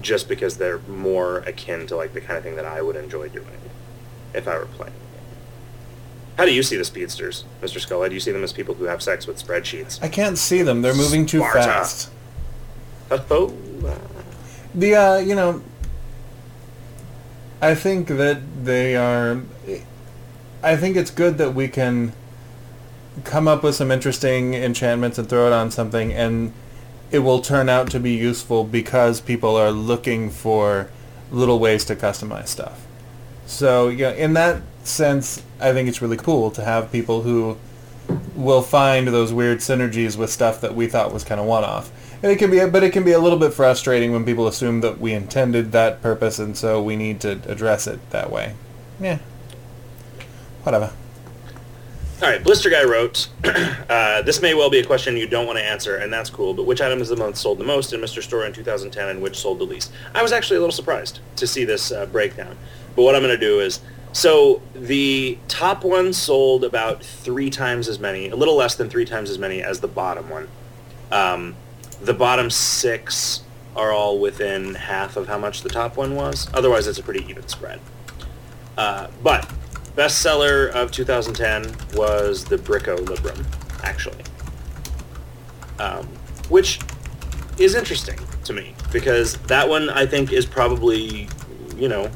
Just 0.00 0.28
because 0.28 0.58
they're 0.58 0.80
more 0.80 1.38
akin 1.38 1.86
to 1.86 1.96
like 1.96 2.12
the 2.12 2.20
kind 2.20 2.36
of 2.36 2.44
thing 2.44 2.56
that 2.56 2.66
I 2.66 2.82
would 2.82 2.96
enjoy 2.96 3.30
doing 3.30 3.60
if 4.34 4.46
I 4.46 4.58
were 4.58 4.66
playing. 4.66 4.92
How 6.36 6.44
do 6.44 6.52
you 6.52 6.62
see 6.62 6.76
the 6.76 6.84
speedsters, 6.84 7.44
Mr. 7.62 7.78
Skull? 7.80 8.08
Do 8.08 8.14
you 8.14 8.20
see 8.20 8.32
them 8.32 8.42
as 8.42 8.52
people 8.52 8.74
who 8.74 8.84
have 8.84 9.02
sex 9.02 9.26
with 9.26 9.44
spreadsheets? 9.44 10.02
I 10.02 10.08
can't 10.08 10.36
see 10.36 10.62
them. 10.62 10.82
They're 10.82 10.94
moving 10.94 11.26
too 11.26 11.38
Sparta. 11.38 11.62
fast. 11.62 12.10
Oh, 13.10 13.54
The 14.74 14.94
uh, 14.96 15.18
you 15.18 15.34
know, 15.36 15.62
I 17.62 17.74
think 17.74 18.08
that 18.08 18.64
they 18.64 18.96
are. 18.96 19.42
I 20.62 20.76
think 20.76 20.96
it's 20.96 21.10
good 21.10 21.38
that 21.38 21.54
we 21.54 21.68
can 21.68 22.14
come 23.22 23.46
up 23.46 23.62
with 23.62 23.76
some 23.76 23.92
interesting 23.92 24.54
enchantments 24.54 25.18
and 25.18 25.28
throw 25.28 25.46
it 25.46 25.52
on 25.52 25.70
something, 25.70 26.12
and 26.12 26.52
it 27.12 27.20
will 27.20 27.40
turn 27.40 27.68
out 27.68 27.90
to 27.92 28.00
be 28.00 28.12
useful 28.12 28.64
because 28.64 29.20
people 29.20 29.54
are 29.54 29.70
looking 29.70 30.30
for 30.30 30.90
little 31.30 31.60
ways 31.60 31.84
to 31.84 31.94
customize 31.94 32.48
stuff. 32.48 32.84
So 33.46 33.88
yeah, 33.88 34.10
in 34.10 34.32
that 34.32 34.62
sense, 34.90 35.42
I 35.60 35.72
think 35.72 35.88
it's 35.88 36.02
really 36.02 36.16
cool 36.16 36.50
to 36.52 36.64
have 36.64 36.92
people 36.92 37.22
who 37.22 37.56
will 38.34 38.62
find 38.62 39.08
those 39.08 39.32
weird 39.32 39.58
synergies 39.58 40.16
with 40.16 40.30
stuff 40.30 40.60
that 40.60 40.74
we 40.74 40.86
thought 40.86 41.12
was 41.12 41.24
kind 41.24 41.40
of 41.40 41.46
one-off. 41.46 41.90
And 42.22 42.32
it 42.32 42.36
can 42.36 42.50
be, 42.50 42.64
but 42.66 42.82
it 42.82 42.92
can 42.92 43.04
be 43.04 43.12
a 43.12 43.18
little 43.18 43.38
bit 43.38 43.52
frustrating 43.52 44.12
when 44.12 44.24
people 44.24 44.46
assume 44.46 44.80
that 44.80 45.00
we 45.00 45.12
intended 45.12 45.72
that 45.72 46.00
purpose, 46.00 46.38
and 46.38 46.56
so 46.56 46.82
we 46.82 46.96
need 46.96 47.20
to 47.20 47.40
address 47.46 47.86
it 47.86 47.98
that 48.10 48.30
way. 48.30 48.54
Yeah, 49.00 49.18
whatever. 50.62 50.92
All 52.22 52.30
right, 52.30 52.42
Blister 52.42 52.70
Guy 52.70 52.84
wrote, 52.84 53.28
uh, 53.90 54.22
this 54.22 54.40
may 54.40 54.54
well 54.54 54.70
be 54.70 54.78
a 54.78 54.84
question 54.86 55.16
you 55.16 55.26
don't 55.26 55.46
want 55.46 55.58
to 55.58 55.64
answer, 55.64 55.96
and 55.96 56.12
that's 56.12 56.30
cool, 56.30 56.54
but 56.54 56.64
which 56.64 56.80
item 56.80 57.02
is 57.02 57.08
the 57.08 57.16
month 57.16 57.36
sold 57.36 57.58
the 57.58 57.64
most 57.64 57.92
in 57.92 58.00
Mr. 58.00 58.22
Store 58.22 58.46
in 58.46 58.52
2010 58.52 59.08
and 59.08 59.20
which 59.20 59.36
sold 59.36 59.58
the 59.58 59.64
least? 59.64 59.92
I 60.14 60.22
was 60.22 60.32
actually 60.32 60.56
a 60.56 60.60
little 60.60 60.72
surprised 60.72 61.20
to 61.36 61.46
see 61.46 61.64
this 61.64 61.92
uh, 61.92 62.06
breakdown. 62.06 62.56
But 62.96 63.02
what 63.02 63.14
I'm 63.14 63.22
going 63.22 63.38
to 63.38 63.46
do 63.46 63.60
is, 63.60 63.80
so 64.14 64.62
the 64.74 65.36
top 65.48 65.82
one 65.84 66.12
sold 66.12 66.62
about 66.62 67.02
three 67.04 67.50
times 67.50 67.88
as 67.88 67.98
many, 67.98 68.28
a 68.28 68.36
little 68.36 68.54
less 68.54 68.76
than 68.76 68.88
three 68.88 69.04
times 69.04 69.28
as 69.28 69.40
many 69.40 69.60
as 69.60 69.80
the 69.80 69.88
bottom 69.88 70.30
one. 70.30 70.48
Um, 71.10 71.56
the 72.00 72.14
bottom 72.14 72.48
six 72.48 73.42
are 73.74 73.90
all 73.90 74.20
within 74.20 74.76
half 74.76 75.16
of 75.16 75.26
how 75.26 75.36
much 75.36 75.62
the 75.62 75.68
top 75.68 75.96
one 75.96 76.14
was. 76.14 76.48
Otherwise, 76.54 76.86
it's 76.86 77.00
a 77.00 77.02
pretty 77.02 77.28
even 77.28 77.46
spread. 77.48 77.80
Uh, 78.78 79.08
but 79.20 79.52
bestseller 79.96 80.70
of 80.70 80.92
2010 80.92 81.74
was 81.98 82.44
the 82.44 82.56
Bricko 82.56 82.96
Libram, 82.98 83.44
actually, 83.82 84.22
um, 85.80 86.06
which 86.48 86.78
is 87.58 87.74
interesting 87.74 88.20
to 88.44 88.52
me 88.52 88.76
because 88.92 89.36
that 89.48 89.68
one 89.68 89.90
I 89.90 90.06
think 90.06 90.32
is 90.32 90.46
probably, 90.46 91.28
you 91.76 91.88
know, 91.88 92.08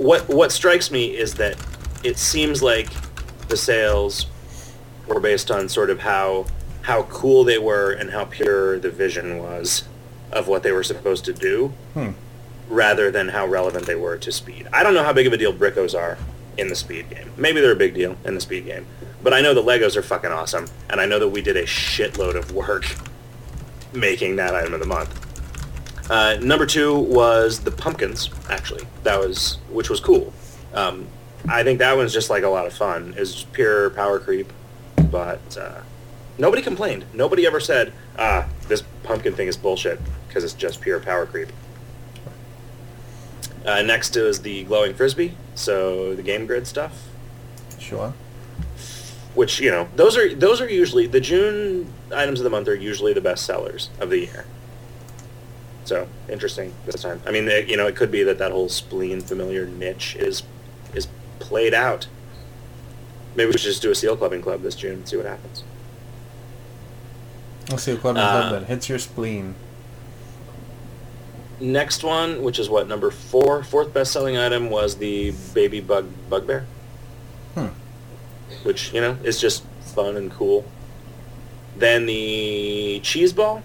what 0.00 0.26
what 0.28 0.50
strikes 0.50 0.90
me 0.90 1.06
is 1.14 1.34
that 1.34 1.56
it 2.02 2.16
seems 2.16 2.62
like 2.62 2.88
the 3.48 3.56
sales 3.56 4.26
were 5.06 5.20
based 5.20 5.50
on 5.50 5.68
sort 5.68 5.90
of 5.90 6.00
how 6.00 6.46
how 6.80 7.02
cool 7.04 7.44
they 7.44 7.58
were 7.58 7.92
and 7.92 8.10
how 8.10 8.24
pure 8.24 8.78
the 8.78 8.90
vision 8.90 9.38
was 9.38 9.84
of 10.32 10.48
what 10.48 10.62
they 10.62 10.72
were 10.72 10.82
supposed 10.82 11.26
to 11.26 11.34
do 11.34 11.68
Hmm. 11.92 12.12
rather 12.70 13.10
than 13.10 13.28
how 13.28 13.46
relevant 13.46 13.84
they 13.84 13.94
were 13.94 14.16
to 14.16 14.32
speed. 14.32 14.66
I 14.72 14.82
don't 14.82 14.94
know 14.94 15.04
how 15.04 15.12
big 15.12 15.26
of 15.26 15.34
a 15.34 15.36
deal 15.36 15.52
Brickos 15.52 15.94
are 15.94 16.16
in 16.56 16.68
the 16.68 16.74
speed 16.76 17.10
game. 17.10 17.30
Maybe 17.36 17.60
they're 17.60 17.72
a 17.72 17.76
big 17.76 17.94
deal 17.94 18.16
in 18.24 18.34
the 18.34 18.40
speed 18.40 18.64
game. 18.64 18.86
But 19.22 19.34
I 19.34 19.42
know 19.42 19.52
the 19.52 19.62
Legos 19.62 19.96
are 19.96 20.02
fucking 20.02 20.30
awesome, 20.32 20.66
and 20.88 20.98
I 20.98 21.04
know 21.04 21.18
that 21.18 21.28
we 21.28 21.42
did 21.42 21.56
a 21.58 21.64
shitload 21.64 22.36
of 22.36 22.52
work 22.54 22.84
making 23.92 24.36
that 24.36 24.54
item 24.54 24.72
of 24.72 24.80
the 24.80 24.86
month. 24.86 25.10
Uh, 26.10 26.36
number 26.42 26.66
two 26.66 26.98
was 26.98 27.60
the 27.60 27.70
pumpkins, 27.70 28.30
actually. 28.50 28.84
That 29.04 29.20
was, 29.20 29.58
which 29.70 29.88
was 29.88 30.00
cool. 30.00 30.32
Um, 30.74 31.06
I 31.48 31.62
think 31.62 31.78
that 31.78 31.96
one's 31.96 32.12
just 32.12 32.28
like 32.30 32.42
a 32.42 32.48
lot 32.48 32.66
of 32.66 32.72
fun. 32.72 33.14
It's 33.16 33.44
pure 33.44 33.90
power 33.90 34.18
creep, 34.18 34.52
but 35.10 35.56
uh, 35.56 35.82
nobody 36.36 36.62
complained. 36.62 37.04
Nobody 37.14 37.46
ever 37.46 37.60
said, 37.60 37.92
ah, 38.18 38.48
this 38.66 38.82
pumpkin 39.04 39.34
thing 39.34 39.46
is 39.46 39.56
bullshit 39.56 40.00
because 40.26 40.42
it's 40.42 40.52
just 40.52 40.80
pure 40.80 40.98
power 40.98 41.26
creep. 41.26 41.48
Uh, 43.64 43.82
next 43.82 44.16
is 44.16 44.42
the 44.42 44.64
glowing 44.64 44.94
frisbee, 44.94 45.34
so 45.54 46.14
the 46.16 46.22
game 46.22 46.44
grid 46.46 46.66
stuff, 46.66 47.04
Sure. 47.78 48.14
which 49.34 49.60
you 49.60 49.70
know 49.70 49.86
those 49.96 50.16
are 50.16 50.34
those 50.34 50.60
are 50.60 50.68
usually 50.68 51.06
the 51.06 51.20
June 51.20 51.92
items 52.14 52.40
of 52.40 52.44
the 52.44 52.50
month 52.50 52.68
are 52.68 52.74
usually 52.74 53.12
the 53.12 53.20
best 53.20 53.44
sellers 53.44 53.90
of 54.00 54.08
the 54.10 54.18
year. 54.18 54.44
So 55.90 56.06
interesting 56.28 56.72
this 56.86 57.02
time. 57.02 57.20
I 57.26 57.32
mean, 57.32 57.48
it, 57.48 57.66
you 57.68 57.76
know, 57.76 57.88
it 57.88 57.96
could 57.96 58.12
be 58.12 58.22
that 58.22 58.38
that 58.38 58.52
whole 58.52 58.68
spleen 58.68 59.20
familiar 59.20 59.66
niche 59.66 60.14
is 60.14 60.44
is 60.94 61.08
played 61.40 61.74
out. 61.74 62.06
Maybe 63.34 63.50
we 63.50 63.58
should 63.58 63.72
just 63.72 63.82
do 63.82 63.90
a 63.90 63.94
seal 63.96 64.16
clubbing 64.16 64.40
club 64.40 64.62
this 64.62 64.76
June 64.76 64.92
and 64.92 65.08
see 65.08 65.16
what 65.16 65.26
happens. 65.26 65.64
Let's 67.70 67.82
see 67.82 67.90
a 67.90 67.96
club 67.96 68.16
Uh, 68.16 68.20
club 68.20 68.52
that 68.52 68.68
hits 68.68 68.88
your 68.88 69.00
spleen. 69.00 69.56
Next 71.58 72.04
one, 72.04 72.44
which 72.44 72.60
is 72.60 72.70
what 72.70 72.86
number 72.86 73.10
four, 73.10 73.64
fourth 73.64 73.92
best 73.92 74.12
selling 74.12 74.36
item 74.36 74.70
was 74.70 74.98
the 74.98 75.32
baby 75.54 75.80
bug 75.80 76.06
bugbear. 76.28 76.66
Hmm. 77.56 77.70
which 78.62 78.92
you 78.94 79.00
know 79.00 79.18
is 79.24 79.40
just 79.40 79.64
fun 79.80 80.16
and 80.16 80.30
cool. 80.30 80.64
Then 81.76 82.06
the 82.06 83.00
cheese 83.02 83.32
ball, 83.32 83.64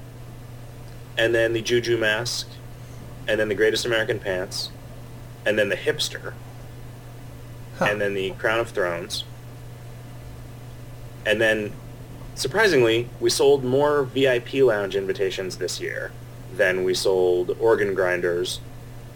and 1.17 1.33
then 1.33 1.53
the 1.53 1.61
juju 1.61 1.97
mask, 1.97 2.47
and 3.27 3.39
then 3.39 3.49
the 3.49 3.55
greatest 3.55 3.85
American 3.85 4.19
pants, 4.19 4.69
and 5.45 5.57
then 5.57 5.69
the 5.69 5.75
hipster, 5.77 6.33
Huh. 7.77 7.87
and 7.91 7.99
then 8.01 8.13
the 8.13 8.31
crown 8.31 8.59
of 8.59 8.69
thrones, 8.69 9.23
and 11.25 11.41
then 11.41 11.73
surprisingly 12.35 13.09
we 13.19 13.29
sold 13.29 13.63
more 13.63 14.03
VIP 14.03 14.55
lounge 14.55 14.95
invitations 14.95 15.57
this 15.57 15.79
year 15.79 16.11
than 16.55 16.83
we 16.83 16.93
sold 16.93 17.55
organ 17.59 17.93
grinders 17.93 18.59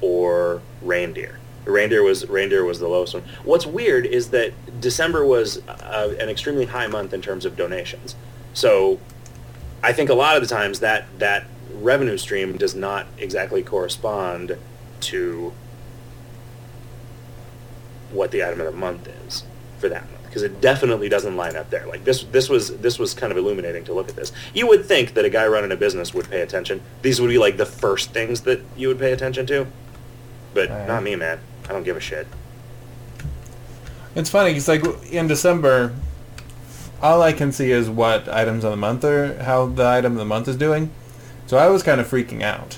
or 0.01 0.61
reindeer. 0.81 1.39
Reindeer 1.65 2.01
was 2.01 2.27
reindeer 2.27 2.63
was 2.65 2.80
the 2.80 2.88
lowest 2.88 3.13
one. 3.13 3.23
What's 3.43 3.65
weird 3.65 4.05
is 4.05 4.30
that 4.31 4.53
December 4.81 5.26
was 5.26 5.61
uh, 5.67 6.15
an 6.19 6.30
extremely 6.30 6.65
high 6.65 6.88
month 6.88 7.13
in 7.13 7.21
terms 7.21 7.45
of 7.45 7.55
donations. 7.55 8.15
So 8.53 8.99
I 9.84 9.93
think 9.93 10.09
a 10.09 10.13
lot 10.13 10.35
of 10.35 10.41
the 10.41 10.47
times 10.47 10.80
that 10.80 11.05
that 11.19 11.45
revenue 11.81 12.18
stream 12.18 12.57
does 12.57 12.76
not 12.76 13.07
exactly 13.18 13.64
correspond 13.64 14.57
to 15.01 15.53
what 18.11 18.31
the 18.31 18.43
item 18.43 18.60
of 18.60 18.65
the 18.65 18.72
month 18.72 19.07
is 19.27 19.43
for 19.77 19.89
that 19.89 20.10
month 20.10 20.19
because 20.26 20.43
it 20.43 20.61
definitely 20.61 21.10
doesn't 21.10 21.35
line 21.35 21.56
up 21.56 21.69
there. 21.69 21.85
Like 21.88 22.03
this 22.03 22.23
this 22.23 22.49
was 22.49 22.77
this 22.77 22.99
was 22.99 23.14
kind 23.14 23.31
of 23.31 23.38
illuminating 23.38 23.84
to 23.85 23.93
look 23.93 24.10
at 24.10 24.15
this. 24.15 24.31
You 24.53 24.68
would 24.68 24.85
think 24.85 25.14
that 25.15 25.26
a 25.26 25.30
guy 25.30 25.47
running 25.47 25.72
a 25.72 25.76
business 25.76 26.14
would 26.14 26.30
pay 26.30 26.41
attention. 26.41 26.81
These 27.01 27.19
would 27.19 27.30
be 27.30 27.38
like 27.38 27.57
the 27.57 27.65
first 27.65 28.11
things 28.11 28.41
that 28.41 28.61
you 28.77 28.88
would 28.88 28.99
pay 28.99 29.11
attention 29.11 29.45
to. 29.47 29.68
But 30.53 30.69
Right. 30.69 30.88
not 30.88 31.03
me, 31.03 31.15
man. 31.15 31.39
I 31.68 31.73
don't 31.73 31.84
give 31.84 31.97
a 31.97 32.01
shit. 32.01 32.27
It's 34.15 34.30
funny 34.30 34.51
because 34.51 34.68
like 34.68 34.84
in 35.11 35.27
December, 35.27 35.93
all 37.01 37.22
I 37.22 37.31
can 37.34 37.51
see 37.51 37.72
is 37.72 37.89
what 37.89 38.27
items 38.27 38.64
of 38.64 38.72
the 38.72 38.77
month 38.77 39.03
are, 39.03 39.41
how 39.43 39.68
the 39.68 39.88
item 39.88 40.14
of 40.14 40.18
the 40.19 40.26
month 40.26 40.47
is 40.47 40.56
doing. 40.56 40.91
So 41.49 41.57
I 41.57 41.67
was 41.69 41.81
kind 41.81 41.99
of 41.99 42.07
freaking 42.07 42.43
out. 42.43 42.77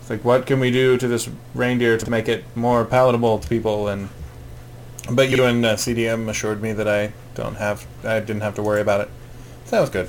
It's 0.00 0.08
like, 0.08 0.24
what 0.24 0.46
can 0.46 0.58
we 0.58 0.70
do 0.70 0.96
to 0.96 1.06
this 1.06 1.28
reindeer 1.54 1.98
to 1.98 2.10
make 2.10 2.30
it 2.30 2.44
more 2.56 2.82
palatable 2.86 3.40
to 3.40 3.46
people? 3.46 3.88
And 3.88 4.08
But 5.10 5.28
you 5.28 5.44
and 5.44 5.66
uh, 5.66 5.76
CDM 5.76 6.26
assured 6.30 6.62
me 6.62 6.72
that 6.72 6.88
I 6.88 7.12
don't 7.34 7.56
have, 7.56 7.86
I 8.02 8.20
didn't 8.20 8.40
have 8.40 8.54
to 8.54 8.62
worry 8.62 8.80
about 8.80 9.02
it. 9.02 9.10
So 9.66 9.76
that 9.76 9.80
was 9.82 9.90
good. 9.90 10.08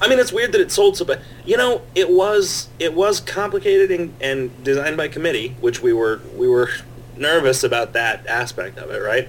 I 0.00 0.06
mean, 0.08 0.20
it's 0.20 0.32
weird 0.32 0.52
that 0.52 0.60
it 0.60 0.70
sold 0.70 0.96
so 0.96 1.04
bad. 1.04 1.20
You 1.44 1.56
know, 1.56 1.82
it 1.96 2.10
was 2.10 2.68
it 2.78 2.94
was 2.94 3.18
complicated 3.18 3.90
and, 3.90 4.14
and 4.20 4.62
designed 4.62 4.96
by 4.96 5.08
committee, 5.08 5.56
which 5.60 5.82
we 5.82 5.92
were 5.92 6.20
we 6.36 6.46
were 6.46 6.70
nervous 7.16 7.64
about 7.64 7.92
that 7.94 8.24
aspect 8.28 8.78
of 8.78 8.88
it, 8.92 9.02
right? 9.02 9.28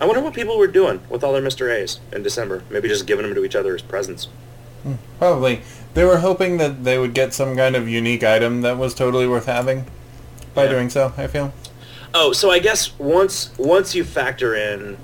I 0.00 0.04
wonder 0.04 0.20
what 0.20 0.34
people 0.34 0.58
were 0.58 0.66
doing 0.66 1.00
with 1.08 1.22
all 1.22 1.32
their 1.32 1.42
Mr. 1.42 1.72
A's 1.72 2.00
in 2.12 2.24
December. 2.24 2.64
Maybe 2.70 2.88
just 2.88 3.06
giving 3.06 3.24
them 3.24 3.36
to 3.36 3.44
each 3.44 3.54
other 3.54 3.72
as 3.72 3.82
presents. 3.82 4.26
Probably. 5.18 5.62
They 5.94 6.04
were 6.04 6.18
hoping 6.18 6.58
that 6.58 6.84
they 6.84 6.98
would 6.98 7.14
get 7.14 7.34
some 7.34 7.56
kind 7.56 7.74
of 7.74 7.88
unique 7.88 8.22
item 8.22 8.62
that 8.62 8.78
was 8.78 8.94
totally 8.94 9.26
worth 9.26 9.46
having 9.46 9.86
by 10.54 10.64
Yeah. 10.64 10.70
doing 10.70 10.90
so, 10.90 11.12
I 11.16 11.26
feel. 11.26 11.52
Oh, 12.14 12.32
so 12.32 12.50
I 12.50 12.58
guess 12.58 12.98
once 12.98 13.50
once 13.58 13.94
you 13.94 14.04
factor 14.04 14.54
in, 14.54 14.96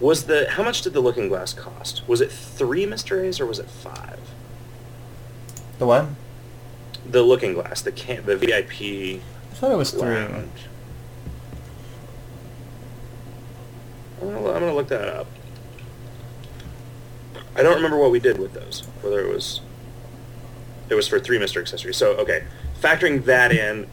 was 0.00 0.24
the 0.24 0.46
how 0.50 0.62
much 0.62 0.82
did 0.82 0.92
the 0.92 1.00
Looking 1.00 1.28
Glass 1.28 1.52
cost? 1.54 2.02
Was 2.06 2.20
it 2.20 2.30
three 2.32 2.86
Mr. 2.86 3.22
A's 3.22 3.40
or 3.40 3.46
was 3.46 3.58
it 3.58 3.68
five? 3.68 4.18
The 5.78 5.86
what? 5.86 6.06
The 7.06 7.22
Looking 7.22 7.54
Glass, 7.54 7.82
the 7.82 7.92
can, 7.92 8.24
the 8.26 8.36
VIP 8.36 9.20
I 9.52 9.54
thought 9.54 9.72
it 9.72 9.76
was 9.76 9.90
three. 9.90 10.00
lounge. 10.02 10.50
I'm 14.22 14.28
I'm 14.36 14.42
gonna 14.42 14.74
look 14.74 14.88
that 14.88 15.08
up. 15.08 15.26
I 17.56 17.62
don't 17.62 17.76
remember 17.76 17.98
what 17.98 18.10
we 18.10 18.18
did 18.20 18.38
with 18.38 18.52
those. 18.52 18.82
Whether 19.02 19.20
it 19.20 19.32
was 19.32 19.60
it 20.88 20.94
was 20.94 21.08
for 21.08 21.18
three 21.20 21.38
Mister 21.38 21.60
accessories. 21.60 21.96
So 21.96 22.12
okay, 22.16 22.44
factoring 22.80 23.24
that 23.24 23.52
in, 23.52 23.86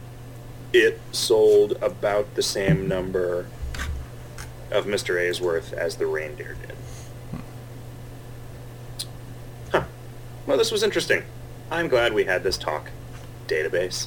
it 0.72 1.00
sold 1.12 1.72
about 1.82 2.34
the 2.34 2.42
same 2.42 2.88
number 2.88 3.46
of 4.70 4.86
Mister 4.86 5.18
A's 5.18 5.40
worth 5.40 5.72
as 5.72 5.96
the 5.96 6.06
reindeer 6.06 6.56
did. 6.66 7.40
Huh. 9.70 9.84
Well, 10.46 10.56
this 10.58 10.70
was 10.70 10.82
interesting. 10.82 11.24
I'm 11.70 11.88
glad 11.88 12.12
we 12.12 12.24
had 12.24 12.42
this 12.42 12.56
talk. 12.56 12.90
Database. 13.48 14.06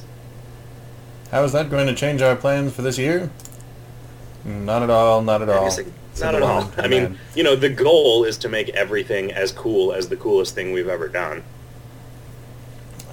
How 1.30 1.42
is 1.44 1.52
that 1.52 1.70
going 1.70 1.86
to 1.88 1.94
change 1.94 2.22
our 2.22 2.36
plans 2.36 2.72
for 2.72 2.82
this 2.82 2.98
year? 2.98 3.30
Not 4.44 4.82
at 4.82 4.90
all, 4.90 5.22
not 5.22 5.42
at 5.42 5.48
all. 5.48 5.64
guess 5.64 5.78
it- 5.78 5.92
Said 6.14 6.32
Not 6.32 6.34
at 6.36 6.42
all. 6.42 6.72
I 6.78 6.88
mean, 6.88 7.18
you 7.34 7.42
know, 7.42 7.54
the 7.56 7.68
goal 7.68 8.24
is 8.24 8.38
to 8.38 8.48
make 8.48 8.70
everything 8.70 9.30
as 9.32 9.52
cool 9.52 9.92
as 9.92 10.08
the 10.08 10.16
coolest 10.16 10.54
thing 10.54 10.72
we've 10.72 10.88
ever 10.88 11.08
done. 11.08 11.42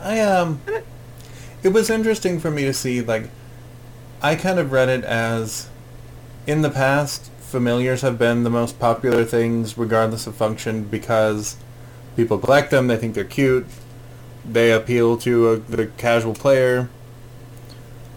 I 0.04 0.20
um 0.20 0.62
it 1.64 1.70
was 1.70 1.90
interesting 1.90 2.40
for 2.40 2.52
me 2.52 2.66
to 2.66 2.74
see 2.74 3.02
like 3.02 3.30
I 4.22 4.36
kind 4.36 4.60
of 4.60 4.72
read 4.72 4.90
it 4.90 5.04
as 5.06 5.70
in 6.46 6.62
the 6.62 6.70
past 6.70 7.32
familiars 7.40 8.02
have 8.02 8.18
been 8.18 8.44
the 8.44 8.50
most 8.50 8.80
popular 8.80 9.24
things 9.24 9.78
regardless 9.78 10.28
of 10.28 10.36
function 10.36 10.84
because 10.84 11.56
people 12.16 12.38
collect 12.38 12.72
them, 12.72 12.88
they 12.88 12.98
think 12.98 13.14
they're 13.14 13.24
cute, 13.24 13.66
they 14.44 14.72
appeal 14.72 15.18
to 15.18 15.50
a, 15.50 15.56
the 15.58 15.88
casual 15.98 16.34
player. 16.34 16.90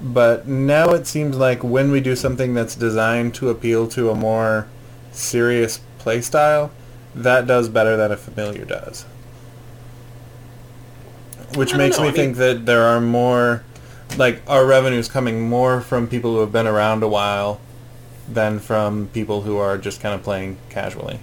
But 0.01 0.47
now 0.47 0.91
it 0.91 1.07
seems 1.07 1.37
like 1.37 1.63
when 1.63 1.91
we 1.91 2.01
do 2.01 2.17
something 2.17 2.55
that's 2.55 2.75
designed 2.75 3.35
to 3.37 3.49
appeal 3.49 3.87
to 3.89 4.11
a 4.11 4.15
more 4.15 4.69
serious 5.13 5.81
playstyle, 5.99 6.71
that 7.15 7.47
does 7.47 7.69
better 7.69 7.97
than 7.97 8.13
a 8.13 8.17
familiar 8.17 8.65
does. 8.65 9.07
Which 11.55 11.75
makes 11.75 11.99
me 11.99 12.05
I 12.05 12.07
mean- 12.07 12.15
think 12.15 12.37
that 12.37 12.67
there 12.67 12.83
are 12.83 13.01
more, 13.01 13.63
like 14.17 14.43
our 14.47 14.67
revenue's 14.67 15.09
coming 15.09 15.49
more 15.49 15.81
from 15.81 16.07
people 16.09 16.35
who 16.35 16.41
have 16.41 16.53
been 16.53 16.67
around 16.67 17.03
a 17.03 17.09
while 17.09 17.61
than 18.29 18.59
from 18.59 19.09
people 19.13 19.43
who 19.43 19.57
are 19.57 19.79
just 19.79 20.01
kind 20.01 20.15
of 20.15 20.23
playing 20.23 20.59
casually. 20.69 21.21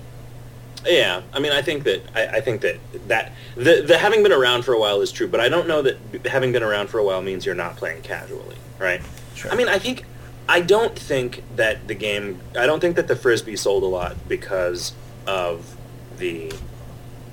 Yeah, 0.85 1.21
I 1.33 1.39
mean, 1.39 1.51
I 1.53 1.61
think 1.61 1.83
that 1.85 2.01
I, 2.13 2.37
I 2.37 2.41
think 2.41 2.61
that 2.61 2.77
that 3.07 3.31
the 3.55 3.83
the 3.87 3.97
having 3.97 4.21
been 4.21 4.33
around 4.33 4.63
for 4.63 4.73
a 4.73 4.79
while 4.79 5.01
is 5.01 5.11
true, 5.11 5.27
but 5.27 5.39
I 5.39 5.47
don't 5.47 5.67
know 5.67 5.81
that 5.81 5.97
having 6.25 6.51
been 6.51 6.63
around 6.63 6.89
for 6.89 6.99
a 6.99 7.03
while 7.03 7.21
means 7.21 7.45
you're 7.45 7.55
not 7.55 7.77
playing 7.77 8.01
casually, 8.01 8.57
right? 8.79 9.01
Sure. 9.33 9.49
I 9.51 9.55
mean, 9.55 9.69
I 9.69 9.79
think 9.79 10.05
I 10.47 10.59
don't 10.59 10.97
think 10.97 11.43
that 11.55 11.87
the 11.87 11.93
game. 11.95 12.39
I 12.57 12.65
don't 12.65 12.81
think 12.81 12.97
that 12.97 13.07
the 13.07 13.15
frisbee 13.15 13.55
sold 13.55 13.83
a 13.83 13.87
lot 13.87 14.27
because 14.27 14.93
of 15.25 15.77
the 16.17 16.51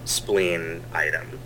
spleen 0.04 0.82
item 0.94 1.40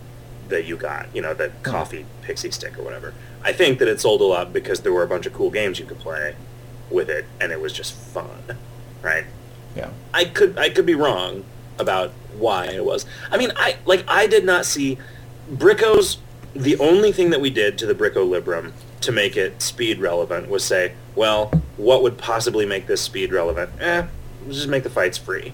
that 0.48 0.66
you 0.66 0.76
got. 0.76 1.06
You 1.14 1.22
know, 1.22 1.34
the 1.34 1.52
coffee 1.62 2.06
pixie 2.22 2.50
stick 2.50 2.78
or 2.78 2.82
whatever. 2.82 3.14
I 3.42 3.52
think 3.52 3.78
that 3.78 3.88
it 3.88 4.00
sold 4.00 4.20
a 4.20 4.24
lot 4.24 4.52
because 4.52 4.80
there 4.80 4.92
were 4.92 5.02
a 5.02 5.08
bunch 5.08 5.26
of 5.26 5.32
cool 5.32 5.50
games 5.50 5.78
you 5.78 5.84
could 5.84 5.98
play 5.98 6.34
with 6.90 7.10
it, 7.10 7.26
and 7.40 7.52
it 7.52 7.60
was 7.60 7.72
just 7.72 7.92
fun, 7.92 8.56
right? 9.02 9.24
Yeah. 9.76 9.90
I 10.12 10.24
could 10.24 10.56
I 10.58 10.70
could 10.70 10.86
be 10.86 10.94
wrong 10.94 11.44
about 11.78 12.12
why 12.38 12.66
it 12.66 12.84
was. 12.84 13.06
I 13.30 13.36
mean, 13.36 13.52
I 13.56 13.76
like 13.84 14.04
I 14.08 14.26
did 14.26 14.44
not 14.44 14.66
see 14.66 14.98
Bricko's. 15.52 16.18
The 16.54 16.78
only 16.78 17.10
thing 17.10 17.30
that 17.30 17.40
we 17.40 17.50
did 17.50 17.78
to 17.78 17.86
the 17.86 17.94
Bricko 17.94 18.28
Libram 18.28 18.72
to 19.00 19.12
make 19.12 19.36
it 19.36 19.60
speed 19.60 19.98
relevant 19.98 20.48
was 20.48 20.64
say, 20.64 20.94
well, 21.16 21.48
what 21.76 22.02
would 22.02 22.16
possibly 22.16 22.64
make 22.64 22.86
this 22.86 23.00
speed 23.00 23.32
relevant? 23.32 23.70
Eh, 23.80 24.06
let's 24.44 24.56
just 24.56 24.68
make 24.68 24.84
the 24.84 24.90
fights 24.90 25.18
free, 25.18 25.52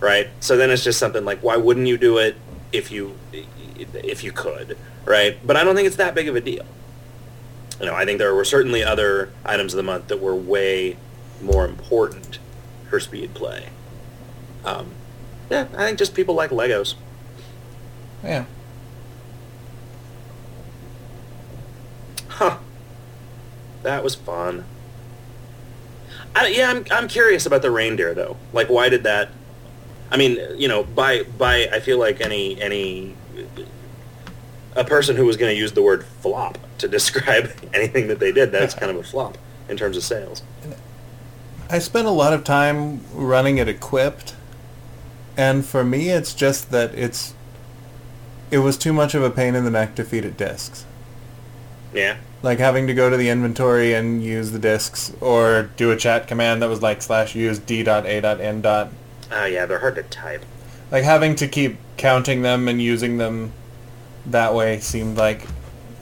right? 0.00 0.28
So 0.40 0.56
then 0.56 0.70
it's 0.70 0.82
just 0.82 0.98
something 0.98 1.24
like, 1.24 1.40
why 1.40 1.56
wouldn't 1.56 1.86
you 1.86 1.98
do 1.98 2.18
it 2.18 2.36
if 2.72 2.90
you 2.90 3.14
if 3.76 4.24
you 4.24 4.32
could, 4.32 4.76
right? 5.04 5.38
But 5.46 5.56
I 5.56 5.64
don't 5.64 5.74
think 5.74 5.86
it's 5.86 5.96
that 5.96 6.14
big 6.14 6.28
of 6.28 6.36
a 6.36 6.40
deal. 6.40 6.64
You 7.80 7.86
know, 7.86 7.94
I 7.94 8.04
think 8.04 8.18
there 8.18 8.34
were 8.34 8.44
certainly 8.44 8.82
other 8.82 9.30
items 9.44 9.72
of 9.74 9.76
the 9.76 9.82
month 9.82 10.08
that 10.08 10.20
were 10.20 10.34
way 10.34 10.96
more 11.42 11.64
important 11.64 12.38
for 12.88 13.00
speed 13.00 13.34
play. 13.34 13.68
Um, 14.64 14.92
yeah, 15.50 15.66
I 15.76 15.86
think 15.86 15.98
just 15.98 16.14
people 16.14 16.34
like 16.34 16.50
Legos. 16.50 16.94
Yeah. 18.22 18.44
Huh. 22.28 22.58
That 23.82 24.02
was 24.02 24.14
fun. 24.14 24.64
I, 26.34 26.48
yeah, 26.48 26.70
I'm, 26.70 26.84
I'm 26.90 27.08
curious 27.08 27.46
about 27.46 27.62
the 27.62 27.70
reindeer 27.70 28.14
though. 28.14 28.36
Like, 28.52 28.68
why 28.68 28.88
did 28.88 29.04
that? 29.04 29.28
I 30.10 30.16
mean, 30.16 30.38
you 30.56 30.68
know, 30.68 30.82
by 30.82 31.24
by, 31.24 31.68
I 31.72 31.80
feel 31.80 31.98
like 31.98 32.20
any 32.20 32.60
any 32.60 33.14
a 34.76 34.84
person 34.84 35.16
who 35.16 35.24
was 35.24 35.36
going 35.36 35.54
to 35.54 35.58
use 35.58 35.72
the 35.72 35.82
word 35.82 36.04
flop 36.04 36.58
to 36.78 36.88
describe 36.98 37.52
anything 37.72 38.08
that 38.08 38.18
they 38.18 38.32
did, 38.32 38.52
that's 38.52 38.74
kind 38.74 38.90
of 38.90 38.96
a 38.96 39.02
flop 39.02 39.38
in 39.68 39.76
terms 39.76 39.96
of 39.96 40.02
sales. 40.02 40.42
I 41.70 41.78
spent 41.78 42.06
a 42.06 42.10
lot 42.10 42.32
of 42.32 42.44
time 42.44 43.00
running 43.14 43.58
it 43.58 43.68
equipped, 43.68 44.34
and 45.36 45.64
for 45.64 45.82
me, 45.82 46.10
it's 46.10 46.34
just 46.34 46.70
that 46.70 46.94
it's 46.94 47.34
it 48.50 48.58
was 48.58 48.76
too 48.76 48.92
much 48.92 49.14
of 49.14 49.22
a 49.22 49.30
pain 49.30 49.54
in 49.54 49.64
the 49.64 49.70
neck 49.70 49.94
to 49.96 50.04
feed 50.04 50.24
it 50.24 50.36
discs. 50.36 50.84
Yeah. 51.92 52.18
Like 52.42 52.58
having 52.58 52.86
to 52.86 52.94
go 52.94 53.08
to 53.08 53.16
the 53.16 53.30
inventory 53.30 53.94
and 53.94 54.22
use 54.22 54.50
the 54.50 54.58
discs, 54.58 55.12
or 55.20 55.70
do 55.76 55.90
a 55.90 55.96
chat 55.96 56.28
command 56.28 56.60
that 56.60 56.68
was 56.68 56.82
like 56.82 57.00
slash 57.00 57.34
use 57.34 57.58
d 57.58 57.82
dot 57.82 58.04
a 58.04 58.20
dot 58.20 58.40
n 58.40 58.60
dot. 58.60 58.90
Oh 59.32 59.46
yeah, 59.46 59.64
they're 59.64 59.78
hard 59.78 59.94
to 59.96 60.02
type. 60.02 60.44
Like 60.94 61.02
having 61.02 61.34
to 61.36 61.48
keep 61.48 61.76
counting 61.96 62.42
them 62.42 62.68
and 62.68 62.80
using 62.80 63.18
them 63.18 63.50
that 64.26 64.54
way 64.54 64.78
seemed 64.78 65.16
like 65.16 65.44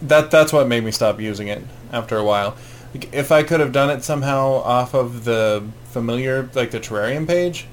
that. 0.03 0.31
That's 0.31 0.53
what 0.53 0.69
made 0.69 0.85
me 0.85 0.91
stop 0.91 1.19
using 1.19 1.49
it 1.49 1.63
after 1.91 2.19
a 2.19 2.23
while. 2.23 2.59
Like, 2.93 3.09
if 3.15 3.33
I 3.33 3.43
could 3.43 3.61
have 3.61 3.73
done 3.73 3.89
it 3.89 4.05
somehow 4.05 4.57
off 4.57 4.93
of 4.93 5.25
the 5.25 5.65
familiar, 5.87 6.51
like 6.53 6.73
the 6.73 6.79
terrarium 6.79 7.27
page, 7.27 7.65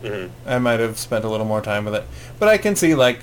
hmm 0.00 0.28
I 0.46 0.58
might 0.58 0.80
have 0.80 0.98
spent 0.98 1.26
a 1.26 1.28
little 1.28 1.44
more 1.44 1.60
time 1.60 1.84
with 1.84 1.96
it. 1.96 2.04
But 2.38 2.48
I 2.48 2.56
can 2.56 2.76
see 2.76 2.94
like 2.94 3.20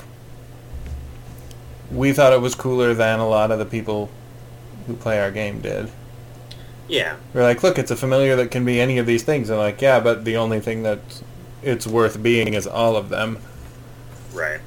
we 1.92 2.14
thought 2.14 2.34
it 2.34 2.42
was 2.42 2.54
cooler 2.54 2.94
than 2.94 3.18
a 3.18 3.28
lot 3.28 3.50
of 3.50 3.58
the 3.58 3.66
people 3.66 4.12
who 4.86 4.96
play 4.96 5.20
our 5.20 5.32
game 5.32 5.62
did. 5.62 5.90
Yeah. 6.88 7.16
We're 7.34 7.42
like, 7.42 7.64
look, 7.64 7.80
it's 7.80 7.90
a 7.90 7.96
familiar 7.96 8.36
that 8.36 8.52
can 8.52 8.66
be 8.66 8.80
any 8.80 9.00
of 9.00 9.08
these 9.08 9.24
things. 9.24 9.50
And 9.50 9.58
like, 9.58 9.82
yeah, 9.82 10.00
but 10.00 10.26
the 10.26 10.38
only 10.38 10.60
thing 10.60 10.84
that 10.84 11.00
it's 11.64 11.86
worth 11.88 12.22
being 12.22 12.54
is 12.54 12.68
all 12.68 12.96
of 12.96 13.10
them. 13.10 13.40
Right. 14.34 14.60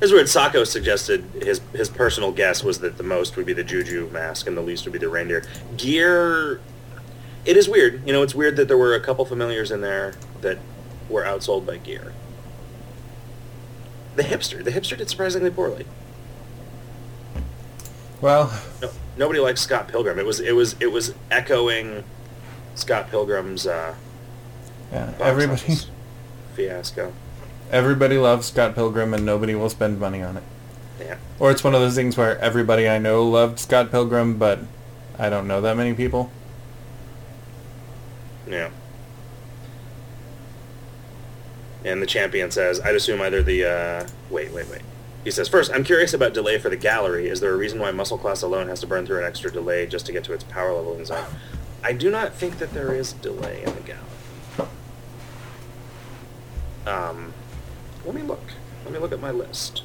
It's 0.00 0.10
weird. 0.10 0.28
Sako 0.28 0.64
suggested 0.64 1.24
his 1.40 1.60
his 1.72 1.88
personal 1.88 2.32
guess 2.32 2.64
was 2.64 2.80
that 2.80 2.96
the 2.96 3.04
most 3.04 3.36
would 3.36 3.46
be 3.46 3.52
the 3.52 3.62
Juju 3.62 4.10
mask 4.10 4.46
and 4.48 4.56
the 4.56 4.60
least 4.62 4.84
would 4.84 4.92
be 4.92 4.98
the 4.98 5.08
reindeer. 5.08 5.44
Gear. 5.76 6.60
It 7.44 7.56
is 7.56 7.68
weird. 7.68 8.06
You 8.06 8.12
know, 8.12 8.22
it's 8.22 8.34
weird 8.34 8.56
that 8.56 8.68
there 8.68 8.78
were 8.78 8.94
a 8.94 9.00
couple 9.00 9.24
familiars 9.24 9.70
in 9.70 9.80
there 9.80 10.14
that 10.40 10.58
were 11.08 11.22
outsold 11.22 11.66
by 11.66 11.76
gear. 11.76 12.12
The 14.16 14.22
hipster. 14.24 14.62
The 14.62 14.70
hipster 14.72 14.96
did 14.98 15.08
surprisingly 15.08 15.50
poorly. 15.50 15.86
Well, 18.20 18.52
No, 18.80 18.90
nobody 19.16 19.40
likes 19.40 19.60
Scott 19.60 19.88
Pilgrim. 19.88 20.18
It 20.18 20.26
was 20.26 20.40
it 20.40 20.52
was 20.52 20.76
it 20.80 20.92
was 20.92 21.14
echoing 21.30 22.04
Scott 22.74 23.10
Pilgrim's 23.10 23.66
uh, 23.66 23.94
yeah, 24.92 25.12
everybody 25.20 25.76
fiasco. 26.54 27.12
everybody 27.70 28.18
loves 28.18 28.46
Scott 28.46 28.74
Pilgrim 28.74 29.14
and 29.14 29.24
nobody 29.24 29.54
will 29.54 29.70
spend 29.70 29.98
money 29.98 30.22
on 30.22 30.36
it. 30.36 30.42
Yeah. 31.00 31.16
Or 31.40 31.50
it's 31.50 31.64
one 31.64 31.74
of 31.74 31.80
those 31.80 31.94
things 31.94 32.16
where 32.16 32.38
everybody 32.38 32.88
I 32.88 32.98
know 32.98 33.24
loved 33.28 33.58
Scott 33.58 33.90
Pilgrim, 33.90 34.38
but 34.38 34.60
I 35.18 35.30
don't 35.30 35.48
know 35.48 35.60
that 35.62 35.76
many 35.76 35.94
people. 35.94 36.30
Yeah. 38.46 38.70
And 41.84 42.00
the 42.00 42.06
champion 42.06 42.50
says, 42.50 42.80
I'd 42.80 42.94
assume 42.94 43.20
either 43.22 43.42
the, 43.42 43.64
uh, 43.64 44.08
wait, 44.30 44.52
wait, 44.52 44.68
wait. 44.68 44.82
He 45.24 45.30
says, 45.30 45.48
first, 45.48 45.72
I'm 45.72 45.84
curious 45.84 46.14
about 46.14 46.32
delay 46.34 46.58
for 46.58 46.68
the 46.68 46.76
gallery. 46.76 47.28
Is 47.28 47.40
there 47.40 47.52
a 47.52 47.56
reason 47.56 47.80
why 47.80 47.90
muscle 47.90 48.18
class 48.18 48.42
alone 48.42 48.68
has 48.68 48.80
to 48.80 48.86
burn 48.86 49.06
through 49.06 49.18
an 49.18 49.24
extra 49.24 49.50
delay 49.50 49.86
just 49.86 50.06
to 50.06 50.12
get 50.12 50.22
to 50.24 50.32
its 50.32 50.44
power 50.44 50.72
level 50.72 50.96
in 50.96 51.04
zone? 51.04 51.24
I 51.82 51.92
do 51.92 52.10
not 52.10 52.34
think 52.34 52.58
that 52.58 52.72
there 52.72 52.92
is 52.94 53.12
delay 53.14 53.62
in 53.64 53.74
the 53.74 53.80
gallery. 53.80 54.04
Um, 56.86 57.32
let 58.04 58.14
me 58.14 58.22
look. 58.22 58.52
Let 58.84 58.92
me 58.92 58.98
look 58.98 59.12
at 59.12 59.20
my 59.20 59.30
list. 59.30 59.82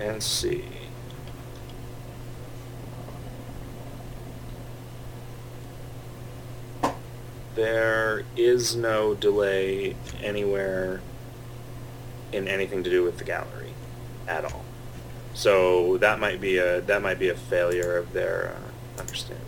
And 0.00 0.22
see. 0.22 0.64
There 7.54 8.24
is 8.36 8.76
no 8.76 9.14
delay 9.14 9.96
anywhere 10.22 11.00
in 12.32 12.48
anything 12.48 12.84
to 12.84 12.90
do 12.90 13.02
with 13.02 13.16
the 13.16 13.24
gallery 13.24 13.72
at 14.28 14.44
all. 14.44 14.64
So 15.32 15.96
that 15.98 16.20
might 16.20 16.40
be 16.40 16.58
a 16.58 16.80
that 16.82 17.02
might 17.02 17.18
be 17.18 17.28
a 17.28 17.34
failure 17.34 17.96
of 17.96 18.12
their 18.12 18.54
uh, 18.56 19.00
understanding. 19.00 19.45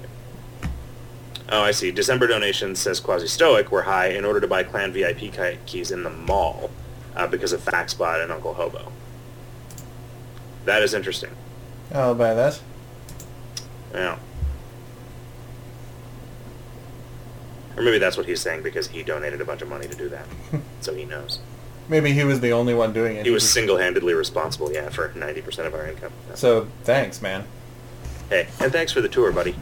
Oh, 1.50 1.62
I 1.62 1.70
see. 1.70 1.90
December 1.90 2.26
donations 2.26 2.78
says 2.78 3.00
Quasi 3.00 3.26
Stoic 3.26 3.70
were 3.70 3.82
high 3.82 4.08
in 4.08 4.24
order 4.24 4.40
to 4.40 4.46
buy 4.46 4.62
clan 4.62 4.92
VIP 4.92 5.32
keys 5.66 5.90
in 5.90 6.02
the 6.02 6.10
mall 6.10 6.70
uh, 7.16 7.26
because 7.26 7.52
of 7.52 7.60
Faxbot 7.64 8.22
and 8.22 8.30
Uncle 8.30 8.54
Hobo. 8.54 8.92
That 10.66 10.82
is 10.82 10.92
interesting. 10.92 11.30
I'll 11.94 12.14
buy 12.14 12.34
that. 12.34 12.60
Yeah. 13.94 14.18
Or 17.76 17.82
maybe 17.82 17.98
that's 17.98 18.16
what 18.16 18.26
he's 18.26 18.40
saying 18.40 18.62
because 18.62 18.88
he 18.88 19.02
donated 19.02 19.40
a 19.40 19.44
bunch 19.44 19.62
of 19.62 19.68
money 19.68 19.86
to 19.86 19.96
do 19.96 20.08
that, 20.08 20.26
so 20.80 20.94
he 20.94 21.04
knows. 21.04 21.38
Maybe 21.88 22.12
he 22.12 22.24
was 22.24 22.40
the 22.40 22.52
only 22.52 22.74
one 22.74 22.92
doing 22.92 23.16
it. 23.16 23.24
He 23.24 23.30
was 23.30 23.50
single-handedly 23.50 24.12
responsible, 24.12 24.70
yeah, 24.70 24.90
for 24.90 25.08
90% 25.10 25.66
of 25.66 25.74
our 25.74 25.86
income. 25.86 26.12
So 26.34 26.68
thanks, 26.82 27.22
man. 27.22 27.46
Hey, 28.28 28.48
and 28.60 28.70
thanks 28.70 28.92
for 28.92 29.00
the 29.00 29.08
tour, 29.08 29.32
buddy. 29.32 29.54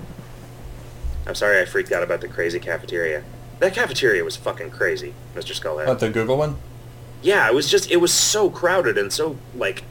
I'm 1.26 1.34
sorry 1.34 1.60
I 1.60 1.64
freaked 1.64 1.92
out 1.92 2.02
about 2.02 2.20
the 2.20 2.28
crazy 2.28 2.60
cafeteria. 2.60 3.24
That 3.58 3.74
cafeteria 3.74 4.22
was 4.24 4.36
fucking 4.36 4.70
crazy, 4.70 5.14
Mr. 5.34 5.54
Skullhead. 5.58 5.86
What, 5.86 6.00
the 6.00 6.10
Google 6.10 6.36
one? 6.36 6.56
Yeah, 7.22 7.48
it 7.48 7.54
was 7.54 7.70
just, 7.70 7.90
it 7.90 7.96
was 7.96 8.12
so 8.12 8.50
crowded 8.50 8.98
and 8.98 9.12
so, 9.12 9.36
like, 9.54 9.84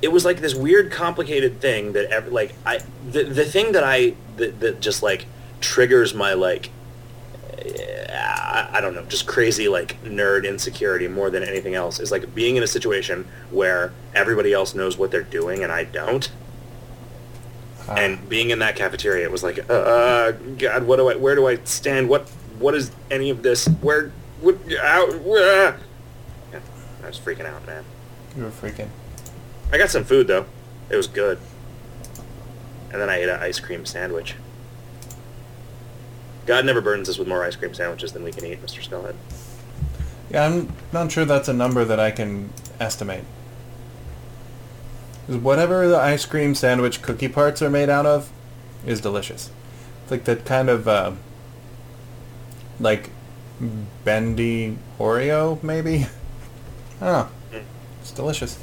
it 0.00 0.08
was 0.08 0.24
like 0.24 0.38
this 0.40 0.54
weird, 0.54 0.90
complicated 0.90 1.60
thing 1.60 1.92
that, 1.92 2.10
ever, 2.10 2.30
like, 2.30 2.54
I, 2.64 2.80
the, 3.08 3.24
the 3.24 3.44
thing 3.44 3.72
that 3.72 3.84
I, 3.84 4.14
that, 4.36 4.60
that 4.60 4.80
just, 4.80 5.02
like, 5.02 5.26
triggers 5.60 6.14
my, 6.14 6.32
like, 6.32 6.70
I, 7.58 8.68
I 8.72 8.80
don't 8.80 8.94
know, 8.94 9.04
just 9.04 9.26
crazy 9.26 9.68
like 9.68 10.02
nerd 10.02 10.46
insecurity 10.46 11.08
more 11.08 11.30
than 11.30 11.42
anything 11.42 11.74
else 11.74 12.00
is 12.00 12.10
like 12.10 12.34
being 12.34 12.56
in 12.56 12.62
a 12.62 12.66
situation 12.66 13.26
where 13.50 13.92
everybody 14.14 14.52
else 14.52 14.74
knows 14.74 14.96
what 14.96 15.10
they're 15.10 15.22
doing 15.22 15.62
and 15.62 15.72
I 15.72 15.84
don't. 15.84 16.30
Uh, 17.88 17.94
and 17.94 18.28
being 18.28 18.50
in 18.50 18.58
that 18.58 18.76
cafeteria, 18.76 19.24
it 19.24 19.32
was 19.32 19.42
like, 19.42 19.58
uh, 19.70 20.32
God, 20.32 20.84
what 20.84 20.96
do 20.96 21.08
I? 21.08 21.16
Where 21.16 21.34
do 21.34 21.46
I 21.46 21.56
stand? 21.64 22.08
What? 22.08 22.28
What 22.58 22.74
is 22.74 22.90
any 23.10 23.30
of 23.30 23.42
this? 23.42 23.66
Where? 23.80 24.12
What? 24.40 24.56
Out? 24.80 25.10
Uh, 25.10 25.76
yeah, 26.52 26.60
I 27.02 27.06
was 27.06 27.18
freaking 27.18 27.46
out, 27.46 27.66
man. 27.66 27.84
You 28.36 28.44
were 28.44 28.50
freaking. 28.50 28.88
I 29.72 29.78
got 29.78 29.90
some 29.90 30.04
food 30.04 30.26
though. 30.26 30.46
It 30.90 30.96
was 30.96 31.06
good. 31.06 31.38
And 32.90 33.00
then 33.00 33.10
I 33.10 33.16
ate 33.16 33.28
an 33.28 33.40
ice 33.40 33.60
cream 33.60 33.84
sandwich. 33.84 34.34
God 36.46 36.64
never 36.64 36.80
burdens 36.80 37.08
us 37.10 37.18
with 37.18 37.28
more 37.28 37.44
ice 37.44 37.56
cream 37.56 37.74
sandwiches 37.74 38.12
than 38.12 38.24
we 38.24 38.32
can 38.32 38.46
eat, 38.46 38.62
Mr. 38.62 38.82
Skullhead. 38.82 39.14
Yeah, 40.30 40.46
I'm 40.46 40.72
not 40.92 41.12
sure 41.12 41.26
that's 41.26 41.48
a 41.48 41.52
number 41.52 41.84
that 41.84 42.00
I 42.00 42.10
can 42.10 42.50
estimate. 42.80 43.24
Whatever 45.28 45.86
the 45.88 45.98
ice 45.98 46.24
cream 46.24 46.54
sandwich 46.54 47.02
cookie 47.02 47.28
parts 47.28 47.60
are 47.60 47.68
made 47.68 47.90
out 47.90 48.06
of 48.06 48.32
is 48.86 49.00
delicious. 49.00 49.50
It's 50.02 50.10
like 50.10 50.24
that 50.24 50.46
kind 50.46 50.70
of, 50.70 50.88
uh, 50.88 51.12
like, 52.80 53.10
bendy 54.04 54.78
Oreo, 54.98 55.62
maybe? 55.62 56.06
I 57.00 57.04
don't 57.04 57.12
know. 57.52 57.58
Mm. 57.58 57.64
It's 58.00 58.10
delicious. 58.10 58.58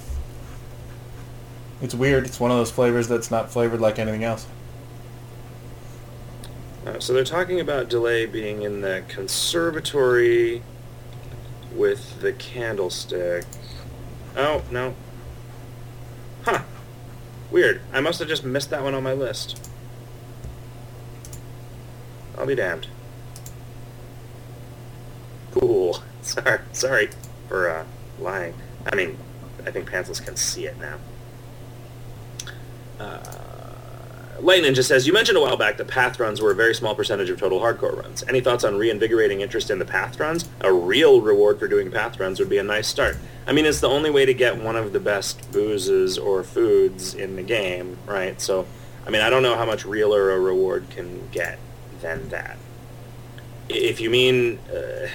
It's 1.82 1.94
weird. 1.94 2.26
It's 2.26 2.40
one 2.40 2.52
of 2.52 2.58
those 2.58 2.72
flavors 2.72 3.08
that's 3.08 3.30
not 3.30 3.52
flavored 3.52 3.80
like 3.80 4.00
anything 4.00 4.24
else. 4.24 4.48
Uh, 6.86 7.00
so 7.00 7.14
they're 7.14 7.24
talking 7.24 7.60
about 7.60 7.90
delay 7.90 8.26
being 8.26 8.62
in 8.62 8.82
the 8.82 9.04
conservatory 9.08 10.62
with 11.76 12.22
the 12.22 12.34
candlestick. 12.34 13.44
Oh, 14.36 14.64
no. 14.72 14.96
Weird. 17.51 17.81
I 17.93 18.01
must 18.01 18.19
have 18.19 18.27
just 18.27 18.43
missed 18.43 18.69
that 18.72 18.84
one 18.84 18.93
on 18.93 19.03
my 19.03 19.13
list. 19.13 19.69
I'll 22.38 22.45
be 22.45 22.55
damned. 22.55 22.88
Cool. 25.51 26.03
Sorry, 26.22 26.59
sorry 26.73 27.09
for 27.47 27.69
uh, 27.69 27.85
lying. 28.19 28.55
I 28.91 28.95
mean, 28.95 29.15
I 29.63 29.69
think 29.69 29.88
Pantsless 29.89 30.23
can 30.26 30.35
see 30.35 30.65
it 30.65 30.76
now. 30.80 30.97
Uh, 32.99 33.44
Lightning 34.40 34.74
just 34.74 34.90
says, 34.90 35.07
you 35.07 35.14
mentioned 35.14 35.38
a 35.38 35.41
while 35.41 35.56
back 35.56 35.78
that 35.78 35.88
path 35.88 36.20
runs 36.20 36.41
were 36.41 36.52
a 36.52 36.56
very 36.56 36.76
small 36.76 36.94
percentage 36.94 37.30
of 37.30 37.40
total 37.40 37.60
hardcore 37.60 38.02
runs. 38.02 38.22
Any 38.28 38.41
thoughts 38.41 38.66
on 38.66 38.78
reinvigorating 38.78 39.40
interest 39.41 39.70
in 39.70 39.80
the 39.80 39.86
path 39.86 40.20
runs? 40.20 40.48
A 40.62 40.74
real 40.74 41.22
reward 41.22 41.57
for 41.57 41.68
doing 41.70 41.90
path 41.90 42.20
runs 42.20 42.40
would 42.40 42.49
be 42.49 42.57
a 42.57 42.64
nice 42.64 42.88
start. 42.88 43.18
I 43.48 43.53
mean, 43.53 43.66
it's 43.66 43.80
the 43.80 43.88
only 43.88 44.10
way 44.10 44.26
to 44.26 44.34
get 44.34 44.57
one 44.57 44.76
of 44.76 44.91
the 44.91 44.99
best 44.99 45.52
boozes 45.52 46.18
or 46.18 46.44
foods 46.44 47.14
in 47.14 47.38
the 47.38 47.44
game, 47.44 47.98
right? 48.06 48.40
So, 48.41 48.68
I 49.07 49.10
mean, 49.10 49.22
I 49.22 49.30
don't 49.30 49.41
know 49.44 49.56
how 49.56 49.66
much 49.66 49.86
realer 49.86 50.32
a 50.32 50.40
reward 50.40 50.90
can 50.90 51.30
get 51.30 51.57
than 52.02 52.28
that. 52.30 52.57
If 53.70 54.02
you 54.02 54.10
mean 54.10 54.60
uh, 54.70 55.07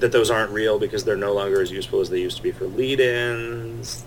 that 0.00 0.10
those 0.10 0.30
aren't 0.30 0.50
real 0.50 0.78
because 0.78 1.04
they're 1.04 1.16
no 1.16 1.32
longer 1.32 1.62
as 1.62 1.70
useful 1.70 2.00
as 2.00 2.10
they 2.10 2.20
used 2.20 2.36
to 2.38 2.42
be 2.42 2.50
for 2.50 2.66
lead-ins, 2.66 4.04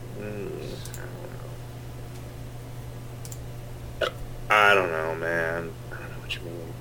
I 4.52 4.74
don't 4.74 4.92
know, 4.92 5.16
man. 5.16 5.72
I 5.94 5.96
don't 5.96 6.12
know 6.12 6.20
what 6.20 6.36
you 6.36 6.42
mean. 6.42 6.74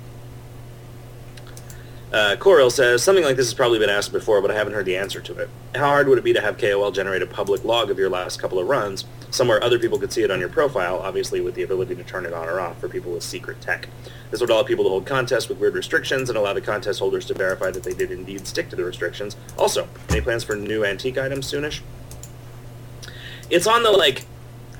Uh, 2.11 2.69
says, 2.69 3.01
something 3.01 3.23
like 3.23 3.37
this 3.37 3.45
has 3.45 3.53
probably 3.53 3.79
been 3.79 3.89
asked 3.89 4.11
before, 4.11 4.41
but 4.41 4.51
I 4.51 4.55
haven't 4.55 4.73
heard 4.73 4.85
the 4.85 4.97
answer 4.97 5.21
to 5.21 5.37
it. 5.37 5.49
How 5.73 5.87
hard 5.87 6.09
would 6.09 6.17
it 6.17 6.23
be 6.25 6.33
to 6.33 6.41
have 6.41 6.57
KOL 6.57 6.91
generate 6.91 7.21
a 7.21 7.25
public 7.25 7.63
log 7.63 7.89
of 7.89 7.97
your 7.97 8.09
last 8.09 8.41
couple 8.41 8.59
of 8.59 8.67
runs, 8.67 9.05
somewhere 9.29 9.63
other 9.63 9.79
people 9.79 9.97
could 9.97 10.11
see 10.11 10.21
it 10.21 10.29
on 10.29 10.41
your 10.41 10.49
profile, 10.49 10.99
obviously 10.99 11.39
with 11.39 11.55
the 11.55 11.63
ability 11.63 11.95
to 11.95 12.03
turn 12.03 12.25
it 12.25 12.33
on 12.33 12.49
or 12.49 12.59
off 12.59 12.77
for 12.77 12.89
people 12.89 13.13
with 13.13 13.23
secret 13.23 13.61
tech? 13.61 13.87
This 14.31 14.41
would 14.41 14.49
allow 14.49 14.63
people 14.63 14.83
to 14.83 14.89
hold 14.89 15.05
contests 15.05 15.47
with 15.47 15.57
weird 15.59 15.75
restrictions 15.75 16.27
and 16.27 16.37
allow 16.37 16.51
the 16.51 16.59
contest 16.59 16.99
holders 16.99 17.25
to 17.27 17.33
verify 17.33 17.71
that 17.71 17.83
they 17.83 17.93
did 17.93 18.11
indeed 18.11 18.45
stick 18.45 18.69
to 18.71 18.75
the 18.75 18.83
restrictions. 18.83 19.37
Also, 19.57 19.87
any 20.09 20.19
plans 20.19 20.43
for 20.43 20.57
new 20.57 20.83
antique 20.83 21.17
items 21.17 21.49
soonish? 21.49 21.79
It's 23.49 23.65
on 23.65 23.83
the, 23.83 23.91
like, 23.91 24.25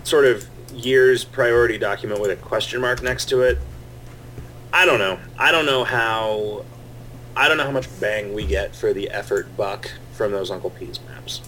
sort 0.03 0.26
of 0.26 0.45
year's 0.72 1.23
priority 1.23 1.77
document 1.77 2.22
with 2.22 2.31
a 2.31 2.35
question 2.35 2.81
mark 2.81 3.02
next 3.02 3.26
to 3.30 3.41
it. 3.41 3.57
I 4.73 4.85
don't 4.85 4.99
know. 4.99 5.19
I 5.38 5.52
don't 5.52 5.65
know 5.65 5.84
how. 5.84 6.65
I 7.35 7.48
don't 7.48 7.57
know 7.57 7.64
how 7.65 7.72
much 7.72 7.88
bang 7.99 8.34
we 8.34 8.45
get 8.45 8.76
for 8.76 8.93
the 8.93 9.10
effort 9.10 9.56
buck 9.56 9.89
from 10.14 10.31
those 10.31 10.52
Uncle 10.52 10.69
P's 10.69 10.99
maps. 11.07 11.41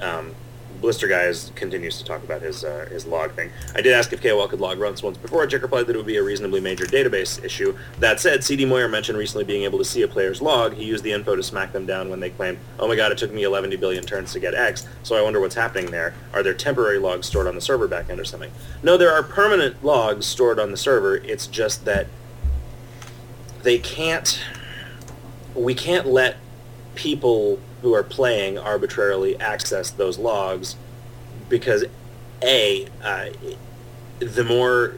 Um, 0.00 0.34
Blister 0.82 1.06
Guys 1.06 1.52
continues 1.54 1.96
to 1.98 2.04
talk 2.04 2.24
about 2.24 2.42
his 2.42 2.64
uh, 2.64 2.88
his 2.90 3.06
log 3.06 3.30
thing. 3.32 3.50
I 3.74 3.80
did 3.80 3.94
ask 3.94 4.12
if 4.12 4.20
KOL 4.20 4.48
could 4.48 4.60
log 4.60 4.80
runs 4.80 5.00
once 5.02 5.16
before. 5.16 5.46
Jack 5.46 5.62
replied 5.62 5.86
that 5.86 5.94
it 5.94 5.96
would 5.96 6.06
be 6.06 6.16
a 6.16 6.22
reasonably 6.22 6.60
major 6.60 6.84
database 6.84 7.42
issue. 7.42 7.78
That 8.00 8.18
said, 8.18 8.42
CD 8.42 8.64
Moyer 8.64 8.88
mentioned 8.88 9.16
recently 9.16 9.44
being 9.44 9.62
able 9.62 9.78
to 9.78 9.84
see 9.84 10.02
a 10.02 10.08
player's 10.08 10.42
log. 10.42 10.74
He 10.74 10.84
used 10.84 11.04
the 11.04 11.12
info 11.12 11.36
to 11.36 11.42
smack 11.42 11.72
them 11.72 11.86
down 11.86 12.10
when 12.10 12.18
they 12.18 12.30
claimed, 12.30 12.58
oh 12.80 12.88
my 12.88 12.96
god, 12.96 13.12
it 13.12 13.18
took 13.18 13.32
me 13.32 13.44
11 13.44 13.70
billion 13.78 14.04
turns 14.04 14.32
to 14.32 14.40
get 14.40 14.54
X, 14.54 14.86
so 15.04 15.14
I 15.14 15.22
wonder 15.22 15.40
what's 15.40 15.54
happening 15.54 15.90
there. 15.90 16.14
Are 16.34 16.42
there 16.42 16.52
temporary 16.52 16.98
logs 16.98 17.28
stored 17.28 17.46
on 17.46 17.54
the 17.54 17.60
server 17.60 17.88
backend 17.88 18.18
or 18.18 18.24
something? 18.24 18.50
No, 18.82 18.96
there 18.96 19.12
are 19.12 19.22
permanent 19.22 19.84
logs 19.84 20.26
stored 20.26 20.58
on 20.58 20.72
the 20.72 20.76
server. 20.76 21.16
It's 21.16 21.46
just 21.46 21.84
that 21.84 22.08
they 23.62 23.78
can't... 23.78 24.42
We 25.54 25.74
can't 25.74 26.06
let 26.06 26.38
people 26.94 27.60
who 27.82 27.94
are 27.94 28.02
playing 28.02 28.58
arbitrarily 28.58 29.38
access 29.40 29.90
those 29.90 30.18
logs 30.18 30.76
because 31.48 31.84
a 32.42 32.86
uh, 33.04 33.30
the 34.18 34.44
more 34.44 34.94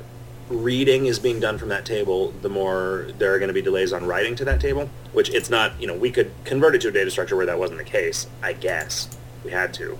reading 0.49 1.07
is 1.07 1.19
being 1.19 1.41
done 1.41 1.59
from 1.59 1.71
that 1.71 1.87
table, 1.87 2.31
the 2.43 2.49
more 2.49 3.09
there 3.19 3.33
are 3.35 3.39
going 3.39 3.49
to 3.49 3.55
be 3.55 3.63
delays 3.63 3.93
on 3.93 4.07
writing 4.07 4.37
to 4.37 4.45
that 4.45 4.61
table. 4.61 4.89
Which 5.13 5.31
it's 5.31 5.51
not. 5.51 5.81
You 5.81 5.87
know, 5.87 5.95
we 5.95 6.11
could 6.11 6.33
convert 6.45 6.75
it 6.75 6.81
to 6.83 6.89
a 6.89 6.93
data 6.93 7.11
structure 7.11 7.37
where 7.37 7.47
that 7.47 7.59
wasn't 7.59 7.79
the 7.79 7.85
case. 7.85 8.27
I 8.43 8.53
guess 8.53 9.09
we 9.45 9.51
had 9.51 9.75
to, 9.75 9.99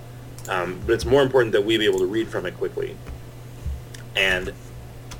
um, 0.49 0.79
but 0.85 0.93
it's 0.93 1.05
more 1.05 1.21
important 1.21 1.53
that 1.53 1.65
we 1.65 1.77
be 1.77 1.85
able 1.85 1.99
to 1.99 2.05
read 2.05 2.27
from 2.27 2.45
it 2.45 2.55
quickly. 2.55 2.95
And 4.15 4.53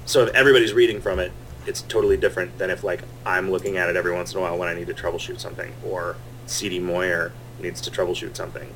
so 0.05 0.23
if 0.23 0.33
everybody's 0.33 0.73
reading 0.73 1.01
from 1.01 1.19
it, 1.19 1.31
it's 1.65 1.81
totally 1.81 2.17
different 2.17 2.57
than 2.59 2.69
if 2.69 2.83
like 2.83 3.01
I'm 3.25 3.49
looking 3.51 3.77
at 3.77 3.89
it 3.89 3.95
every 3.95 4.13
once 4.13 4.33
in 4.33 4.39
a 4.39 4.41
while 4.41 4.57
when 4.57 4.67
I 4.67 4.73
need 4.73 4.87
to 4.87 4.93
troubleshoot 4.93 5.39
something, 5.39 5.73
or 5.83 6.15
CD 6.45 6.79
Moyer 6.79 7.31
needs 7.59 7.81
to 7.81 7.91
troubleshoot 7.91 8.35
something. 8.35 8.69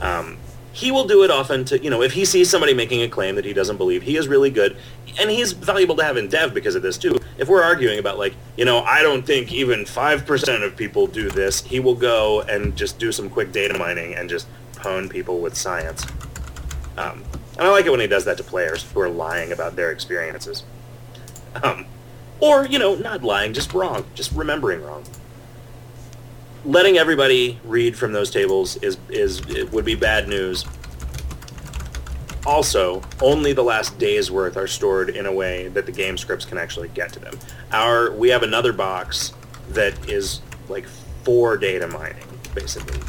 Um, 0.00 0.38
he 0.72 0.92
will 0.92 1.06
do 1.06 1.24
it 1.24 1.30
often 1.30 1.64
to 1.64 1.82
you 1.82 1.90
know 1.90 2.02
if 2.02 2.12
he 2.12 2.24
sees 2.24 2.48
somebody 2.48 2.74
making 2.74 3.02
a 3.02 3.08
claim 3.08 3.34
that 3.34 3.44
he 3.44 3.52
doesn't 3.52 3.78
believe 3.78 4.02
he 4.02 4.16
is 4.16 4.28
really 4.28 4.50
good. 4.50 4.76
And 5.20 5.30
he's 5.30 5.52
valuable 5.52 5.96
to 5.96 6.04
have 6.04 6.16
in 6.16 6.28
dev 6.28 6.54
because 6.54 6.74
of 6.74 6.82
this 6.82 6.96
too. 6.98 7.18
If 7.38 7.48
we're 7.48 7.62
arguing 7.62 7.98
about 7.98 8.18
like 8.18 8.34
you 8.56 8.64
know 8.64 8.80
i 8.80 9.02
don't 9.02 9.22
think 9.26 9.52
even 9.52 9.84
5% 9.84 10.62
of 10.62 10.76
people 10.76 11.06
do 11.06 11.30
this 11.30 11.62
he 11.62 11.80
will 11.80 11.94
go 11.94 12.42
and 12.42 12.76
just 12.76 12.98
do 12.98 13.10
some 13.10 13.28
quick 13.28 13.50
data 13.50 13.76
mining 13.76 14.14
and 14.14 14.28
just 14.28 14.46
pwn 14.74 15.10
people 15.10 15.40
with 15.40 15.56
science. 15.56 16.06
Um, 16.96 17.24
and 17.56 17.66
i 17.66 17.70
like 17.70 17.86
it 17.86 17.90
when 17.90 18.00
he 18.00 18.06
does 18.06 18.24
that 18.26 18.36
to 18.36 18.44
players 18.44 18.84
who 18.92 19.00
are 19.00 19.10
lying 19.10 19.52
about 19.52 19.74
their 19.74 19.90
experiences. 19.90 20.64
Um, 21.62 21.86
or 22.40 22.66
you 22.66 22.78
know 22.78 22.94
not 22.94 23.24
lying 23.24 23.52
just 23.52 23.72
wrong 23.74 24.04
just 24.14 24.30
remembering 24.32 24.82
wrong 24.82 25.02
letting 26.68 26.98
everybody 26.98 27.58
read 27.64 27.96
from 27.96 28.12
those 28.12 28.30
tables 28.30 28.76
is 28.76 28.98
is 29.08 29.44
would 29.72 29.86
be 29.86 29.94
bad 29.94 30.28
news. 30.28 30.66
Also, 32.46 33.02
only 33.22 33.52
the 33.52 33.62
last 33.62 33.98
day's 33.98 34.30
worth 34.30 34.56
are 34.56 34.66
stored 34.66 35.10
in 35.10 35.26
a 35.26 35.32
way 35.32 35.68
that 35.68 35.86
the 35.86 35.92
game 35.92 36.16
scripts 36.16 36.44
can 36.44 36.58
actually 36.58 36.88
get 36.88 37.10
to 37.14 37.18
them. 37.18 37.38
Our 37.72 38.12
we 38.12 38.28
have 38.28 38.42
another 38.42 38.72
box 38.74 39.32
that 39.70 40.08
is 40.08 40.40
like 40.68 40.86
for 41.24 41.56
data 41.56 41.88
mining, 41.88 42.28
basically, 42.54 43.00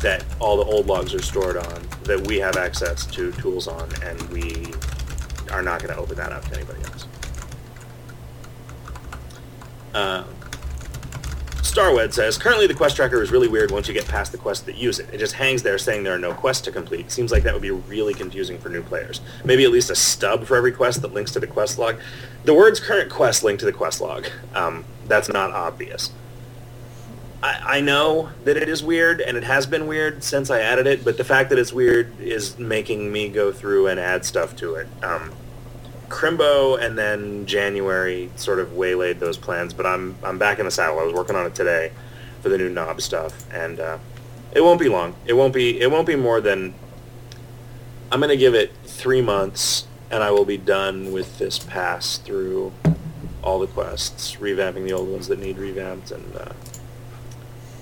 that 0.00 0.24
all 0.40 0.56
the 0.56 0.64
old 0.64 0.86
logs 0.86 1.14
are 1.14 1.22
stored 1.22 1.56
on, 1.56 1.88
that 2.02 2.26
we 2.26 2.38
have 2.38 2.56
access 2.56 3.06
to 3.06 3.30
tools 3.32 3.68
on, 3.68 3.88
and 4.02 4.20
we 4.30 4.74
are 5.52 5.62
not 5.62 5.80
going 5.82 5.94
to 5.94 6.00
open 6.00 6.16
that 6.16 6.32
up 6.32 6.44
to 6.46 6.54
anybody 6.56 6.82
else. 6.82 7.06
Uh, 9.94 10.24
Starwed 11.64 12.12
says, 12.12 12.36
currently 12.36 12.66
the 12.66 12.74
quest 12.74 12.94
tracker 12.94 13.22
is 13.22 13.30
really 13.30 13.48
weird 13.48 13.70
once 13.70 13.88
you 13.88 13.94
get 13.94 14.06
past 14.06 14.32
the 14.32 14.38
quests 14.38 14.64
that 14.66 14.76
use 14.76 14.98
it. 14.98 15.08
It 15.12 15.18
just 15.18 15.32
hangs 15.32 15.62
there 15.62 15.78
saying 15.78 16.04
there 16.04 16.14
are 16.14 16.18
no 16.18 16.34
quests 16.34 16.62
to 16.66 16.70
complete. 16.70 17.10
Seems 17.10 17.32
like 17.32 17.42
that 17.44 17.54
would 17.54 17.62
be 17.62 17.70
really 17.70 18.12
confusing 18.12 18.58
for 18.58 18.68
new 18.68 18.82
players. 18.82 19.22
Maybe 19.44 19.64
at 19.64 19.70
least 19.70 19.88
a 19.88 19.94
stub 19.94 20.44
for 20.44 20.56
every 20.56 20.72
quest 20.72 21.00
that 21.00 21.14
links 21.14 21.32
to 21.32 21.40
the 21.40 21.46
quest 21.46 21.78
log. 21.78 21.96
The 22.44 22.52
words 22.52 22.80
current 22.80 23.10
quest 23.10 23.42
link 23.42 23.58
to 23.60 23.64
the 23.64 23.72
quest 23.72 24.02
log. 24.02 24.26
Um, 24.54 24.84
that's 25.06 25.30
not 25.30 25.52
obvious. 25.52 26.12
I, 27.42 27.78
I 27.78 27.80
know 27.80 28.30
that 28.44 28.58
it 28.58 28.68
is 28.68 28.82
weird, 28.82 29.22
and 29.22 29.36
it 29.36 29.44
has 29.44 29.66
been 29.66 29.86
weird 29.86 30.22
since 30.22 30.50
I 30.50 30.60
added 30.60 30.86
it, 30.86 31.02
but 31.02 31.16
the 31.16 31.24
fact 31.24 31.48
that 31.48 31.58
it's 31.58 31.72
weird 31.72 32.20
is 32.20 32.58
making 32.58 33.10
me 33.10 33.30
go 33.30 33.52
through 33.52 33.86
and 33.86 33.98
add 33.98 34.26
stuff 34.26 34.54
to 34.56 34.74
it. 34.74 34.86
Um, 35.02 35.32
Crimbo 36.14 36.80
and 36.80 36.96
then 36.96 37.44
January 37.44 38.30
sort 38.36 38.60
of 38.60 38.74
waylaid 38.74 39.18
those 39.18 39.36
plans, 39.36 39.74
but 39.74 39.84
I'm 39.84 40.14
I'm 40.22 40.38
back 40.38 40.60
in 40.60 40.64
the 40.64 40.70
saddle. 40.70 41.00
I 41.00 41.02
was 41.02 41.12
working 41.12 41.34
on 41.34 41.44
it 41.44 41.56
today 41.56 41.90
for 42.40 42.50
the 42.50 42.56
new 42.56 42.68
knob 42.68 43.02
stuff, 43.02 43.52
and 43.52 43.80
uh, 43.80 43.98
it 44.52 44.60
won't 44.60 44.78
be 44.78 44.88
long. 44.88 45.16
It 45.26 45.32
won't 45.32 45.52
be 45.52 45.80
it 45.80 45.90
won't 45.90 46.06
be 46.06 46.14
more 46.14 46.40
than 46.40 46.72
I'm 48.12 48.20
gonna 48.20 48.36
give 48.36 48.54
it 48.54 48.72
three 48.84 49.22
months, 49.22 49.88
and 50.08 50.22
I 50.22 50.30
will 50.30 50.44
be 50.44 50.56
done 50.56 51.10
with 51.12 51.38
this 51.38 51.58
pass 51.58 52.18
through 52.18 52.72
all 53.42 53.58
the 53.58 53.66
quests, 53.66 54.36
revamping 54.36 54.84
the 54.84 54.92
old 54.92 55.08
ones 55.08 55.26
that 55.26 55.40
need 55.40 55.58
revamped, 55.58 56.12
and 56.12 56.36
uh, 56.36 56.52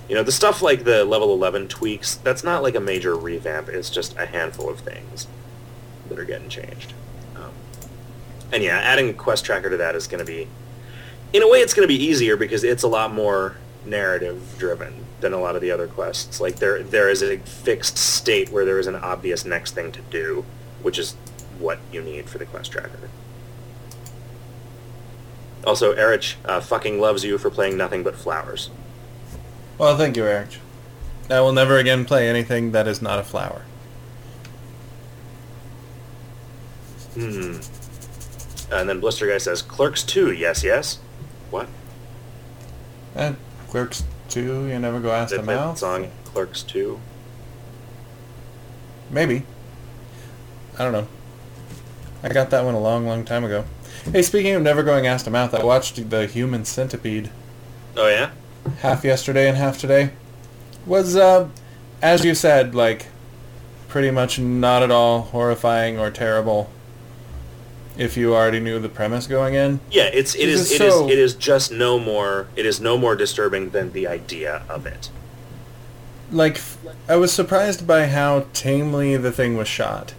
you 0.09 0.15
know 0.15 0.23
the 0.23 0.33
stuff 0.33 0.63
like 0.63 0.85
the 0.85 1.05
level 1.05 1.35
11 1.35 1.69
tweaks. 1.69 2.15
That's 2.15 2.43
not 2.43 2.63
like 2.63 2.77
a 2.77 2.81
major 2.81 3.15
revamp. 3.15 3.69
It's 3.69 3.91
just 3.91 4.17
a 4.17 4.25
handful 4.25 4.71
of 4.71 4.81
things 4.81 5.27
that 6.09 6.19
are 6.19 6.25
getting 6.25 6.49
changed 6.49 6.95
and 8.53 8.63
yeah, 8.63 8.79
adding 8.79 9.09
a 9.09 9.15
quest 9.15 9.45
tracker 9.45 9.71
to 9.71 9.77
that 9.79 9.95
is 9.95 10.07
going 10.07 10.25
to 10.25 10.31
be, 10.31 10.47
in 11.33 11.43
a 11.43 11.49
way, 11.49 11.61
it's 11.61 11.75
going 11.75 11.89
to 11.89 11.93
be 11.93 12.03
easier 12.03 12.37
because 12.37 12.63
it's 12.63 12.83
a 12.83 12.89
lot 12.89 13.13
more 13.13 13.57
narrative 13.85 14.55
driven 14.59 15.07
than 15.21 15.33
a 15.33 15.41
lot 15.41 15.57
of 15.57 15.63
the 15.63 15.71
other 15.71 15.87
quests. 15.87 16.41
Like 16.41 16.57
there, 16.57 16.83
there 16.83 17.09
is 17.09 17.23
a 17.23 17.39
fixed 17.39 17.97
state 17.97 18.51
where 18.51 18.65
there 18.65 18.79
is 18.79 18.87
an 18.87 18.97
obvious 18.97 19.45
next 19.45 19.73
thing 19.73 19.91
to 19.93 20.01
do, 20.03 20.45
which 20.83 20.99
is 20.99 21.15
what 21.59 21.79
you 21.91 22.03
need 22.03 22.29
for 22.29 22.39
the 22.39 22.45
quest 22.45 22.71
tracker. 22.71 23.09
Also, 25.65 25.93
Erich 25.93 26.37
uh, 26.45 26.61
fucking 26.61 27.01
loves 27.01 27.25
you 27.25 27.39
for 27.39 27.49
playing 27.49 27.77
nothing 27.77 28.03
but 28.03 28.17
flowers. 28.17 28.69
Well, 29.79 29.97
thank 29.97 30.17
you, 30.17 30.25
Erich. 30.25 30.59
I 31.31 31.41
will 31.41 31.53
never 31.53 31.79
again 31.79 32.05
play 32.05 32.29
anything 32.29 32.73
that 32.73 32.89
is 32.89 33.01
not 33.01 33.19
a 33.19 33.23
flower. 33.23 33.63
Hmm. 37.15 37.59
And 38.73 38.89
then 38.89 39.01
Blister 39.01 39.29
Guy 39.29 39.37
says, 39.39 39.61
Clerks 39.61 40.03
2, 40.03 40.33
yes, 40.33 40.65
yes. 40.65 40.99
What? 41.51 41.69
And 43.15 43.37
Clerks 43.69 44.03
2, 44.31 44.69
you 44.69 44.79
never 44.79 44.99
go 44.99 45.13
ask 45.13 45.35
them 45.35 45.49
out? 45.51 45.79
song 45.79 46.11
Clerks 46.25 46.63
2. 46.63 46.99
Maybe. 49.11 49.43
I 50.79 50.85
don't 50.85 50.93
know. 50.93 51.07
I 52.23 52.31
got 52.31 52.49
that 52.51 52.65
one 52.65 52.75
a 52.75 52.81
long, 52.81 53.07
long 53.07 53.25
time 53.27 53.45
ago. 53.45 53.65
Hey, 54.11 54.23
speaking 54.23 54.55
of 54.55 54.63
never 54.63 54.83
going 54.83 55.07
ass 55.07 55.23
to 55.25 55.31
mouth, 55.31 55.55
I 55.55 55.63
watched 55.63 56.09
the 56.09 56.27
Human 56.27 56.65
Centipede 56.65 57.31
Oh, 57.95 58.09
yeah? 58.09 58.31
half 58.81 59.05
yesterday 59.05 59.49
and 59.49 59.59
half 59.59 59.77
today. 59.79 60.11
Was, 60.87 61.15
uh, 61.15 61.49
as 62.01 62.25
you 62.25 62.35
said, 62.35 62.75
like, 62.75 63.09
pretty 63.89 64.11
much 64.11 64.39
not 64.39 64.83
at 64.83 64.91
all 64.91 65.21
horrifying 65.21 65.99
or 65.99 66.11
terrible 66.11 66.71
if 67.99 68.17
you 68.17 68.35
already 68.35 68.59
knew 68.61 68.79
the 68.79 68.89
premise 68.89 69.27
going 69.27 69.55
in. 69.55 69.81
Yeah, 69.91 70.05
it's 70.13 70.35
it 70.35 70.49
is 70.49 70.71
is 70.73 70.81
it 70.81 70.85
is 70.87 70.95
so- 70.95 71.09
it 71.09 71.19
is 71.19 71.35
just 71.35 71.71
no 71.73 71.99
more 71.99 72.47
it 72.57 72.65
is 72.67 72.81
no 72.81 72.97
more 72.97 73.15
disturbing 73.17 73.71
than 73.71 73.93
the 73.93 74.07
idea 74.07 74.63
of 74.69 74.87
it. 74.87 75.11
like 76.31 76.61
I 77.09 77.17
was 77.17 77.31
surprised 77.33 77.87
by 77.87 78.07
how 78.07 78.47
tamely 78.55 79.17
the 79.17 79.31
thing 79.33 79.57
was 79.57 79.69
shot 79.69 80.15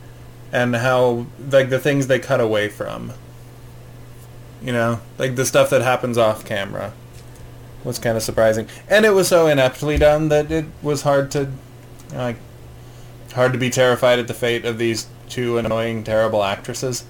and 0.51 0.75
how 0.75 1.25
like 1.49 1.69
the 1.71 1.79
things 1.79 2.05
they 2.07 2.19
cut 2.19 2.39
away 2.39 2.69
from 2.69 3.13
you 4.61 4.71
know 4.71 4.99
like 5.17 5.35
the 5.35 5.45
stuff 5.45 5.71
that 5.71 5.81
happens 5.81 6.17
off 6.17 6.45
camera 6.45 6.93
was 7.83 7.97
kind 7.97 8.15
of 8.15 8.21
surprising 8.23 8.67
and 8.87 9.05
it 9.05 9.09
was 9.15 9.27
so 9.27 9.47
ineptly 9.47 9.97
done 9.97 10.29
that 10.29 10.51
it 10.51 10.65
was 10.83 11.01
hard 11.01 11.31
to 11.31 11.49
like 12.13 12.37
hard 13.33 13.51
to 13.51 13.57
be 13.59 13.71
terrified 13.71 14.19
at 14.19 14.27
the 14.27 14.33
fate 14.35 14.63
of 14.65 14.77
these 14.77 15.07
two 15.27 15.57
annoying 15.57 16.03
terrible 16.03 16.43
actresses 16.43 17.03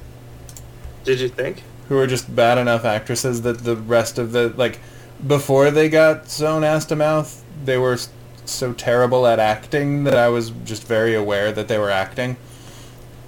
Did 1.03 1.19
you 1.19 1.29
think? 1.29 1.63
who 1.89 1.95
were 1.95 2.07
just 2.07 2.33
bad 2.33 2.57
enough 2.57 2.85
actresses 2.85 3.41
that 3.41 3.59
the 3.65 3.75
rest 3.75 4.17
of 4.17 4.31
the 4.31 4.53
like 4.55 4.79
before 5.27 5.69
they 5.69 5.89
got 5.89 6.29
sewn 6.29 6.63
ass 6.63 6.85
to 6.85 6.95
mouth 6.95 7.43
they 7.65 7.77
were 7.77 7.97
so 8.45 8.71
terrible 8.73 9.27
at 9.27 9.37
acting 9.37 10.05
that 10.05 10.15
I 10.17 10.29
was 10.29 10.51
just 10.63 10.87
very 10.87 11.13
aware 11.13 11.51
that 11.51 11.67
they 11.67 11.77
were 11.77 11.89
acting. 11.91 12.37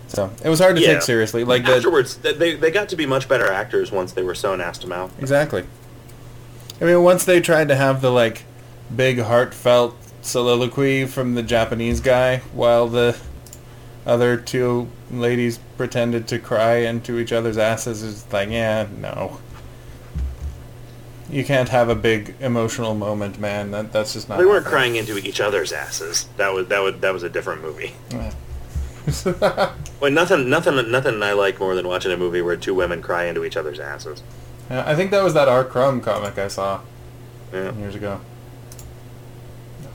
So 0.07 0.31
it 0.43 0.47
was 0.49 0.59
hard 0.59 0.77
to 0.77 0.81
Yeah. 0.81 0.93
take 0.93 1.01
seriously. 1.01 1.43
Like 1.43 1.65
the, 1.65 1.75
Afterwards, 1.75 2.15
th- 2.15 2.37
they 2.37 2.55
they 2.55 2.71
got 2.71 2.87
to 2.89 2.95
be 2.95 3.05
much 3.05 3.27
better 3.27 3.51
actors 3.51 3.91
once 3.91 4.13
they 4.13 4.23
were 4.23 4.35
sewn 4.35 4.61
ass 4.61 4.77
to 4.79 4.87
mouth. 4.87 5.11
exactly. 5.19 5.65
I 6.81 6.85
mean, 6.85 7.03
once 7.03 7.25
they 7.25 7.39
tried 7.41 7.67
to 7.67 7.75
have 7.75 8.01
the 8.01 8.11
like 8.11 8.43
big 8.95 9.19
heartfelt 9.19 9.95
soliloquy 10.21 11.05
from 11.05 11.35
the 11.35 11.43
Japanese 11.43 11.99
guy 11.99 12.37
while 12.53 12.87
the 12.87 13.15
other 14.05 14.37
two 14.37 14.87
ladies 15.11 15.59
pretended 15.77 16.27
to 16.29 16.39
cry 16.39 16.75
into 16.77 17.19
each 17.19 17.31
other's 17.31 17.57
asses, 17.57 18.03
it's 18.03 18.31
like, 18.33 18.49
yeah, 18.49 18.87
no. 18.99 19.39
You 21.29 21.43
can't 21.43 21.69
have 21.69 21.89
a 21.89 21.95
big 21.95 22.35
emotional 22.39 22.93
moment, 22.93 23.39
man. 23.39 23.71
That 23.71 23.91
that's 23.91 24.13
just 24.13 24.29
not. 24.29 24.37
They 24.37 24.45
weren't 24.45 24.63
happening. 24.63 24.71
crying 24.71 24.95
into 24.95 25.17
each 25.17 25.41
other's 25.41 25.71
asses. 25.71 26.27
That 26.37 26.53
was 26.53 26.67
that 26.67 26.79
was 26.79 26.99
that 26.99 27.13
was 27.13 27.23
a 27.23 27.29
different 27.29 27.61
movie. 27.61 27.93
Yeah. 28.11 28.31
Well, 30.01 30.11
nothing 30.11 30.49
nothing 30.49 30.91
nothing 30.91 31.23
I 31.23 31.33
like 31.33 31.59
more 31.59 31.73
than 31.73 31.87
watching 31.87 32.11
a 32.11 32.17
movie 32.17 32.41
where 32.41 32.55
two 32.57 32.75
women 32.75 33.01
cry 33.01 33.25
into 33.25 33.43
each 33.45 33.55
other's 33.57 33.79
asses. 33.79 34.21
Yeah, 34.69 34.83
I 34.85 34.93
think 34.95 35.09
that 35.11 35.23
was 35.23 35.33
that 35.35 35.47
R. 35.47 35.63
Crumb 35.63 36.01
comic 36.01 36.37
I 36.37 36.47
saw 36.47 36.81
Yeah. 37.53 37.71
years 37.73 37.95
ago. 37.95 38.19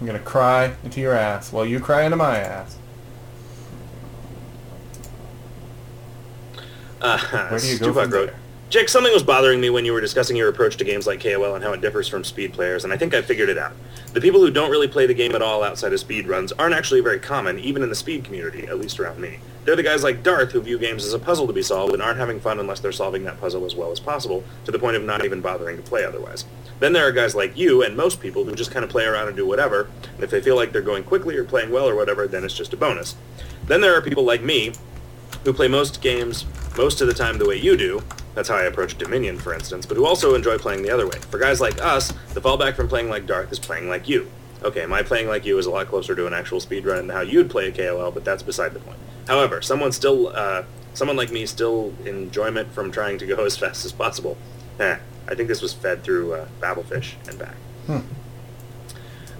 I'm 0.01 0.07
gonna 0.07 0.19
cry 0.19 0.75
into 0.83 1.01
your 1.01 1.13
ass 1.13 1.53
while 1.53 1.67
you 1.67 1.79
cry 1.81 2.03
into 2.05 2.17
my 2.17 2.39
ass. 2.39 2.77
Uh, 7.01 7.19
Where 7.49 7.59
do 7.59 7.67
you 7.67 7.79
go 7.79 7.93
from 7.93 8.11
wrote, 8.11 8.27
there? 8.27 8.37
Jake, 8.71 8.89
something 8.89 9.13
was 9.13 9.25
bothering 9.25 9.61
me 9.61 9.69
when 9.69 9.85
you 9.85 9.93
were 9.93 10.01
discussing 10.01 10.37
your 10.37 10.49
approach 10.49 10.77
to 10.77 10.85
games 10.85 11.05
like 11.05 11.21
KOL 11.21 11.57
and 11.57 11.65
how 11.65 11.73
it 11.73 11.81
differs 11.81 12.07
from 12.07 12.23
speed 12.23 12.53
players, 12.53 12.85
and 12.85 12.93
I 12.93 12.97
think 12.97 13.15
I 13.15 13.21
figured 13.21 13.49
it 13.49 13.59
out. 13.59 13.73
The 14.13 14.21
people 14.21 14.41
who 14.41 14.51
don't 14.51 14.71
really 14.71 14.87
play 14.87 15.07
the 15.07 15.15
game 15.15 15.35
at 15.35 15.43
all 15.43 15.65
outside 15.65 15.93
of 15.93 15.99
speed 15.99 16.29
runs 16.29 16.53
aren't 16.53 16.75
actually 16.75 17.01
very 17.01 17.19
common, 17.19 17.59
even 17.59 17.83
in 17.83 17.89
the 17.89 17.97
speed 17.97 18.23
community, 18.23 18.69
at 18.69 18.79
least 18.79 19.01
around 19.01 19.19
me. 19.21 19.41
They're 19.65 19.75
the 19.75 19.83
guys 19.83 20.05
like 20.05 20.23
Darth 20.23 20.53
who 20.53 20.61
view 20.61 20.79
games 20.79 21.05
as 21.05 21.15
a 21.15 21.19
puzzle 21.19 21.49
to 21.49 21.53
be 21.53 21.63
solved 21.63 21.95
and 21.95 22.03
aren't 22.03 22.19
having 22.19 22.39
fun 22.39 22.61
unless 22.61 22.79
they're 22.79 22.93
solving 22.93 23.25
that 23.25 23.41
puzzle 23.41 23.65
as 23.65 23.75
well 23.75 23.91
as 23.91 23.99
possible, 23.99 24.45
to 24.67 24.71
the 24.71 24.79
point 24.79 24.97
of 24.97 25.03
not 25.03 25.25
even 25.25 25.41
bothering 25.41 25.77
to 25.77 25.83
play 25.83 26.05
otherwise. 26.05 26.45
Then 26.79 26.93
there 26.93 27.07
are 27.09 27.13
guys 27.13 27.35
like 27.35 27.57
you 27.57 27.83
and 27.83 27.97
most 27.97 28.21
people 28.21 28.45
who 28.45 28.55
just 28.55 28.71
kind 28.71 28.85
of 28.85 28.91
play 28.91 29.05
around 29.05 29.27
and 29.27 29.37
do 29.37 29.47
whatever, 29.47 29.89
and 30.15 30.23
if 30.23 30.31
they 30.31 30.41
feel 30.41 30.55
like 30.55 30.71
they're 30.71 30.81
going 30.81 31.03
quickly 31.03 31.37
or 31.37 31.45
playing 31.45 31.71
well 31.71 31.89
or 31.89 31.97
whatever, 31.97 32.29
then 32.29 32.45
it's 32.45 32.57
just 32.57 32.73
a 32.73 32.77
bonus. 32.77 33.17
Then 33.67 33.81
there 33.81 33.97
are 33.97 34.01
people 34.01 34.25
like 34.25 34.43
me 34.43 34.73
who 35.45 35.53
play 35.53 35.69
most 35.69 36.01
games 36.01 36.45
most 36.77 37.01
of 37.01 37.09
the 37.09 37.15
time 37.15 37.39
the 37.39 37.47
way 37.47 37.57
you 37.57 37.77
do, 37.77 38.03
That's 38.35 38.49
how 38.49 38.57
I 38.57 38.63
approach 38.63 38.97
Dominion, 38.97 39.39
for 39.39 39.53
instance, 39.53 39.87
but 39.87 39.97
who 39.97 40.07
also 40.07 40.35
enjoy 40.37 40.57
playing 40.57 40.83
the 40.83 40.91
other 40.91 41.07
way. 41.07 41.19
For 41.31 41.39
guys 41.39 41.61
like 41.61 41.83
us, 41.83 42.13
the 42.33 42.41
fallback 42.41 42.77
from 42.77 42.89
playing 42.89 43.11
like 43.11 43.27
Darth 43.27 43.51
is 43.51 43.59
playing 43.59 43.89
like 43.89 44.09
you. 44.09 44.31
Okay, 44.63 44.87
my 44.87 45.03
playing 45.03 45.27
like 45.27 45.45
you 45.45 45.59
is 45.59 45.67
a 45.67 45.71
lot 45.71 45.89
closer 45.89 46.15
to 46.15 46.27
an 46.27 46.33
actual 46.33 46.61
speedrun 46.61 46.99
than 46.99 47.09
how 47.09 47.23
you'd 47.23 47.51
play 47.51 47.69
a 47.69 47.73
KOL, 47.73 48.13
but 48.13 48.25
that's 48.25 48.45
beside 48.45 48.73
the 48.73 48.79
point. 48.79 48.99
However, 49.27 49.61
someone 49.63 49.91
still, 49.91 50.29
uh, 50.29 50.63
someone 50.95 51.17
like 51.17 51.33
me 51.33 51.45
still 51.45 51.93
enjoyment 52.05 52.73
from 52.73 52.93
trying 52.93 53.19
to 53.19 53.27
go 53.27 53.45
as 53.45 53.57
fast 53.57 53.85
as 53.85 53.93
possible. 53.93 54.39
Eh, 54.79 54.99
I 55.29 55.35
think 55.35 55.49
this 55.49 55.61
was 55.61 55.73
fed 55.73 56.05
through 56.05 56.35
uh, 56.35 56.47
Babelfish 56.61 57.15
and 57.29 57.39
back. 57.39 57.57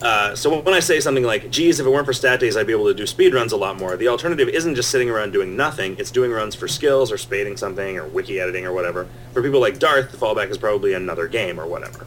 Uh, 0.03 0.35
so 0.35 0.61
when 0.61 0.73
I 0.73 0.81
say 0.81 0.99
something 0.99 1.25
like, 1.25 1.51
geez, 1.51 1.79
if 1.79 1.87
it 1.87 1.91
weren't 1.91 2.07
for 2.07 2.15
stat 2.15 2.41
days, 2.41 2.57
I'd 2.57 2.67
be 2.67 2.73
able 2.73 2.87
to 2.87 2.95
do 2.95 3.07
speed 3.07 3.35
runs 3.35 3.53
a 3.53 3.57
lot 3.57 3.79
more, 3.79 3.97
the 3.97 4.09
alternative 4.09 4.49
isn't 4.49 4.75
just 4.75 4.91
sitting 4.91 5.11
around 5.11 5.33
doing 5.33 5.57
nothing, 5.57 5.97
it's 5.99 6.11
doing 6.11 6.31
runs 6.31 6.55
for 6.55 6.67
skills 6.67 7.13
or 7.13 7.19
spading 7.19 7.57
something 7.59 7.99
or 7.99 8.07
wiki 8.07 8.41
editing 8.41 8.65
or 8.65 8.73
whatever. 8.73 9.09
For 9.35 9.43
people 9.43 9.61
like 9.61 9.79
Darth, 9.79 10.11
the 10.11 10.17
fallback 10.17 10.49
is 10.49 10.57
probably 10.57 10.95
another 10.95 11.29
game 11.29 11.61
or 11.61 11.67
whatever. 11.67 12.07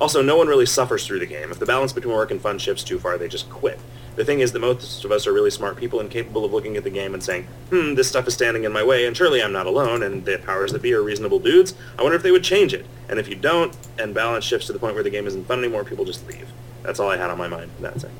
Also, 0.00 0.22
no 0.22 0.36
one 0.36 0.48
really 0.48 0.66
suffers 0.66 1.06
through 1.06 1.18
the 1.20 1.26
game. 1.26 1.50
If 1.50 1.58
the 1.58 1.66
balance 1.66 1.92
between 1.92 2.14
work 2.14 2.30
and 2.30 2.40
fun 2.40 2.58
shifts 2.58 2.82
too 2.82 2.98
far, 2.98 3.18
they 3.18 3.28
just 3.28 3.48
quit. 3.50 3.78
The 4.16 4.24
thing 4.24 4.40
is 4.40 4.52
that 4.52 4.60
most 4.60 5.04
of 5.04 5.12
us 5.12 5.26
are 5.26 5.32
really 5.32 5.50
smart 5.50 5.76
people 5.76 6.00
and 6.00 6.10
capable 6.10 6.44
of 6.44 6.52
looking 6.52 6.76
at 6.76 6.84
the 6.84 6.90
game 6.90 7.14
and 7.14 7.22
saying, 7.22 7.46
hmm, 7.70 7.94
this 7.94 8.08
stuff 8.08 8.26
is 8.26 8.34
standing 8.34 8.64
in 8.64 8.72
my 8.72 8.82
way, 8.82 9.06
and 9.06 9.16
surely 9.16 9.42
I'm 9.42 9.52
not 9.52 9.66
alone, 9.66 10.02
and 10.02 10.24
the 10.24 10.38
powers 10.38 10.72
that 10.72 10.82
be 10.82 10.94
are 10.94 11.02
reasonable 11.02 11.40
dudes. 11.40 11.74
I 11.98 12.02
wonder 12.02 12.16
if 12.16 12.22
they 12.22 12.30
would 12.30 12.44
change 12.44 12.72
it. 12.72 12.86
And 13.08 13.18
if 13.18 13.28
you 13.28 13.34
don't, 13.34 13.76
and 13.98 14.14
balance 14.14 14.44
shifts 14.44 14.68
to 14.68 14.72
the 14.72 14.78
point 14.78 14.94
where 14.94 15.04
the 15.04 15.10
game 15.10 15.26
isn't 15.26 15.46
fun 15.46 15.58
anymore, 15.58 15.84
people 15.84 16.04
just 16.04 16.26
leave. 16.26 16.48
That's 16.84 17.00
all 17.00 17.10
I 17.10 17.16
had 17.16 17.30
on 17.30 17.38
my 17.38 17.48
mind. 17.48 17.72
That's 17.80 18.04
it. 18.04 18.10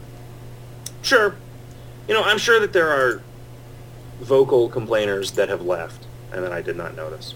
Sure. 1.03 1.37
You 2.09 2.15
know, 2.15 2.23
I'm 2.23 2.39
sure 2.39 2.59
that 2.59 2.73
there 2.73 2.89
are 2.89 3.23
vocal 4.21 4.69
complainers 4.69 5.33
that 5.33 5.49
have 5.49 5.63
left 5.63 6.07
and 6.33 6.43
that 6.43 6.53
I 6.53 6.63
did 6.63 6.77
not 6.77 6.97
notice. 6.97 7.35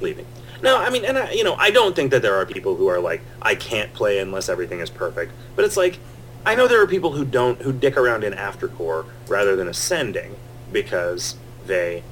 Leaving. 0.00 0.26
No, 0.62 0.76
I 0.76 0.90
mean, 0.90 1.04
and 1.04 1.16
I, 1.16 1.30
you 1.30 1.44
know, 1.44 1.54
I 1.54 1.70
don't 1.70 1.96
think 1.96 2.10
that 2.10 2.20
there 2.20 2.34
are 2.34 2.44
people 2.44 2.76
who 2.76 2.88
are 2.88 3.00
like, 3.00 3.22
I 3.40 3.54
can't 3.54 3.92
play 3.94 4.18
unless 4.18 4.48
everything 4.48 4.80
is 4.80 4.90
perfect. 4.90 5.32
But 5.56 5.64
it's 5.64 5.76
like, 5.76 5.98
I 6.44 6.54
know 6.54 6.66
there 6.66 6.82
are 6.82 6.86
people 6.86 7.12
who 7.12 7.24
don't, 7.24 7.62
who 7.62 7.72
dick 7.72 7.96
around 7.96 8.24
in 8.24 8.32
aftercore 8.32 9.06
rather 9.28 9.56
than 9.56 9.68
ascending 9.68 10.36
because 10.72 11.36
they 11.66 12.02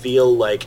feel 0.00 0.34
like 0.34 0.66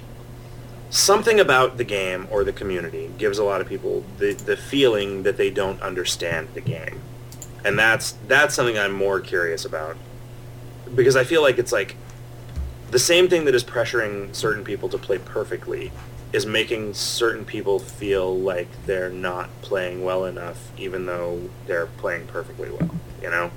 something 0.90 1.40
about 1.40 1.78
the 1.78 1.84
game 1.84 2.28
or 2.32 2.44
the 2.44 2.54
community 2.54 3.12
gives 3.18 3.38
a 3.38 3.44
lot 3.44 3.62
of 3.62 3.68
people 3.68 4.04
the, 4.18 4.34
the 4.34 4.56
feeling 4.58 5.24
that 5.24 5.38
they 5.38 5.50
don't 5.50 5.82
understand 5.82 6.50
the 6.54 6.62
game. 6.62 7.02
And 7.66 7.78
that's 7.78 8.14
that's 8.28 8.56
something 8.56 8.78
I'm 8.78 8.94
more 8.94 9.20
curious 9.20 9.66
about. 9.66 9.98
Because 10.94 11.16
I 11.16 11.24
feel 11.24 11.42
like 11.42 11.58
it's 11.58 11.72
like 11.72 11.96
the 12.92 13.00
same 13.00 13.28
thing 13.28 13.46
that 13.46 13.56
is 13.56 13.64
pressuring 13.64 14.34
certain 14.34 14.64
people 14.64 14.88
to 14.90 14.98
play 14.98 15.18
perfectly 15.18 15.92
is 16.32 16.46
making 16.46 16.94
certain 16.94 17.46
people 17.46 17.80
feel 17.80 18.38
like 18.38 18.68
they're 18.86 19.10
not 19.10 19.50
playing 19.62 20.04
well 20.04 20.26
enough 20.26 20.72
even 20.78 21.06
though 21.06 21.50
they're 21.66 21.88
playing 21.88 22.28
perfectly 22.28 22.70
well, 22.70 22.90
you 23.22 23.30
know? 23.30 23.52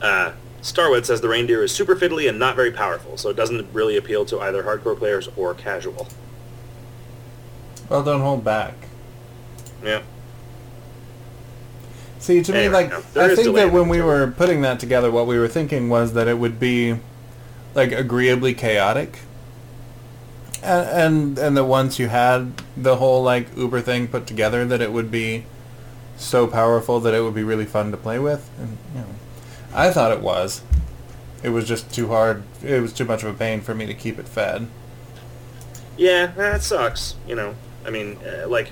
Uh, 0.00 0.32
Starwed 0.62 1.04
says 1.04 1.20
the 1.20 1.28
reindeer 1.28 1.64
is 1.64 1.72
super 1.72 1.96
fiddly 1.96 2.28
and 2.28 2.38
not 2.38 2.54
very 2.54 2.70
powerful, 2.70 3.16
so 3.16 3.28
it 3.28 3.36
doesn't 3.36 3.72
really 3.72 3.96
appeal 3.96 4.24
to 4.26 4.40
either 4.40 4.62
hardcore 4.62 4.96
players 4.96 5.28
or 5.36 5.54
casual. 5.54 6.08
Well, 7.88 8.04
don't 8.04 8.20
hold 8.20 8.44
back. 8.44 8.74
Yeah. 9.84 10.02
See, 12.20 12.40
to 12.40 12.52
me, 12.52 12.68
like, 12.68 12.90
no, 12.90 12.98
I 13.16 13.34
think 13.34 13.56
that 13.56 13.72
when 13.72 13.88
we 13.88 13.98
material. 13.98 14.06
were 14.06 14.30
putting 14.30 14.60
that 14.60 14.78
together, 14.78 15.10
what 15.10 15.26
we 15.26 15.36
were 15.36 15.48
thinking 15.48 15.88
was 15.88 16.12
that 16.12 16.28
it 16.28 16.38
would 16.38 16.60
be, 16.60 17.00
like, 17.74 17.90
agreeably 17.90 18.54
chaotic. 18.54 19.18
And, 20.62 20.88
and, 20.88 21.38
and 21.38 21.56
that 21.56 21.64
once 21.64 21.98
you 21.98 22.06
had 22.06 22.62
the 22.76 22.96
whole, 22.96 23.24
like, 23.24 23.48
Uber 23.56 23.80
thing 23.80 24.06
put 24.06 24.28
together, 24.28 24.64
that 24.64 24.80
it 24.80 24.92
would 24.92 25.10
be 25.10 25.44
so 26.16 26.46
powerful 26.46 27.00
that 27.00 27.12
it 27.12 27.22
would 27.22 27.34
be 27.34 27.42
really 27.42 27.66
fun 27.66 27.90
to 27.90 27.96
play 27.96 28.20
with. 28.20 28.48
And, 28.60 28.78
you 28.94 29.00
know, 29.00 29.06
I 29.74 29.90
thought 29.90 30.12
it 30.12 30.20
was. 30.20 30.62
It 31.42 31.50
was 31.50 31.66
just 31.66 31.92
too 31.92 32.08
hard. 32.08 32.44
It 32.62 32.80
was 32.80 32.92
too 32.92 33.04
much 33.04 33.22
of 33.22 33.34
a 33.34 33.36
pain 33.36 33.60
for 33.60 33.74
me 33.74 33.86
to 33.86 33.94
keep 33.94 34.18
it 34.18 34.28
fed. 34.28 34.68
Yeah, 35.96 36.26
that 36.26 36.62
sucks. 36.62 37.16
You 37.26 37.34
know, 37.34 37.54
I 37.84 37.90
mean, 37.90 38.18
uh, 38.24 38.48
like, 38.48 38.68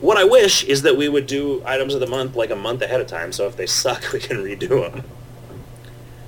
what 0.00 0.16
I 0.16 0.24
wish 0.24 0.64
is 0.64 0.82
that 0.82 0.96
we 0.96 1.08
would 1.08 1.26
do 1.26 1.62
items 1.64 1.94
of 1.94 2.00
the 2.00 2.06
month 2.06 2.36
like 2.36 2.50
a 2.50 2.56
month 2.56 2.82
ahead 2.82 3.00
of 3.00 3.06
time, 3.06 3.32
so 3.32 3.46
if 3.46 3.56
they 3.56 3.66
suck, 3.66 4.04
we 4.12 4.18
can 4.20 4.38
redo 4.38 4.90
them. 4.90 5.04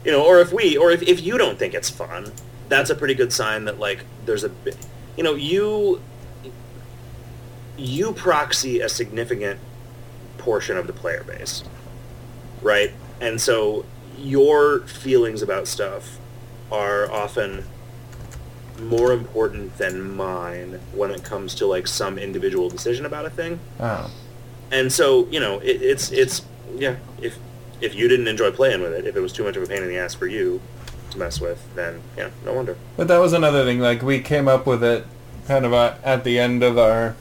You 0.04 0.12
know, 0.12 0.24
or 0.24 0.38
if 0.40 0.52
we, 0.52 0.76
or 0.76 0.90
if, 0.92 1.02
if 1.02 1.20
you 1.22 1.36
don't 1.36 1.58
think 1.58 1.74
it's 1.74 1.90
fun, 1.90 2.32
that's 2.68 2.90
a 2.90 2.94
pretty 2.94 3.14
good 3.14 3.32
sign 3.32 3.64
that 3.64 3.80
like 3.80 4.04
there's 4.24 4.44
a, 4.44 4.52
you 5.16 5.24
know, 5.24 5.34
you, 5.34 6.00
you 7.76 8.12
proxy 8.12 8.80
a 8.80 8.88
significant 8.88 9.58
portion 10.38 10.76
of 10.76 10.86
the 10.86 10.92
player 10.92 11.24
base, 11.24 11.64
right? 12.62 12.92
And 13.20 13.40
so 13.40 13.84
your 14.18 14.80
feelings 14.80 15.42
about 15.42 15.68
stuff 15.68 16.18
are 16.70 17.10
often 17.10 17.64
more 18.80 19.12
important 19.12 19.76
than 19.78 20.16
mine 20.16 20.80
when 20.92 21.10
it 21.10 21.22
comes 21.22 21.54
to 21.54 21.66
like 21.66 21.86
some 21.86 22.18
individual 22.18 22.68
decision 22.68 23.06
about 23.06 23.24
a 23.24 23.30
thing. 23.30 23.58
Oh. 23.80 24.10
And 24.70 24.92
so, 24.92 25.26
you 25.26 25.40
know, 25.40 25.58
it, 25.60 25.82
it's 25.82 26.10
it's 26.10 26.42
yeah. 26.76 26.96
If 27.20 27.38
if 27.80 27.94
you 27.94 28.08
didn't 28.08 28.28
enjoy 28.28 28.50
playing 28.50 28.80
with 28.80 28.92
it, 28.92 29.06
if 29.06 29.16
it 29.16 29.20
was 29.20 29.32
too 29.32 29.44
much 29.44 29.56
of 29.56 29.62
a 29.62 29.66
pain 29.66 29.82
in 29.82 29.88
the 29.88 29.98
ass 29.98 30.14
for 30.14 30.26
you 30.26 30.60
to 31.10 31.18
mess 31.18 31.40
with, 31.40 31.74
then 31.74 32.02
yeah, 32.16 32.30
no 32.44 32.52
wonder. 32.52 32.76
But 32.96 33.08
that 33.08 33.18
was 33.18 33.32
another 33.32 33.64
thing. 33.64 33.80
Like 33.80 34.02
we 34.02 34.20
came 34.20 34.48
up 34.48 34.66
with 34.66 34.82
it 34.82 35.06
kind 35.46 35.64
of 35.64 35.72
at 35.72 36.24
the 36.24 36.38
end 36.38 36.62
of 36.62 36.78
our. 36.78 37.16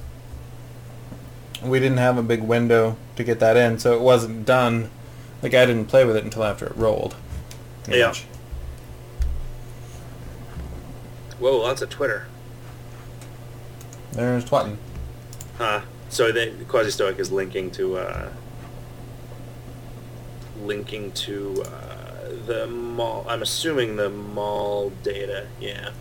We 1.63 1.79
didn't 1.79 1.97
have 1.97 2.17
a 2.17 2.23
big 2.23 2.43
window 2.43 2.97
to 3.15 3.23
get 3.23 3.39
that 3.39 3.57
in, 3.57 3.79
so 3.79 3.95
it 3.95 4.01
wasn't 4.01 4.45
done. 4.45 4.91
Like 5.45 5.53
I 5.53 5.67
didn't 5.67 5.85
play 5.85 6.03
with 6.05 6.17
it 6.17 6.23
until 6.23 6.43
after 6.43 6.65
it 6.65 6.75
rolled. 6.75 7.15
Yeah. 7.87 8.15
Whoa, 11.37 11.57
lots 11.57 11.83
of 11.83 11.91
Twitter. 11.91 12.25
There's 14.13 14.43
Twatton. 14.43 14.77
Uh, 15.59 15.81
so 16.09 16.31
the 16.31 16.51
Quasi 16.67 16.89
Stoic 16.89 17.19
is 17.19 17.31
linking 17.31 17.69
to 17.73 17.95
uh, 17.95 18.29
linking 20.63 21.11
to 21.11 21.63
uh, 21.67 22.29
the 22.47 22.65
mall. 22.65 23.23
I'm 23.29 23.43
assuming 23.43 23.97
the 23.97 24.09
mall 24.09 24.89
data. 25.03 25.45
Yeah, 25.61 25.91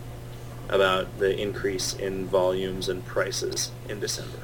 about 0.70 1.18
the 1.18 1.38
increase 1.38 1.92
in 1.92 2.28
volumes 2.28 2.88
and 2.88 3.04
prices 3.04 3.72
in 3.90 4.00
December, 4.00 4.38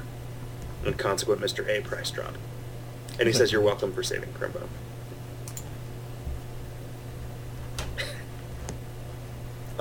and 0.85 0.95
consequent 0.95 1.41
Mr. 1.41 1.67
A 1.67 1.81
price 1.81 2.11
drop. 2.11 2.35
And 3.17 3.27
he 3.27 3.33
says 3.33 3.51
you're 3.51 3.61
welcome 3.61 3.93
for 3.93 4.03
saving 4.03 4.33
Crimbo. 4.33 4.67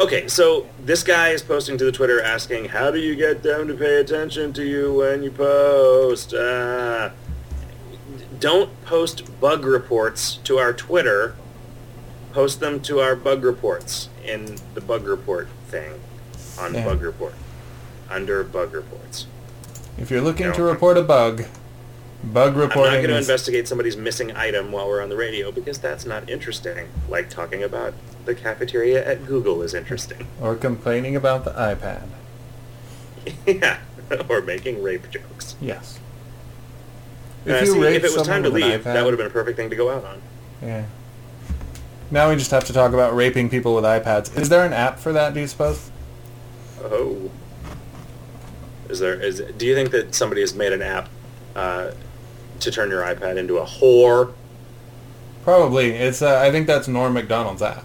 Okay, 0.00 0.28
so 0.28 0.66
this 0.82 1.02
guy 1.02 1.28
is 1.28 1.42
posting 1.42 1.76
to 1.76 1.84
the 1.84 1.92
Twitter 1.92 2.22
asking, 2.22 2.66
"How 2.70 2.90
do 2.90 2.98
you 2.98 3.14
get 3.14 3.42
them 3.42 3.68
to 3.68 3.74
pay 3.74 3.96
attention 4.00 4.52
to 4.54 4.64
you 4.64 4.94
when 4.94 5.22
you 5.22 5.30
post?" 5.30 6.32
Uh, 6.32 7.10
don't 8.38 8.70
post 8.86 9.38
bug 9.40 9.66
reports 9.66 10.38
to 10.44 10.56
our 10.58 10.72
Twitter. 10.72 11.34
Post 12.32 12.60
them 12.60 12.80
to 12.80 13.00
our 13.00 13.14
bug 13.14 13.44
reports 13.44 14.08
in 14.24 14.56
the 14.74 14.80
bug 14.80 15.06
report 15.06 15.48
thing 15.68 16.00
on 16.58 16.72
Yeah. 16.74 16.84
bug 16.84 17.02
report 17.02 17.34
under 18.10 18.42
bug 18.42 18.72
reports. 18.72 19.26
If 19.98 20.10
you're 20.10 20.22
looking 20.22 20.46
No. 20.46 20.52
to 20.54 20.62
report 20.62 20.96
a 20.96 21.02
bug, 21.02 21.44
bug 22.24 22.52
I'm 22.54 22.58
not 22.58 22.68
reporting 22.68 22.92
going 23.02 23.08
to 23.10 23.18
investigate 23.18 23.68
somebody's 23.68 23.96
missing 23.98 24.34
item 24.34 24.72
while 24.72 24.88
we're 24.88 25.02
on 25.02 25.10
the 25.10 25.16
radio 25.16 25.50
because 25.52 25.76
that's 25.78 26.06
not 26.06 26.30
interesting. 26.30 26.88
Like 27.08 27.28
talking 27.28 27.62
about 27.62 27.92
the 28.24 28.34
cafeteria 28.34 29.06
at 29.06 29.26
Google 29.26 29.62
is 29.62 29.74
interesting. 29.74 30.26
or 30.40 30.56
complaining 30.56 31.16
about 31.16 31.44
the 31.44 31.52
iPad. 31.52 32.08
yeah, 33.46 33.80
or 34.28 34.40
making 34.42 34.82
rape 34.82 35.10
jokes. 35.10 35.56
Yes. 35.60 35.98
Uh, 37.46 37.64
see, 37.64 37.80
if 37.80 38.04
it 38.04 38.12
was 38.12 38.26
time 38.26 38.42
to 38.42 38.50
leave, 38.50 38.84
that 38.84 39.02
would 39.02 39.12
have 39.12 39.18
been 39.18 39.26
a 39.26 39.30
perfect 39.30 39.56
thing 39.56 39.70
to 39.70 39.76
go 39.76 39.90
out 39.90 40.04
on. 40.04 40.20
Yeah. 40.62 40.84
Now 42.10 42.28
we 42.28 42.36
just 42.36 42.50
have 42.50 42.64
to 42.64 42.72
talk 42.72 42.92
about 42.92 43.14
raping 43.14 43.48
people 43.48 43.74
with 43.74 43.84
iPads. 43.84 44.36
Is 44.36 44.48
there 44.48 44.64
an 44.64 44.72
app 44.72 44.98
for 44.98 45.12
that? 45.12 45.32
Do 45.32 45.40
you 45.40 45.46
suppose? 45.46 45.90
Oh, 46.82 47.30
is 48.88 48.98
there? 48.98 49.14
Is 49.14 49.40
do 49.56 49.66
you 49.66 49.74
think 49.74 49.90
that 49.92 50.14
somebody 50.14 50.40
has 50.40 50.54
made 50.54 50.72
an 50.72 50.82
app 50.82 51.08
uh, 51.54 51.92
to 52.58 52.70
turn 52.70 52.90
your 52.90 53.02
iPad 53.02 53.36
into 53.36 53.58
a 53.58 53.64
whore? 53.64 54.34
Probably. 55.44 55.90
It's. 55.90 56.20
Uh, 56.20 56.40
I 56.40 56.50
think 56.50 56.66
that's 56.66 56.88
Norm 56.88 57.12
Macdonald's 57.14 57.62
app. 57.62 57.84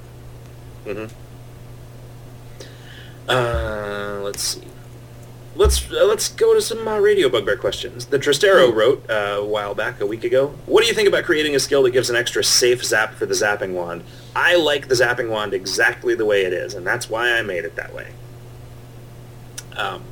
Hmm 0.86 1.06
Uh, 3.28 4.20
let's 4.24 4.44
see. 4.44 4.62
let's 5.56 5.90
uh, 5.92 6.06
let's 6.06 6.30
go 6.30 6.54
to 6.54 6.62
some 6.62 6.88
uh, 6.88 7.00
radio 7.00 7.28
bugbear 7.30 7.58
questions. 7.58 8.06
The 8.08 8.20
Tristero 8.20 8.72
wrote 8.74 9.10
uh, 9.10 9.38
a 9.40 9.46
while 9.46 9.74
back, 9.74 10.00
a 10.00 10.06
week 10.06 10.24
ago. 10.24 10.54
What 10.68 10.82
do 10.82 10.88
you 10.88 10.94
think 10.94 11.08
about 11.08 11.24
creating 11.24 11.56
a 11.56 11.60
skill 11.60 11.82
that 11.84 11.92
gives 11.92 12.10
an 12.10 12.16
extra 12.16 12.44
safe 12.44 12.84
zap 12.86 13.16
for 13.16 13.26
the 13.26 13.34
zapping 13.34 13.74
wand? 13.74 14.04
I 14.36 14.56
like 14.56 14.88
the 14.90 14.96
zapping 14.96 15.30
wand 15.30 15.54
exactly 15.54 16.14
the 16.14 16.26
way 16.26 16.44
it 16.46 16.54
is, 16.54 16.76
and 16.76 16.86
that's 16.86 17.10
why 17.10 17.32
I 17.32 17.42
made 17.42 17.66
it 17.66 17.76
that 17.78 17.94
way. 17.94 18.12
Um, 19.76 20.04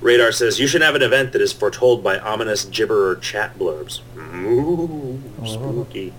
Radar 0.00 0.32
says 0.32 0.58
you 0.60 0.66
should 0.66 0.82
have 0.82 0.94
an 0.94 1.02
event 1.02 1.32
that 1.32 1.40
is 1.42 1.52
foretold 1.52 2.02
by 2.02 2.18
ominous 2.18 2.64
gibber 2.64 3.10
or 3.10 3.16
chat 3.16 3.58
blurbs. 3.58 4.00
Ooh, 4.16 5.20
spooky. 5.46 6.12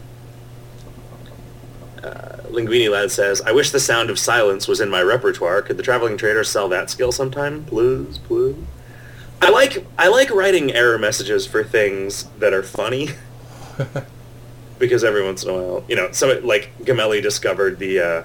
Uh, 2.03 2.37
Linguini 2.49 2.89
Lad 2.89 3.11
says, 3.11 3.41
I 3.41 3.51
wish 3.51 3.71
the 3.71 3.79
sound 3.79 4.09
of 4.09 4.17
silence 4.17 4.67
was 4.67 4.79
in 4.79 4.89
my 4.89 5.01
repertoire. 5.01 5.61
Could 5.61 5.77
the 5.77 5.83
traveling 5.83 6.17
trader 6.17 6.43
sell 6.43 6.69
that 6.69 6.89
skill 6.89 7.11
sometime? 7.11 7.65
Please, 7.65 8.17
please. 8.17 8.55
I 9.41 9.49
like 9.51 9.85
I 9.97 10.09
like 10.09 10.29
writing 10.31 10.73
error 10.73 10.97
messages 10.97 11.45
for 11.45 11.63
things 11.63 12.25
that 12.39 12.53
are 12.53 12.63
funny. 12.63 13.09
because 14.79 15.03
every 15.03 15.23
once 15.23 15.43
in 15.43 15.49
a 15.49 15.53
while, 15.53 15.83
you 15.87 15.95
know, 15.95 16.11
some 16.11 16.45
like 16.45 16.71
Gamelli 16.79 17.21
discovered 17.21 17.79
the 17.79 17.99
uh, 17.99 18.23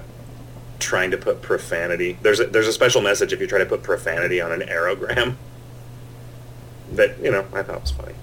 trying 0.79 1.11
to 1.11 1.17
put 1.17 1.41
profanity. 1.41 2.17
There's 2.21 2.39
a, 2.39 2.47
there's 2.47 2.67
a 2.67 2.73
special 2.73 3.01
message 3.01 3.33
if 3.33 3.39
you 3.39 3.47
try 3.47 3.59
to 3.59 3.65
put 3.65 3.83
profanity 3.83 4.41
on 4.41 4.51
an 4.51 4.61
aerogram. 4.61 5.35
That 6.91 7.17
you 7.19 7.31
know 7.31 7.43
I 7.51 7.63
thought 7.63 7.81
was 7.81 7.89
funny. 7.89 8.13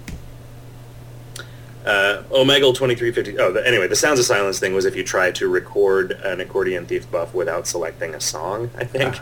Uh, 1.84 2.22
Omegle 2.30 2.74
2350. 2.74 3.38
Oh, 3.38 3.52
the, 3.52 3.66
anyway, 3.66 3.88
the 3.88 3.96
Sounds 3.96 4.20
of 4.20 4.24
Silence 4.24 4.60
thing 4.60 4.72
was 4.74 4.84
if 4.84 4.94
you 4.94 5.02
try 5.02 5.32
to 5.32 5.48
record 5.48 6.12
an 6.12 6.40
accordion 6.40 6.86
thief 6.86 7.10
buff 7.10 7.34
without 7.34 7.66
selecting 7.66 8.14
a 8.14 8.20
song, 8.20 8.70
I 8.78 8.84
think. 8.84 9.18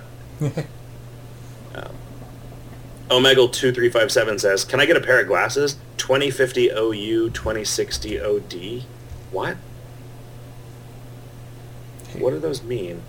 um, 1.75 1.95
Omegle 3.09 3.51
2357 3.53 4.39
says, 4.39 4.65
Can 4.65 4.79
I 4.79 4.85
get 4.87 4.97
a 4.97 5.01
pair 5.01 5.21
of 5.21 5.27
glasses? 5.27 5.77
2050 5.97 6.69
OU, 6.69 7.31
2060 7.31 8.21
OD? 8.21 8.85
What? 9.31 9.57
What 12.19 12.31
do 12.31 12.39
those 12.39 12.63
mean? 12.63 13.03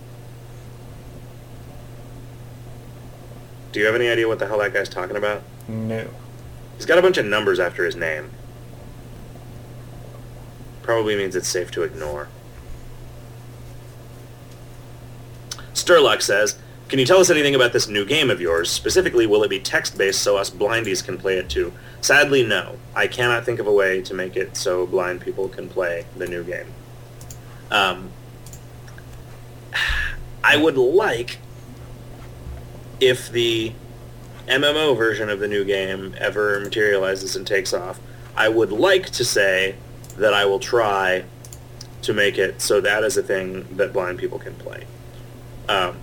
Do 3.72 3.80
you 3.80 3.86
have 3.86 3.94
any 3.94 4.08
idea 4.08 4.28
what 4.28 4.38
the 4.38 4.46
hell 4.46 4.58
that 4.58 4.72
guy's 4.72 4.88
talking 4.88 5.16
about? 5.16 5.42
No. 5.68 6.06
He's 6.76 6.86
got 6.86 6.98
a 6.98 7.02
bunch 7.02 7.16
of 7.18 7.24
numbers 7.26 7.58
after 7.60 7.84
his 7.84 7.96
name. 7.96 8.30
Probably 10.82 11.16
means 11.16 11.36
it's 11.36 11.48
safe 11.48 11.70
to 11.72 11.82
ignore. 11.82 12.28
Sturlock 15.74 16.22
says, 16.22 16.58
can 16.88 16.98
you 16.98 17.06
tell 17.06 17.20
us 17.20 17.30
anything 17.30 17.54
about 17.54 17.72
this 17.72 17.88
new 17.88 18.04
game 18.04 18.28
of 18.28 18.40
yours? 18.40 18.70
Specifically, 18.70 19.26
will 19.26 19.42
it 19.44 19.48
be 19.48 19.58
text-based 19.58 20.20
so 20.20 20.36
us 20.36 20.50
blindies 20.50 21.02
can 21.02 21.16
play 21.16 21.38
it 21.38 21.48
too? 21.48 21.72
Sadly, 22.02 22.44
no. 22.44 22.76
I 22.94 23.06
cannot 23.06 23.44
think 23.44 23.60
of 23.60 23.66
a 23.66 23.72
way 23.72 24.02
to 24.02 24.12
make 24.12 24.36
it 24.36 24.56
so 24.56 24.86
blind 24.86 25.22
people 25.22 25.48
can 25.48 25.68
play 25.70 26.04
the 26.16 26.26
new 26.26 26.44
game. 26.44 26.66
Um, 27.70 28.10
I 30.44 30.56
would 30.56 30.76
like 30.76 31.38
if 33.00 33.30
the 33.30 33.72
MMO 34.46 34.96
version 34.96 35.30
of 35.30 35.40
the 35.40 35.48
new 35.48 35.64
game 35.64 36.14
ever 36.18 36.60
materializes 36.60 37.36
and 37.36 37.46
takes 37.46 37.72
off, 37.72 37.98
I 38.36 38.48
would 38.48 38.70
like 38.70 39.06
to 39.10 39.24
say 39.24 39.76
that 40.16 40.34
I 40.34 40.44
will 40.44 40.58
try 40.58 41.24
to 42.02 42.12
make 42.12 42.38
it 42.38 42.60
so 42.60 42.80
that 42.80 43.04
is 43.04 43.16
a 43.16 43.22
thing 43.22 43.66
that 43.76 43.92
blind 43.92 44.18
people 44.18 44.38
can 44.38 44.54
play. 44.54 44.84
Um, 45.68 45.96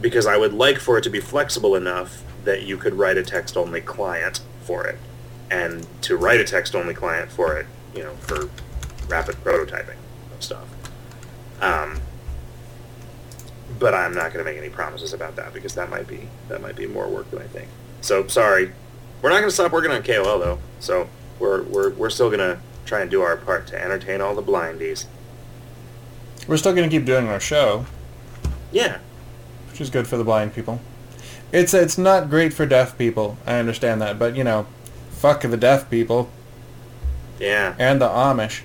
because 0.00 0.26
I 0.26 0.36
would 0.36 0.52
like 0.52 0.78
for 0.78 0.96
it 0.98 1.04
to 1.04 1.10
be 1.10 1.20
flexible 1.20 1.74
enough 1.74 2.22
that 2.44 2.62
you 2.62 2.76
could 2.76 2.94
write 2.94 3.18
a 3.18 3.22
text-only 3.22 3.80
client 3.80 4.40
for 4.62 4.86
it, 4.86 4.98
and 5.50 5.86
to 6.02 6.16
write 6.16 6.40
a 6.40 6.44
text-only 6.44 6.94
client 6.94 7.30
for 7.30 7.58
it, 7.58 7.66
you 7.94 8.02
know, 8.02 8.14
for 8.14 8.48
rapid 9.08 9.34
prototyping 9.36 9.96
of 10.32 10.42
stuff. 10.42 10.68
Um, 11.60 12.00
but 13.78 13.94
I'm 13.94 14.14
not 14.14 14.32
going 14.32 14.44
to 14.44 14.50
make 14.50 14.58
any 14.58 14.70
promises 14.70 15.12
about 15.12 15.36
that 15.36 15.52
because 15.52 15.74
that 15.74 15.90
might 15.90 16.06
be 16.06 16.28
that 16.48 16.60
might 16.62 16.76
be 16.76 16.86
more 16.86 17.08
work 17.08 17.30
than 17.30 17.40
I 17.40 17.46
think. 17.46 17.68
So 18.00 18.26
sorry, 18.26 18.72
we're 19.22 19.30
not 19.30 19.38
going 19.38 19.48
to 19.48 19.54
stop 19.54 19.72
working 19.72 19.90
on 19.90 20.02
KOL 20.02 20.38
though. 20.38 20.58
So 20.78 21.08
we're 21.38 21.62
we're 21.62 21.90
we're 21.90 22.10
still 22.10 22.28
going 22.28 22.40
to 22.40 22.58
try 22.84 23.00
and 23.00 23.10
do 23.10 23.22
our 23.22 23.36
part 23.36 23.66
to 23.68 23.82
entertain 23.82 24.20
all 24.20 24.34
the 24.34 24.42
blindies. 24.42 25.06
We're 26.46 26.56
still 26.56 26.74
going 26.74 26.88
to 26.88 26.96
keep 26.96 27.06
doing 27.06 27.28
our 27.28 27.40
show. 27.40 27.86
Yeah. 28.72 28.98
Which 29.70 29.80
is 29.80 29.90
good 29.90 30.06
for 30.06 30.16
the 30.16 30.24
blind 30.24 30.54
people. 30.54 30.80
It's 31.52 31.74
it's 31.74 31.98
not 31.98 32.30
great 32.30 32.52
for 32.52 32.64
deaf 32.64 32.96
people. 32.96 33.36
I 33.46 33.54
understand 33.58 34.00
that, 34.02 34.18
but 34.18 34.36
you 34.36 34.44
know, 34.44 34.66
fuck 35.10 35.42
the 35.42 35.56
deaf 35.56 35.90
people. 35.90 36.30
Yeah. 37.38 37.74
And 37.78 38.00
the 38.00 38.08
Amish. 38.08 38.62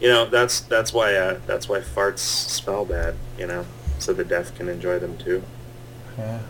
You 0.00 0.08
know 0.08 0.26
that's 0.26 0.60
that's 0.60 0.92
why 0.92 1.14
uh, 1.14 1.40
that's 1.46 1.68
why 1.68 1.80
farts 1.80 2.18
smell 2.18 2.84
bad. 2.84 3.16
You 3.38 3.46
know, 3.46 3.64
so 3.98 4.12
the 4.12 4.24
deaf 4.24 4.54
can 4.56 4.68
enjoy 4.68 4.98
them 4.98 5.16
too. 5.16 5.42
Yeah. 6.18 6.40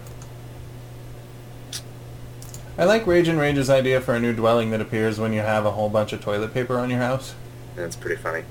I 2.78 2.84
like 2.84 3.08
Rage 3.08 3.26
and 3.26 3.40
Rage's 3.40 3.68
idea 3.68 4.00
for 4.00 4.14
a 4.14 4.20
new 4.20 4.32
dwelling 4.32 4.70
that 4.70 4.80
appears 4.80 5.18
when 5.18 5.32
you 5.32 5.40
have 5.40 5.66
a 5.66 5.72
whole 5.72 5.88
bunch 5.88 6.12
of 6.12 6.20
toilet 6.20 6.54
paper 6.54 6.78
on 6.78 6.90
your 6.90 7.00
house. 7.00 7.34
That's 7.74 7.96
pretty 7.96 8.22
funny. 8.22 8.44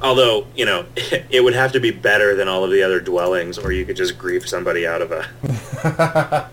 Although, 0.00 0.46
you 0.54 0.64
know, 0.64 0.86
it 1.28 1.42
would 1.42 1.54
have 1.54 1.72
to 1.72 1.80
be 1.80 1.90
better 1.90 2.36
than 2.36 2.46
all 2.46 2.62
of 2.62 2.70
the 2.70 2.80
other 2.80 3.00
dwellings, 3.00 3.58
or 3.58 3.72
you 3.72 3.84
could 3.84 3.96
just 3.96 4.16
grief 4.16 4.48
somebody 4.48 4.86
out 4.86 5.02
of 5.02 5.10
a... 5.10 6.48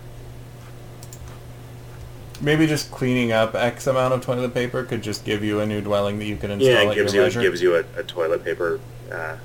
Maybe 2.40 2.66
just 2.66 2.90
cleaning 2.90 3.30
up 3.30 3.54
X 3.54 3.86
amount 3.86 4.14
of 4.14 4.24
toilet 4.24 4.52
paper 4.52 4.82
could 4.82 5.02
just 5.02 5.24
give 5.24 5.44
you 5.44 5.60
a 5.60 5.66
new 5.66 5.80
dwelling 5.80 6.18
that 6.18 6.24
you 6.24 6.36
can 6.36 6.50
install 6.50 6.68
yeah, 6.68 6.82
it 6.82 6.88
at 6.88 6.94
gives 6.96 7.14
your 7.14 7.22
you, 7.22 7.26
leisure. 7.26 7.40
it 7.40 7.42
gives 7.44 7.62
you 7.62 7.76
a, 7.76 7.84
a 7.96 8.02
toilet 8.02 8.42
paper, 8.44 8.80
uh, 9.12 9.36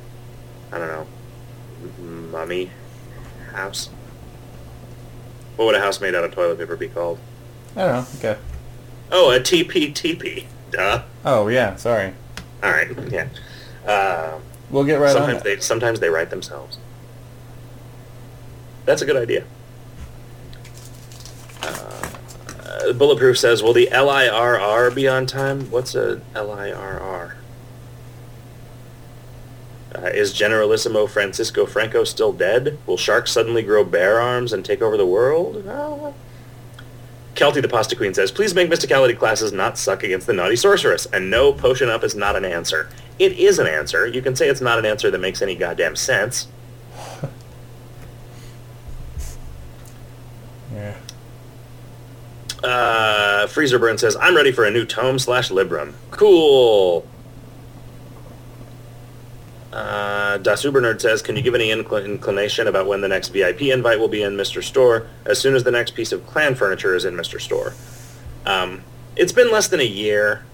I 0.71 0.77
don't 0.79 0.87
know, 0.87 1.07
mummy 2.31 2.71
house. 3.51 3.89
What 5.55 5.65
would 5.65 5.75
a 5.75 5.79
house 5.79 6.01
made 6.01 6.15
out 6.15 6.23
of 6.23 6.33
toilet 6.33 6.57
paper 6.59 6.75
be 6.75 6.87
called? 6.87 7.17
I 7.75 7.85
don't 7.85 7.93
know. 7.93 8.05
Okay. 8.19 8.39
Oh, 9.11 9.31
a 9.31 9.39
TP 9.39 9.93
TP. 9.93 10.45
Duh. 10.71 11.03
Oh 11.23 11.47
yeah. 11.47 11.75
Sorry. 11.75 12.13
All 12.63 12.71
right. 12.71 12.89
Yeah. 13.11 13.27
Uh, 13.85 14.39
We'll 14.71 14.83
get 14.83 14.95
right 14.95 15.15
on 15.15 15.21
sometimes 15.21 15.43
they 15.43 15.59
sometimes 15.59 15.99
they 15.99 16.09
write 16.09 16.29
themselves. 16.31 16.79
That's 18.85 19.01
a 19.01 19.05
good 19.05 19.15
idea. 19.15 19.43
Uh, 21.61 22.93
Bulletproof 22.93 23.37
says, 23.37 23.61
"Will 23.63 23.73
the 23.73 23.87
LIRR 23.91 24.93
be 24.93 25.07
on 25.07 25.25
time? 25.25 25.69
What's 25.71 25.95
a 25.95 26.21
LIRR? 26.35 27.33
Uh, 29.95 30.07
is 30.07 30.33
Generalissimo 30.33 31.07
Francisco 31.07 31.65
Franco 31.65 32.03
still 32.03 32.33
dead? 32.33 32.77
Will 32.85 32.97
sharks 32.97 33.31
suddenly 33.31 33.63
grow 33.63 33.85
bear 33.85 34.19
arms 34.19 34.51
and 34.51 34.65
take 34.65 34.81
over 34.81 34.97
the 34.97 35.05
world? 35.05 35.65
Uh, 35.67 36.11
Kelty 37.35 37.61
the 37.61 37.67
Pasta 37.67 37.95
Queen 37.95 38.13
says, 38.13 38.31
please 38.31 38.53
make 38.53 38.69
Mysticality 38.69 39.17
classes 39.17 39.51
not 39.51 39.77
suck 39.77 40.03
against 40.03 40.27
the 40.27 40.33
Naughty 40.33 40.55
Sorceress, 40.55 41.05
and 41.07 41.29
no, 41.29 41.53
Potion 41.53 41.89
Up 41.89 42.03
is 42.03 42.15
not 42.15 42.35
an 42.35 42.45
answer. 42.45 42.89
It 43.19 43.33
is 43.33 43.59
an 43.59 43.67
answer. 43.67 44.07
You 44.07 44.21
can 44.21 44.35
say 44.35 44.49
it's 44.49 44.61
not 44.61 44.79
an 44.79 44.85
answer 44.85 45.11
that 45.11 45.19
makes 45.19 45.41
any 45.41 45.55
goddamn 45.55 45.95
sense. 45.95 46.47
Yeah. 50.73 50.97
Uh, 52.61 53.47
Freezerburn 53.47 53.97
says, 53.97 54.17
I'm 54.19 54.35
ready 54.35 54.51
for 54.51 54.65
a 54.65 54.71
new 54.71 54.83
tome 54.85 55.19
slash 55.19 55.49
Libram. 55.49 55.93
Cool. 56.11 57.07
Uh, 59.75 60.95
says, 60.99 61.21
can 61.21 61.35
you 61.35 61.41
give 61.41 61.53
any 61.53 61.67
incl- 61.67 62.05
inclination 62.05 62.67
about 62.67 62.87
when 62.87 63.01
the 63.01 63.09
next 63.09 63.29
VIP 63.29 63.63
invite 63.63 63.99
will 63.99 64.07
be 64.07 64.23
in 64.23 64.37
Mr. 64.37 64.63
Store 64.63 65.07
as 65.25 65.37
soon 65.37 65.53
as 65.53 65.65
the 65.65 65.71
next 65.71 65.91
piece 65.91 66.13
of 66.13 66.25
clan 66.25 66.55
furniture 66.55 66.95
is 66.95 67.03
in 67.03 67.13
Mr. 67.13 67.41
Store? 67.41 67.73
Um, 68.45 68.83
it's 69.17 69.33
been 69.33 69.51
less 69.51 69.67
than 69.67 69.81
a 69.81 69.85
year. 69.85 70.45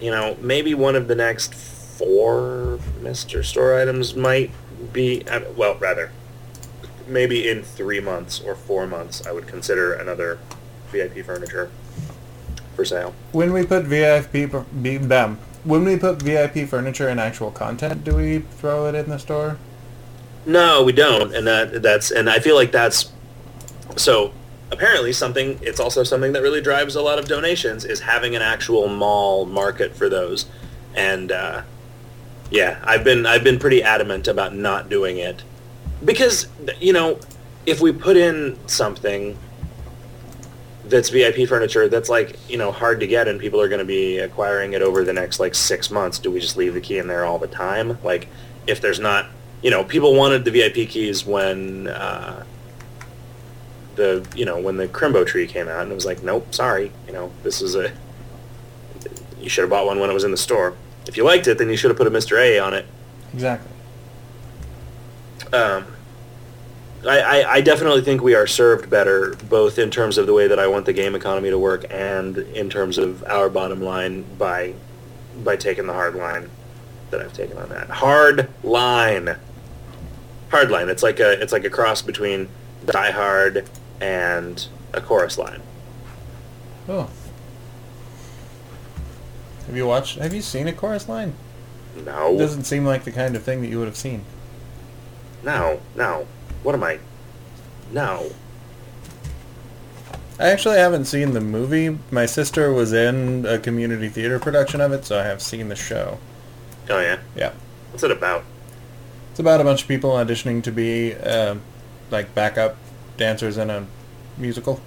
You 0.00 0.10
know, 0.10 0.38
maybe 0.40 0.72
one 0.72 0.96
of 0.96 1.08
the 1.08 1.14
next 1.14 1.54
four 1.54 2.78
Mr. 3.02 3.44
Store 3.44 3.78
items 3.78 4.16
might 4.16 4.50
be, 4.94 5.22
well, 5.54 5.76
rather, 5.76 6.10
maybe 7.06 7.46
in 7.50 7.62
three 7.62 8.00
months 8.00 8.40
or 8.40 8.54
four 8.54 8.86
months, 8.86 9.26
I 9.26 9.32
would 9.32 9.46
consider 9.46 9.92
another 9.92 10.38
VIP 10.90 11.22
furniture 11.22 11.70
for 12.74 12.86
sale. 12.86 13.14
When 13.32 13.52
we 13.52 13.66
put 13.66 13.84
VIP 13.84 14.50
them, 15.02 15.38
when 15.64 15.84
we 15.84 15.96
put 15.96 16.22
VIP 16.22 16.68
furniture 16.68 17.08
in 17.08 17.18
actual 17.18 17.50
content, 17.50 18.04
do 18.04 18.14
we 18.14 18.40
throw 18.40 18.86
it 18.86 18.94
in 18.94 19.08
the 19.08 19.18
store? 19.18 19.58
No, 20.46 20.82
we 20.84 20.92
don't, 20.92 21.34
and 21.34 21.46
that 21.46 21.82
that's 21.82 22.10
and 22.10 22.28
I 22.28 22.38
feel 22.38 22.54
like 22.54 22.72
that's 22.72 23.10
so. 23.96 24.32
Apparently, 24.70 25.12
something 25.12 25.58
it's 25.62 25.78
also 25.78 26.02
something 26.02 26.32
that 26.32 26.42
really 26.42 26.60
drives 26.60 26.96
a 26.96 27.02
lot 27.02 27.18
of 27.18 27.28
donations 27.28 27.84
is 27.84 28.00
having 28.00 28.34
an 28.34 28.42
actual 28.42 28.88
mall 28.88 29.46
market 29.46 29.94
for 29.94 30.08
those, 30.08 30.46
and 30.94 31.30
uh, 31.32 31.62
yeah, 32.50 32.80
I've 32.84 33.04
been 33.04 33.24
I've 33.24 33.44
been 33.44 33.58
pretty 33.58 33.82
adamant 33.82 34.28
about 34.28 34.54
not 34.54 34.88
doing 34.88 35.18
it 35.18 35.42
because 36.04 36.48
you 36.80 36.92
know 36.92 37.18
if 37.66 37.80
we 37.80 37.92
put 37.92 38.16
in 38.16 38.58
something 38.66 39.38
that's 40.86 41.08
VIP 41.08 41.48
furniture 41.48 41.88
that's 41.88 42.08
like 42.08 42.38
you 42.48 42.58
know 42.58 42.70
hard 42.70 43.00
to 43.00 43.06
get 43.06 43.26
and 43.26 43.40
people 43.40 43.60
are 43.60 43.68
going 43.68 43.78
to 43.78 43.86
be 43.86 44.18
acquiring 44.18 44.74
it 44.74 44.82
over 44.82 45.02
the 45.02 45.12
next 45.12 45.40
like 45.40 45.54
six 45.54 45.90
months, 45.90 46.18
do 46.18 46.30
we 46.30 46.40
just 46.40 46.56
leave 46.56 46.74
the 46.74 46.80
key 46.80 46.98
in 46.98 47.06
there 47.06 47.24
all 47.24 47.38
the 47.38 47.46
time? 47.46 47.98
Like 48.02 48.28
if 48.66 48.80
there's 48.80 49.00
not, 49.00 49.26
you 49.62 49.70
know, 49.70 49.84
people 49.84 50.14
wanted 50.14 50.44
the 50.44 50.50
VIP 50.50 50.88
keys 50.88 51.24
when 51.24 51.88
uh, 51.88 52.44
the 53.94 54.26
you 54.34 54.44
know 54.44 54.58
when 54.60 54.76
the 54.76 54.88
Crimbo 54.88 55.26
tree 55.26 55.46
came 55.46 55.68
out 55.68 55.82
and 55.82 55.92
it 55.92 55.94
was 55.94 56.06
like, 56.06 56.22
nope, 56.22 56.54
sorry, 56.54 56.92
you 57.06 57.12
know, 57.12 57.32
this 57.42 57.62
is 57.62 57.74
a 57.74 57.92
you 59.40 59.48
should 59.48 59.62
have 59.62 59.70
bought 59.70 59.86
one 59.86 60.00
when 60.00 60.10
it 60.10 60.14
was 60.14 60.24
in 60.24 60.30
the 60.30 60.36
store. 60.36 60.74
If 61.06 61.16
you 61.16 61.24
liked 61.24 61.46
it, 61.48 61.58
then 61.58 61.68
you 61.68 61.76
should 61.76 61.90
have 61.90 61.98
put 61.98 62.06
a 62.06 62.10
Mr. 62.10 62.38
A 62.38 62.58
on 62.58 62.72
it. 62.72 62.86
Exactly. 63.34 63.70
Um, 65.52 65.86
I, 67.06 67.18
I, 67.18 67.52
I 67.54 67.60
definitely 67.60 68.02
think 68.02 68.22
we 68.22 68.34
are 68.34 68.46
served 68.46 68.88
better, 68.88 69.34
both 69.48 69.78
in 69.78 69.90
terms 69.90 70.18
of 70.18 70.26
the 70.26 70.32
way 70.32 70.48
that 70.48 70.58
I 70.58 70.66
want 70.66 70.86
the 70.86 70.92
game 70.92 71.14
economy 71.14 71.50
to 71.50 71.58
work 71.58 71.84
and 71.90 72.38
in 72.38 72.70
terms 72.70 72.98
of 72.98 73.22
our 73.24 73.48
bottom 73.48 73.82
line 73.82 74.24
by 74.38 74.74
by 75.42 75.56
taking 75.56 75.86
the 75.86 75.92
hard 75.92 76.14
line 76.14 76.48
that 77.10 77.20
I've 77.20 77.32
taken 77.32 77.58
on 77.58 77.68
that. 77.70 77.90
Hard 77.90 78.48
line. 78.62 79.36
Hard 80.50 80.70
line. 80.70 80.88
It's 80.88 81.02
like 81.02 81.20
a 81.20 81.40
it's 81.40 81.52
like 81.52 81.64
a 81.64 81.70
cross 81.70 82.02
between 82.02 82.48
Die 82.86 83.10
Hard 83.10 83.68
and 84.00 84.66
a 84.92 85.00
chorus 85.00 85.38
line. 85.38 85.62
Oh. 86.88 87.10
Have 89.66 89.76
you 89.76 89.86
watched? 89.86 90.18
Have 90.18 90.34
you 90.34 90.42
seen 90.42 90.68
a 90.68 90.72
chorus 90.72 91.08
line? 91.08 91.34
No. 92.04 92.34
It 92.34 92.38
doesn't 92.38 92.64
seem 92.64 92.84
like 92.84 93.04
the 93.04 93.12
kind 93.12 93.34
of 93.36 93.42
thing 93.42 93.62
that 93.62 93.68
you 93.68 93.78
would 93.78 93.88
have 93.88 93.96
seen. 93.96 94.24
No. 95.42 95.80
No. 95.94 96.26
What 96.64 96.74
am 96.74 96.82
I? 96.82 96.98
No. 97.92 98.30
I 100.40 100.48
actually 100.48 100.78
haven't 100.78 101.04
seen 101.04 101.32
the 101.34 101.40
movie. 101.40 101.98
My 102.10 102.26
sister 102.26 102.72
was 102.72 102.92
in 102.92 103.46
a 103.46 103.58
community 103.58 104.08
theater 104.08 104.40
production 104.40 104.80
of 104.80 104.90
it, 104.90 105.04
so 105.04 105.20
I 105.20 105.24
have 105.24 105.40
seen 105.40 105.68
the 105.68 105.76
show. 105.76 106.18
Oh 106.90 107.00
yeah. 107.00 107.18
Yeah. 107.36 107.52
What's 107.92 108.02
it 108.02 108.10
about? 108.10 108.44
It's 109.30 109.40
about 109.40 109.60
a 109.60 109.64
bunch 109.64 109.82
of 109.82 109.88
people 109.88 110.10
auditioning 110.12 110.62
to 110.64 110.72
be 110.72 111.14
uh, 111.14 111.56
like 112.10 112.34
backup 112.34 112.76
dancers 113.18 113.58
in 113.58 113.68
a 113.68 113.86
musical. 114.38 114.80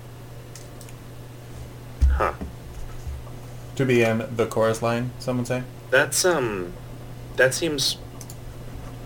Huh. 2.10 2.34
To 3.76 3.86
be 3.86 4.02
in 4.02 4.28
the 4.36 4.48
chorus 4.48 4.82
line, 4.82 5.12
some 5.20 5.38
would 5.38 5.48
say. 5.48 5.64
That's 5.92 6.26
um. 6.26 6.74
That 7.36 7.54
seems 7.54 7.98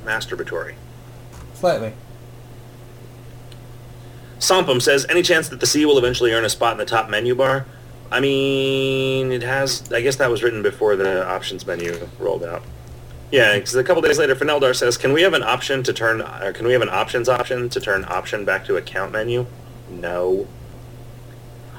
masturbatory. 0.06 0.76
Slightly. 1.54 1.94
Sompum 4.42 4.82
says, 4.82 5.06
any 5.08 5.22
chance 5.22 5.50
that 5.50 5.60
the 5.60 5.68
C 5.68 5.86
will 5.86 6.00
eventually 6.00 6.34
earn 6.34 6.44
a 6.44 6.50
spot 6.50 6.74
in 6.74 6.80
the 6.80 6.86
top 6.86 7.10
menu 7.10 7.36
bar? 7.36 7.66
I 8.12 8.20
mean, 8.20 9.32
it 9.32 9.44
has. 9.44 9.90
I 9.94 10.02
guess 10.02 10.18
that 10.18 10.30
was 10.30 10.44
written 10.44 10.62
before 10.62 10.98
the 10.98 11.26
options 11.26 11.66
menu 11.66 12.10
rolled 12.20 12.44
out. 12.44 12.64
Yeah, 13.32 13.56
because 13.56 13.74
a 13.76 13.84
couple 13.84 14.02
days 14.02 14.20
later, 14.20 14.36
Feneldar 14.36 14.76
says, 14.76 14.98
"Can 14.98 15.14
we 15.14 15.22
have 15.22 15.34
an 15.34 15.44
option 15.44 15.82
to 15.84 15.94
turn? 15.94 16.22
Or 16.22 16.52
can 16.52 16.66
we 16.66 16.74
have 16.74 16.82
an 16.82 16.90
options 16.90 17.30
option 17.30 17.70
to 17.70 17.80
turn 17.80 18.04
option 18.10 18.44
back 18.44 18.66
to 18.66 18.76
account 18.76 19.14
menu?" 19.14 19.46
No. 19.90 20.48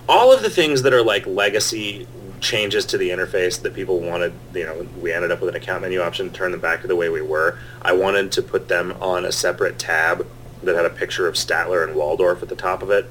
All 0.08 0.32
of 0.32 0.42
the 0.42 0.48
things 0.48 0.82
that 0.82 0.94
are 0.94 1.02
like 1.02 1.26
legacy 1.26 2.06
changes 2.40 2.86
to 2.86 2.96
the 2.96 3.10
interface 3.10 3.60
that 3.60 3.74
people 3.74 4.00
wanted, 4.00 4.32
you 4.54 4.64
know, 4.64 4.86
we 5.00 5.12
ended 5.12 5.30
up 5.30 5.40
with 5.40 5.50
an 5.50 5.56
account 5.56 5.82
menu 5.82 6.00
option, 6.00 6.30
to 6.30 6.34
turn 6.34 6.52
them 6.52 6.60
back 6.60 6.80
to 6.82 6.88
the 6.88 6.96
way 6.96 7.08
we 7.08 7.20
were. 7.20 7.58
I 7.82 7.92
wanted 7.92 8.32
to 8.32 8.42
put 8.42 8.68
them 8.68 8.94
on 9.00 9.26
a 9.26 9.32
separate 9.32 9.78
tab 9.78 10.26
that 10.62 10.74
had 10.74 10.84
a 10.84 10.90
picture 10.90 11.26
of 11.26 11.34
Statler 11.34 11.86
and 11.86 11.94
Waldorf 11.94 12.42
at 12.42 12.48
the 12.48 12.56
top 12.56 12.82
of 12.82 12.90
it. 12.90 13.06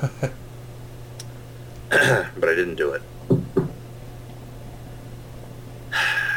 but 1.90 2.48
I 2.48 2.54
didn't 2.54 2.76
do 2.76 2.92
it. 2.92 3.02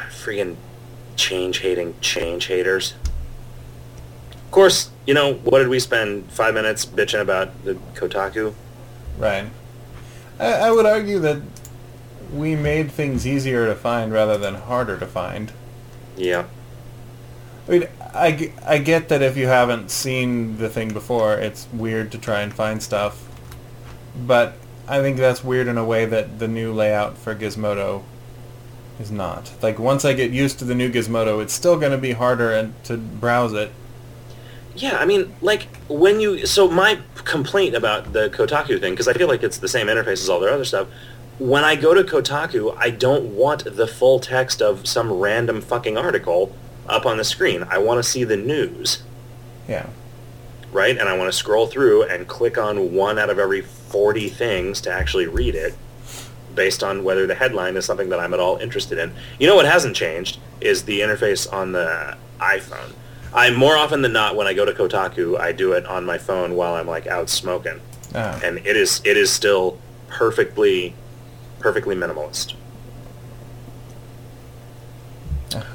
Freaking 0.09 0.55
change 1.15 1.59
hating 1.59 1.95
change 2.01 2.47
haters. 2.47 2.95
Of 4.31 4.51
course, 4.51 4.89
you 5.05 5.13
know, 5.13 5.33
what 5.33 5.59
did 5.59 5.67
we 5.67 5.79
spend 5.79 6.31
five 6.31 6.53
minutes 6.53 6.85
bitching 6.85 7.21
about 7.21 7.63
the 7.63 7.75
Kotaku? 7.93 8.53
Right. 9.17 9.49
I, 10.39 10.53
I 10.53 10.71
would 10.71 10.85
argue 10.85 11.19
that 11.19 11.41
we 12.33 12.55
made 12.55 12.91
things 12.91 13.25
easier 13.25 13.65
to 13.67 13.75
find 13.75 14.11
rather 14.11 14.37
than 14.37 14.55
harder 14.55 14.97
to 14.97 15.05
find. 15.05 15.51
Yeah. 16.17 16.45
I 17.67 17.71
mean, 17.71 17.87
I, 18.15 18.53
I 18.65 18.77
get 18.77 19.09
that 19.09 19.21
if 19.21 19.35
you 19.35 19.47
haven't 19.47 19.91
seen 19.91 20.57
the 20.57 20.69
thing 20.69 20.93
before, 20.93 21.33
it's 21.35 21.67
weird 21.73 22.11
to 22.13 22.17
try 22.17 22.41
and 22.41 22.53
find 22.53 22.81
stuff. 22.81 23.27
But 24.25 24.53
I 24.87 25.01
think 25.01 25.17
that's 25.17 25.43
weird 25.43 25.67
in 25.67 25.77
a 25.77 25.83
way 25.83 26.05
that 26.05 26.39
the 26.39 26.47
new 26.47 26.71
layout 26.71 27.17
for 27.17 27.35
Gizmodo 27.35 28.03
is 28.99 29.11
not. 29.11 29.51
Like, 29.61 29.79
once 29.79 30.05
I 30.05 30.13
get 30.13 30.31
used 30.31 30.59
to 30.59 30.65
the 30.65 30.75
new 30.75 30.89
Gizmodo, 30.89 31.41
it's 31.41 31.53
still 31.53 31.77
going 31.77 31.91
to 31.91 31.97
be 31.97 32.13
harder 32.13 32.51
and 32.51 32.81
to 32.85 32.97
browse 32.97 33.51
it. 33.51 33.71
Yeah, 34.75 34.97
I 34.97 35.05
mean, 35.05 35.35
like, 35.41 35.67
when 35.87 36.19
you... 36.21 36.45
So 36.45 36.69
my 36.69 36.99
complaint 37.15 37.75
about 37.75 38.13
the 38.13 38.29
Kotaku 38.29 38.79
thing, 38.79 38.93
because 38.93 39.07
I 39.07 39.13
feel 39.13 39.27
like 39.27 39.43
it's 39.43 39.57
the 39.57 39.67
same 39.67 39.87
interface 39.87 40.21
as 40.21 40.29
all 40.29 40.39
their 40.39 40.51
other 40.51 40.65
stuff, 40.65 40.87
when 41.37 41.65
I 41.65 41.75
go 41.75 41.93
to 41.93 42.03
Kotaku, 42.03 42.75
I 42.77 42.91
don't 42.91 43.35
want 43.35 43.75
the 43.75 43.87
full 43.87 44.19
text 44.21 44.61
of 44.61 44.87
some 44.87 45.11
random 45.11 45.61
fucking 45.61 45.97
article 45.97 46.55
up 46.87 47.05
on 47.05 47.17
the 47.17 47.23
screen. 47.23 47.65
I 47.69 47.77
want 47.77 47.97
to 47.97 48.03
see 48.03 48.23
the 48.23 48.37
news, 48.37 49.01
Yeah. 49.67 49.87
right? 50.71 50.97
And 50.97 51.07
I 51.09 51.17
want 51.17 51.31
to 51.31 51.37
scroll 51.37 51.67
through 51.67 52.03
and 52.03 52.27
click 52.27 52.57
on 52.57 52.93
one 52.93 53.17
out 53.19 53.29
of 53.29 53.39
every 53.39 53.61
40 53.61 54.29
things 54.29 54.81
to 54.81 54.91
actually 54.91 55.27
read 55.27 55.55
it 55.55 55.73
based 56.53 56.83
on 56.83 57.03
whether 57.03 57.27
the 57.27 57.35
headline 57.35 57.75
is 57.75 57.85
something 57.85 58.09
that 58.09 58.19
I'm 58.19 58.33
at 58.33 58.39
all 58.39 58.57
interested 58.57 58.97
in. 58.97 59.11
You 59.39 59.47
know 59.47 59.55
what 59.55 59.65
hasn't 59.65 59.95
changed 59.95 60.39
is 60.61 60.83
the 60.83 61.01
interface 61.01 61.51
on 61.51 61.71
the 61.73 62.15
iPhone. 62.39 62.93
I 63.33 63.49
more 63.49 63.75
often 63.75 64.01
than 64.01 64.13
not 64.13 64.35
when 64.37 64.47
I 64.47 64.53
go 64.53 64.63
to 64.63 64.71
Kotaku, 64.71 65.37
I 65.37 65.51
do 65.51 65.73
it 65.73 65.85
on 65.85 66.05
my 66.05 66.17
phone 66.17 66.55
while 66.55 66.75
I'm 66.75 66.87
like 66.87 67.07
out 67.07 67.29
smoking. 67.29 67.81
Ah. 68.13 68.39
And 68.41 68.59
it 68.59 68.77
is 68.77 69.01
it 69.03 69.17
is 69.17 69.29
still 69.31 69.77
perfectly 70.07 70.95
perfectly 71.59 71.95
minimalist. 71.95 72.53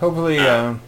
Hopefully, 0.01 0.39
Ah. 0.41 0.69
um, 0.69 0.81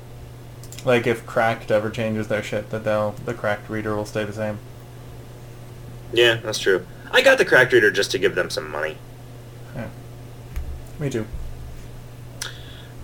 like 0.84 1.06
if 1.06 1.26
Cracked 1.26 1.70
ever 1.70 1.90
changes 1.90 2.28
their 2.28 2.42
shit, 2.42 2.70
that 2.70 2.84
they'll 2.84 3.12
the 3.24 3.34
Cracked 3.34 3.68
reader 3.68 3.94
will 3.94 4.06
stay 4.06 4.24
the 4.24 4.32
same. 4.32 4.58
Yeah, 6.12 6.36
that's 6.36 6.58
true. 6.58 6.86
I 7.10 7.22
got 7.22 7.38
the 7.38 7.44
cracked 7.44 7.72
reader 7.72 7.90
just 7.90 8.10
to 8.12 8.18
give 8.18 8.34
them 8.34 8.50
some 8.50 8.70
money. 8.70 8.96
Yeah. 9.74 9.88
Me 10.98 11.10
too. 11.10 11.26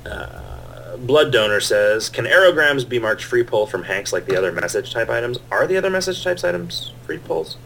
Uh, 0.07 0.97
Blood 0.99 1.31
donor 1.33 1.61
says, 1.61 2.09
"Can 2.09 2.25
aerograms 2.25 2.89
be 2.89 2.99
marked 2.99 3.23
free 3.23 3.43
pull 3.43 3.67
from 3.67 3.85
Hagnk's 3.85 4.13
like 4.13 4.27
the 4.27 4.37
other 4.37 4.51
message 4.51 4.93
type 4.93 5.11
items? 5.11 5.39
Are 5.51 5.67
the 5.67 5.77
other 5.77 5.91
message 5.91 6.25
types 6.25 6.43
items 6.43 6.93
free 7.05 7.19
pulls? 7.19 7.57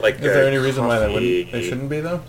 Like, 0.00 0.16
Is 0.16 0.20
there 0.20 0.44
uh, 0.44 0.48
any 0.48 0.58
reason 0.58 0.86
why 0.86 0.98
they 1.00 1.12
wouldn't? 1.12 1.52
They 1.52 1.62
shouldn't 1.62 1.90
be 1.90 2.00
though. 2.00 2.22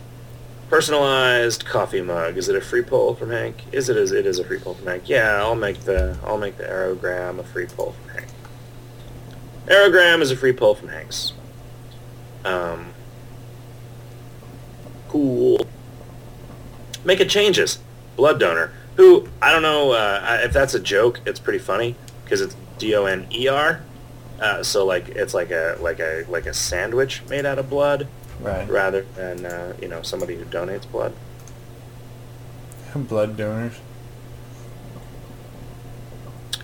Personalized 0.69 1.65
coffee 1.65 2.01
mug. 2.01 2.37
Is 2.37 2.47
it 2.47 2.55
a 2.55 2.61
free 2.61 2.83
pull 2.83 3.15
from 3.15 3.29
Hagnk? 3.29 3.55
Is 3.71 3.89
it? 3.89 3.97
Is 3.97 4.11
it 4.11 4.27
is 4.27 4.37
a 4.37 4.43
free 4.43 4.59
pull 4.59 4.75
from 4.75 4.85
Hagnk? 4.85 5.07
Yeah, 5.09 5.41
I'll 5.41 5.55
make 5.55 5.79
the 5.79 6.15
I'll 6.23 6.37
make 6.37 6.57
the 6.57 6.63
aerogram 6.63 7.39
a 7.39 7.43
free 7.43 7.65
pull 7.65 7.93
from 7.93 8.15
Hagnk. 8.15 8.29
Aerogram 9.65 10.21
is 10.21 10.29
a 10.29 10.37
free 10.37 10.53
pull 10.53 10.75
from 10.75 10.89
Hagnk's. 10.89 11.33
Um, 12.45 12.93
cool. 15.07 15.65
Make 17.03 17.19
it 17.19 17.29
changes. 17.29 17.79
Blood 18.15 18.39
donor. 18.39 18.71
Who 18.97 19.27
I 19.41 19.51
don't 19.51 19.63
know 19.63 19.93
uh, 19.93 20.41
if 20.43 20.53
that's 20.53 20.75
a 20.75 20.79
joke. 20.79 21.19
It's 21.25 21.39
pretty 21.39 21.59
funny 21.59 21.95
because 22.23 22.41
it's 22.41 22.55
D 22.77 22.93
O 22.93 23.05
N 23.05 23.25
E 23.31 23.47
R. 23.47 23.81
Uh, 24.39 24.61
so 24.61 24.85
like 24.85 25.09
it's 25.09 25.33
like 25.33 25.49
a 25.49 25.77
like 25.81 25.99
a 25.99 26.25
like 26.29 26.45
a 26.45 26.53
sandwich 26.53 27.23
made 27.27 27.47
out 27.47 27.57
of 27.57 27.71
blood 27.71 28.07
Right. 28.39 28.69
rather 28.69 29.01
than 29.15 29.45
uh, 29.45 29.73
you 29.81 29.87
know 29.89 30.01
somebody 30.01 30.35
who 30.35 30.45
donates 30.45 30.89
blood. 30.89 31.13
Blood 32.95 33.37
donors. 33.37 33.79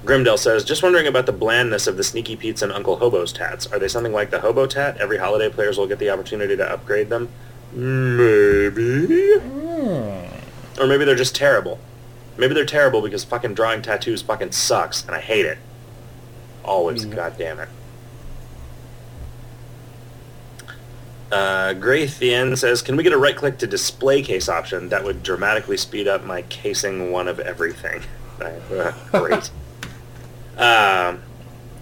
Grimdell 0.04 0.38
says, 0.38 0.64
just 0.64 0.84
wondering 0.84 1.08
about 1.08 1.26
the 1.26 1.32
blandness 1.32 1.88
of 1.88 1.98
the 1.98 2.04
Sneaky 2.04 2.36
Pete's 2.36 2.62
and 2.62 2.72
Uncle 2.72 2.98
Hobo's 2.98 3.34
tats. 3.34 3.66
Are 3.68 3.80
they 3.80 3.88
something 3.88 4.14
like 4.14 4.30
the 4.30 4.40
Hobo 4.40 4.68
tat? 4.68 4.98
Every 4.98 5.18
holiday 5.18 5.50
players 5.50 5.78
will 5.80 5.88
get 5.88 5.98
the 5.98 6.12
opportunity 6.12 6.56
to 6.56 6.72
upgrade 6.72 7.10
them. 7.10 7.30
Maybe. 7.74 9.34
Hmm. 9.40 10.80
Or 10.80 10.86
maybe 10.88 11.06
they're 11.06 11.16
just 11.16 11.36
terrible. 11.36 11.80
Maybe 12.38 12.54
they're 12.54 12.66
terrible 12.66 13.02
because 13.02 13.24
fucking 13.24 13.56
drawing 13.56 13.82
tattoos 13.82 14.22
fucking 14.22 14.52
sucks 14.52 15.04
and 15.06 15.16
I 15.16 15.22
hate 15.22 15.46
it. 15.46 15.58
Always, 16.64 17.06
Yeah. 17.06 17.16
God 17.16 17.38
damn 17.38 17.60
it. 17.60 17.70
Uh, 21.36 21.74
Graythian 21.74 22.58
says, 22.58 22.82
can 22.82 22.96
we 22.96 23.04
get 23.04 23.12
a 23.12 23.18
right 23.18 23.36
click 23.36 23.58
to 23.58 23.68
display 23.68 24.22
case 24.22 24.48
option? 24.48 24.88
That 24.88 25.04
would 25.04 25.22
dramatically 25.22 25.76
speed 25.76 26.08
up 26.08 26.24
my 26.24 26.44
casing 26.44 27.12
one 27.12 27.28
of 27.28 27.40
everything. 27.40 28.04
Uh, 28.36 28.92
great. 29.14 29.50
um, 30.58 31.22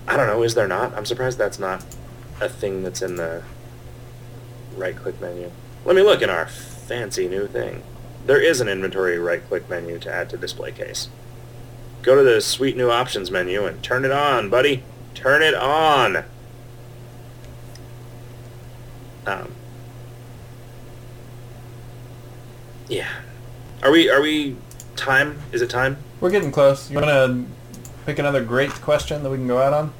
I 0.07 0.15
don't 0.15 0.27
know. 0.27 0.43
Is 0.43 0.53
there 0.53 0.67
not? 0.67 0.93
I'm 0.93 1.03
surprised 1.03 1.39
that's 1.39 1.57
not 1.57 1.84
a 2.39 2.47
thing 2.47 2.84
that's 2.84 3.01
in 3.01 3.15
the 3.15 3.41
right-click 4.75 5.19
menu. 5.19 5.49
Let 5.84 5.95
me 5.95 6.03
look 6.03 6.21
in 6.21 6.30
our 6.30 6.45
fancy 6.45 7.27
new 7.27 7.47
thing. 7.47 7.81
There 8.27 8.39
is 8.39 8.61
an 8.61 8.67
inventory 8.67 9.17
right-click 9.17 9.67
menu 9.67 9.97
to 9.97 10.13
add 10.13 10.30
to 10.30 10.38
display 10.38 10.71
case. 10.73 11.09
Go 12.03 12.15
to 12.15 12.21
the 12.21 12.39
sweet 12.39 12.77
new 12.77 12.91
options 12.91 13.31
menu 13.31 13.65
and 13.65 13.81
turn 13.81 14.05
it 14.05 14.11
on, 14.11 14.51
buddy. 14.51 14.84
Turn 15.15 15.41
it 15.41 15.55
on. 15.55 16.23
Um, 19.25 19.51
yeah. 22.87 23.09
Are 23.81 23.91
we? 23.91 24.09
Are 24.09 24.21
we? 24.21 24.55
Time? 24.95 25.39
Is 25.51 25.61
it 25.61 25.69
time? 25.69 25.97
We're 26.21 26.29
getting 26.29 26.51
close. 26.51 26.89
You 26.91 26.99
want 26.99 27.07
to 27.09 27.45
pick 28.05 28.19
another 28.19 28.43
great 28.43 28.69
question 28.71 29.23
that 29.23 29.29
we 29.29 29.37
can 29.37 29.47
go 29.47 29.57
out 29.61 29.73
on? 29.73 29.91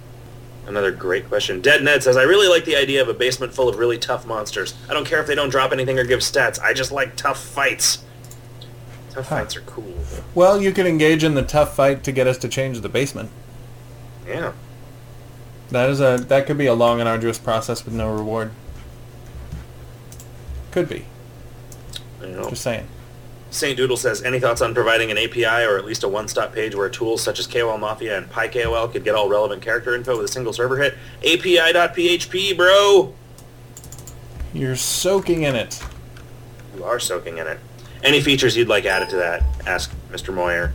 Another 0.68 0.92
great 0.92 1.28
question. 1.28 1.60
Dead 1.62 1.84
Ned 1.84 2.04
says, 2.04 2.16
I 2.16 2.24
really 2.24 2.48
like 2.48 2.64
the 2.64 2.76
idea 2.78 3.02
of 3.02 3.10
a 3.10 3.14
basement 3.14 3.54
full 3.54 3.68
of 3.68 3.78
really 3.78 3.98
tough 3.98 4.26
monsters. 4.26 4.76
I 4.90 4.94
don't 4.94 5.06
care 5.06 5.20
if 5.20 5.28
they 5.28 5.36
don't 5.36 5.50
drop 5.50 5.74
anything 5.74 6.00
or 6.00 6.06
give 6.06 6.20
stats. 6.20 6.58
I 6.62 6.74
just 6.74 6.92
like 6.92 7.16
tough 7.18 7.44
fights. 7.44 8.04
Tough 9.10 9.28
Huh. 9.28 9.40
fights 9.40 9.58
are 9.58 9.62
cool. 9.62 9.94
Well, 10.34 10.62
you 10.62 10.72
could 10.72 10.86
engage 10.86 11.24
in 11.24 11.34
the 11.34 11.44
tough 11.44 11.76
fight 11.76 12.04
to 12.04 12.12
get 12.14 12.28
us 12.28 12.38
to 12.40 12.48
change 12.48 12.80
the 12.80 12.90
basement. 12.90 13.30
Yeah. 14.26 14.54
That 15.72 15.90
is 15.90 16.00
a 16.00 16.18
that 16.30 16.46
could 16.46 16.58
be 16.58 16.68
a 16.68 16.74
long 16.74 17.00
and 17.00 17.10
arduous 17.10 17.40
process 17.40 17.84
with 17.84 17.94
no 17.94 18.14
reward. 18.14 18.52
Could 20.74 20.90
be. 20.90 21.06
Don't 22.20 22.36
know. 22.36 22.50
Just 22.50 22.64
saying. 22.64 22.88
St. 23.52 23.78
Doodle 23.78 23.96
says, 23.96 24.24
any 24.24 24.40
thoughts 24.40 24.60
on 24.64 24.74
providing 24.74 25.12
an 25.12 25.20
API 25.20 25.66
or 25.66 25.78
at 25.78 25.86
least 25.86 26.04
a 26.04 26.08
one-stop 26.08 26.52
page 26.52 26.74
where 26.74 26.90
tools 26.90 27.22
such 27.22 27.38
as 27.38 27.46
KOL 27.46 27.78
Mafia 27.78 28.18
and 28.18 28.28
PyKOL 28.28 28.92
could 28.92 29.04
get 29.04 29.14
all 29.14 29.30
relevant 29.30 29.62
character 29.62 29.94
info 29.94 30.18
with 30.18 30.26
a 30.26 30.28
single 30.28 30.52
server 30.52 30.78
hit? 30.78 30.96
API.php, 31.20 32.58
bro! 32.58 33.14
You're 34.52 34.76
soaking 34.76 35.44
in 35.44 35.56
it. 35.56 35.80
You 36.76 36.84
are 36.84 37.00
soaking 37.00 37.38
in 37.38 37.46
it. 37.46 37.60
Any 38.04 38.20
features 38.20 38.58
you'd 38.58 38.68
like 38.68 38.86
added 38.86 39.10
to 39.10 39.18
that? 39.18 39.44
Ask 39.68 39.94
Mr. 40.12 40.34
Moyer. 40.34 40.74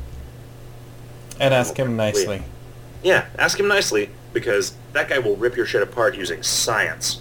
And 1.41 1.53
ask 1.53 1.77
him 1.77 1.97
nicely. 1.97 2.45
Yeah, 3.03 3.27
ask 3.37 3.59
him 3.59 3.67
nicely, 3.67 4.11
because 4.33 4.75
that 4.93 5.09
guy 5.09 5.19
will 5.19 5.35
rip 5.35 5.57
your 5.57 5.67
shit 5.67 5.83
apart 5.83 6.15
using 6.15 6.45
science. 6.45 7.21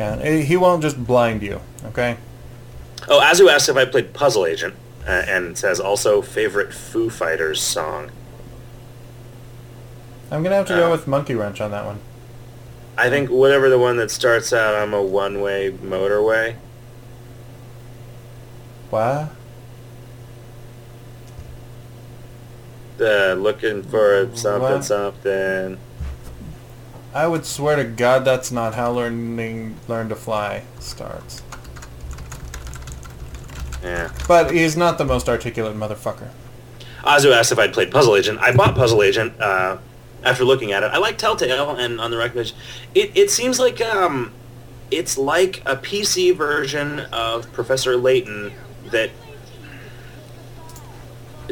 Eh, 0.00 0.42
he 0.42 0.56
won't 0.56 0.82
just 0.82 1.04
blind 1.04 1.42
you, 1.42 1.60
okay? 1.86 2.16
Oh, 3.08 3.20
Azu 3.20 3.50
asks 3.50 3.68
if 3.68 3.76
I 3.76 3.84
played 3.84 4.12
Puzzle 4.14 4.46
Agent, 4.46 4.74
uh, 5.06 5.10
and 5.28 5.56
says 5.58 5.78
also 5.80 6.22
favorite 6.22 6.72
Foo 6.72 7.10
Fighters 7.10 7.60
song. 7.62 8.10
I'm 10.30 10.42
gonna 10.42 10.54
have 10.56 10.66
to 10.66 10.74
go 10.74 10.88
Uh. 10.88 10.90
with 10.92 11.06
Monkey 11.06 11.34
Wrench 11.34 11.60
on 11.60 11.70
that 11.72 11.84
one. 11.84 11.98
I 12.96 13.08
think 13.08 13.30
whatever 13.30 13.68
the 13.68 13.78
one 13.78 13.96
that 13.96 14.10
starts 14.10 14.52
out, 14.52 14.74
I'm 14.74 14.92
a 14.94 15.02
one-way 15.02 15.72
motorway. 15.72 16.56
What? 18.90 19.30
Uh, 23.00 23.32
looking 23.34 23.82
for 23.82 24.28
something, 24.34 24.62
What? 24.62 24.84
something. 24.84 25.78
I 27.12 27.26
would 27.26 27.44
swear 27.44 27.76
to 27.76 27.84
God 27.84 28.24
that's 28.24 28.52
not 28.52 28.74
how 28.74 28.92
learning 28.92 29.76
Learn 29.88 30.08
to 30.08 30.16
Fly 30.16 30.62
starts. 30.78 31.42
Yeah. 33.82 34.12
But 34.28 34.52
he's 34.52 34.76
not 34.76 34.98
the 34.98 35.04
most 35.04 35.28
articulate 35.28 35.76
motherfucker. 35.76 36.30
Azu 37.02 37.32
asked 37.32 37.50
if 37.50 37.58
I'd 37.58 37.72
played 37.72 37.90
Puzzle 37.90 38.16
Agent. 38.16 38.38
I 38.40 38.54
bought 38.54 38.74
Puzzle 38.74 39.02
Agent 39.02 39.40
uh, 39.40 39.78
after 40.22 40.44
looking 40.44 40.72
at 40.72 40.82
it. 40.82 40.92
I 40.92 40.98
like 40.98 41.18
Telltale, 41.18 41.76
and 41.76 42.00
on 42.00 42.10
the 42.10 42.28
page, 42.28 42.54
it, 42.94 43.10
it 43.14 43.30
seems 43.30 43.58
like 43.58 43.80
um, 43.80 44.32
it's 44.90 45.16
like 45.16 45.62
a 45.66 45.76
PC 45.76 46.36
version 46.36 47.00
of 47.12 47.50
Professor 47.52 47.96
Layton 47.96 48.52
that 48.90 49.10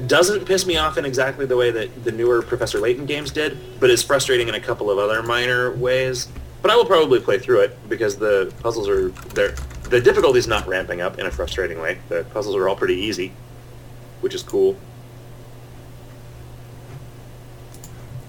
doesn't 0.07 0.45
piss 0.45 0.67
me 0.67 0.77
off 0.77 0.99
in 0.99 1.05
exactly 1.05 1.47
the 1.47 1.57
way 1.57 1.71
that 1.71 2.05
the 2.05 2.13
newer 2.13 2.43
Professor 2.43 2.79
Layton 2.79 3.07
games 3.07 3.31
did, 3.31 3.59
but 3.81 3.91
is 3.91 4.03
frustrating 4.03 4.49
in 4.49 4.55
a 4.55 4.61
couple 4.61 4.91
of 4.91 4.99
other 4.99 5.23
minor 5.23 5.73
ways. 5.73 6.29
But 6.63 6.71
I 6.71 6.77
will 6.77 6.85
probably 6.85 7.21
play 7.21 7.39
through 7.39 7.61
it 7.61 7.89
because 7.89 8.17
the 8.17 8.53
puzzles 8.61 8.89
are 8.89 9.09
there. 9.35 9.55
The 9.91 10.01
difficulty's 10.01 10.47
not 10.47 10.67
ramping 10.67 11.01
up 11.01 11.19
in 11.19 11.27
a 11.27 11.31
frustrating 11.31 11.81
way. 11.81 11.99
The 12.09 12.25
puzzles 12.33 12.57
are 12.57 12.69
all 12.69 12.77
pretty 12.77 12.97
easy, 12.97 13.33
which 14.21 14.35
is 14.35 14.43
cool. 14.43 14.77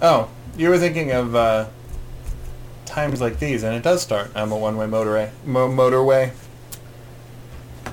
Oh, 0.02 0.30
you 0.58 0.70
were 0.70 0.78
thinking 0.78 1.12
of 1.12 1.36
uh, 1.36 1.68
times 2.86 3.20
like 3.20 3.40
these, 3.40 3.64
and 3.64 3.76
it 3.76 3.84
does 3.84 4.02
start. 4.02 4.32
I'm 4.36 4.52
a 4.52 4.58
one-way 4.58 4.86
motorway. 4.86 5.32
Mo- 5.46 5.70
motorway. 5.70 6.32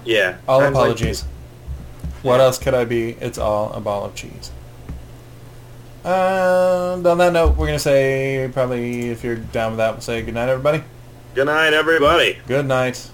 Yeah. 0.05 0.39
All 0.47 0.61
times 0.61 0.77
like- 0.77 0.83
apologies. 0.85 1.25
What 2.27 2.41
else 2.41 2.59
could 2.59 2.75
I 2.75 2.85
be? 2.85 3.11
It's 3.21 3.39
all 3.39 3.73
a 3.73 3.81
ball 3.81 4.05
of 4.05 4.15
cheese. 4.17 4.51
And 6.05 7.07
on 7.07 7.19
that 7.19 7.33
note, 7.33 7.51
we're 7.51 7.67
going 7.67 7.79
to 7.79 7.79
say, 7.79 8.51
probably, 8.53 9.11
if 9.11 9.23
you're 9.23 9.37
down 9.37 9.73
with 9.73 9.79
that, 9.79 9.93
we'll 9.93 10.01
say 10.01 10.23
good 10.23 10.35
night, 10.35 10.49
everybody. 10.49 10.83
Good 11.35 11.47
night, 11.47 11.73
everybody. 11.73 12.39
Good 12.47 12.67
night. 12.67 13.11